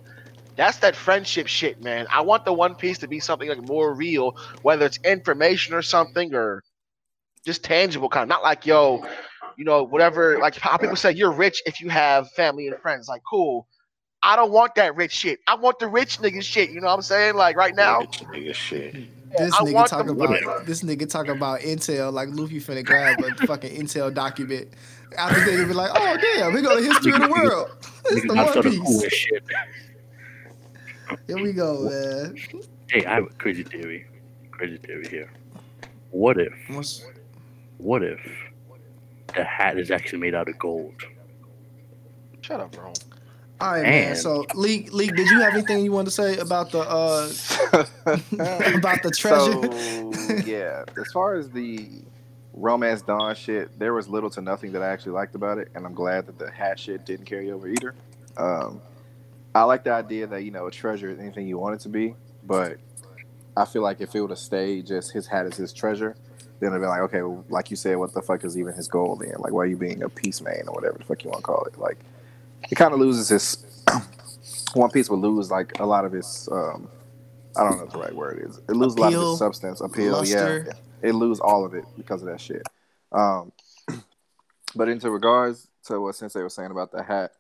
that's 0.56 0.78
that 0.78 0.96
friendship 0.96 1.48
shit 1.48 1.84
man 1.84 2.08
I 2.12 2.22
want 2.22 2.46
the 2.46 2.54
one 2.54 2.76
piece 2.76 2.98
to 3.00 3.08
be 3.08 3.20
something 3.20 3.50
like 3.50 3.62
more 3.68 3.94
real 3.94 4.38
whether 4.62 4.86
it's 4.86 4.98
information 5.04 5.74
or 5.74 5.82
something 5.82 6.34
or 6.34 6.64
just 7.46 7.64
tangible 7.64 8.10
kind 8.10 8.24
of 8.24 8.30
not 8.30 8.44
like 8.44 8.66
yo 8.66 9.04
you 9.58 9.64
know 9.66 9.84
whatever 9.84 10.38
like 10.40 10.56
how 10.56 10.78
people 10.78 10.96
say 10.96 11.12
you're 11.12 11.32
rich 11.32 11.62
if 11.66 11.80
you 11.82 11.90
have 11.90 12.30
family 12.32 12.68
and 12.68 12.78
friends 12.80 13.08
like 13.08 13.22
cool 13.30 13.68
I 14.24 14.36
don't 14.36 14.52
want 14.52 14.76
that 14.76 14.96
rich 14.96 15.12
shit 15.14 15.40
I 15.48 15.56
want 15.56 15.80
the 15.80 15.88
rich 15.88 16.20
nigga 16.20 16.42
shit 16.44 16.70
you 16.72 16.82
know 16.82 16.88
what 16.88 16.94
I'm 16.94 17.02
saying 17.02 17.36
like 17.36 17.56
right 17.56 17.76
now 17.76 18.00
Rich 18.02 18.24
nigga 18.34 18.54
shit. 18.54 18.94
This 19.38 19.54
I 19.54 19.64
nigga 19.64 19.74
want 19.74 19.90
talk 19.90 20.06
them- 20.08 20.20
about 20.22 20.66
this 20.66 20.84
nigga 20.84 21.10
talk 21.10 21.28
about 21.28 21.60
Intel 21.62 22.12
like 22.14 22.30
Luffy 22.32 22.60
finna 22.60 22.84
grab 22.86 23.20
a 23.22 23.34
fucking 23.46 23.76
Intel 23.76 24.14
document. 24.14 24.70
After 25.18 25.40
they 25.46 25.64
be 25.66 25.74
like, 25.74 25.92
oh 25.94 26.18
damn, 26.18 26.54
we 26.54 26.62
go 26.62 26.76
to 26.78 26.84
history 26.84 27.14
of 27.14 27.22
the 27.22 27.30
world. 27.30 27.70
It's 28.06 28.26
the 28.28 28.34
One 28.34 28.48
started 28.50 28.74
cool 28.74 29.02
Piece. 29.02 29.04
as 29.06 29.14
shit. 29.14 29.44
Here 31.28 31.38
we 31.42 31.54
go, 31.54 31.90
man. 31.90 32.36
Hey, 32.90 33.06
I 33.06 33.16
have 33.16 33.24
a 33.26 33.30
crazy 33.36 33.64
theory. 33.64 34.06
Crazy 34.52 34.78
theory 34.78 35.08
here. 35.10 35.30
What 36.12 36.40
if 36.40 36.54
What's, 36.70 37.06
what 37.78 38.04
if 38.04 38.20
the 39.36 39.44
hat 39.44 39.78
is 39.78 39.92
actually 39.92 40.20
made 40.20 40.36
out 40.36 40.48
of 40.50 40.58
gold? 40.60 40.94
shut 42.42 42.60
up 42.62 42.72
bro 42.72 42.94
all 43.60 43.72
right, 43.72 43.82
man. 43.82 44.10
And- 44.10 44.18
So, 44.18 44.46
Leak, 44.54 44.94
Leak, 44.94 45.16
did 45.16 45.28
you 45.32 45.40
have 45.42 45.54
anything 45.56 45.84
you 45.84 45.92
wanted 45.92 46.06
to 46.06 46.12
say 46.12 46.38
about 46.38 46.72
the 46.72 46.80
uh 46.82 47.28
about 48.78 49.02
the 49.02 49.10
treasure? 49.12 49.52
So 49.74 50.36
yeah, 50.46 50.84
as 50.96 51.12
far 51.12 51.34
as 51.36 51.50
the 51.50 51.90
romance 52.54 53.02
dawn 53.02 53.34
shit, 53.36 53.78
there 53.80 53.94
was 53.96 54.08
little 54.08 54.30
to 54.30 54.42
nothing 54.42 54.74
that 54.74 54.84
I 54.84 54.90
actually 54.90 55.14
liked 55.14 55.34
about 55.34 55.58
it, 55.58 55.70
and 55.74 55.86
I'm 55.88 55.96
glad 55.96 56.28
that 56.28 56.38
the 56.38 56.52
hat 56.52 56.80
shit 56.80 57.04
didn't 57.06 57.26
carry 57.26 57.52
over 57.52 57.68
either. 57.68 57.96
Um, 58.38 58.80
I 59.56 59.64
like 59.64 59.84
the 59.84 59.92
idea 59.92 60.28
that 60.28 60.44
you 60.44 60.52
know 60.52 60.68
a 60.68 60.72
treasure 60.72 61.10
is 61.10 61.18
anything 61.20 61.48
you 61.48 61.58
want 61.58 61.74
it 61.76 61.80
to 61.82 61.90
be, 61.90 62.14
but 62.44 62.78
I 63.58 63.66
feel 63.66 63.82
like 63.82 64.02
if 64.02 64.14
it 64.14 64.22
would 64.22 64.30
have 64.30 64.38
stayed 64.40 64.86
just 64.86 65.12
his 65.14 65.26
hat 65.26 65.48
is 65.48 65.56
his 65.58 65.74
treasure, 65.74 66.16
then 66.60 66.70
it'd 66.72 66.82
be 66.82 66.88
like, 66.88 67.02
okay, 67.02 67.22
well, 67.22 67.46
like 67.50 67.70
you 67.70 67.76
said, 67.78 67.98
what 67.98 68.14
the 68.14 68.22
fuck 68.22 68.44
is 68.44 68.58
even 68.58 68.74
his 68.74 68.88
goal 68.88 69.16
then? 69.16 69.36
Like, 69.40 69.54
why 69.54 69.62
are 69.64 69.68
you 69.68 69.78
being 69.78 70.04
a 70.04 70.10
peace 70.10 70.42
man 70.42 70.64
or 70.68 70.74
whatever 70.74 70.98
the 70.98 71.04
fuck 71.04 71.24
you 71.24 71.30
want 71.30 71.42
to 71.42 71.46
call 71.46 71.64
it? 71.66 71.78
Like, 71.78 71.98
it 72.70 72.76
kind 72.76 72.94
of 72.94 73.00
loses 73.00 73.30
his. 73.30 73.84
One 74.74 74.90
Piece 74.90 75.10
would 75.10 75.20
lose 75.20 75.50
like 75.52 75.80
a 75.80 75.86
lot 75.86 76.06
of 76.06 76.12
his. 76.12 76.50
Um, 76.52 76.90
I 77.56 77.64
don't 77.64 77.78
know 77.78 77.84
what 77.86 77.92
the 77.92 78.00
right 78.00 78.16
word 78.16 78.46
is. 78.48 78.58
It 78.70 78.74
loses 78.76 78.98
a 78.98 79.02
lot 79.02 79.08
of 79.08 79.14
Appeal, 79.14 79.32
its 79.32 79.40
substance, 79.40 79.82
appeal. 79.82 80.12
luster. 80.14 80.66
Yeah, 80.68 81.10
it 81.10 81.14
lose 81.14 81.40
all 81.40 81.66
of 81.66 81.74
it 81.74 81.86
because 81.98 82.22
of 82.22 82.28
that 82.28 82.40
shit. 82.42 82.64
Um, 83.12 83.52
but 84.76 84.90
into 84.90 85.10
regards 85.10 85.68
to 85.86 86.00
what 86.00 86.16
Sensei 86.16 86.44
was 86.44 86.54
saying 86.54 86.72
about 86.72 86.92
the 86.92 87.02
hat 87.02 87.32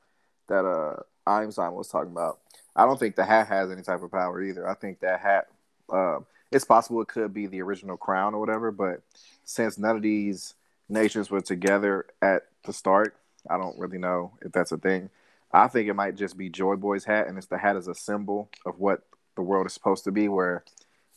that 0.48 0.66
uh 0.66 1.02
Einstein 1.30 1.74
was 1.74 1.90
talking 1.90 2.12
about, 2.12 2.40
I 2.76 2.86
don't 2.86 3.00
think 3.00 3.16
the 3.16 3.26
hat 3.26 3.48
has 3.48 3.70
any 3.72 3.82
type 3.82 4.02
of 4.02 4.12
power 4.12 4.42
either. 4.42 4.68
I 4.68 4.76
think 4.76 5.02
that 5.02 5.20
hat, 5.20 5.48
um, 5.92 6.26
it's 6.52 6.66
possible 6.66 7.02
it 7.02 7.08
could 7.08 7.34
be 7.34 7.48
the 7.48 7.62
original 7.62 7.98
crown 7.98 8.34
or 8.34 8.40
whatever, 8.40 8.72
but 8.72 9.02
since 9.44 9.78
none 9.78 9.96
of 9.96 10.02
these 10.02 10.54
nations 10.90 11.30
were 11.30 11.42
together 11.42 12.06
at 12.22 12.44
the 12.66 12.74
start, 12.74 13.16
I 13.50 13.58
don't 13.58 13.78
really 13.78 13.98
know 13.98 14.34
if 14.42 14.52
that's 14.52 14.72
a 14.72 14.78
thing. 14.78 15.10
I 15.52 15.68
think 15.68 15.90
it 15.90 15.94
might 15.94 16.16
just 16.16 16.38
be 16.38 16.50
Joy 16.50 16.76
Boy's 16.76 17.06
hat, 17.06 17.28
and 17.28 17.38
it's 17.38 17.48
the 17.48 17.58
hat 17.58 17.78
as 17.78 17.88
a 17.88 17.96
symbol 17.96 18.50
of 18.66 18.80
what 18.80 19.04
the 19.36 19.42
world 19.42 19.66
is 19.66 19.74
supposed 19.74 20.04
to 20.06 20.12
be, 20.12 20.28
where 20.28 20.64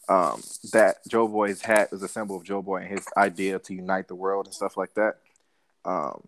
um, 0.08 0.42
that 0.72 0.96
Joy 1.08 1.26
Boy's 1.26 1.62
hat 1.62 1.88
is 1.92 2.02
a 2.02 2.08
symbol 2.08 2.36
of 2.36 2.44
Joy 2.44 2.60
Boy 2.60 2.82
and 2.82 2.88
his 2.88 3.06
idea 3.16 3.58
to 3.58 3.74
unite 3.74 4.08
the 4.08 4.14
world 4.14 4.46
and 4.46 4.54
stuff 4.54 4.76
like 4.76 4.94
that. 4.94 5.18
Um, 5.84 6.26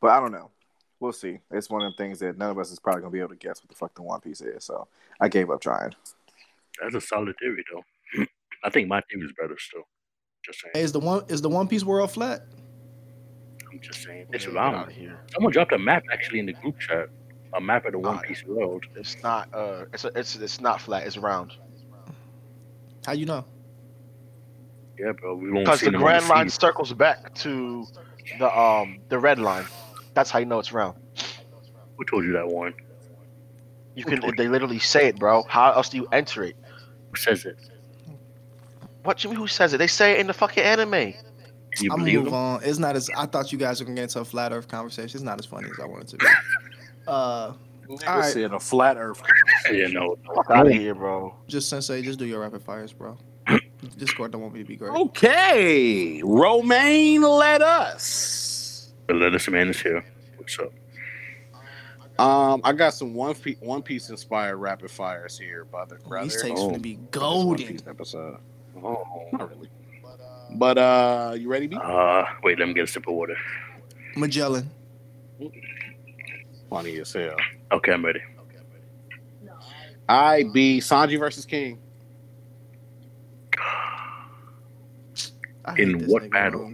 but 0.00 0.10
I 0.10 0.20
don't 0.20 0.32
know. 0.32 0.50
We'll 0.98 1.12
see. 1.12 1.40
It's 1.50 1.68
one 1.68 1.82
of 1.82 1.92
the 1.92 1.96
things 1.96 2.20
that 2.20 2.38
none 2.38 2.50
of 2.50 2.58
us 2.58 2.72
is 2.72 2.78
probably 2.78 3.02
gonna 3.02 3.12
be 3.12 3.18
able 3.18 3.30
to 3.30 3.36
guess 3.36 3.62
what 3.62 3.68
the 3.68 3.74
fuck 3.74 3.94
the 3.94 4.02
One 4.02 4.20
Piece 4.20 4.40
is. 4.40 4.64
So 4.64 4.88
I 5.20 5.28
gave 5.28 5.50
up 5.50 5.60
trying. 5.60 5.94
That's 6.80 6.94
a 6.94 7.00
solid 7.00 7.36
theory, 7.38 7.64
though. 7.72 7.82
I 8.66 8.70
think 8.70 8.88
my 8.88 9.00
team 9.10 9.22
is 9.24 9.32
better 9.40 9.56
still. 9.58 9.82
Just 10.44 10.60
saying. 10.60 10.72
Hey, 10.74 10.82
is 10.82 10.92
the 10.92 11.00
one 11.00 11.24
is 11.28 11.40
the 11.40 11.48
One 11.48 11.68
Piece 11.68 11.84
world 11.84 12.10
flat? 12.10 12.42
I'm 13.72 13.80
just 13.80 14.02
saying. 14.02 14.26
It's 14.32 14.44
Get 14.46 14.56
out 14.56 14.74
round. 14.74 14.88
of 14.88 14.96
here 14.96 15.18
Someone 15.32 15.52
dropped 15.52 15.72
a 15.72 15.78
map 15.78 16.02
actually 16.12 16.40
in 16.40 16.46
the 16.46 16.52
group 16.54 16.78
chat. 16.80 17.06
A 17.56 17.60
map 17.60 17.86
of 17.86 17.92
the 17.92 17.98
One 18.00 18.16
yeah. 18.16 18.22
Piece 18.22 18.44
world. 18.44 18.82
it's 18.96 19.22
not 19.22 19.48
uh 19.54 19.84
it's 19.92 20.04
a, 20.04 20.10
it's 20.18 20.34
it's 20.36 20.60
not 20.60 20.80
flat 20.80 21.06
it's 21.06 21.16
round 21.16 21.52
How 23.06 23.12
you 23.12 23.24
know? 23.26 23.44
Yeah, 24.98 25.12
bro. 25.12 25.36
We 25.36 25.50
won't 25.50 25.64
because 25.66 25.80
see 25.80 25.86
the 25.86 25.92
them 25.92 26.02
on 26.02 26.08
grand 26.08 26.28
line 26.28 26.48
sea. 26.48 26.56
circles 26.60 26.92
back 26.92 27.32
to 27.36 27.86
the 28.40 28.58
um 28.58 28.98
the 29.08 29.18
red 29.18 29.38
line 29.38 29.64
that's 30.14 30.30
how 30.30 30.38
you 30.40 30.46
know 30.46 30.58
it's 30.58 30.72
round 30.72 30.96
Who 31.98 32.04
told 32.04 32.24
you 32.24 32.32
that, 32.32 32.48
Warren? 32.48 32.74
you 33.94 34.04
Who 34.04 34.10
can 34.10 34.20
told 34.20 34.36
they 34.36 34.48
literally 34.48 34.80
say 34.80 35.06
it 35.08 35.18
bro 35.18 35.44
how 35.48 35.72
else 35.72 35.88
do 35.88 35.98
you 35.98 36.06
enter 36.12 36.42
it 36.42 36.56
Who 37.10 37.16
says 37.16 37.44
it? 37.44 37.56
What 39.06 39.22
you 39.24 39.30
mean 39.30 39.38
who 39.38 39.46
says 39.46 39.72
it 39.72 39.78
they 39.78 39.86
say 39.86 40.12
it 40.12 40.20
in 40.20 40.26
the 40.26 40.32
fucking 40.34 40.62
anime 40.62 41.14
you 41.80 41.92
I'm 41.92 42.00
move 42.00 42.24
them? 42.24 42.32
on. 42.34 42.62
It's 42.64 42.78
not 42.78 42.96
as 42.96 43.10
I 43.16 43.26
thought 43.26 43.52
you 43.52 43.58
guys 43.58 43.80
were 43.80 43.84
gonna 43.84 43.96
get 43.96 44.04
into 44.04 44.20
a 44.20 44.24
flat 44.24 44.50
Earth 44.50 44.66
conversation. 44.66 45.14
It's 45.18 45.22
not 45.24 45.38
as 45.38 45.44
funny 45.44 45.68
as 45.70 45.78
I 45.78 45.86
wanted 45.86 46.08
to 46.08 46.16
be. 46.16 46.26
Uh, 47.06 47.52
Nigga 47.88 48.08
All 48.08 48.18
right. 48.18 48.32
said 48.32 48.52
a 48.52 48.58
flat 48.58 48.96
Earth. 48.96 49.22
Yeah, 49.72 49.86
no. 49.88 50.16
fuck 50.34 50.50
out 50.50 50.66
of 50.66 50.72
here 50.72 50.94
bro 50.94 51.34
just 51.48 51.68
sensei, 51.68 52.00
just 52.02 52.18
do 52.18 52.24
your 52.26 52.40
rapid 52.40 52.62
fires, 52.62 52.92
bro. 52.92 53.16
Discord 53.98 54.32
don't 54.32 54.40
want 54.40 54.54
me 54.54 54.60
to 54.60 54.66
be 54.66 54.74
great. 54.76 54.90
Okay, 54.90 56.20
Romaine, 56.24 57.22
let 57.22 57.60
us. 57.62 58.92
The 59.06 59.14
lettuce 59.14 59.48
man 59.50 59.68
is 59.68 59.80
here. 59.80 60.02
What's 60.36 60.58
up? 60.58 60.72
Um, 62.18 62.60
I 62.64 62.72
got 62.72 62.94
some 62.94 63.12
one 63.14 63.34
piece, 63.34 63.58
one 63.60 63.82
piece 63.82 64.08
inspired 64.08 64.56
rapid 64.56 64.90
fires 64.90 65.38
here, 65.38 65.64
brother. 65.66 66.00
brother. 66.08 66.24
These 66.24 66.40
takes 66.42 66.58
Oh. 66.60 66.68
gonna 66.68 66.78
be 66.78 66.94
This 66.94 67.00
One 67.02 67.08
golden. 67.10 67.66
Piece 67.66 67.82
episode. 67.86 68.38
Oh. 68.82 69.04
Not 69.32 69.50
really. 69.50 69.68
But 70.54 70.78
uh, 70.78 71.34
you 71.38 71.48
ready, 71.48 71.66
B? 71.66 71.76
Uh, 71.80 72.24
wait, 72.42 72.58
let 72.58 72.68
me 72.68 72.74
get 72.74 72.84
a 72.84 72.86
sip 72.86 73.06
of 73.08 73.14
water. 73.14 73.36
Magellan. 74.16 74.70
Funny 76.70 76.98
as 76.98 77.12
hell. 77.12 77.36
Okay, 77.72 77.92
I'm 77.92 78.04
ready. 78.04 78.20
I 80.08 80.44
be 80.52 80.78
Sanji 80.80 81.18
versus 81.18 81.44
King. 81.44 81.78
In 85.76 86.06
what 86.06 86.22
nigga, 86.22 86.30
battle? 86.30 86.72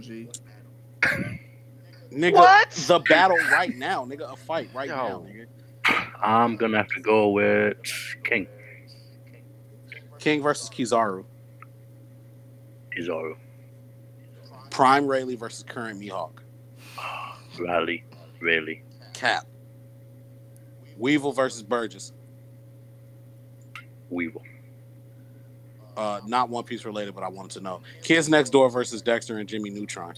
Nigga, 2.11 2.33
What? 2.33 2.69
the 2.71 2.99
battle 3.09 3.37
right 3.51 3.75
now, 3.75 4.05
nigga. 4.05 4.31
A 4.31 4.35
fight 4.35 4.69
right 4.73 4.87
Yo. 4.87 4.95
now, 4.95 5.25
nigga. 5.27 5.47
I'm 6.21 6.55
gonna 6.57 6.77
have 6.77 6.87
to 6.89 7.01
go 7.01 7.29
with 7.29 7.75
King 8.23 8.47
King 10.19 10.41
versus 10.43 10.69
Kizaru. 10.69 11.25
Kizaru. 12.95 13.35
Prime 14.69 15.05
Rayleigh 15.07 15.35
versus 15.37 15.63
current 15.67 15.99
Mihawk. 15.99 16.39
Riley, 17.59 18.03
Rayleigh. 18.41 18.81
Cap. 19.13 19.45
Weevil 20.97 21.31
versus 21.31 21.61
Burgess. 21.63 22.11
Weevil. 24.09 24.41
uh, 25.97 26.21
not 26.25 26.49
One 26.49 26.63
Piece 26.63 26.85
related, 26.85 27.13
but 27.15 27.23
I 27.23 27.29
wanted 27.29 27.51
to 27.51 27.61
know. 27.61 27.81
Kids 28.03 28.29
Next 28.29 28.49
Door 28.49 28.69
versus 28.71 29.01
Dexter 29.01 29.37
and 29.37 29.47
Jimmy 29.47 29.69
Neutron. 29.69 30.15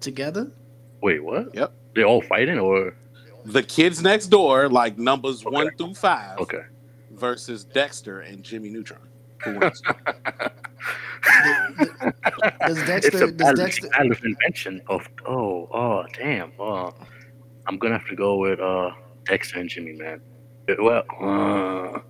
Together? 0.00 0.50
Wait, 1.02 1.22
what? 1.22 1.54
Yep. 1.54 1.72
They're 1.94 2.06
all 2.06 2.22
fighting, 2.22 2.58
or 2.58 2.94
The 3.44 3.62
Kids 3.62 4.02
Next 4.02 4.26
Door, 4.28 4.68
like 4.68 4.98
numbers 4.98 5.44
Okay. 5.44 5.52
one 5.54 5.70
through 5.76 5.94
five, 5.94 6.38
okay? 6.38 6.62
versus 7.12 7.64
Dexter 7.64 8.20
and 8.20 8.42
Jimmy 8.44 8.68
Neutron. 8.70 9.00
Wins? 9.46 9.82
Does 12.66 12.78
it's 12.78 12.86
Dexter? 12.86 13.24
a 13.24 13.30
Does 13.32 13.58
Dexter? 13.58 13.88
invention 14.24 14.80
of 14.88 15.06
oh 15.26 15.68
oh 15.72 16.04
damn. 16.16 16.52
Uh, 16.58 16.90
I'm 17.66 17.78
gonna 17.78 17.98
have 17.98 18.08
to 18.08 18.16
go 18.16 18.36
with 18.38 18.60
uh 18.60 18.90
Dexter 19.24 19.60
and 19.60 19.68
Jimmy, 19.68 19.92
man. 19.92 20.20
Uh, 20.68 20.74
Well, 20.80 21.04
uh, 21.20 22.00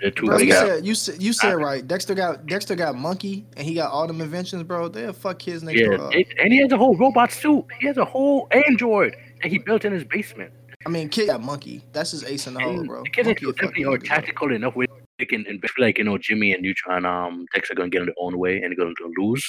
they're 0.00 0.10
too 0.10 0.26
Bro, 0.26 0.38
you 0.38 0.52
said 0.52 0.84
you 0.86 0.94
said 0.94 1.22
you 1.22 1.32
said 1.32 1.54
right. 1.54 1.86
Dexter 1.86 2.14
got 2.14 2.46
Dexter 2.46 2.74
got 2.74 2.94
monkey 2.96 3.46
and 3.56 3.66
he 3.66 3.74
got 3.74 3.90
all 3.90 4.06
them 4.06 4.20
inventions, 4.20 4.62
bro. 4.62 4.88
They'll 4.88 5.12
fuck 5.12 5.38
kids 5.38 5.62
next 5.62 5.80
Yeah, 5.80 6.08
it- 6.12 6.28
and 6.38 6.52
he 6.52 6.58
has 6.60 6.72
a 6.72 6.76
whole 6.76 6.96
robot 6.96 7.32
suit. 7.32 7.64
He 7.80 7.86
has 7.86 7.96
a 7.98 8.04
whole 8.04 8.48
android 8.50 9.16
that 9.42 9.50
he 9.50 9.58
built 9.58 9.84
in 9.84 9.92
his 9.92 10.04
basement. 10.04 10.52
I 10.86 10.90
mean, 10.90 11.08
kid 11.08 11.28
got 11.28 11.42
monkey. 11.42 11.82
That's 11.92 12.10
his 12.10 12.24
ace 12.24 12.46
in 12.46 12.54
the 12.54 12.60
hole, 12.60 12.84
bro. 12.84 13.02
the 13.04 13.10
kids 13.10 13.28
are 13.28 13.34
definitely 13.52 13.84
are 13.86 13.96
tactical 13.98 14.52
enough 14.52 14.74
where 14.76 14.86
they 15.18 15.26
can, 15.26 15.44
and 15.46 15.60
feel 15.60 15.86
like 15.86 15.98
you 15.98 16.04
know 16.04 16.18
Jimmy 16.18 16.52
and 16.52 16.62
Neutron, 16.62 17.04
um, 17.06 17.46
Dexter 17.54 17.74
gonna 17.74 17.88
get 17.88 18.02
in 18.02 18.06
their 18.06 18.14
own 18.18 18.38
way 18.38 18.60
and 18.62 18.70
they're 18.70 18.76
gonna 18.76 18.94
lose. 19.18 19.46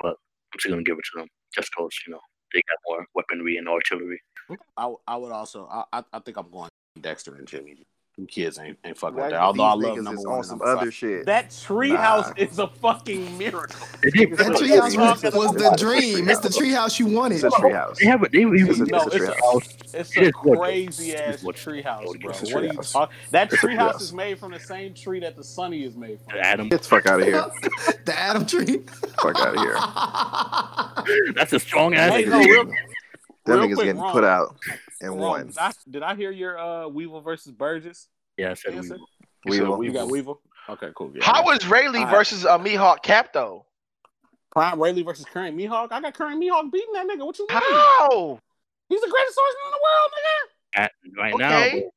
But 0.00 0.16
I'm 0.52 0.60
still 0.60 0.72
gonna 0.72 0.82
give 0.82 0.98
it 0.98 1.04
to 1.12 1.20
them 1.20 1.28
just 1.54 1.74
cause 1.74 1.92
you 2.06 2.12
know 2.12 2.20
they 2.52 2.62
got 2.68 2.78
more 2.88 3.06
weaponry 3.14 3.56
and 3.56 3.68
artillery. 3.68 4.20
I, 4.76 4.92
I 5.06 5.16
would 5.16 5.32
also. 5.32 5.66
I, 5.70 5.84
I 5.92 6.04
I 6.12 6.18
think 6.20 6.36
I'm 6.36 6.50
going 6.50 6.70
Dexter 7.00 7.34
and 7.36 7.46
Jimmy. 7.46 7.84
Them 8.16 8.26
kids 8.26 8.58
ain't 8.58 8.76
ain't 8.84 8.98
fucking 8.98 9.14
with 9.16 9.30
that. 9.30 9.40
Although 9.40 9.62
I 9.62 9.72
love 9.74 9.96
niggas 9.96 10.02
number 10.02 10.20
is 10.20 10.26
one 10.26 10.32
on 10.32 10.38
and 10.38 10.46
some 10.46 10.58
number 10.58 10.72
other 10.72 10.86
five. 10.86 10.94
shit. 10.94 11.26
That 11.26 11.48
treehouse 11.50 12.26
Nah. 12.26 12.32
is 12.44 12.58
a 12.58 12.66
fucking 12.66 13.38
miracle. 13.38 13.86
They. 14.02 14.26
That 14.26 14.48
What 14.50 14.60
are 14.60 14.64
you 14.66 14.74
treehouse 14.80 14.82
was, 14.98 15.22
talking 15.22 15.38
was 15.38 15.52
the 15.52 15.76
dream. 15.78 16.28
It's 16.28 16.40
the 16.40 16.48
treehouse 16.48 16.98
you 16.98 17.06
wanted. 17.06 17.36
It's 17.36 17.44
a 17.44 17.50
treehouse. 17.50 17.96
They 17.98 18.06
have 18.06 18.22
a 18.24 18.28
they, 18.28 18.40
he 18.40 18.44
It's 18.46 18.68
was 18.68 18.80
a- 18.80 18.84
No, 18.86 18.98
it's 19.02 19.14
it's 19.14 19.24
a 19.24 19.30
a, 19.30 19.34
treehouse. 19.36 19.94
it's 19.94 20.16
a 20.16 20.20
is 20.22 20.32
what- 20.42 20.58
crazy 20.58 21.12
it 21.12 21.20
ass 21.20 21.42
treehouse, 21.42 22.20
bro. 22.20 22.30
it's 22.30 22.52
What 22.52 22.62
are 22.64 22.66
you 22.66 22.72
talking? 22.82 23.16
That 23.30 23.52
It's 23.52 23.62
a 23.62 23.66
treehouse 23.66 23.92
treehouse. 23.94 24.00
is 24.02 24.12
made 24.12 24.38
from 24.40 24.52
the 24.52 24.60
same 24.60 24.92
tree 24.92 25.20
that 25.20 25.36
the 25.36 25.44
Sunny 25.44 25.84
is 25.84 25.96
made 25.96 26.18
from. 26.28 26.40
Adam. 26.42 26.68
Get 26.68 26.82
the 26.82 26.88
fuck 26.88 27.06
out 27.06 27.20
of 27.20 27.26
here. 27.26 27.42
the 28.04 28.18
Adam 28.18 28.44
tree. 28.44 28.82
fuck 29.22 29.36
out 29.38 29.54
of 29.56 31.04
here. 31.06 31.32
That's 31.34 31.52
a 31.52 31.60
strong 31.60 31.94
ass. 31.94 32.12
Wait, 32.12 32.28
no, 32.28 32.38
real, 32.40 32.64
niggas 33.46 33.76
getting 33.76 34.02
put 34.02 34.24
out 34.24 34.56
in 35.00 35.10
Ron, 35.10 35.18
one. 35.18 35.46
Did 35.48 35.58
I, 35.58 35.72
did 35.90 36.02
I 36.02 36.14
hear 36.14 36.30
your 36.30 36.58
uh, 36.58 36.88
Weevil 36.88 37.20
versus 37.20 37.52
Burgess? 37.52 38.08
Yeah, 38.36 38.50
I 38.50 38.54
said 38.54 38.74
answer? 38.74 38.96
we. 39.44 39.58
Weevil. 39.60 39.84
You 39.84 39.92
got 39.92 40.08
Weevil. 40.08 40.40
Okay, 40.68 40.88
cool. 40.94 41.12
Yeah. 41.14 41.24
How 41.24 41.44
was 41.44 41.66
Rayleigh 41.66 42.00
Alright. 42.00 42.14
versus 42.14 42.44
uh, 42.44 42.58
Mihawk 42.58 43.02
Cap 43.02 43.32
though? 43.32 43.64
Prime 44.52 44.80
Rayleigh 44.80 45.04
versus 45.04 45.24
Current 45.24 45.56
Mihawk? 45.56 45.88
I 45.92 46.00
got 46.00 46.14
Current 46.14 46.42
Mihawk 46.42 46.70
beating 46.70 46.92
that 46.92 47.06
nigga. 47.06 47.24
What 47.24 47.38
you 47.38 47.46
mean? 47.48 47.58
How? 47.60 48.38
He's 48.88 49.00
the 49.00 49.08
greatest 49.08 49.34
swordsman 49.34 49.64
in 49.66 49.70
the 49.70 49.80
world, 49.82 50.10
nigga. 50.16 50.82
At, 50.82 50.92
right 51.16 51.34
Okay. 51.34 51.80
now, 51.82 51.90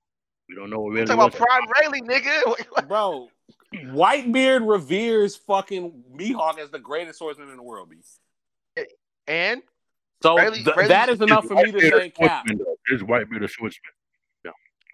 we 0.49 0.55
don't 0.55 0.69
know 0.69 0.79
what 0.79 0.89
You 0.89 0.93
really 0.93 1.07
talking 1.07 1.21
about 1.21 1.33
Prime 1.33 1.67
Rayleigh, 1.81 2.07
nigga? 2.07 2.87
Bro, 2.87 3.29
Whitebeard 3.73 4.69
reveres 4.69 5.35
fucking 5.35 6.03
Mihawk 6.15 6.59
as 6.59 6.69
the 6.69 6.79
greatest 6.79 7.19
swordsman 7.19 7.49
in 7.49 7.57
the 7.57 7.63
world, 7.63 7.89
B. 7.89 7.97
And 9.27 9.61
So 10.23 10.37
Rayleigh- 10.37 10.63
th- 10.63 10.67
Rayleigh- 10.77 10.87
that 10.87 11.09
is 11.09 11.19
enough 11.19 11.45
for 11.45 11.55
me 11.55 11.69
to 11.73 11.81
say 11.81 12.09
cap. 12.09 12.45
This 12.47 12.57
is 12.89 13.01
Whitebeard 13.01 13.43
a 13.43 13.47
swordsman. 13.49 13.91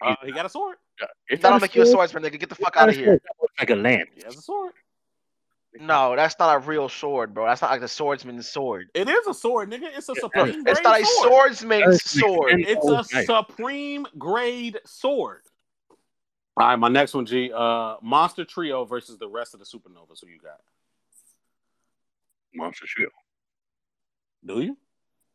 Uh, 0.02 0.16
he 0.24 0.32
got 0.32 0.46
a 0.46 0.50
sword. 0.50 0.78
Yeah, 1.00 1.08
It's 1.28 1.42
that'll 1.42 1.56
not 1.56 1.62
make 1.62 1.76
you 1.76 1.82
a 1.82 1.86
swordsman, 1.86 2.24
nigga. 2.24 2.40
Get 2.40 2.48
the 2.50 2.56
fuck 2.56 2.78
out 2.78 2.88
of 2.90 2.96
here. 2.96 3.06
sword. 3.08 3.22
That 3.26 3.34
looks 3.42 3.54
like 3.60 3.70
a 3.70 3.76
lance. 3.76 4.10
He 4.16 4.24
has 4.24 4.38
a 4.38 4.42
sword. 4.42 4.72
No, 5.74 6.16
that's 6.16 6.40
not 6.40 6.56
a 6.56 6.60
real 6.60 6.88
sword, 6.88 7.34
bro. 7.34 7.46
That's 7.46 7.62
not 7.62 7.70
like 7.70 7.82
the 7.82 7.88
swordsman's 7.90 8.48
sword. 8.50 8.90
It 8.94 9.10
is 9.10 9.28
a 9.28 9.34
sword, 9.34 9.70
nigga. 9.70 9.90
It's 9.96 10.08
a 10.10 10.14
Yeah, 10.16 10.22
supreme 10.22 10.64
It's 10.66 10.80
grade 10.80 10.84
not 10.86 11.02
a 11.02 11.06
sword. 11.06 11.28
swordsman's 11.28 12.04
sword. 12.10 12.60
It's 12.62 12.88
a 12.88 13.04
nice. 13.14 13.26
supreme 13.26 14.08
grade 14.18 14.80
sword. 14.86 15.42
All 16.58 16.68
right, 16.68 16.76
my 16.78 16.88
next 16.88 17.14
one, 17.14 17.26
G. 17.26 17.52
Uh, 17.54 17.98
Monster 18.02 18.46
Trio 18.46 18.86
versus 18.86 19.18
the 19.20 19.28
rest 19.28 19.54
of 19.54 19.60
the 19.60 19.66
Supernovas. 19.66 20.22
Who 20.22 20.28
you 20.28 20.40
got? 20.40 20.62
Monster 22.56 22.86
Trio. 22.88 23.10
Do 24.46 24.62
you? 24.62 24.78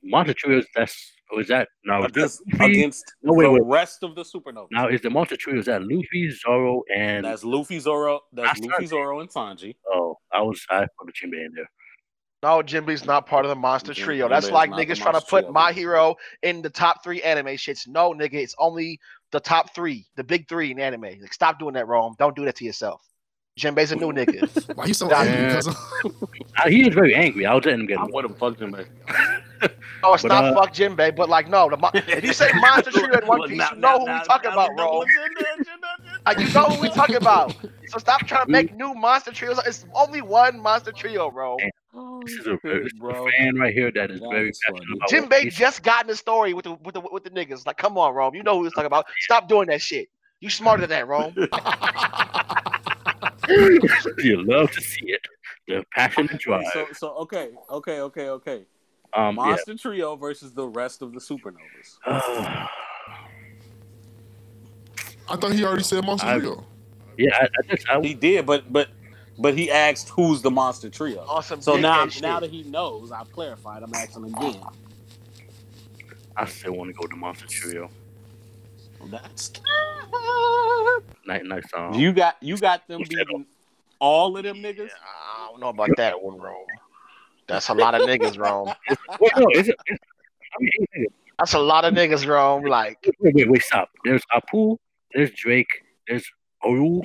Monster 0.04 0.34
Trio 0.34 0.58
is 0.58 0.66
that's 0.74 1.12
or 1.30 1.40
is 1.40 1.48
that 1.48 1.68
now 1.84 2.02
that 2.02 2.10
Against, 2.10 2.42
Luffy? 2.52 2.72
against 2.72 3.04
No, 3.22 3.32
wait, 3.34 3.44
the 3.46 3.52
wait. 3.52 3.62
rest 3.64 4.02
of 4.02 4.14
the 4.14 4.22
Supernovas. 4.22 4.68
now 4.70 4.88
is 4.88 5.00
the 5.00 5.10
Monster 5.10 5.36
Trio 5.36 5.58
is 5.58 5.66
that 5.66 5.82
Luffy, 5.82 6.30
Zoro, 6.30 6.82
and 6.94 7.24
that's 7.24 7.42
Luffy, 7.44 7.78
Zoro. 7.78 8.20
That's 8.32 8.60
That's 8.60 8.66
Luffy, 8.70 8.84
Sanji. 8.84 8.88
Zoro, 8.88 9.20
and 9.20 9.30
Sanji. 9.30 9.74
oh 9.92 10.18
I 10.32 10.42
was 10.42 10.64
I 10.70 10.80
put 10.98 11.06
the 11.06 11.12
Jinbei 11.12 11.44
in 11.46 11.52
there. 11.54 11.68
No, 12.42 12.62
Jinbe's 12.62 13.06
not 13.06 13.26
part 13.26 13.46
of 13.46 13.48
the 13.48 13.54
monster 13.54 13.94
Jim- 13.94 14.04
trio. 14.04 14.28
That's 14.28 14.48
Jinbei 14.48 14.52
like 14.52 14.70
niggas 14.70 14.96
trying 15.00 15.14
to 15.14 15.20
put 15.22 15.44
trio. 15.44 15.52
my 15.52 15.72
hero 15.72 16.14
in 16.42 16.60
the 16.60 16.68
top 16.68 17.02
three 17.02 17.22
anime 17.22 17.46
shits. 17.56 17.88
No, 17.88 18.12
nigga, 18.12 18.34
it's 18.34 18.54
only 18.58 19.00
the 19.32 19.40
top 19.40 19.74
three, 19.74 20.06
the 20.16 20.24
big 20.24 20.46
three 20.46 20.70
in 20.70 20.78
anime. 20.78 21.00
Like, 21.22 21.32
stop 21.32 21.58
doing 21.58 21.72
that, 21.72 21.88
Rome. 21.88 22.14
Don't 22.18 22.36
do 22.36 22.44
that 22.44 22.56
to 22.56 22.64
yourself. 22.66 23.00
Jinbei's 23.58 23.92
a 23.92 23.96
new 23.96 24.12
nigga. 24.12 24.46
Why 24.76 24.84
you 24.84 24.92
so 24.92 25.08
Yeah. 25.08 25.22
angry? 25.22 25.62
Cause 25.62 25.76
he 26.68 26.86
is 26.86 26.94
very 26.94 27.14
angry. 27.14 27.46
I 27.46 27.54
was 27.54 27.64
letting 27.64 27.80
him 27.80 27.86
get 27.86 27.98
I 27.98 28.02
him. 28.04 28.10
would 28.12 28.24
have 28.28 28.36
fucked 28.36 28.60
him. 28.60 28.74
man. 29.60 29.70
Oh, 30.02 30.14
it's 30.14 30.22
But, 30.22 30.28
not 30.28 30.44
uh, 30.44 30.54
fuck 30.54 30.74
Jinbei, 30.74 31.14
but 31.16 31.28
like 31.28 31.48
no, 31.48 31.68
the 31.70 31.76
mon- 31.76 31.90
if 31.94 32.24
you 32.24 32.32
say 32.32 32.50
monster 32.54 32.90
trio 32.92 33.18
in 33.18 33.26
One 33.26 33.48
Piece, 33.48 33.58
now- 33.58 33.70
you 33.72 33.76
know 33.80 33.88
now- 33.88 33.98
who 33.98 34.04
now- 34.06 34.18
we 34.20 34.24
talking 34.26 34.52
about, 34.52 34.70
we 34.70 34.76
know 34.76 34.84
Rome. 34.84 34.96
what's 34.98 35.10
in 35.14 35.44
there, 35.44 35.56
you 35.58 35.80
know? 35.80 36.18
Like, 36.26 36.38
you 36.38 36.48
know 36.52 36.64
who 36.66 36.80
we 36.82 36.88
talking 36.90 37.16
about. 37.16 37.54
So 37.88 37.98
stop 37.98 38.26
trying 38.26 38.46
to 38.46 38.52
make 38.52 38.74
new 38.76 38.94
monster 38.94 39.30
trios. 39.32 39.58
It's 39.66 39.84
only 39.94 40.20
one 40.22 40.58
monster 40.60 40.92
trio, 40.92 41.30
bro. 41.30 41.56
Oh, 41.96 42.22
This 42.24 42.34
is 42.36 42.46
a, 42.46 42.50
shit, 42.62 42.82
this 42.84 42.92
a 42.94 42.96
bro. 42.98 43.28
fan 43.38 43.56
right 43.56 43.72
here 43.72 43.90
that 43.92 44.10
is 44.10 44.20
That 44.20 44.30
very 44.30 44.48
is 44.50 44.58
passionate 44.66 44.84
funny. 44.88 44.98
about 45.20 45.30
One 45.30 45.42
Jinbei 45.44 45.52
just 45.52 45.82
got 45.82 46.02
in 46.02 46.08
the 46.08 46.16
story 46.16 46.52
with 46.54 46.64
the 46.64 46.72
with 46.74 46.94
the 46.94 47.00
with 47.12 47.22
the 47.24 47.30
niggas. 47.30 47.66
Like, 47.66 47.76
come 47.76 47.96
on, 47.98 48.14
Rome. 48.14 48.34
You 48.34 48.42
know 48.42 48.56
who 48.58 48.64
he's 48.64 48.72
talking 48.72 48.86
about. 48.86 49.06
Stop 49.20 49.48
doing 49.48 49.68
that 49.68 49.80
shit. 49.80 50.08
You 50.40 50.50
smarter 50.50 50.86
than 50.86 50.90
that, 50.90 51.06
Rome. 51.08 51.34
you 54.18 54.42
love 54.44 54.70
to 54.72 54.80
see 54.80 55.06
it. 55.06 55.20
The 55.68 55.84
passion 55.94 56.28
and 56.30 56.38
drive. 56.38 56.64
So, 56.72 56.86
so 56.92 57.08
okay, 57.18 57.50
okay, 57.70 58.00
okay, 58.00 58.28
okay. 58.28 58.64
Um, 59.14 59.36
yeah. 59.36 59.42
Monster 59.44 59.76
Trio 59.76 60.16
versus 60.16 60.52
the 60.52 60.66
rest 60.66 61.02
of 61.02 61.12
the 61.12 61.20
Supernovas. 61.20 61.98
I 62.06 62.68
thought 65.36 65.52
he 65.52 65.64
already 65.64 65.82
said 65.84 66.04
Monster 66.04 66.26
I- 66.28 66.38
Trio. 66.38 66.64
yeah, 67.16 67.30
I, 67.36 67.44
I 67.44 67.74
just 67.74 67.88
I, 67.88 68.00
He 68.00 68.14
did, 68.14 68.46
but 68.46 68.72
but 68.72 68.88
but 69.38 69.56
he 69.56 69.70
asked 69.70 70.08
who's 70.10 70.42
the 70.42 70.50
Monster 70.50 70.90
Trio. 70.90 71.24
Awesome. 71.26 71.60
So 71.60 71.76
now 71.76 72.06
dickhead 72.06 72.22
now 72.22 72.40
that 72.40 72.50
he 72.50 72.62
knows, 72.64 73.12
I've 73.12 73.30
clarified. 73.32 73.82
I'm 73.82 73.94
asking 73.94 74.24
again. 74.26 74.60
I 76.36 76.44
still 76.46 76.72
want 76.72 76.90
to 76.90 76.94
go 76.94 77.06
to 77.06 77.16
Monster 77.16 77.46
Trio. 77.46 77.88
That's 79.06 79.52
Nice, 81.26 81.42
nice 81.44 81.70
song. 81.70 81.94
you 81.94 82.12
got 82.12 82.36
you 82.42 82.56
got 82.58 82.86
them 82.86 83.02
beating 83.02 83.46
all 83.98 84.36
of 84.36 84.42
them 84.42 84.58
niggas. 84.58 84.90
I 84.90 85.48
don't 85.50 85.60
know 85.60 85.68
about 85.68 85.88
that 85.96 86.22
one, 86.22 86.38
Rome. 86.38 86.66
That's 87.46 87.68
a 87.68 87.74
lot 87.74 87.94
of 87.94 88.02
niggas, 88.02 88.38
Rome. 88.38 88.72
wait, 89.20 89.32
no, 89.36 89.46
is 89.54 89.68
it? 89.68 89.76
Is, 89.86 89.98
I 90.56 90.60
mean, 90.60 90.70
hey, 90.78 90.86
hey, 90.94 91.06
That's 91.38 91.54
a 91.54 91.58
lot 91.58 91.84
of 91.84 91.94
niggas, 91.94 92.26
Rome. 92.26 92.64
Like, 92.64 92.98
wait, 93.20 93.34
wait, 93.34 93.50
wait, 93.50 93.62
stop. 93.62 93.90
There's 94.04 94.22
Apu, 94.34 94.76
there's 95.12 95.30
Drake, 95.32 95.68
there's 96.08 96.24
Oruk, 96.64 97.02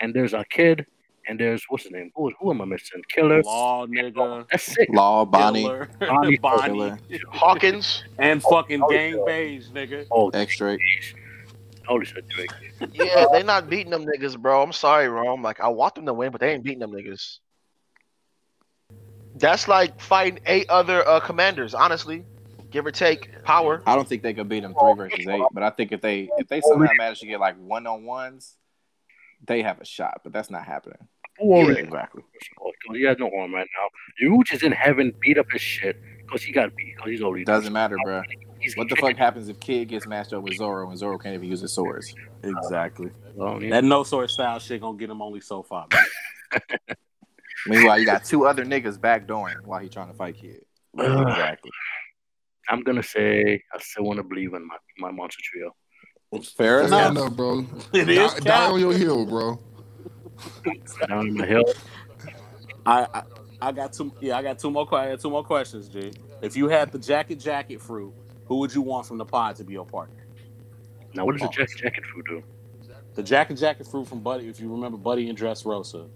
and 0.00 0.14
there's 0.14 0.32
a 0.34 0.44
kid, 0.50 0.86
and 1.28 1.38
there's 1.38 1.62
what's 1.68 1.84
his 1.84 1.92
name? 1.92 2.10
Who, 2.14 2.32
who 2.40 2.50
am 2.50 2.62
I 2.62 2.64
missing? 2.64 3.02
Killer. 3.14 3.42
Law 3.42 3.86
nigga, 3.86 4.46
That's 4.50 4.64
sick. 4.64 4.88
Law, 4.90 5.24
Bonney, 5.24 5.62
Killer, 5.62 5.90
Bonney, 6.00 6.38
Bonney, 6.38 6.92
Hawkins. 7.28 8.02
and 8.18 8.42
oh, 8.46 8.50
fucking 8.50 8.82
Oh, 8.82 8.88
Gang 8.88 9.14
yeah. 9.14 9.24
Beige, 9.26 9.68
nigga. 9.68 10.06
Oh, 10.10 10.28
X 10.30 10.56
Drake. 10.56 10.80
holy 11.86 12.06
shit, 12.06 12.26
Drake. 12.28 12.50
Yeah, 12.94 13.26
they 13.32 13.42
not 13.42 13.68
beating 13.68 13.90
them 13.90 14.06
niggas, 14.06 14.38
bro. 14.38 14.62
I'm 14.62 14.72
sorry, 14.72 15.08
Rome. 15.08 15.42
Like, 15.42 15.60
I 15.60 15.68
want 15.68 15.94
them 15.94 16.06
to 16.06 16.14
win, 16.14 16.32
but 16.32 16.40
they 16.40 16.52
ain't 16.52 16.64
beating 16.64 16.80
them 16.80 16.92
niggas. 16.92 17.38
That's 19.42 19.66
like 19.66 20.00
fighting 20.00 20.38
eight 20.46 20.70
other 20.70 21.06
uh, 21.06 21.18
commanders, 21.18 21.74
honestly. 21.74 22.24
Give 22.70 22.86
or 22.86 22.92
take 22.92 23.42
power. 23.42 23.82
I 23.84 23.96
don't 23.96 24.08
think 24.08 24.22
they 24.22 24.32
could 24.32 24.48
beat 24.48 24.60
them 24.60 24.72
three 24.72 24.94
versus 24.94 25.26
eight, 25.26 25.44
but 25.52 25.64
I 25.64 25.70
think 25.70 25.90
if 25.90 26.00
they 26.00 26.30
if 26.38 26.46
they 26.46 26.60
somehow 26.60 26.92
manage 26.96 27.18
to 27.20 27.26
get 27.26 27.40
like 27.40 27.56
one 27.58 27.84
on 27.88 28.04
ones, 28.04 28.56
they 29.44 29.62
have 29.62 29.80
a 29.80 29.84
shot. 29.84 30.20
But 30.22 30.32
that's 30.32 30.48
not 30.48 30.64
happening. 30.64 31.08
Who 31.40 31.54
already? 31.54 31.80
exactly. 31.80 32.22
He 32.92 33.02
has 33.02 33.18
no 33.18 33.30
arm 33.36 33.52
right 33.52 33.66
now. 33.76 34.28
Yuch 34.28 34.54
is 34.54 34.62
in 34.62 34.70
heaven, 34.70 35.12
beat 35.20 35.38
up 35.38 35.46
his 35.50 35.60
shit 35.60 36.00
because 36.20 36.44
he 36.44 36.52
got 36.52 36.74
beat 36.76 36.94
because 36.96 37.10
he's 37.10 37.22
already 37.22 37.44
Doesn't 37.44 37.72
matter, 37.72 37.98
bro. 38.04 38.22
He's 38.60 38.76
What 38.76 38.88
the 38.90 38.96
fuck 38.96 39.16
happens 39.16 39.48
if 39.48 39.58
Kid 39.58 39.88
gets 39.88 40.06
matched 40.06 40.32
up 40.32 40.44
with 40.44 40.54
Zoro 40.54 40.88
and 40.88 40.96
Zoro 40.96 41.18
can't 41.18 41.34
even 41.34 41.48
use 41.48 41.60
his 41.60 41.72
swords? 41.72 42.14
Exactly. 42.44 43.10
That 43.70 43.82
no 43.82 44.04
sword 44.04 44.30
style 44.30 44.60
shit 44.60 44.80
gonna 44.80 44.96
get 44.96 45.10
him 45.10 45.20
only 45.20 45.40
so 45.40 45.64
far. 45.64 45.88
man. 47.66 47.78
Meanwhile, 47.78 47.98
you 47.98 48.06
got 48.06 48.24
two 48.24 48.46
other 48.46 48.64
niggas 48.64 48.98
backdooring 48.98 49.64
while 49.64 49.80
he 49.80 49.88
trying 49.88 50.08
to 50.08 50.14
fight 50.14 50.36
Kid. 50.36 50.60
exactly. 50.98 51.70
I'm 52.68 52.82
gonna 52.82 53.02
say 53.02 53.62
I 53.74 53.78
still 53.80 54.04
want 54.04 54.18
to 54.18 54.22
believe 54.22 54.54
in 54.54 54.66
my, 54.66 54.76
my 54.98 55.10
monster 55.10 55.40
trio. 55.42 55.74
Fair 56.56 56.80
That's 56.80 56.90
not 56.90 57.10
enough. 57.10 57.24
enough, 57.26 57.36
bro. 57.36 57.66
It 57.92 58.04
die, 58.06 58.24
is 58.24 58.34
die 58.36 58.70
on 58.70 58.80
your 58.80 58.94
hill, 58.94 59.26
bro. 59.26 59.60
Down 61.06 61.18
on 61.18 61.34
the 61.36 61.44
hill. 61.46 61.64
I, 62.86 63.06
I 63.12 63.22
I 63.60 63.72
got 63.72 63.92
two. 63.92 64.12
Yeah, 64.20 64.38
I 64.38 64.42
got 64.42 64.58
two 64.58 64.70
more. 64.70 64.86
que- 64.86 64.96
I 64.96 65.10
got 65.10 65.20
two 65.20 65.30
more 65.30 65.44
questions, 65.44 65.88
G. 65.88 66.12
If 66.40 66.56
you 66.56 66.68
had 66.68 66.90
the 66.90 66.98
jacket 66.98 67.36
jacket 67.36 67.80
fruit, 67.80 68.12
who 68.46 68.56
would 68.56 68.74
you 68.74 68.82
want 68.82 69.06
from 69.06 69.18
the 69.18 69.24
pod 69.24 69.56
to 69.56 69.64
be 69.64 69.74
your 69.74 69.84
partner? 69.86 70.26
Now, 71.14 71.26
what 71.26 71.32
does 71.36 71.42
the 71.42 71.48
jacket 71.54 71.76
jacket 71.76 72.04
fruit 72.06 72.24
do? 72.28 72.42
The 73.14 73.22
jacket 73.22 73.54
jacket 73.56 73.86
fruit 73.86 74.06
from 74.08 74.20
Buddy. 74.20 74.48
If 74.48 74.58
you 74.58 74.70
remember 74.72 74.96
Buddy 74.96 75.28
and 75.28 75.38
Dressrosa, 75.38 76.08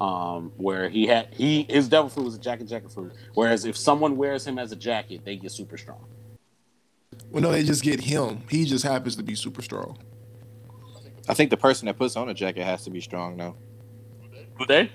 um, 0.00 0.52
where 0.56 0.88
he 0.88 1.06
had 1.06 1.28
he 1.34 1.64
his 1.68 1.88
devil 1.88 2.08
fruit 2.08 2.24
was 2.24 2.34
a 2.34 2.40
jacket 2.40 2.64
jacket 2.68 2.90
fruit. 2.90 3.12
Whereas 3.34 3.64
if 3.64 3.76
someone 3.76 4.16
wears 4.16 4.46
him 4.46 4.58
as 4.58 4.72
a 4.72 4.76
jacket, 4.76 5.24
they 5.24 5.36
get 5.36 5.52
super 5.52 5.76
strong. 5.76 6.04
Well, 7.30 7.42
no, 7.42 7.52
they 7.52 7.62
just 7.62 7.82
get 7.82 8.00
him. 8.00 8.42
He 8.48 8.64
just 8.64 8.84
happens 8.84 9.16
to 9.16 9.22
be 9.22 9.34
super 9.34 9.62
strong. 9.62 9.98
I 11.28 11.34
think 11.34 11.50
the 11.50 11.56
person 11.56 11.86
that 11.86 11.96
puts 11.98 12.16
on 12.16 12.28
a 12.28 12.34
jacket 12.34 12.64
has 12.64 12.82
to 12.84 12.90
be 12.90 13.00
strong 13.00 13.36
though. 13.36 13.56
Would 14.58 14.68
they? 14.68 14.90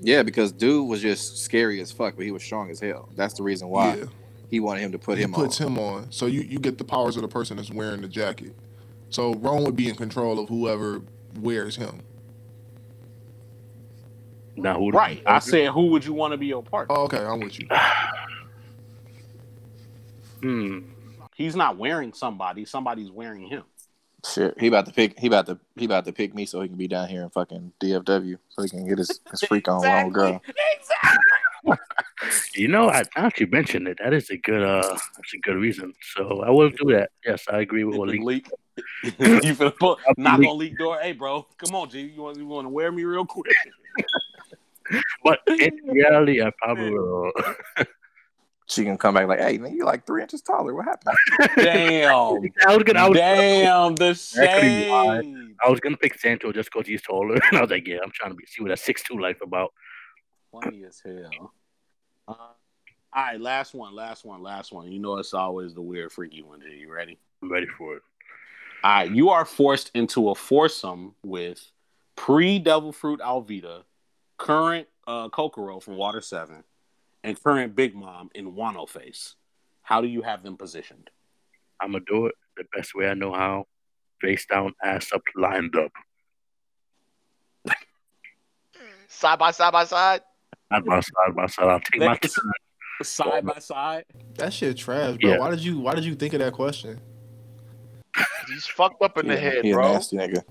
Yeah, 0.00 0.22
because 0.22 0.52
dude 0.52 0.88
was 0.88 1.02
just 1.02 1.38
scary 1.38 1.80
as 1.80 1.92
fuck, 1.92 2.16
but 2.16 2.24
he 2.24 2.32
was 2.32 2.42
strong 2.42 2.70
as 2.70 2.80
hell. 2.80 3.10
That's 3.14 3.34
the 3.34 3.42
reason 3.42 3.68
why 3.68 3.96
Yeah, 3.96 4.04
he 4.50 4.58
wanted 4.58 4.80
him 4.80 4.92
to 4.92 4.98
put 4.98 5.18
he 5.18 5.24
him 5.24 5.32
puts 5.32 5.60
on. 5.60 5.66
him 5.68 5.78
on. 5.78 6.10
So 6.10 6.26
you, 6.26 6.40
you 6.40 6.58
get 6.58 6.78
the 6.78 6.84
powers 6.84 7.16
of 7.16 7.22
the 7.22 7.28
person 7.28 7.58
that's 7.58 7.70
wearing 7.70 8.00
the 8.00 8.08
jacket. 8.08 8.54
So 9.10 9.34
Rome 9.34 9.64
would 9.64 9.76
be 9.76 9.88
in 9.88 9.96
control 9.96 10.38
of 10.38 10.48
whoever 10.48 11.02
wears 11.38 11.76
him. 11.76 12.00
Now, 14.62 14.78
who? 14.78 14.90
Right. 14.90 15.22
I 15.26 15.38
said, 15.38 15.70
who 15.70 15.86
would 15.86 16.04
you 16.04 16.12
want 16.12 16.32
to 16.32 16.36
be 16.36 16.46
your 16.46 16.62
partner? 16.62 16.96
Oh, 16.96 17.04
okay, 17.04 17.24
I'm 17.24 17.40
with 17.40 17.58
you. 17.58 17.68
Hmm. 20.42 20.78
He's 21.34 21.54
not 21.54 21.76
wearing 21.76 22.14
somebody. 22.14 22.64
Somebody's 22.64 23.10
wearing 23.10 23.46
him. 23.46 23.64
Shit, 24.26 24.58
he 24.58 24.68
about 24.68 24.86
to 24.86 24.92
pick. 24.92 25.18
He 25.18 25.26
about 25.26 25.46
to. 25.46 25.58
He 25.76 25.84
about 25.84 26.06
to 26.06 26.12
pick 26.12 26.34
me 26.34 26.46
so 26.46 26.60
he 26.62 26.68
can 26.68 26.78
be 26.78 26.88
down 26.88 27.08
here 27.08 27.22
in 27.22 27.30
fucking 27.30 27.72
DFW 27.80 28.38
so 28.48 28.62
he 28.62 28.68
can 28.70 28.86
get 28.86 28.98
his, 28.98 29.20
his 29.30 29.42
freak 29.42 29.68
on 29.68 29.80
with 29.80 30.04
old 30.04 30.12
girl. 30.14 30.42
You 32.54 32.68
know, 32.68 32.90
I, 32.90 33.04
actually 33.16 33.46
mentioned 33.46 33.88
it, 33.88 33.98
that 34.02 34.12
is 34.12 34.28
a 34.30 34.36
good, 34.36 34.62
uh, 34.62 34.82
that's 35.16 35.34
a 35.34 35.38
good 35.38 35.56
reason. 35.56 35.94
So 36.14 36.42
I 36.42 36.50
will 36.50 36.68
do 36.68 36.92
that. 36.92 37.10
Yes, 37.24 37.44
I 37.50 37.60
agree 37.60 37.84
with 37.84 37.96
what 37.96 38.08
Lee. 38.08 38.20
leak. 38.22 38.50
you 39.02 39.54
finna 39.54 39.76
pull, 39.76 39.98
I'll 40.06 40.14
knock 40.16 40.38
leak. 40.40 40.48
on 40.48 40.58
leak 40.58 40.78
door. 40.78 40.98
Hey, 41.00 41.12
bro, 41.12 41.46
come 41.56 41.74
on, 41.74 41.88
G. 41.88 42.00
You 42.00 42.22
want 42.22 42.36
you 42.36 42.46
want 42.46 42.66
to 42.66 42.68
wear 42.68 42.92
me 42.92 43.04
real 43.04 43.24
quick? 43.24 43.54
But 45.24 45.40
in 45.46 45.78
reality, 45.84 46.42
I 46.42 46.50
probably 46.58 46.90
will. 46.90 47.32
She 48.66 48.84
can 48.84 48.96
come 48.96 49.14
back 49.14 49.26
like, 49.26 49.40
"Hey, 49.40 49.58
man, 49.58 49.74
you 49.74 49.84
like 49.84 50.06
three 50.06 50.22
inches 50.22 50.42
taller. 50.42 50.74
What 50.74 50.84
happened?" 50.84 51.16
Damn. 51.56 52.12
I 52.66 52.76
was 52.76 52.84
gonna, 52.84 53.00
I 53.00 53.08
was, 53.08 53.18
Damn, 53.18 53.96
the 53.96 54.10
Exactly 54.10 54.88
why. 54.88 55.22
shade. 55.22 55.56
I 55.64 55.68
was 55.68 55.80
gonna 55.80 55.96
pick 55.96 56.18
Santo 56.18 56.52
just 56.52 56.70
because 56.72 56.86
he's 56.86 57.02
taller, 57.02 57.34
and 57.50 57.58
I 57.58 57.62
was 57.62 57.70
like, 57.70 57.86
yeah, 57.86 57.98
I'm 58.02 58.12
trying 58.12 58.30
to 58.30 58.36
be, 58.36 58.46
see 58.46 58.62
what 58.62 58.68
that 58.68 58.78
six 58.78 59.02
two 59.02 59.18
life 59.18 59.40
about. 59.42 59.72
Funny 60.52 60.84
as 60.84 61.02
hell. 61.04 61.52
Uh, 62.28 62.32
all 62.32 62.54
right, 63.12 63.40
last 63.40 63.74
one, 63.74 63.92
last 63.94 64.24
one, 64.24 64.40
last 64.40 64.72
one. 64.72 64.90
You 64.90 65.00
know 65.00 65.16
it's 65.18 65.34
always 65.34 65.74
the 65.74 65.82
weird, 65.82 66.12
freaky 66.12 66.42
one. 66.42 66.60
G, 66.60 66.68
you 66.76 66.92
ready? 66.92 67.18
I'm 67.42 67.50
ready 67.50 67.66
for 67.76 67.96
it. 67.96 68.02
All 68.84 68.90
right, 68.90 69.10
you 69.10 69.30
are 69.30 69.44
forced 69.44 69.90
into 69.94 70.30
a 70.30 70.34
foursome 70.36 71.14
with 71.24 71.72
pre-Devil 72.14 72.92
Fruit 72.92 73.20
Alvida, 73.20 73.82
current 74.40 74.88
uh, 75.06 75.28
Kokoro 75.28 75.80
from 75.80 75.96
Water 75.96 76.20
Seven, 76.20 76.64
and 77.22 77.40
current 77.42 77.76
Big 77.76 77.94
Mom 77.94 78.30
in 78.34 78.52
Wano 78.54 78.88
Face. 78.88 79.36
How 79.82 80.00
do 80.00 80.08
you 80.08 80.22
have 80.22 80.42
them 80.42 80.56
positioned? 80.56 81.10
I'm 81.80 81.92
gonna 81.92 82.04
do 82.06 82.26
it 82.26 82.34
the 82.56 82.64
best 82.74 82.94
way 82.94 83.08
I 83.08 83.14
know 83.14 83.32
how. 83.32 83.66
Face 84.20 84.44
down, 84.46 84.72
ass 84.84 85.12
up, 85.14 85.22
lined 85.36 85.74
up. 85.76 85.92
Side 89.08 89.38
by 89.38 89.50
side 89.50 89.72
by 89.72 89.84
side. 89.84 90.20
Side 90.70 90.84
by 90.84 91.00
side 91.00 91.34
by 91.36 91.46
side. 91.46 91.66
I'll 91.68 91.80
take 91.80 92.00
my 92.00 92.06
That's- 92.14 92.34
time. 92.34 92.52
Side 93.02 93.46
by 93.46 93.58
side. 93.58 94.04
That 94.36 94.52
shit 94.52 94.76
trash, 94.76 95.16
bro. 95.20 95.30
Yeah. 95.30 95.38
Why 95.38 95.50
did 95.50 95.60
you 95.64 95.78
Why 95.80 95.94
did 95.94 96.04
you 96.04 96.14
think 96.14 96.34
of 96.34 96.40
that 96.40 96.52
question, 96.52 97.00
He's 98.48 98.66
fucked 98.66 99.02
up 99.02 99.16
in 99.18 99.26
the 99.28 99.34
Yeah, 99.34 99.40
head, 99.40 99.64
he 99.64 99.70
a 99.70 99.74
bro. 99.74 99.92
nasty 99.92 100.16
nigga. 100.16 100.42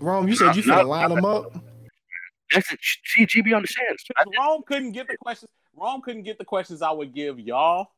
Rome? 0.00 0.26
You 0.28 0.34
said 0.34 0.56
you 0.56 0.64
Not- 0.64 0.84
finna 0.84 0.88
line 0.88 1.10
them 1.14 1.24
up. 1.24 1.52
That's 2.54 2.72
it. 2.72 2.80
CGB 3.18 3.54
understands. 3.54 4.04
Rome 4.38 4.62
couldn't 4.66 4.92
get 4.92 5.08
the 5.08 5.16
questions. 5.16 5.50
Rome 5.76 6.00
couldn't 6.02 6.22
get 6.22 6.38
the 6.38 6.44
questions 6.44 6.82
I 6.82 6.90
would 6.92 7.14
give 7.14 7.38
y'all. 7.40 7.88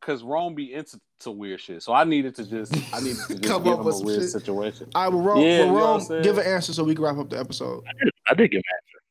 Cause 0.00 0.22
Rome 0.22 0.54
be 0.54 0.74
into 0.74 1.00
to 1.20 1.30
weird 1.30 1.60
shit. 1.60 1.82
So 1.82 1.92
I 1.92 2.04
needed 2.04 2.34
to 2.36 2.44
just 2.44 2.74
I 2.92 3.00
needed 3.00 3.18
to 3.28 3.34
just 3.38 3.42
Come 3.44 3.62
give 3.62 3.72
up 3.74 3.78
him 3.80 3.84
with 3.86 3.94
a 4.02 4.04
weird 4.04 4.22
shit. 4.22 4.30
situation. 4.30 4.90
I 4.94 5.08
will 5.08 5.22
Rome. 5.22 5.40
Yeah, 5.42 5.58
well, 5.60 5.66
you 5.66 5.66
know 5.66 5.74
what 5.74 6.02
I'm 6.02 6.08
Rome, 6.08 6.22
give 6.22 6.38
an 6.38 6.46
answer 6.46 6.72
so 6.72 6.84
we 6.84 6.94
can 6.94 7.04
wrap 7.04 7.16
up 7.18 7.30
the 7.30 7.38
episode. 7.38 7.84
I 7.88 7.92
did, 8.04 8.12
I 8.28 8.34
did 8.34 8.50
give 8.50 8.58
an 8.58 8.64
answer. 8.76 9.02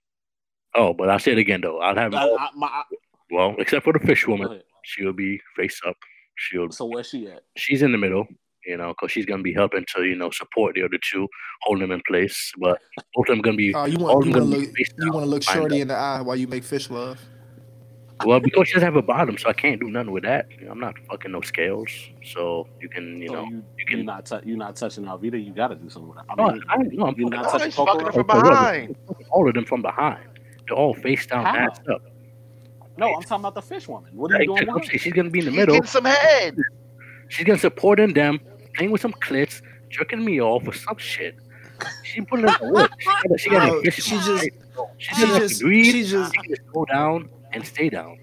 Oh, 0.75 0.93
but 0.93 1.09
I'll 1.09 1.19
say 1.19 1.31
it 1.31 1.37
again 1.37 1.61
though. 1.61 1.79
I'll 1.79 1.95
have 1.95 2.13
I, 2.13 2.27
I, 2.27 2.49
my, 2.55 2.83
well, 3.31 3.55
except 3.57 3.85
for 3.85 3.93
the 3.93 3.99
fish 3.99 4.27
woman, 4.27 4.61
she'll 4.83 5.13
be 5.13 5.39
face 5.55 5.79
up. 5.87 5.95
She'll 6.35 6.69
So 6.71 6.85
where's 6.85 7.07
she 7.09 7.27
at? 7.27 7.43
she's 7.55 7.81
in 7.81 7.91
the 7.93 7.97
middle, 7.97 8.27
you 8.65 8.77
know, 8.77 8.89
because 8.89 9.11
she's 9.11 9.25
gonna 9.25 9.43
be 9.43 9.53
helping 9.53 9.85
to 9.95 10.03
you 10.03 10.15
know 10.15 10.29
support 10.31 10.75
the 10.75 10.83
other 10.83 10.99
two, 11.11 11.27
hold 11.63 11.81
them 11.81 11.91
in 11.91 12.01
place. 12.07 12.51
But 12.59 12.79
both 13.15 13.29
of 13.29 13.35
them 13.35 13.41
gonna 13.41 13.57
be 13.57 13.73
Uh, 13.75 13.85
you 13.85 13.97
want 13.97 14.25
you 14.25 14.31
want 14.31 14.33
gonna 14.33 14.45
look 14.45 14.69
you 14.97 15.11
want 15.11 15.25
to 15.25 15.29
look 15.29 15.43
shorty 15.43 15.81
in 15.81 15.87
the 15.87 15.95
eye 15.95 16.21
while 16.21 16.35
you 16.35 16.47
make 16.47 16.63
fish 16.63 16.89
love. 16.89 17.19
Well, 18.25 18.39
because 18.39 18.67
she 18.67 18.73
doesn't 18.75 18.85
have 18.87 18.95
a 18.95 19.01
bottom, 19.01 19.37
so 19.37 19.49
I 19.49 19.53
can't 19.53 19.79
do 19.79 19.89
nothing 19.89 20.11
with 20.11 20.23
that. 20.23 20.47
I'm 20.69 20.79
not 20.79 20.95
fucking 21.09 21.31
no 21.31 21.41
scales, 21.41 21.89
so 22.23 22.67
you 22.81 22.89
can 22.89 23.17
you 23.21 23.27
So 23.27 23.33
know 23.35 23.43
you, 23.43 23.55
you 23.57 23.63
you 23.89 23.97
can. 23.97 23.99
are 23.99 24.03
not 24.03 24.25
tou- 24.25 24.41
you 24.45 24.55
not 24.57 24.75
touching 24.75 25.03
Alvida. 25.05 25.43
You 25.43 25.53
got 25.53 25.67
to 25.67 25.75
do 25.75 25.89
something 25.89 26.09
with 26.09 26.17
that. 26.17 26.25
I 26.29 26.35
No, 26.35 26.49
mean, 26.53 26.61
I, 26.69 26.77
no, 26.91 27.05
I'm 27.07 27.15
you're 27.17 27.29
not 27.29 27.45
Oh, 27.47 27.51
touching 27.51 27.65
he's 27.67 27.75
fucking 27.75 27.99
her 28.07 28.11
from 28.13 28.27
behind. 28.27 28.95
all 29.31 29.47
of 29.47 29.53
them 29.53 29.65
from 29.65 29.81
behind. 29.81 30.23
They're 30.67 30.77
all 30.77 30.95
face 30.95 31.25
down, 31.27 31.45
How? 31.45 31.55
ass 31.55 31.79
up. 31.91 32.01
No, 32.97 33.13
I'm 33.13 33.21
talking 33.23 33.41
about 33.41 33.55
the 33.55 33.61
fish 33.61 33.87
woman. 33.87 34.11
What 34.15 34.31
are 34.31 34.35
Like, 34.35 34.49
you 34.49 34.55
doing? 34.55 34.69
I'm 34.69 34.75
with 34.75 34.85
saying 34.85 34.99
her? 34.99 35.03
she's 35.03 35.13
gonna 35.13 35.29
be 35.29 35.39
in 35.39 35.45
the 35.45 35.51
He's 35.51 35.59
middle. 35.59 35.75
getting 35.75 35.87
some 35.89 36.05
head. 36.05 36.55
She's 37.29 37.45
gonna 37.45 37.59
supporting 37.59 38.13
them, 38.13 38.39
playing 38.75 38.91
with 38.91 39.01
some 39.01 39.13
clits, 39.13 39.61
jerking 39.89 40.23
me 40.23 40.41
off 40.41 40.67
or 40.67 40.73
some 40.73 40.97
shit. 40.97 41.35
She 42.03 42.21
putting 42.21 42.47
in 42.47 42.53
the 42.61 42.71
work. 42.71 42.91
She 42.99 43.07
got, 43.07 43.39
she 43.39 43.49
got 43.49 43.69
Bro, 43.69 43.79
a 43.79 43.83
fish 43.83 44.03
she 44.03 44.15
in 44.15 44.21
just- 44.21 44.43
face. 44.43 44.51
She's 44.97 45.17
she 45.17 45.25
gonna 45.27 45.39
just- 45.39 45.59
to 45.59 45.65
breathe. 45.65 45.85
she 45.93 46.03
just- 46.03 46.33
She 46.33 46.49
just 46.49 46.61
go 46.73 46.85
down 46.85 47.29
and 47.53 47.65
stay 47.65 47.89
down. 47.89 48.17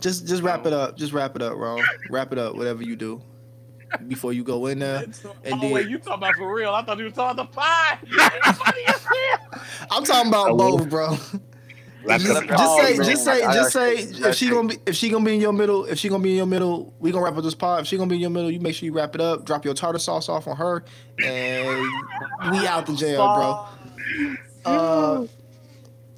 Just 0.00 0.26
just 0.26 0.42
wrap 0.42 0.66
it 0.66 0.72
up. 0.72 0.96
Just 0.96 1.12
wrap 1.12 1.34
it 1.36 1.42
up, 1.42 1.56
Rome. 1.56 1.82
Wrap 2.10 2.32
it 2.32 2.38
up. 2.38 2.54
Whatever 2.56 2.82
you 2.82 2.96
do 2.96 3.22
before 4.08 4.32
you 4.32 4.42
go 4.44 4.66
in 4.66 4.78
there. 4.80 5.02
And 5.04 5.14
oh 5.54 5.60
then- 5.60 5.70
wait, 5.70 5.88
you 5.88 5.98
talking 5.98 6.14
about 6.14 6.34
for 6.36 6.52
real? 6.54 6.70
I 6.74 6.82
thought 6.84 6.98
you 6.98 7.04
were 7.04 7.10
talking 7.10 7.38
about 7.40 7.50
the 7.52 7.56
pie. 7.56 7.98
That's 8.44 8.58
funny 8.62 8.82
as 8.88 9.02
hell. 9.04 9.62
I'm 9.90 10.04
talking 10.04 10.28
about 10.28 10.56
both, 10.58 10.88
bro. 10.90 11.16
Wrap 12.06 12.20
it 12.20 12.24
Just, 12.24 12.36
up. 12.42 12.48
just 12.48 12.62
Oh, 12.62 12.82
say, 12.82 12.96
just 12.96 13.24
say, 13.24 13.40
just 13.42 13.72
say, 13.72 13.94
if 14.28 14.34
she 14.34 14.50
gonna 14.50 14.68
be, 14.68 14.78
if 14.86 14.94
she 14.94 15.08
gonna 15.08 15.24
be 15.24 15.34
in 15.34 15.40
your 15.40 15.52
middle, 15.52 15.84
if 15.86 15.98
she 15.98 16.08
gonna 16.08 16.22
be 16.22 16.30
in 16.32 16.36
your 16.36 16.46
middle, 16.46 16.92
we 16.98 17.10
gonna 17.12 17.24
wrap 17.24 17.36
up 17.36 17.42
this 17.44 17.54
pod. 17.54 17.80
If 17.82 17.86
she 17.86 17.96
gonna 17.96 18.08
be 18.10 18.16
in 18.16 18.20
your 18.20 18.30
middle, 18.30 18.50
you 18.50 18.60
make 18.60 18.74
sure 18.74 18.86
you 18.86 18.92
wrap 18.92 19.14
it 19.14 19.20
up. 19.20 19.44
Drop 19.44 19.64
your 19.64 19.74
tartar 19.74 19.98
sauce 19.98 20.28
off 20.28 20.46
on 20.46 20.56
her, 20.56 20.84
and 21.24 21.80
we 22.52 22.66
out 22.66 22.86
the 22.86 22.94
jail, 22.94 23.24
bro. 23.34 23.66
Uh, 24.64 25.26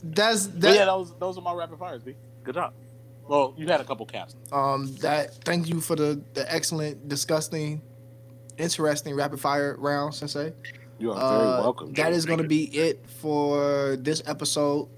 that's 0.02 0.46
that. 0.48 0.74
yeah, 0.74 0.84
those 0.84 1.12
those 1.18 1.38
are 1.38 1.40
my 1.42 1.52
rapid 1.54 1.78
fires, 1.78 2.02
B. 2.02 2.14
Good 2.44 2.54
job. 2.54 2.72
Well, 3.28 3.54
you 3.56 3.66
had 3.66 3.80
a 3.80 3.84
couple 3.84 4.06
caps. 4.06 4.36
Um, 4.52 4.94
that. 5.00 5.34
Thank 5.44 5.68
you 5.68 5.80
for 5.80 5.96
the 5.96 6.20
the 6.34 6.50
excellent, 6.52 7.08
disgusting, 7.08 7.82
interesting 8.56 9.14
rapid 9.14 9.40
fire 9.40 9.76
round, 9.78 10.14
Sensei. 10.14 10.52
You 10.98 11.12
are 11.12 11.14
very 11.38 11.52
Uh, 11.52 11.60
welcome. 11.62 11.92
That 11.94 12.10
Joe. 12.10 12.16
is 12.16 12.24
going 12.24 12.38
to 12.38 12.48
be 12.48 12.64
it 12.76 13.04
for 13.20 13.96
this 14.00 14.22
episode. 14.26 14.88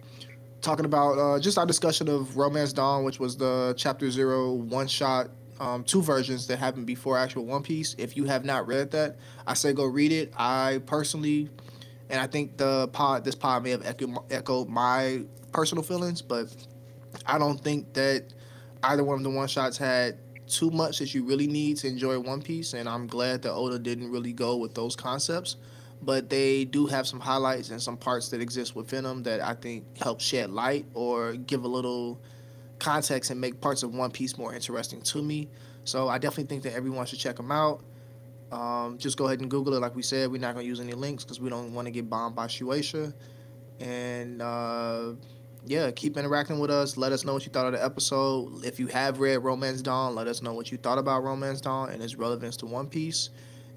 Talking 0.61 0.85
about 0.85 1.19
uh, 1.19 1.39
just 1.39 1.57
our 1.57 1.67
discussion 1.67 2.09
of 2.09 2.37
Romance 2.37 2.73
Dawn, 2.73 3.05
which 3.05 3.21
was 3.21 3.37
the 3.37 3.75
Chapter 3.77 4.11
Zero 4.11 4.53
one 4.53 4.89
shot, 4.89 5.29
um, 5.61 5.85
two 5.85 6.03
versions 6.03 6.49
that 6.49 6.59
happened 6.59 6.87
before 6.87 7.17
actual 7.17 7.45
One 7.47 7.63
Piece. 7.63 7.95
If 7.97 8.17
you 8.17 8.25
have 8.25 8.45
not 8.45 8.67
read 8.67 8.91
that, 8.91 9.17
I 9.47 9.55
say 9.55 9.73
go 9.73 9.85
read 9.85 10.11
it. 10.11 10.33
I 10.37 10.81
personally, 10.85 11.49
and 12.11 12.21
I 12.21 12.27
think 12.27 12.57
the 12.57 12.89
pod, 12.89 13.25
this 13.25 13.37
pod 13.37 13.63
may 13.63 13.71
have 13.71 13.87
echoed, 13.87 14.17
echoed 14.31 14.69
my 14.69 15.23
personal 15.53 15.85
feelings, 15.85 16.23
but 16.23 16.49
I 17.25 17.39
don't 17.39 17.61
think 17.61 17.93
that 17.95 18.25
either 18.83 19.05
one 19.05 19.19
of 19.19 19.23
the 19.23 19.31
one 19.31 19.47
shots 19.47 19.79
had 19.79 20.19
too 20.49 20.71
much 20.71 20.99
that 20.99 21.15
you 21.15 21.25
really 21.25 21.47
need 21.47 21.77
to 21.79 21.87
enjoy 21.87 22.19
One 22.19 22.43
Piece, 22.43 22.73
and 22.75 22.89
I'm 22.89 23.07
glad 23.07 23.43
that 23.43 23.53
Oda 23.53 23.79
didn't 23.79 24.11
really 24.11 24.33
go 24.33 24.57
with 24.57 24.75
those 24.75 24.97
concepts 24.97 25.57
but 26.03 26.29
they 26.31 26.65
do 26.65 26.87
have 26.87 27.07
some 27.07 27.21
highlights 27.21 27.71
and 27.71 27.83
some 27.83 27.97
parts 27.97 28.29
that 28.31 28.41
exist 28.41 28.77
within 28.77 29.05
them 29.05 29.23
that 29.25 29.41
I 29.41 29.55
think 29.55 29.99
help 29.99 30.21
shed 30.21 30.51
light 30.51 30.87
or 30.95 31.35
give 31.35 31.65
a 31.65 31.69
little 31.69 32.21
context 32.79 33.31
and 33.31 33.41
make 33.41 33.61
parts 33.61 33.83
of 33.83 33.95
One 33.95 34.11
Piece 34.11 34.39
more 34.39 34.55
interesting 34.55 35.01
to 35.03 35.23
me. 35.23 35.49
So 35.85 36.09
I 36.09 36.19
definitely 36.19 36.45
think 36.45 36.63
that 36.65 36.75
everyone 36.75 37.07
should 37.07 37.19
check 37.19 37.37
them 37.37 37.51
out. 37.51 37.83
Um, 38.53 38.99
just 38.99 39.19
go 39.19 39.27
ahead 39.27 39.41
and 39.41 39.51
Google 39.51 39.75
it. 39.75 39.81
Like 39.81 39.95
we 39.95 40.03
said, 40.03 40.31
we're 40.31 40.41
not 40.41 40.55
going 40.55 40.65
to 40.65 40.69
use 40.69 40.81
any 40.81 40.93
links 40.93 41.25
because 41.25 41.41
we 41.41 41.51
don't 41.51 41.75
want 41.75 41.87
to 41.87 41.91
get 41.91 42.09
bombed 42.09 42.35
by 42.35 42.47
Shueisha. 42.47 43.13
And 43.81 44.41
uh, 44.41 45.13
yeah, 45.67 45.91
keep 45.91 46.17
interacting 46.17 46.59
with 46.59 46.71
us. 46.71 46.97
Let 46.97 47.13
us 47.13 47.25
know 47.25 47.35
what 47.35 47.45
you 47.45 47.53
thought 47.53 47.67
of 47.67 47.73
the 47.73 47.85
episode. 47.85 48.65
If 48.65 48.81
you 48.81 48.87
have 48.89 49.21
read 49.21 49.39
Romance 49.39 49.83
Dawn, 49.83 50.15
let 50.15 50.27
us 50.27 50.43
know 50.43 50.55
what 50.55 50.73
you 50.73 50.79
thought 50.79 50.99
about 50.99 51.25
Romance 51.25 51.61
Dawn 51.61 51.91
and 51.91 52.03
its 52.03 52.17
relevance 52.17 52.57
to 52.59 52.67
One 52.67 52.87
Piece. 52.87 53.31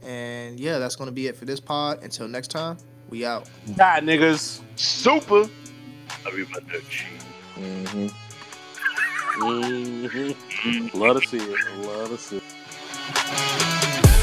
And 0.03 0.59
yeah, 0.59 0.79
that's 0.79 0.95
going 0.95 1.07
to 1.07 1.13
be 1.13 1.27
it 1.27 1.35
for 1.35 1.45
this 1.45 1.59
pod. 1.59 2.03
Until 2.03 2.27
next 2.27 2.49
time, 2.49 2.77
we 3.09 3.25
out. 3.25 3.49
Die, 3.75 3.99
niggas. 4.01 4.61
Super. 4.75 5.49
Arrivederci. 6.23 7.05
Mm-hmm. 7.55 8.07
mm-hmm. 9.43 10.99
Love 10.99 11.21
to 11.21 11.27
see 11.27 11.37
it. 11.37 11.77
Love 11.85 12.09
to 12.09 12.17
see 12.17 12.37
it. 12.37 14.17